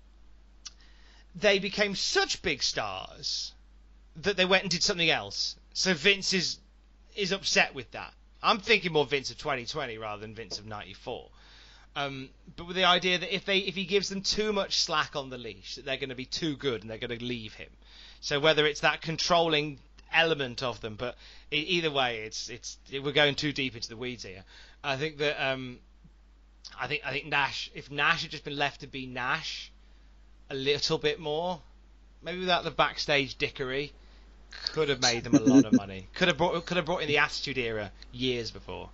they 1.35 1.59
became 1.59 1.95
such 1.95 2.41
big 2.41 2.61
stars 2.61 3.53
that 4.17 4.37
they 4.37 4.45
went 4.45 4.63
and 4.63 4.71
did 4.71 4.83
something 4.83 5.09
else. 5.09 5.55
So 5.73 5.93
Vince 5.93 6.33
is 6.33 6.59
is 7.15 7.31
upset 7.31 7.73
with 7.73 7.91
that. 7.91 8.13
I'm 8.41 8.59
thinking 8.59 8.91
more 8.91 9.05
Vince 9.05 9.31
of 9.31 9.37
2020 9.37 9.97
rather 9.97 10.21
than 10.21 10.35
Vince 10.35 10.59
of 10.59 10.65
94. 10.65 11.29
Um, 11.95 12.29
but 12.55 12.65
with 12.65 12.75
the 12.75 12.85
idea 12.85 13.19
that 13.19 13.33
if 13.33 13.45
they 13.45 13.59
if 13.59 13.75
he 13.75 13.85
gives 13.85 14.09
them 14.09 14.21
too 14.21 14.51
much 14.51 14.79
slack 14.79 15.15
on 15.15 15.29
the 15.29 15.37
leash, 15.37 15.75
that 15.75 15.85
they're 15.85 15.97
going 15.97 16.09
to 16.09 16.15
be 16.15 16.25
too 16.25 16.55
good 16.57 16.81
and 16.81 16.89
they're 16.89 16.97
going 16.97 17.17
to 17.17 17.23
leave 17.23 17.53
him. 17.53 17.69
So 18.19 18.39
whether 18.39 18.65
it's 18.65 18.81
that 18.81 19.01
controlling 19.01 19.79
element 20.11 20.63
of 20.63 20.81
them, 20.81 20.95
but 20.95 21.15
either 21.51 21.91
way, 21.91 22.23
it's 22.23 22.49
it's 22.49 22.77
we're 22.91 23.11
going 23.11 23.35
too 23.35 23.53
deep 23.53 23.75
into 23.75 23.89
the 23.89 23.97
weeds 23.97 24.23
here. 24.23 24.43
I 24.83 24.97
think 24.97 25.17
that 25.19 25.43
um, 25.43 25.79
I 26.79 26.87
think 26.87 27.01
I 27.05 27.11
think 27.11 27.25
Nash, 27.27 27.71
if 27.73 27.91
Nash 27.91 28.23
had 28.23 28.31
just 28.31 28.43
been 28.43 28.57
left 28.57 28.81
to 28.81 28.87
be 28.87 29.05
Nash, 29.05 29.71
a 30.49 30.55
little 30.55 30.97
bit 30.97 31.19
more, 31.19 31.61
maybe 32.21 32.39
without 32.39 32.63
the 32.63 32.71
backstage 32.71 33.37
dickery, 33.37 33.91
could 34.71 34.89
have 34.89 35.01
made 35.01 35.23
them 35.23 35.35
a 35.35 35.39
lot 35.39 35.65
of 35.65 35.73
money. 35.77 36.07
Could 36.15 36.27
have 36.27 36.37
brought 36.37 36.65
could 36.65 36.77
have 36.77 36.85
brought 36.85 37.01
in 37.01 37.07
the 37.07 37.19
Attitude 37.19 37.57
Era 37.57 37.91
years 38.11 38.51
before. 38.51 38.89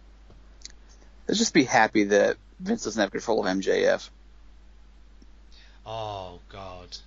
Let's 1.27 1.39
just 1.39 1.53
be 1.53 1.63
happy 1.63 2.05
that 2.05 2.37
Vince 2.59 2.83
doesn't 2.83 2.99
have 2.99 3.11
control 3.11 3.45
of 3.45 3.57
MJF. 3.57 4.09
Oh 5.85 6.39
God, 6.49 6.97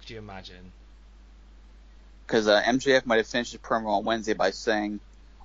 could 0.00 0.10
you 0.10 0.18
imagine? 0.18 0.72
Because 2.26 2.48
uh, 2.48 2.62
MJF 2.62 3.06
might 3.06 3.16
have 3.16 3.26
finished 3.26 3.52
his 3.52 3.60
promo 3.60 3.98
on 3.98 4.04
Wednesday 4.04 4.34
by 4.34 4.50
saying, 4.50 5.00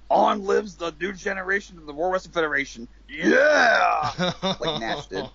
"On 0.09 0.45
lives 0.45 0.75
the 0.75 0.93
new 0.99 1.13
generation 1.13 1.77
of 1.77 1.85
the 1.85 1.93
World 1.93 2.13
Wrestling 2.13 2.33
Federation." 2.33 2.87
Yeah, 3.23 4.11
like 4.59 4.79
Nash 4.79 5.05
did. 5.09 5.25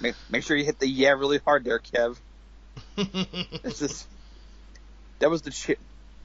Make, 0.00 0.14
make 0.30 0.44
sure 0.44 0.56
you 0.56 0.64
hit 0.64 0.78
the 0.78 0.86
yeah 0.88 1.10
really 1.10 1.38
hard 1.38 1.64
there, 1.64 1.80
Kev. 1.80 2.16
it's 2.96 3.80
just 3.80 4.06
that 5.18 5.30
was 5.30 5.42
the 5.42 5.76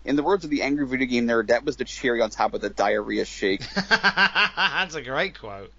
in 0.06 0.16
the 0.16 0.24
words 0.24 0.44
of 0.44 0.52
the 0.52 0.62
angry 0.62 0.86
video 0.86 1.08
game 1.08 1.28
nerd, 1.28 1.48
that 1.48 1.66
was 1.66 1.78
the 1.78 1.84
cherry 1.84 2.22
on 2.22 2.30
top 2.30 2.54
of 2.54 2.62
the 2.62 2.70
diarrhea 2.70 3.26
shake. 3.26 3.62
That's 3.90 4.96
a 4.96 5.02
great 5.02 5.40
quote. 5.40 5.72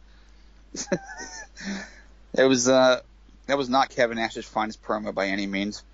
it 2.34 2.44
was 2.44 2.68
uh 2.68 3.00
that 3.46 3.56
was 3.56 3.68
not 3.68 3.90
Kevin 3.90 4.16
Nash's 4.16 4.44
finest 4.44 4.82
promo 4.82 5.14
by 5.14 5.28
any 5.28 5.46
means. 5.46 5.84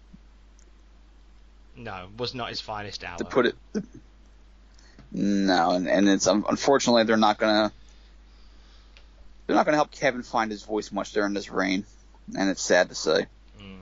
No, 1.76 2.08
was 2.16 2.34
not 2.34 2.48
his 2.48 2.60
finest 2.60 3.04
hour. 3.04 3.18
To 3.18 3.24
put 3.24 3.46
it, 3.46 3.54
no, 5.12 5.72
and, 5.72 5.88
and 5.88 6.08
it's 6.08 6.26
unfortunately 6.26 7.04
they're 7.04 7.16
not 7.16 7.38
gonna 7.38 7.72
they're 9.46 9.56
not 9.56 9.64
gonna 9.64 9.76
help 9.76 9.90
Kevin 9.90 10.22
find 10.22 10.50
his 10.50 10.62
voice 10.62 10.92
much 10.92 11.12
during 11.12 11.34
this 11.34 11.50
reign, 11.50 11.84
and 12.36 12.50
it's 12.50 12.62
sad 12.62 12.88
to 12.88 12.94
say. 12.94 13.26
Mm. 13.60 13.78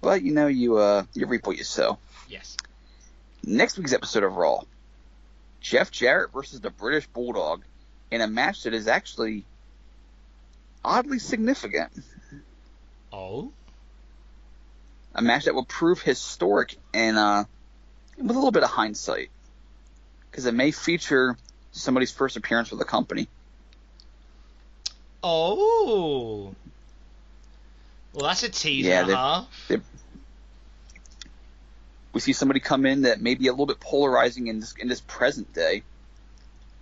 But 0.00 0.22
you 0.22 0.32
know 0.32 0.46
you 0.46 0.78
uh 0.78 1.04
you 1.14 1.26
reap 1.26 1.46
what 1.46 1.58
you 1.58 1.64
sow. 1.64 1.98
Yes. 2.28 2.56
Next 3.44 3.76
week's 3.76 3.92
episode 3.92 4.24
of 4.24 4.36
Raw, 4.36 4.62
Jeff 5.60 5.90
Jarrett 5.90 6.32
versus 6.32 6.60
the 6.60 6.70
British 6.70 7.06
Bulldog, 7.06 7.62
in 8.10 8.20
a 8.20 8.26
match 8.26 8.62
that 8.62 8.74
is 8.74 8.88
actually 8.88 9.44
oddly 10.84 11.18
significant. 11.18 11.92
Oh 13.12 13.52
a 15.14 15.22
match 15.22 15.44
that 15.44 15.54
will 15.54 15.64
prove 15.64 16.02
historic 16.02 16.76
and 16.92 17.16
uh, 17.16 17.44
with 18.18 18.30
a 18.30 18.34
little 18.34 18.50
bit 18.50 18.64
of 18.64 18.70
hindsight, 18.70 19.30
because 20.30 20.46
it 20.46 20.54
may 20.54 20.70
feature 20.70 21.36
somebody's 21.72 22.10
first 22.10 22.36
appearance 22.36 22.70
with 22.70 22.80
the 22.80 22.84
company. 22.84 23.28
Oh, 25.26 26.54
well, 28.12 28.28
that's 28.28 28.42
a 28.42 28.50
teaser, 28.50 28.90
yeah, 28.90 29.04
huh? 29.04 29.44
we 32.12 32.20
see 32.20 32.34
somebody 32.34 32.60
come 32.60 32.84
in 32.84 33.02
that 33.02 33.22
may 33.22 33.34
be 33.34 33.48
a 33.48 33.50
little 33.50 33.64
bit 33.64 33.80
polarizing 33.80 34.48
in 34.48 34.60
this 34.60 34.74
in 34.78 34.86
this 34.86 35.00
present 35.00 35.52
day, 35.54 35.82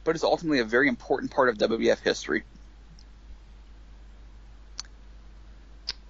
but 0.03 0.17
is 0.17 0.25
ultimately 0.25 0.59
a 0.59 0.65
very 0.65 0.89
important 0.89 1.31
part 1.31 1.49
of 1.49 1.57
WWF 1.57 2.01
history. 2.01 2.43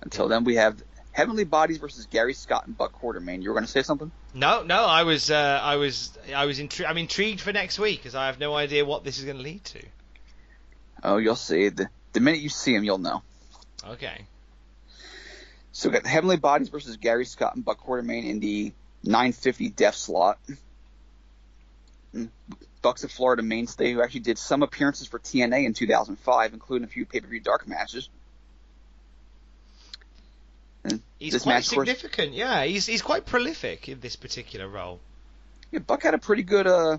Until 0.01 0.27
then, 0.29 0.45
we 0.45 0.57
have 0.57 0.83
Heavenly 1.13 1.45
Bodies 1.45 1.77
versus 1.77 2.07
Gary 2.07 2.33
Scott 2.33 2.67
and 2.67 2.77
Buck 2.77 2.99
Quartermain. 3.01 3.43
You 3.43 3.51
were 3.51 3.55
going 3.55 3.67
to 3.67 3.71
say 3.71 3.83
something? 3.83 4.11
No, 4.33 4.63
no. 4.63 4.85
I 4.85 5.03
was, 5.03 5.31
uh, 5.31 5.61
I 5.63 5.77
was, 5.77 6.19
I 6.35 6.47
was 6.47 6.59
intrigued. 6.59 6.91
I'm 6.91 6.99
intrigued 6.99 7.43
for 7.43 7.53
next 7.53 7.79
week 7.79 8.01
because 8.01 8.15
I 8.15 8.27
have 8.27 8.41
no 8.41 8.57
idea 8.57 8.87
what 8.87 9.05
this 9.05 9.19
is 9.19 9.25
going 9.27 9.37
to 9.37 9.43
lead 9.43 9.65
to. 9.67 9.83
Oh, 11.05 11.19
you'll 11.19 11.37
see. 11.37 11.69
The, 11.69 11.89
the 12.13 12.21
minute 12.21 12.41
you 12.41 12.49
see 12.49 12.75
him, 12.75 12.85
you'll 12.85 12.99
know. 12.99 13.23
Okay. 13.87 14.27
So 15.73 15.89
we 15.89 15.95
got 15.95 16.07
Heavenly 16.07 16.37
Bodies 16.37 16.69
versus 16.69 16.97
Gary 16.97 17.25
Scott 17.25 17.55
and 17.55 17.65
Buck 17.65 17.85
Quartermain 17.85 18.29
in 18.29 18.41
the 18.41 18.73
950 19.05 19.71
Def 19.71 19.95
slot. 19.95 20.39
Mm, 22.15 22.29
Buck's 22.83 23.05
a 23.05 23.09
Florida 23.09 23.43
mainstay 23.43 23.93
who 23.93 24.03
actually 24.03 24.21
did 24.21 24.39
some 24.39 24.63
appearances 24.63 25.07
for 25.07 25.19
TNA 25.19 25.65
in 25.65 25.73
2005, 25.73 26.53
including 26.53 26.85
a 26.85 26.89
few 26.89 27.07
pay-per-view 27.07 27.41
dark 27.41 27.67
matches. 27.67 28.09
He's 31.19 31.41
quite 31.43 31.65
significant, 31.65 32.31
course, 32.31 32.39
yeah. 32.39 32.65
He's 32.65 32.87
he's 32.87 33.03
quite 33.03 33.25
prolific 33.25 33.89
in 33.89 34.01
this 34.01 34.17
particular 34.17 34.67
role. 34.67 34.99
Yeah, 35.71 35.79
Buck 35.79 36.03
had 36.03 36.15
a 36.15 36.19
pretty 36.19 36.43
good 36.43 36.67
uh 36.67 36.99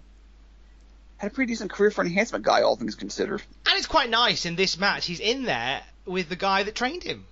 had 1.23 1.31
a 1.31 1.35
pretty 1.35 1.53
decent 1.53 1.71
career 1.71 1.89
for 1.89 2.01
an 2.01 2.07
enhancement 2.07 2.43
guy, 2.43 2.61
all 2.61 2.75
things 2.75 2.95
considered. 2.95 3.41
And 3.65 3.77
it's 3.77 3.87
quite 3.87 4.09
nice 4.09 4.45
in 4.45 4.57
this 4.57 4.77
match. 4.77 5.05
He's 5.05 5.21
in 5.21 5.43
there 5.43 5.81
with 6.05 6.27
the 6.27 6.35
guy 6.35 6.63
that 6.63 6.75
trained 6.75 7.01
him. 7.01 7.25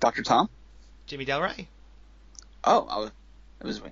Dr. 0.00 0.22
Tom? 0.22 0.48
Jimmy 1.06 1.26
Del 1.26 1.42
Ray. 1.42 1.68
Oh, 2.64 2.86
I 2.88 2.98
was, 2.98 3.10
it 3.60 3.66
was 3.66 3.80
knew 3.80 3.90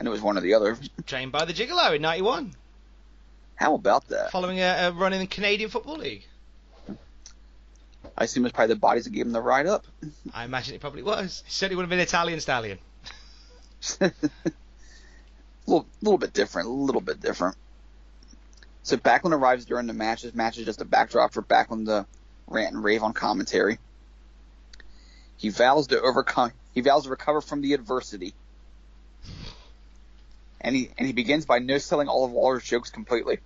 it 0.00 0.08
was 0.08 0.22
one 0.22 0.38
or 0.38 0.40
the 0.40 0.54
other. 0.54 0.78
Trained 1.06 1.30
by 1.30 1.44
the 1.44 1.52
Gigolo 1.52 1.94
in 1.94 2.00
'91. 2.00 2.54
How 3.56 3.74
about 3.74 4.08
that? 4.08 4.30
Following 4.30 4.60
a, 4.60 4.88
a 4.88 4.92
run 4.92 5.12
in 5.12 5.20
the 5.20 5.26
Canadian 5.26 5.68
Football 5.68 5.98
League. 5.98 6.26
I 8.16 8.24
assume 8.24 8.46
it's 8.46 8.54
probably 8.54 8.74
the 8.74 8.80
bodies 8.80 9.04
that 9.04 9.10
gave 9.10 9.26
him 9.26 9.32
the 9.32 9.42
ride 9.42 9.66
up. 9.66 9.84
I 10.32 10.44
imagine 10.44 10.74
it 10.74 10.80
probably 10.80 11.02
was. 11.02 11.42
Certainly 11.48 11.76
would 11.76 11.82
have 11.82 11.90
been 11.90 12.00
Italian 12.00 12.40
stallion. 12.40 12.78
a 14.00 14.10
little, 15.66 15.86
little 16.00 16.18
bit 16.18 16.32
different, 16.32 16.68
a 16.68 16.70
little 16.70 17.02
bit 17.02 17.20
different. 17.20 17.56
So 18.84 18.98
Backlund 18.98 19.32
arrives 19.32 19.64
during 19.64 19.86
the 19.86 19.94
match. 19.94 20.22
This 20.22 20.34
match 20.34 20.58
is 20.58 20.66
just 20.66 20.82
a 20.82 20.84
backdrop 20.84 21.32
for 21.32 21.42
Backlund 21.42 21.86
to 21.86 22.06
rant 22.46 22.74
and 22.74 22.84
rave 22.84 23.02
on 23.02 23.14
commentary. 23.14 23.78
He 25.38 25.48
vows 25.48 25.88
to 25.88 26.00
overcome. 26.00 26.52
He 26.74 26.82
vows 26.82 27.04
to 27.04 27.10
recover 27.10 27.40
from 27.40 27.62
the 27.62 27.72
adversity. 27.72 28.34
And 30.60 30.76
he 30.76 30.90
and 30.98 31.06
he 31.06 31.14
begins 31.14 31.46
by 31.46 31.58
no 31.58 31.78
selling 31.78 32.08
all 32.08 32.26
of 32.26 32.32
Lawler's 32.32 32.62
jokes 32.62 32.90
completely. 32.90 33.38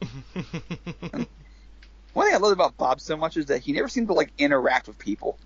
One 2.12 2.26
thing 2.26 2.34
I 2.34 2.38
love 2.38 2.52
about 2.52 2.76
Bob 2.76 3.00
so 3.00 3.16
much 3.16 3.36
is 3.36 3.46
that 3.46 3.62
he 3.62 3.72
never 3.72 3.88
seemed 3.88 4.06
to 4.06 4.14
like 4.14 4.32
interact 4.38 4.86
with 4.86 4.98
people. 4.98 5.36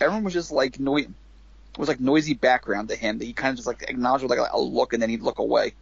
Everyone 0.00 0.24
was 0.24 0.34
just 0.34 0.52
like 0.52 0.78
noise, 0.78 1.08
was 1.78 1.88
like 1.88 2.00
noisy 2.00 2.34
background 2.34 2.90
to 2.90 2.96
him 2.96 3.18
that 3.18 3.24
he 3.24 3.32
kind 3.32 3.50
of 3.50 3.56
just 3.56 3.66
like 3.66 3.84
acknowledged 3.88 4.22
with 4.22 4.36
like 4.36 4.50
a 4.52 4.60
look 4.60 4.92
and 4.92 5.00
then 5.00 5.08
he'd 5.08 5.22
look 5.22 5.38
away. 5.38 5.74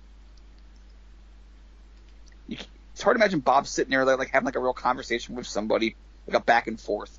You, 2.51 2.59
it's 3.01 3.05
hard 3.07 3.17
to 3.17 3.23
imagine 3.23 3.41
Bob 3.41 3.67
sitting 3.67 3.93
there 3.93 4.05
like, 4.05 4.19
like 4.19 4.29
having 4.29 4.45
like 4.45 4.57
a 4.57 4.61
real 4.61 4.75
conversation 4.75 5.35
with 5.35 5.47
somebody, 5.47 5.97
like 6.27 6.37
a 6.37 6.45
back 6.45 6.67
and 6.67 6.79
forth. 6.79 7.19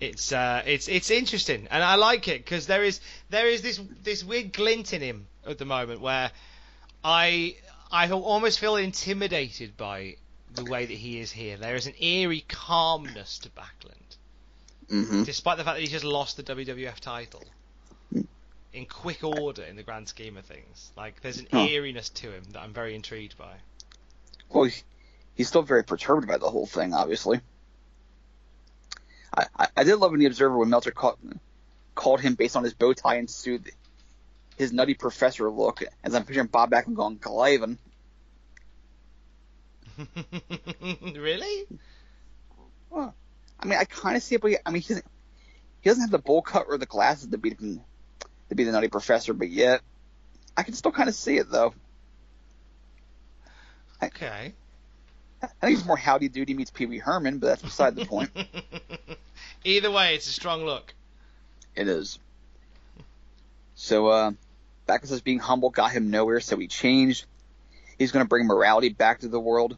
It's 0.00 0.32
uh, 0.32 0.64
it's 0.66 0.88
it's 0.88 1.08
interesting, 1.12 1.68
and 1.70 1.84
I 1.84 1.94
like 1.94 2.26
it 2.26 2.44
because 2.44 2.66
there 2.66 2.82
is 2.82 3.00
there 3.28 3.46
is 3.46 3.62
this 3.62 3.80
this 4.02 4.24
weird 4.24 4.52
glint 4.52 4.92
in 4.92 5.00
him 5.00 5.28
at 5.46 5.58
the 5.58 5.66
moment 5.66 6.00
where 6.00 6.32
I 7.04 7.54
I 7.92 8.10
almost 8.10 8.58
feel 8.58 8.74
intimidated 8.74 9.76
by 9.76 10.16
the 10.52 10.64
way 10.64 10.86
that 10.86 10.92
he 10.92 11.20
is 11.20 11.30
here. 11.30 11.56
There 11.56 11.76
is 11.76 11.86
an 11.86 11.94
eerie 12.00 12.44
calmness 12.48 13.38
to 13.40 13.50
Backlund, 13.50 14.16
mm-hmm. 14.90 15.22
despite 15.22 15.58
the 15.58 15.64
fact 15.64 15.76
that 15.76 15.82
he 15.82 15.86
just 15.86 16.04
lost 16.04 16.36
the 16.36 16.42
WWF 16.42 16.98
title. 16.98 17.44
In 18.72 18.86
quick 18.86 19.24
order 19.24 19.62
in 19.62 19.76
the 19.76 19.82
grand 19.82 20.08
scheme 20.08 20.36
of 20.36 20.44
things. 20.44 20.92
Like 20.96 21.20
there's 21.20 21.38
an 21.38 21.48
Huh. 21.52 21.66
eeriness 21.66 22.08
to 22.10 22.30
him 22.30 22.44
that 22.52 22.60
I'm 22.62 22.72
very 22.72 22.94
intrigued 22.94 23.36
by. 23.36 23.54
Well, 24.48 24.64
he- 24.64 24.82
he's 25.34 25.48
still 25.48 25.62
very 25.62 25.84
perturbed 25.84 26.26
by 26.28 26.38
the 26.38 26.50
whole 26.50 26.66
thing, 26.66 26.94
obviously. 26.94 27.40
I, 29.36 29.46
I, 29.58 29.68
I 29.76 29.84
did 29.84 29.96
love 29.96 30.12
in 30.14 30.20
the 30.20 30.26
Observer 30.26 30.56
when 30.58 30.70
Meltzer 30.70 30.90
called, 30.90 31.18
called 31.94 32.20
him 32.20 32.34
based 32.34 32.56
on 32.56 32.64
his 32.64 32.74
bow 32.74 32.92
tie 32.92 33.16
and 33.16 33.30
suit, 33.30 33.70
his 34.56 34.72
nutty 34.72 34.94
professor 34.94 35.48
look, 35.50 35.82
as 36.02 36.14
I'm 36.14 36.24
picturing 36.24 36.48
Bob 36.48 36.70
Backlund 36.70 36.94
going, 36.94 37.18
Glavin. 37.18 37.78
really? 41.16 41.66
Well, 42.90 43.14
I 43.58 43.66
mean, 43.66 43.78
I 43.78 43.84
kind 43.84 44.16
of 44.16 44.22
see 44.22 44.34
it, 44.34 44.40
but 44.40 44.50
he, 44.50 44.56
I 44.64 44.70
mean, 44.70 44.82
he 44.82 44.88
doesn't, 44.88 45.06
he 45.80 45.90
doesn't 45.90 46.02
have 46.02 46.10
the 46.10 46.18
bowl 46.18 46.42
cut 46.42 46.66
or 46.68 46.78
the 46.78 46.86
glasses 46.86 47.28
to 47.28 47.38
be 47.38 47.50
to 48.50 48.54
be 48.54 48.64
the 48.64 48.72
nutty 48.72 48.88
professor, 48.88 49.32
but 49.32 49.48
yet 49.48 49.80
I 50.56 50.62
can 50.62 50.74
still 50.74 50.92
kind 50.92 51.08
of 51.08 51.14
see 51.14 51.38
it 51.38 51.50
though. 51.50 51.72
Okay. 54.02 54.52
I 55.42 55.46
think 55.46 55.78
it's 55.78 55.86
more 55.86 55.96
Howdy 55.96 56.28
Doody 56.28 56.52
meets 56.52 56.70
Pee 56.70 56.86
Wee 56.86 56.98
Herman, 56.98 57.38
but 57.38 57.46
that's 57.46 57.62
beside 57.62 57.96
the 57.96 58.04
point. 58.04 58.30
Either 59.64 59.90
way, 59.90 60.14
it's 60.14 60.28
a 60.28 60.32
strong 60.32 60.64
look. 60.64 60.92
It 61.74 61.88
is. 61.88 62.18
So, 63.74 64.08
uh, 64.08 64.32
says 65.04 65.22
being 65.22 65.38
humble 65.38 65.70
got 65.70 65.92
him 65.92 66.10
nowhere, 66.10 66.40
so 66.40 66.58
he 66.58 66.66
changed. 66.66 67.24
He's 67.98 68.12
going 68.12 68.24
to 68.24 68.28
bring 68.28 68.46
morality 68.46 68.90
back 68.90 69.20
to 69.20 69.28
the 69.28 69.40
world. 69.40 69.76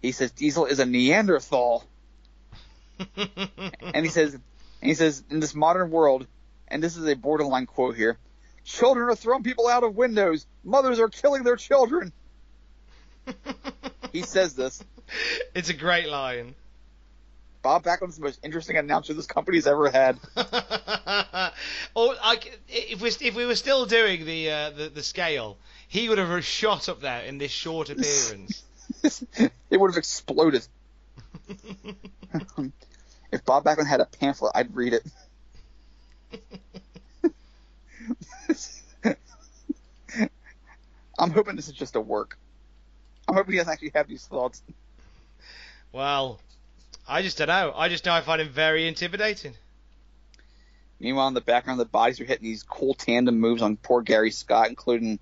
He 0.00 0.12
says 0.12 0.30
Diesel 0.30 0.66
is 0.66 0.78
a 0.78 0.86
Neanderthal, 0.86 1.84
and 3.16 4.04
he 4.04 4.08
says, 4.08 4.34
and 4.34 4.42
he 4.80 4.94
says 4.94 5.22
in 5.30 5.40
this 5.40 5.54
modern 5.54 5.90
world, 5.90 6.26
and 6.74 6.82
this 6.82 6.96
is 6.96 7.06
a 7.06 7.14
borderline 7.14 7.66
quote 7.66 7.96
here: 7.96 8.18
children 8.64 9.08
are 9.08 9.14
throwing 9.14 9.44
people 9.44 9.68
out 9.68 9.84
of 9.84 9.96
windows, 9.96 10.44
mothers 10.64 10.98
are 10.98 11.08
killing 11.08 11.44
their 11.44 11.56
children. 11.56 12.12
he 14.12 14.22
says 14.22 14.54
this. 14.54 14.84
It's 15.54 15.68
a 15.68 15.74
great 15.74 16.08
line. 16.08 16.54
Bob 17.62 17.84
Backlund's 17.84 18.16
the 18.16 18.22
most 18.22 18.40
interesting 18.42 18.78
announcer 18.78 19.12
this 19.12 19.26
company's 19.26 19.66
ever 19.66 19.90
had. 19.90 20.18
or 21.94 22.14
I 22.22 22.40
if 22.68 23.02
we 23.02 23.08
if 23.08 23.34
we 23.34 23.44
were 23.44 23.54
still 23.54 23.84
doing 23.84 24.24
the 24.24 24.50
uh, 24.50 24.70
the, 24.70 24.88
the 24.88 25.02
scale, 25.02 25.58
he 25.86 26.08
would 26.08 26.16
have 26.16 26.44
shot 26.44 26.88
up 26.88 27.02
there 27.02 27.22
in 27.22 27.36
this 27.36 27.50
short 27.50 27.90
appearance. 27.90 28.64
it 29.70 29.78
would 29.78 29.90
have 29.90 29.98
exploded. 29.98 30.66
if 33.30 33.44
Bob 33.44 33.64
Backlund 33.64 33.86
had 33.86 34.00
a 34.00 34.06
pamphlet, 34.06 34.52
I'd 34.54 34.74
read 34.74 34.94
it. 34.94 35.04
I'm 41.18 41.30
hoping 41.30 41.56
this 41.56 41.68
is 41.68 41.74
just 41.74 41.96
a 41.96 42.00
work. 42.00 42.38
I'm 43.28 43.34
hoping 43.34 43.52
he 43.52 43.58
doesn't 43.58 43.72
actually 43.72 43.92
have 43.94 44.08
these 44.08 44.26
thoughts. 44.26 44.62
well, 45.92 46.40
I 47.08 47.22
just 47.22 47.38
don't 47.38 47.48
know. 47.48 47.72
I 47.74 47.88
just 47.88 48.04
know 48.04 48.12
I 48.12 48.20
find 48.20 48.40
him 48.40 48.48
very 48.48 48.86
intimidating. 48.86 49.54
Meanwhile, 51.00 51.28
in 51.28 51.34
the 51.34 51.40
background, 51.40 51.80
the 51.80 51.84
bodies 51.84 52.20
are 52.20 52.24
hitting 52.24 52.44
these 52.44 52.62
cool 52.62 52.94
tandem 52.94 53.38
moves 53.38 53.62
on 53.62 53.76
poor 53.76 54.02
Gary 54.02 54.30
Scott, 54.30 54.68
including 54.68 55.18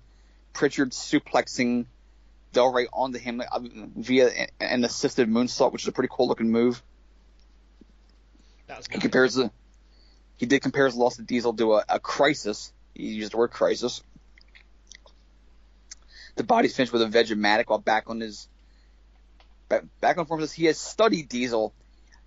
Prichard 0.53 0.91
suplexing 0.91 1.85
Del 2.53 2.71
Ray 2.71 2.87
onto 2.93 3.17
him 3.17 3.41
uh, 3.41 3.59
via 3.95 4.29
an 4.59 4.83
assisted 4.83 5.27
moonsault, 5.27 5.73
which 5.73 5.83
is 5.83 5.87
a 5.87 5.91
pretty 5.91 6.09
cool 6.11 6.27
looking 6.27 6.51
move. 6.51 6.81
That 8.67 8.77
was 8.77 8.87
He 8.87 8.99
compares 8.99 9.33
the 9.33 9.51
he 10.37 10.45
did 10.45 10.61
compare 10.61 10.85
his 10.85 10.95
loss 10.95 11.17
to 11.17 11.21
Diesel 11.21 11.53
to 11.53 11.75
a, 11.75 11.85
a 11.89 11.99
crisis. 11.99 12.71
He 12.93 13.13
used 13.13 13.33
the 13.33 13.37
word 13.37 13.51
crisis. 13.51 14.03
The 16.35 16.43
body's 16.43 16.75
finished 16.75 16.91
with 16.93 17.01
a 17.01 17.05
Vegematic 17.07 17.65
while 17.67 17.81
Backlund 17.81 18.21
is 18.23 18.47
Ba- 19.69 19.83
Backlund 20.01 20.19
informs 20.21 20.43
us 20.43 20.51
he 20.51 20.65
has 20.65 20.77
studied 20.79 21.29
Diesel. 21.29 21.73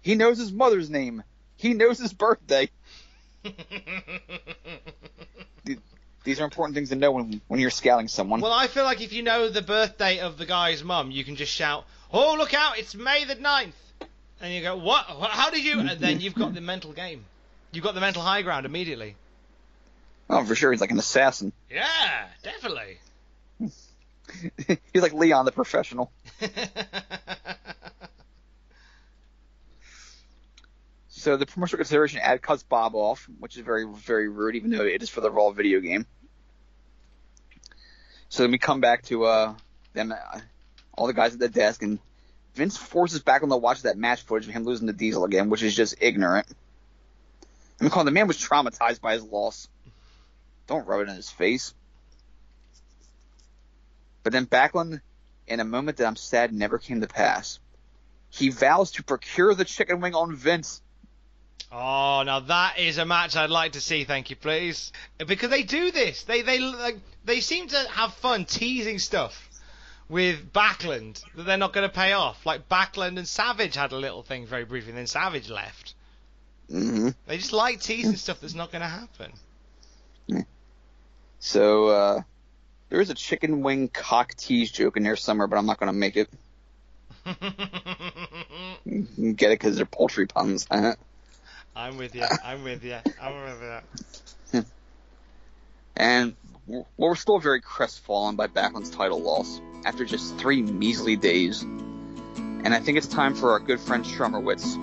He 0.00 0.14
knows 0.14 0.38
his 0.38 0.52
mother's 0.52 0.88
name. 0.90 1.22
He 1.56 1.74
knows 1.74 1.98
his 1.98 2.12
birthday. 2.12 2.70
These 6.24 6.40
are 6.40 6.44
important 6.44 6.74
things 6.74 6.88
to 6.88 6.96
know 6.96 7.12
when 7.12 7.40
when 7.46 7.60
you're 7.60 7.70
scouting 7.70 8.08
someone. 8.08 8.40
Well, 8.40 8.52
I 8.52 8.66
feel 8.66 8.82
like 8.82 9.00
if 9.00 9.12
you 9.12 9.22
know 9.22 9.48
the 9.48 9.62
birthday 9.62 10.18
of 10.18 10.38
the 10.38 10.46
guy's 10.46 10.82
mum, 10.82 11.12
you 11.12 11.22
can 11.22 11.36
just 11.36 11.52
shout, 11.52 11.84
"Oh, 12.12 12.34
look 12.36 12.52
out! 12.52 12.78
It's 12.78 12.96
May 12.96 13.24
the 13.24 13.36
9th. 13.36 13.72
and 14.40 14.52
you 14.52 14.60
go, 14.60 14.76
"What? 14.76 15.20
What- 15.20 15.30
How 15.30 15.50
did 15.50 15.62
you?" 15.64 15.76
Mm-hmm. 15.76 15.88
And 15.88 16.00
then 16.00 16.20
you've 16.20 16.34
got 16.34 16.52
the 16.52 16.60
mental 16.60 16.92
game. 16.92 17.24
You've 17.70 17.84
got 17.84 17.94
the 17.94 18.00
mental 18.00 18.22
high 18.22 18.42
ground 18.42 18.66
immediately. 18.66 19.14
oh, 20.28 20.44
for 20.44 20.56
sure, 20.56 20.72
he's 20.72 20.80
like 20.80 20.90
an 20.90 20.98
assassin. 20.98 21.52
Yeah, 21.70 22.26
definitely. 22.42 22.98
he's 24.92 25.02
like 25.02 25.12
Leon 25.12 25.44
the 25.44 25.52
professional. 25.52 26.12
So 31.26 31.36
the 31.36 31.44
promotional 31.44 31.78
consideration 31.78 32.20
ad 32.20 32.40
cuts 32.40 32.62
Bob 32.62 32.94
off, 32.94 33.28
which 33.40 33.56
is 33.56 33.64
very, 33.64 33.84
very 33.84 34.28
rude, 34.28 34.54
even 34.54 34.70
though 34.70 34.84
it 34.84 35.02
is 35.02 35.10
for 35.10 35.20
the 35.20 35.28
Raw 35.28 35.50
video 35.50 35.80
game. 35.80 36.06
So 38.28 38.44
then 38.44 38.52
we 38.52 38.58
come 38.58 38.80
back 38.80 39.02
to 39.06 39.24
uh, 39.24 39.54
them, 39.92 40.12
uh, 40.12 40.38
all 40.92 41.08
the 41.08 41.12
guys 41.12 41.32
at 41.32 41.40
the 41.40 41.48
desk, 41.48 41.82
and 41.82 41.98
Vince 42.54 42.76
forces 42.76 43.24
back 43.24 43.42
on 43.42 43.48
the 43.48 43.56
watch 43.56 43.82
that 43.82 43.98
match 43.98 44.22
footage 44.22 44.46
of 44.46 44.54
him 44.54 44.62
losing 44.62 44.86
to 44.86 44.92
Diesel 44.92 45.24
again, 45.24 45.50
which 45.50 45.64
is 45.64 45.74
just 45.74 45.96
ignorant. 46.00 46.46
I'm 47.80 47.90
calling 47.90 48.06
the 48.06 48.12
man 48.12 48.28
was 48.28 48.38
traumatized 48.38 49.00
by 49.00 49.14
his 49.14 49.24
loss. 49.24 49.68
Don't 50.68 50.86
rub 50.86 51.00
it 51.00 51.08
in 51.08 51.16
his 51.16 51.28
face. 51.28 51.74
But 54.26 54.32
then 54.32 54.46
Backlund, 54.46 55.02
in 55.46 55.60
a 55.60 55.64
moment 55.64 55.98
that 55.98 56.06
I'm 56.08 56.16
sad 56.16 56.52
never 56.52 56.78
came 56.78 57.00
to 57.00 57.06
pass, 57.06 57.60
he 58.28 58.48
vows 58.48 58.90
to 58.90 59.04
procure 59.04 59.54
the 59.54 59.64
chicken 59.64 60.00
wing 60.00 60.16
on 60.16 60.34
Vince. 60.34 60.82
Oh, 61.70 62.24
now 62.26 62.40
that 62.40 62.80
is 62.80 62.98
a 62.98 63.04
match 63.04 63.36
I'd 63.36 63.50
like 63.50 63.74
to 63.74 63.80
see. 63.80 64.02
Thank 64.02 64.30
you, 64.30 64.34
please. 64.34 64.90
Because 65.24 65.50
they 65.50 65.62
do 65.62 65.92
this. 65.92 66.24
They 66.24 66.42
they 66.42 66.58
like 66.58 66.96
they 67.24 67.38
seem 67.38 67.68
to 67.68 67.78
have 67.90 68.14
fun 68.14 68.46
teasing 68.46 68.98
stuff 68.98 69.48
with 70.08 70.52
Backlund 70.52 71.22
that 71.36 71.44
they're 71.44 71.56
not 71.56 71.72
going 71.72 71.88
to 71.88 71.94
pay 71.94 72.12
off. 72.12 72.44
Like 72.44 72.68
Backlund 72.68 73.18
and 73.18 73.28
Savage 73.28 73.76
had 73.76 73.92
a 73.92 73.96
little 73.96 74.24
thing 74.24 74.44
very 74.44 74.64
briefly, 74.64 74.90
and 74.90 74.98
then 74.98 75.06
Savage 75.06 75.48
left. 75.48 75.94
hmm 76.68 77.10
They 77.28 77.36
just 77.36 77.52
like 77.52 77.80
teasing 77.80 78.16
stuff 78.16 78.40
that's 78.40 78.54
not 78.54 78.72
going 78.72 78.82
to 78.82 78.88
happen. 78.88 79.30
So 81.38 81.86
uh, 81.86 82.22
there 82.88 83.00
is 83.00 83.10
a 83.10 83.14
chicken 83.14 83.62
wing 83.62 83.88
cock 83.88 84.34
tease 84.34 84.70
joke 84.70 84.96
in 84.96 85.02
there 85.02 85.16
somewhere, 85.16 85.46
but 85.46 85.56
I'm 85.58 85.66
not 85.66 85.78
going 85.78 85.92
to 85.92 85.98
make 85.98 86.16
it. 86.16 86.28
Get 88.84 89.50
it 89.50 89.58
because 89.58 89.76
they're 89.76 89.86
poultry 89.86 90.26
puns. 90.26 90.66
I'm 91.76 91.98
with 91.98 92.14
you. 92.14 92.24
I'm 92.44 92.62
with 92.62 92.84
you. 92.84 92.96
I'm 93.20 93.42
with 93.42 93.82
you. 94.54 94.64
and 95.96 96.34
well, 96.66 96.86
we're 96.96 97.16
still 97.16 97.38
very 97.38 97.60
crestfallen 97.60 98.36
by 98.36 98.46
Backlund's 98.46 98.90
title 98.90 99.20
loss 99.20 99.60
after 99.84 100.04
just 100.04 100.36
three 100.38 100.62
measly 100.62 101.16
days. 101.16 101.62
And 101.62 102.74
I 102.74 102.80
think 102.80 102.98
it's 102.98 103.06
time 103.06 103.34
for 103.34 103.52
our 103.52 103.60
good 103.60 103.80
friend 103.80 104.04
Strummerwitz 104.04 104.74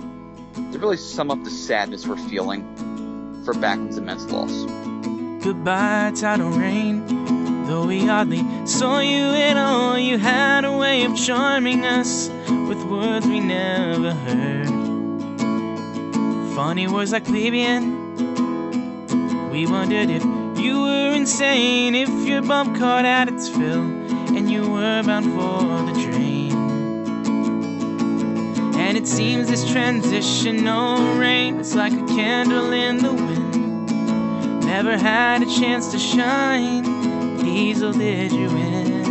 to 0.72 0.78
really 0.78 0.96
sum 0.96 1.30
up 1.30 1.42
the 1.42 1.50
sadness 1.50 2.06
we're 2.06 2.16
feeling 2.16 3.42
for 3.44 3.54
Backlund's 3.54 3.98
immense 3.98 4.24
loss. 4.30 4.52
Goodbye, 5.42 6.12
title 6.14 6.50
reign. 6.50 7.23
Though 7.66 7.86
we 7.86 8.04
hardly 8.04 8.44
saw 8.66 9.00
you 9.00 9.32
at 9.34 9.56
all, 9.56 9.98
you 9.98 10.18
had 10.18 10.66
a 10.66 10.76
way 10.76 11.04
of 11.04 11.16
charming 11.16 11.86
us 11.86 12.28
with 12.68 12.84
words 12.84 13.26
we 13.26 13.40
never 13.40 14.12
heard. 14.12 14.68
Funny 16.54 16.86
words 16.86 17.12
like 17.12 17.24
plebeian. 17.24 18.04
We 19.50 19.66
wondered 19.66 20.10
if 20.10 20.22
you 20.58 20.82
were 20.82 21.14
insane, 21.14 21.94
if 21.94 22.10
your 22.28 22.42
bump 22.42 22.76
caught 22.76 23.06
at 23.06 23.28
its 23.28 23.48
fill, 23.48 23.82
and 24.36 24.50
you 24.50 24.70
were 24.70 25.02
bound 25.02 25.24
for 25.24 25.90
the 25.90 25.92
drain. 26.02 26.52
And 28.76 28.98
it 28.98 29.06
seems 29.06 29.48
this 29.48 29.64
transitional 29.72 31.16
reign 31.16 31.60
is 31.60 31.74
like 31.74 31.94
a 31.94 32.06
candle 32.08 32.72
in 32.72 32.98
the 32.98 33.12
wind. 33.12 34.64
Never 34.66 34.98
had 34.98 35.42
a 35.42 35.46
chance 35.46 35.90
to 35.92 35.98
shine. 35.98 36.93
Diesel 37.44 37.92
did 37.92 38.32
you 38.32 38.48
in? 38.48 39.04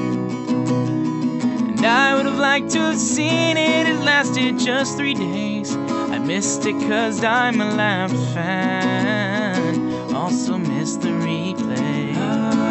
And 1.70 1.86
I 1.86 2.16
would 2.16 2.26
have 2.26 2.40
liked 2.40 2.72
to 2.72 2.80
have 2.80 2.98
seen 2.98 3.58
it. 3.58 3.86
It 3.88 4.00
lasted 4.00 4.58
just 4.58 4.98
three 4.98 5.14
days. 5.14 5.76
I 5.76 6.18
missed 6.18 6.66
it 6.66 6.74
cause 6.88 7.24
I'm 7.24 7.62
a 7.62 7.76
Lambs 7.76 8.34
fan. 8.34 10.16
Also 10.16 10.58
missed 10.58 11.02
the 11.02 11.10
replay. 11.10 12.16
Ah. 12.18 12.64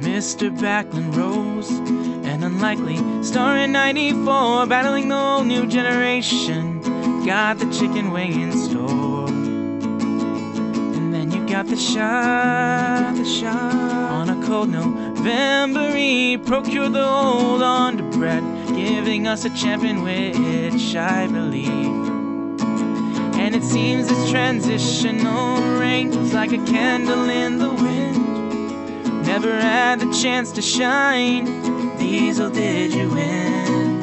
Mr. 0.00 0.50
Backlund 0.58 1.14
rose 1.14 1.91
unlikely. 2.62 3.24
Star 3.24 3.58
in 3.58 3.72
94, 3.72 4.66
battling 4.66 5.08
the 5.08 5.18
whole 5.18 5.42
new 5.42 5.66
generation. 5.66 6.80
Got 7.24 7.58
the 7.58 7.68
chicken 7.72 8.12
wing 8.12 8.40
in 8.40 8.52
store. 8.52 9.26
And 9.26 11.12
then 11.12 11.32
you 11.32 11.44
got 11.44 11.66
the 11.66 11.76
shot, 11.76 13.16
the 13.16 13.24
shot. 13.24 13.74
On 14.12 14.30
a 14.30 14.46
cold 14.46 14.68
November 14.68 15.96
Eve, 15.96 16.46
procure 16.46 16.88
the 16.88 17.04
hold 17.04 17.62
on 17.62 17.96
to 17.96 18.04
bread, 18.16 18.44
giving 18.68 19.26
us 19.26 19.44
a 19.44 19.50
champion 19.50 20.04
which 20.04 20.94
I 20.94 21.26
believe. 21.26 22.10
And 23.40 23.56
it 23.56 23.64
seems 23.64 24.06
this 24.06 24.30
transitional 24.30 25.78
reign 25.80 26.12
is 26.12 26.32
like 26.32 26.52
a 26.52 26.64
candle 26.64 27.28
in 27.28 27.58
the 27.58 27.70
wind. 27.70 29.26
Never 29.26 29.52
had 29.52 29.98
the 29.98 30.12
chance 30.12 30.52
to 30.52 30.62
shine. 30.62 31.71
Diesel, 32.02 32.50
did 32.50 32.92
you 32.92 33.08
win? 33.10 34.02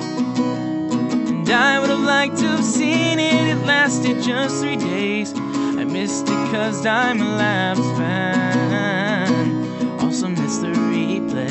And 1.28 1.50
I 1.50 1.82
would 1.82 1.90
have 1.90 2.00
liked 2.00 2.38
to 2.38 2.48
have 2.48 2.64
seen 2.64 3.20
it. 3.20 3.58
It 3.58 3.66
lasted 3.66 4.24
just 4.24 4.62
three 4.62 4.78
days. 4.78 5.34
I 5.36 5.84
missed 5.84 6.30
it 6.30 6.50
cause 6.50 6.86
I'm 6.86 7.22
a 7.22 7.26
Labs 7.26 7.82
fan. 8.00 10.00
Also 10.00 10.30
missed 10.30 10.62
the 10.62 10.70
replay. 10.70 11.50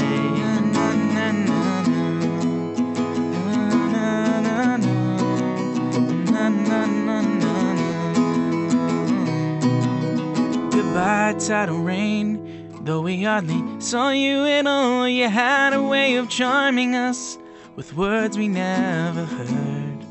Goodbye, 10.73 11.35
tidal 11.39 11.83
reign. 11.83 12.39
Though 12.85 13.03
we 13.03 13.25
hardly 13.25 13.68
saw 13.79 14.11
you 14.11 14.45
at 14.45 14.67
all, 14.67 15.09
you 15.09 15.29
had 15.29 15.73
a 15.73 15.83
way 15.83 16.17
of 16.17 16.29
charming 16.29 16.95
us 16.95 17.39
with 17.77 17.95
words 17.95 18.37
we 18.37 18.49
never 18.49 19.25
heard. 19.25 20.05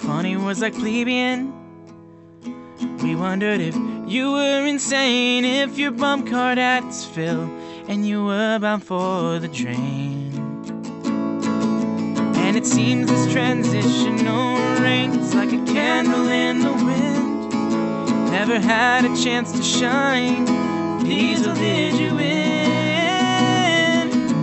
Funny 0.00 0.36
words 0.36 0.60
like 0.60 0.74
plebeian. 0.74 1.52
We 3.02 3.14
wondered 3.14 3.60
if 3.60 3.74
you 4.06 4.32
were 4.32 4.66
insane, 4.66 5.44
if 5.44 5.78
your 5.78 5.92
bump 5.92 6.28
card 6.28 6.58
had 6.58 6.84
its 6.84 7.04
fill, 7.04 7.44
and 7.88 8.06
you 8.06 8.24
were 8.24 8.58
bound 8.58 8.84
for 8.84 9.38
the 9.38 9.48
drain. 9.48 10.32
And 12.36 12.56
it 12.56 12.66
seems 12.66 13.10
this 13.10 13.32
transitional 13.32 14.58
reign's 14.80 15.34
like 15.34 15.52
a 15.52 15.64
candle 15.64 16.28
in 16.28 16.60
the 16.60 16.72
wind. 16.72 18.30
Never 18.30 18.60
had 18.60 19.06
a 19.06 19.16
chance 19.16 19.52
to 19.52 19.62
shine. 19.62 20.73
Diesel, 21.04 21.54
did 21.54 21.94
you 21.98 22.14
win? 22.14 22.24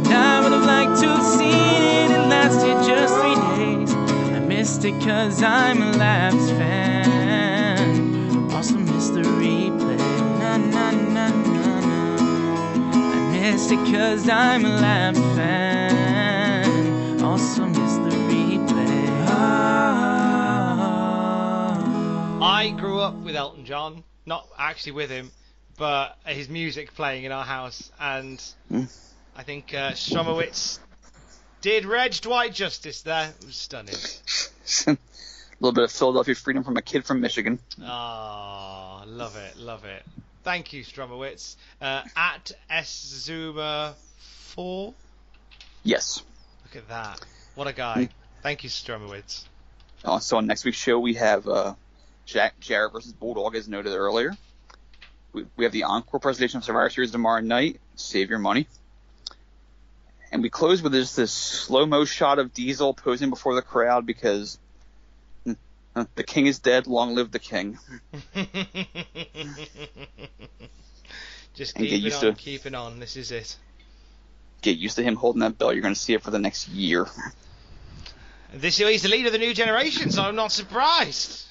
And 0.05 0.07
I 0.07 0.39
would 0.41 0.51
have 0.51 0.65
liked 0.65 0.99
to 1.01 1.07
have 1.07 1.25
seen 1.25 1.81
it. 1.81 2.11
It 2.11 2.27
lasted 2.27 2.83
just 2.87 3.15
three 3.15 3.35
days. 3.57 3.91
I 4.35 4.39
missed 4.39 4.85
it 4.85 4.93
cause 5.01 5.41
I'm 5.41 5.81
a 5.81 5.91
Labs 5.93 6.51
fan. 6.51 8.51
Also 8.51 8.77
missed 8.77 9.15
the 9.15 9.23
replay. 9.23 9.97
Na, 10.39 10.57
na, 10.57 10.91
na, 10.91 11.29
na, 11.29 11.79
na. 11.79 12.15
I 12.93 13.31
missed 13.31 13.71
it 13.71 13.79
cause 13.91 14.29
I'm 14.29 14.63
a 14.65 14.69
Labs 14.69 15.19
fan. 15.35 17.21
Also 17.23 17.65
missed 17.65 18.03
the 18.03 18.11
replay. 18.29 19.07
Ah. 19.27 20.51
I 22.39 22.69
grew 22.69 22.99
up 22.99 23.15
with 23.15 23.35
Elton 23.35 23.65
John, 23.65 24.03
not 24.27 24.47
actually 24.59 24.91
with 24.91 25.09
him, 25.09 25.31
but 25.77 26.17
his 26.25 26.49
music 26.49 26.93
playing 26.93 27.23
in 27.23 27.31
our 27.31 27.45
house, 27.45 27.91
and 27.99 28.43
I 29.35 29.43
think 29.43 29.73
uh, 29.73 29.91
Stromowitz 29.91 30.79
did 31.61 31.85
Reg 31.85 32.13
Dwight 32.13 32.53
justice 32.53 33.01
there. 33.01 33.33
It 33.39 33.45
was 33.45 33.55
stunning. 33.55 33.95
a 34.87 34.97
little 35.59 35.73
bit 35.73 35.83
of 35.83 35.91
Philadelphia 35.91 36.35
freedom 36.35 36.63
from 36.63 36.77
a 36.77 36.81
kid 36.81 37.05
from 37.05 37.21
Michigan. 37.21 37.59
Ah, 37.83 39.03
love 39.05 39.35
it, 39.35 39.57
love 39.57 39.85
it. 39.85 40.03
Thank 40.43 40.73
you, 40.73 40.83
Stromowitz. 40.83 41.55
Uh, 41.79 42.01
at 42.15 42.51
Szuma4. 42.69 43.95
Yes. 45.83 46.23
Look 46.65 46.75
at 46.75 46.89
that. 46.89 47.21
What 47.55 47.67
a 47.67 47.73
guy. 47.73 48.09
Thank 48.41 48.63
you, 48.63 48.69
Stromowitz. 48.69 49.45
Uh, 50.03 50.17
so 50.19 50.37
on 50.37 50.47
next 50.47 50.65
week's 50.65 50.77
show, 50.77 50.99
we 50.99 51.13
have 51.13 51.47
uh, 51.47 51.75
Jeff 52.25 52.59
Jarrett 52.59 52.93
versus 52.93 53.13
Bulldog, 53.13 53.55
as 53.55 53.67
noted 53.67 53.93
earlier. 53.93 54.35
We, 55.33 55.45
we 55.55 55.63
have 55.65 55.71
the 55.73 55.83
encore 55.83 56.19
presentation 56.19 56.57
of 56.57 56.63
Survivor 56.63 56.89
Series 56.89 57.11
tomorrow 57.11 57.41
night. 57.41 57.79
Save 57.95 58.29
your 58.29 58.39
money. 58.39 58.67
And 60.31 60.41
we 60.41 60.49
close 60.49 60.81
with 60.81 60.91
this, 60.93 61.15
this 61.15 61.31
slow 61.31 61.85
mo 61.85 62.05
shot 62.05 62.39
of 62.39 62.53
Diesel 62.53 62.93
posing 62.93 63.29
before 63.29 63.53
the 63.55 63.61
crowd 63.61 64.05
because 64.05 64.57
uh, 65.95 66.05
the 66.15 66.23
king 66.23 66.47
is 66.47 66.59
dead. 66.59 66.87
Long 66.87 67.15
live 67.15 67.31
the 67.31 67.39
king. 67.39 67.77
Just 71.53 71.75
And 71.75 71.83
get 71.83 71.89
keeping 71.89 72.05
used 72.05 72.23
on, 72.23 72.33
to- 72.33 72.41
keeping 72.41 72.75
on. 72.75 72.99
This 72.99 73.17
is 73.17 73.31
it. 73.31 73.57
Get 74.61 74.77
used 74.77 74.95
to 74.97 75.03
him 75.03 75.15
holding 75.15 75.41
that 75.41 75.57
belt. 75.57 75.73
You're 75.73 75.81
going 75.81 75.93
to 75.93 75.99
see 75.99 76.13
it 76.13 76.21
for 76.21 76.31
the 76.31 76.39
next 76.39 76.69
year. 76.69 77.07
This 78.53 78.77
he's 78.77 79.01
the 79.01 79.09
leader 79.09 79.27
of 79.27 79.33
the 79.33 79.39
new 79.39 79.53
generation, 79.53 80.11
so 80.11 80.23
I'm 80.23 80.35
not 80.35 80.51
surprised. 80.51 81.45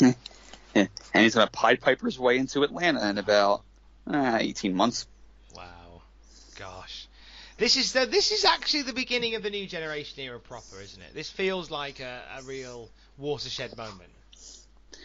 and 1.14 1.22
he's 1.22 1.34
going 1.34 1.46
to 1.46 1.50
Pied 1.50 1.80
Piper 1.80 2.06
his 2.06 2.18
way 2.18 2.36
into 2.36 2.62
Atlanta 2.62 3.08
in 3.08 3.18
about 3.18 3.62
uh, 4.06 4.38
18 4.40 4.74
months. 4.74 5.06
Wow, 5.54 6.02
gosh, 6.58 7.08
this 7.56 7.76
is 7.76 7.92
the 7.92 8.06
this 8.06 8.32
is 8.32 8.44
actually 8.44 8.82
the 8.82 8.92
beginning 8.92 9.34
of 9.34 9.42
the 9.42 9.50
new 9.50 9.66
generation 9.66 10.20
era 10.20 10.38
proper, 10.38 10.80
isn't 10.80 11.00
it? 11.00 11.14
This 11.14 11.30
feels 11.30 11.70
like 11.70 12.00
a, 12.00 12.20
a 12.38 12.42
real 12.42 12.90
watershed 13.16 13.76
moment 13.76 14.10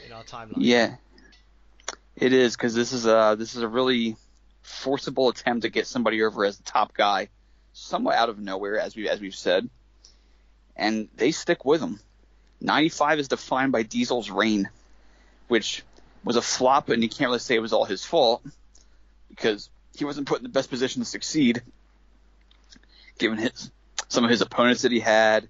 in 0.05 0.11
our 0.11 0.23
timeline. 0.23 0.55
Yeah, 0.57 0.95
it 2.15 2.33
is 2.33 2.55
because 2.55 2.73
this 2.73 2.91
is 2.91 3.05
a 3.05 3.35
this 3.39 3.55
is 3.55 3.61
a 3.61 3.67
really 3.67 4.17
forcible 4.61 5.29
attempt 5.29 5.63
to 5.63 5.69
get 5.69 5.87
somebody 5.87 6.21
over 6.23 6.45
as 6.45 6.57
the 6.57 6.63
top 6.63 6.93
guy, 6.93 7.29
somewhat 7.71 8.15
out 8.15 8.29
of 8.29 8.39
nowhere, 8.39 8.79
as 8.79 8.95
we 8.95 9.07
as 9.07 9.21
we've 9.21 9.35
said, 9.35 9.69
and 10.75 11.07
they 11.15 11.31
stick 11.31 11.63
with 11.63 11.81
him. 11.81 11.99
95 12.59 13.19
is 13.19 13.27
defined 13.27 13.71
by 13.71 13.81
Diesel's 13.83 14.29
reign, 14.29 14.69
which 15.51 15.83
was 16.23 16.37
a 16.37 16.41
flop, 16.41 16.87
and 16.87 17.03
you 17.03 17.09
can't 17.09 17.27
really 17.27 17.37
say 17.37 17.55
it 17.55 17.61
was 17.61 17.73
all 17.73 17.83
his 17.83 18.05
fault 18.05 18.41
because 19.27 19.69
he 19.93 20.05
wasn't 20.05 20.25
put 20.25 20.37
in 20.37 20.43
the 20.43 20.49
best 20.49 20.69
position 20.69 21.01
to 21.01 21.05
succeed, 21.05 21.61
given 23.19 23.37
his 23.37 23.69
some 24.07 24.23
of 24.23 24.29
his 24.29 24.39
opponents 24.39 24.83
that 24.83 24.93
he 24.93 25.01
had, 25.01 25.49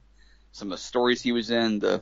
some 0.53 0.69
of 0.69 0.71
the 0.71 0.83
stories 0.83 1.21
he 1.21 1.31
was 1.31 1.51
in, 1.51 1.77
the 1.77 2.01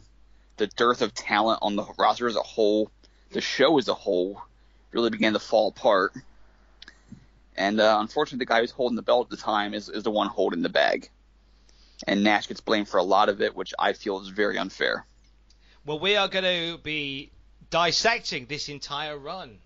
the 0.56 0.68
dearth 0.68 1.02
of 1.02 1.14
talent 1.14 1.60
on 1.62 1.76
the 1.76 1.86
roster 1.98 2.30
as 2.30 2.38
a 2.38 2.42
whole, 2.42 2.90
the 3.32 3.42
show 3.42 3.78
as 3.78 3.90
a 3.90 3.94
whole, 3.94 4.42
really 4.94 5.10
began 5.10 5.34
to 5.34 5.40
fall 5.40 5.68
apart. 5.68 6.14
And 7.58 7.82
uh, 7.82 7.98
unfortunately, 8.00 8.46
the 8.46 8.50
guy 8.50 8.62
who's 8.62 8.72
holding 8.72 8.96
the 8.96 9.02
belt 9.02 9.26
at 9.26 9.38
the 9.38 9.44
time 9.44 9.74
is, 9.74 9.90
is 9.90 10.04
the 10.04 10.12
one 10.12 10.28
holding 10.28 10.62
the 10.62 10.70
bag. 10.70 11.10
And 12.08 12.24
Nash 12.24 12.48
gets 12.48 12.62
blamed 12.62 12.88
for 12.88 12.96
a 12.96 13.04
lot 13.04 13.28
of 13.28 13.42
it, 13.42 13.58
which 13.58 13.74
I 13.78 13.92
feel 13.92 14.22
is 14.22 14.30
very 14.30 14.58
unfair. 14.58 15.06
Well, 15.86 16.00
we 16.00 16.16
are 16.16 16.30
going 16.30 16.46
to 16.46 16.78
be 16.82 17.32
dissecting 17.70 18.46
this 18.46 18.70
entire 18.70 19.18
run 19.18 19.60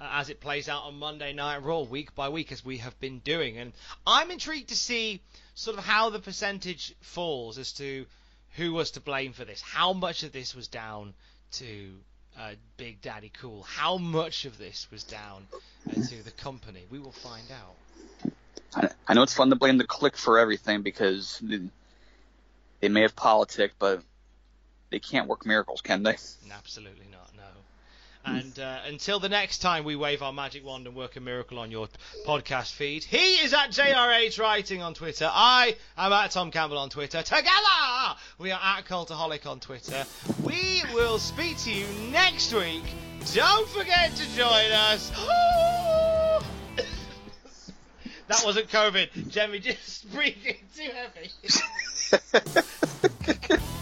uh, 0.00 0.08
as 0.12 0.30
it 0.30 0.40
plays 0.40 0.68
out 0.68 0.84
on 0.84 0.98
Monday 0.98 1.32
Night 1.32 1.62
Raw, 1.62 1.82
week 1.82 2.14
by 2.14 2.28
week, 2.28 2.50
as 2.52 2.64
we 2.64 2.78
have 2.78 2.98
been 3.00 3.20
doing. 3.20 3.58
And 3.58 3.72
I'm 4.06 4.30
intrigued 4.30 4.70
to 4.70 4.76
see 4.76 5.22
sort 5.54 5.78
of 5.78 5.84
how 5.84 6.10
the 6.10 6.18
percentage 6.18 6.94
falls 7.00 7.58
as 7.58 7.72
to 7.74 8.06
who 8.56 8.72
was 8.72 8.92
to 8.92 9.00
blame 9.00 9.32
for 9.32 9.44
this. 9.44 9.60
How 9.60 9.92
much 9.92 10.22
of 10.24 10.32
this 10.32 10.54
was 10.54 10.68
down 10.68 11.14
to 11.52 11.94
uh, 12.38 12.52
Big 12.76 13.00
Daddy 13.00 13.30
Cool? 13.40 13.62
How 13.62 13.96
much 13.96 14.44
of 14.44 14.58
this 14.58 14.88
was 14.90 15.04
down 15.04 15.46
uh, 15.88 15.94
to 15.94 16.22
the 16.22 16.32
company? 16.32 16.84
We 16.90 16.98
will 16.98 17.12
find 17.12 17.46
out. 17.50 18.32
I, 18.74 18.88
I 19.06 19.14
know 19.14 19.22
it's 19.22 19.34
fun 19.34 19.50
to 19.50 19.56
blame 19.56 19.78
the 19.78 19.86
Kliq 19.86 20.16
for 20.16 20.38
everything 20.38 20.82
because 20.82 21.40
they, 22.80 22.88
may 22.88 23.02
have 23.02 23.14
politic, 23.14 23.72
but 23.78 24.02
they 24.92 25.00
can't 25.00 25.26
work 25.26 25.44
miracles, 25.44 25.80
can 25.80 26.02
they? 26.02 26.16
Absolutely 26.52 27.06
not, 27.10 27.30
no. 27.36 27.42
And 28.24 28.56
uh, 28.58 28.78
until 28.86 29.18
the 29.18 29.28
next 29.28 29.58
time 29.58 29.84
we 29.84 29.96
wave 29.96 30.22
our 30.22 30.32
magic 30.32 30.64
wand 30.64 30.86
and 30.86 30.94
work 30.94 31.16
a 31.16 31.20
miracle 31.20 31.58
on 31.58 31.72
your 31.72 31.88
podcast 32.24 32.72
feed, 32.72 33.02
he 33.02 33.42
is 33.42 33.52
at 33.52 33.70
JRH 33.70 34.38
Writing 34.38 34.80
on 34.80 34.94
Twitter. 34.94 35.28
I 35.28 35.74
am 35.98 36.12
at 36.12 36.30
Tom 36.30 36.52
Campbell 36.52 36.78
on 36.78 36.88
Twitter. 36.88 37.22
Together, 37.22 37.48
we 38.38 38.52
are 38.52 38.60
at 38.62 38.84
Cultaholic 38.84 39.44
on 39.46 39.58
Twitter. 39.58 40.04
We 40.44 40.82
will 40.94 41.18
speak 41.18 41.58
to 41.58 41.72
you 41.72 41.86
next 42.12 42.54
week. 42.54 42.84
Don't 43.34 43.68
forget 43.68 44.14
to 44.14 44.36
join 44.36 44.70
us. 44.70 45.10
that 48.28 48.42
wasn't 48.44 48.68
COVID. 48.68 49.28
Jemmy 49.30 49.58
just 49.58 50.12
breathing 50.14 50.58
too 50.76 50.90
heavy. 50.92 51.30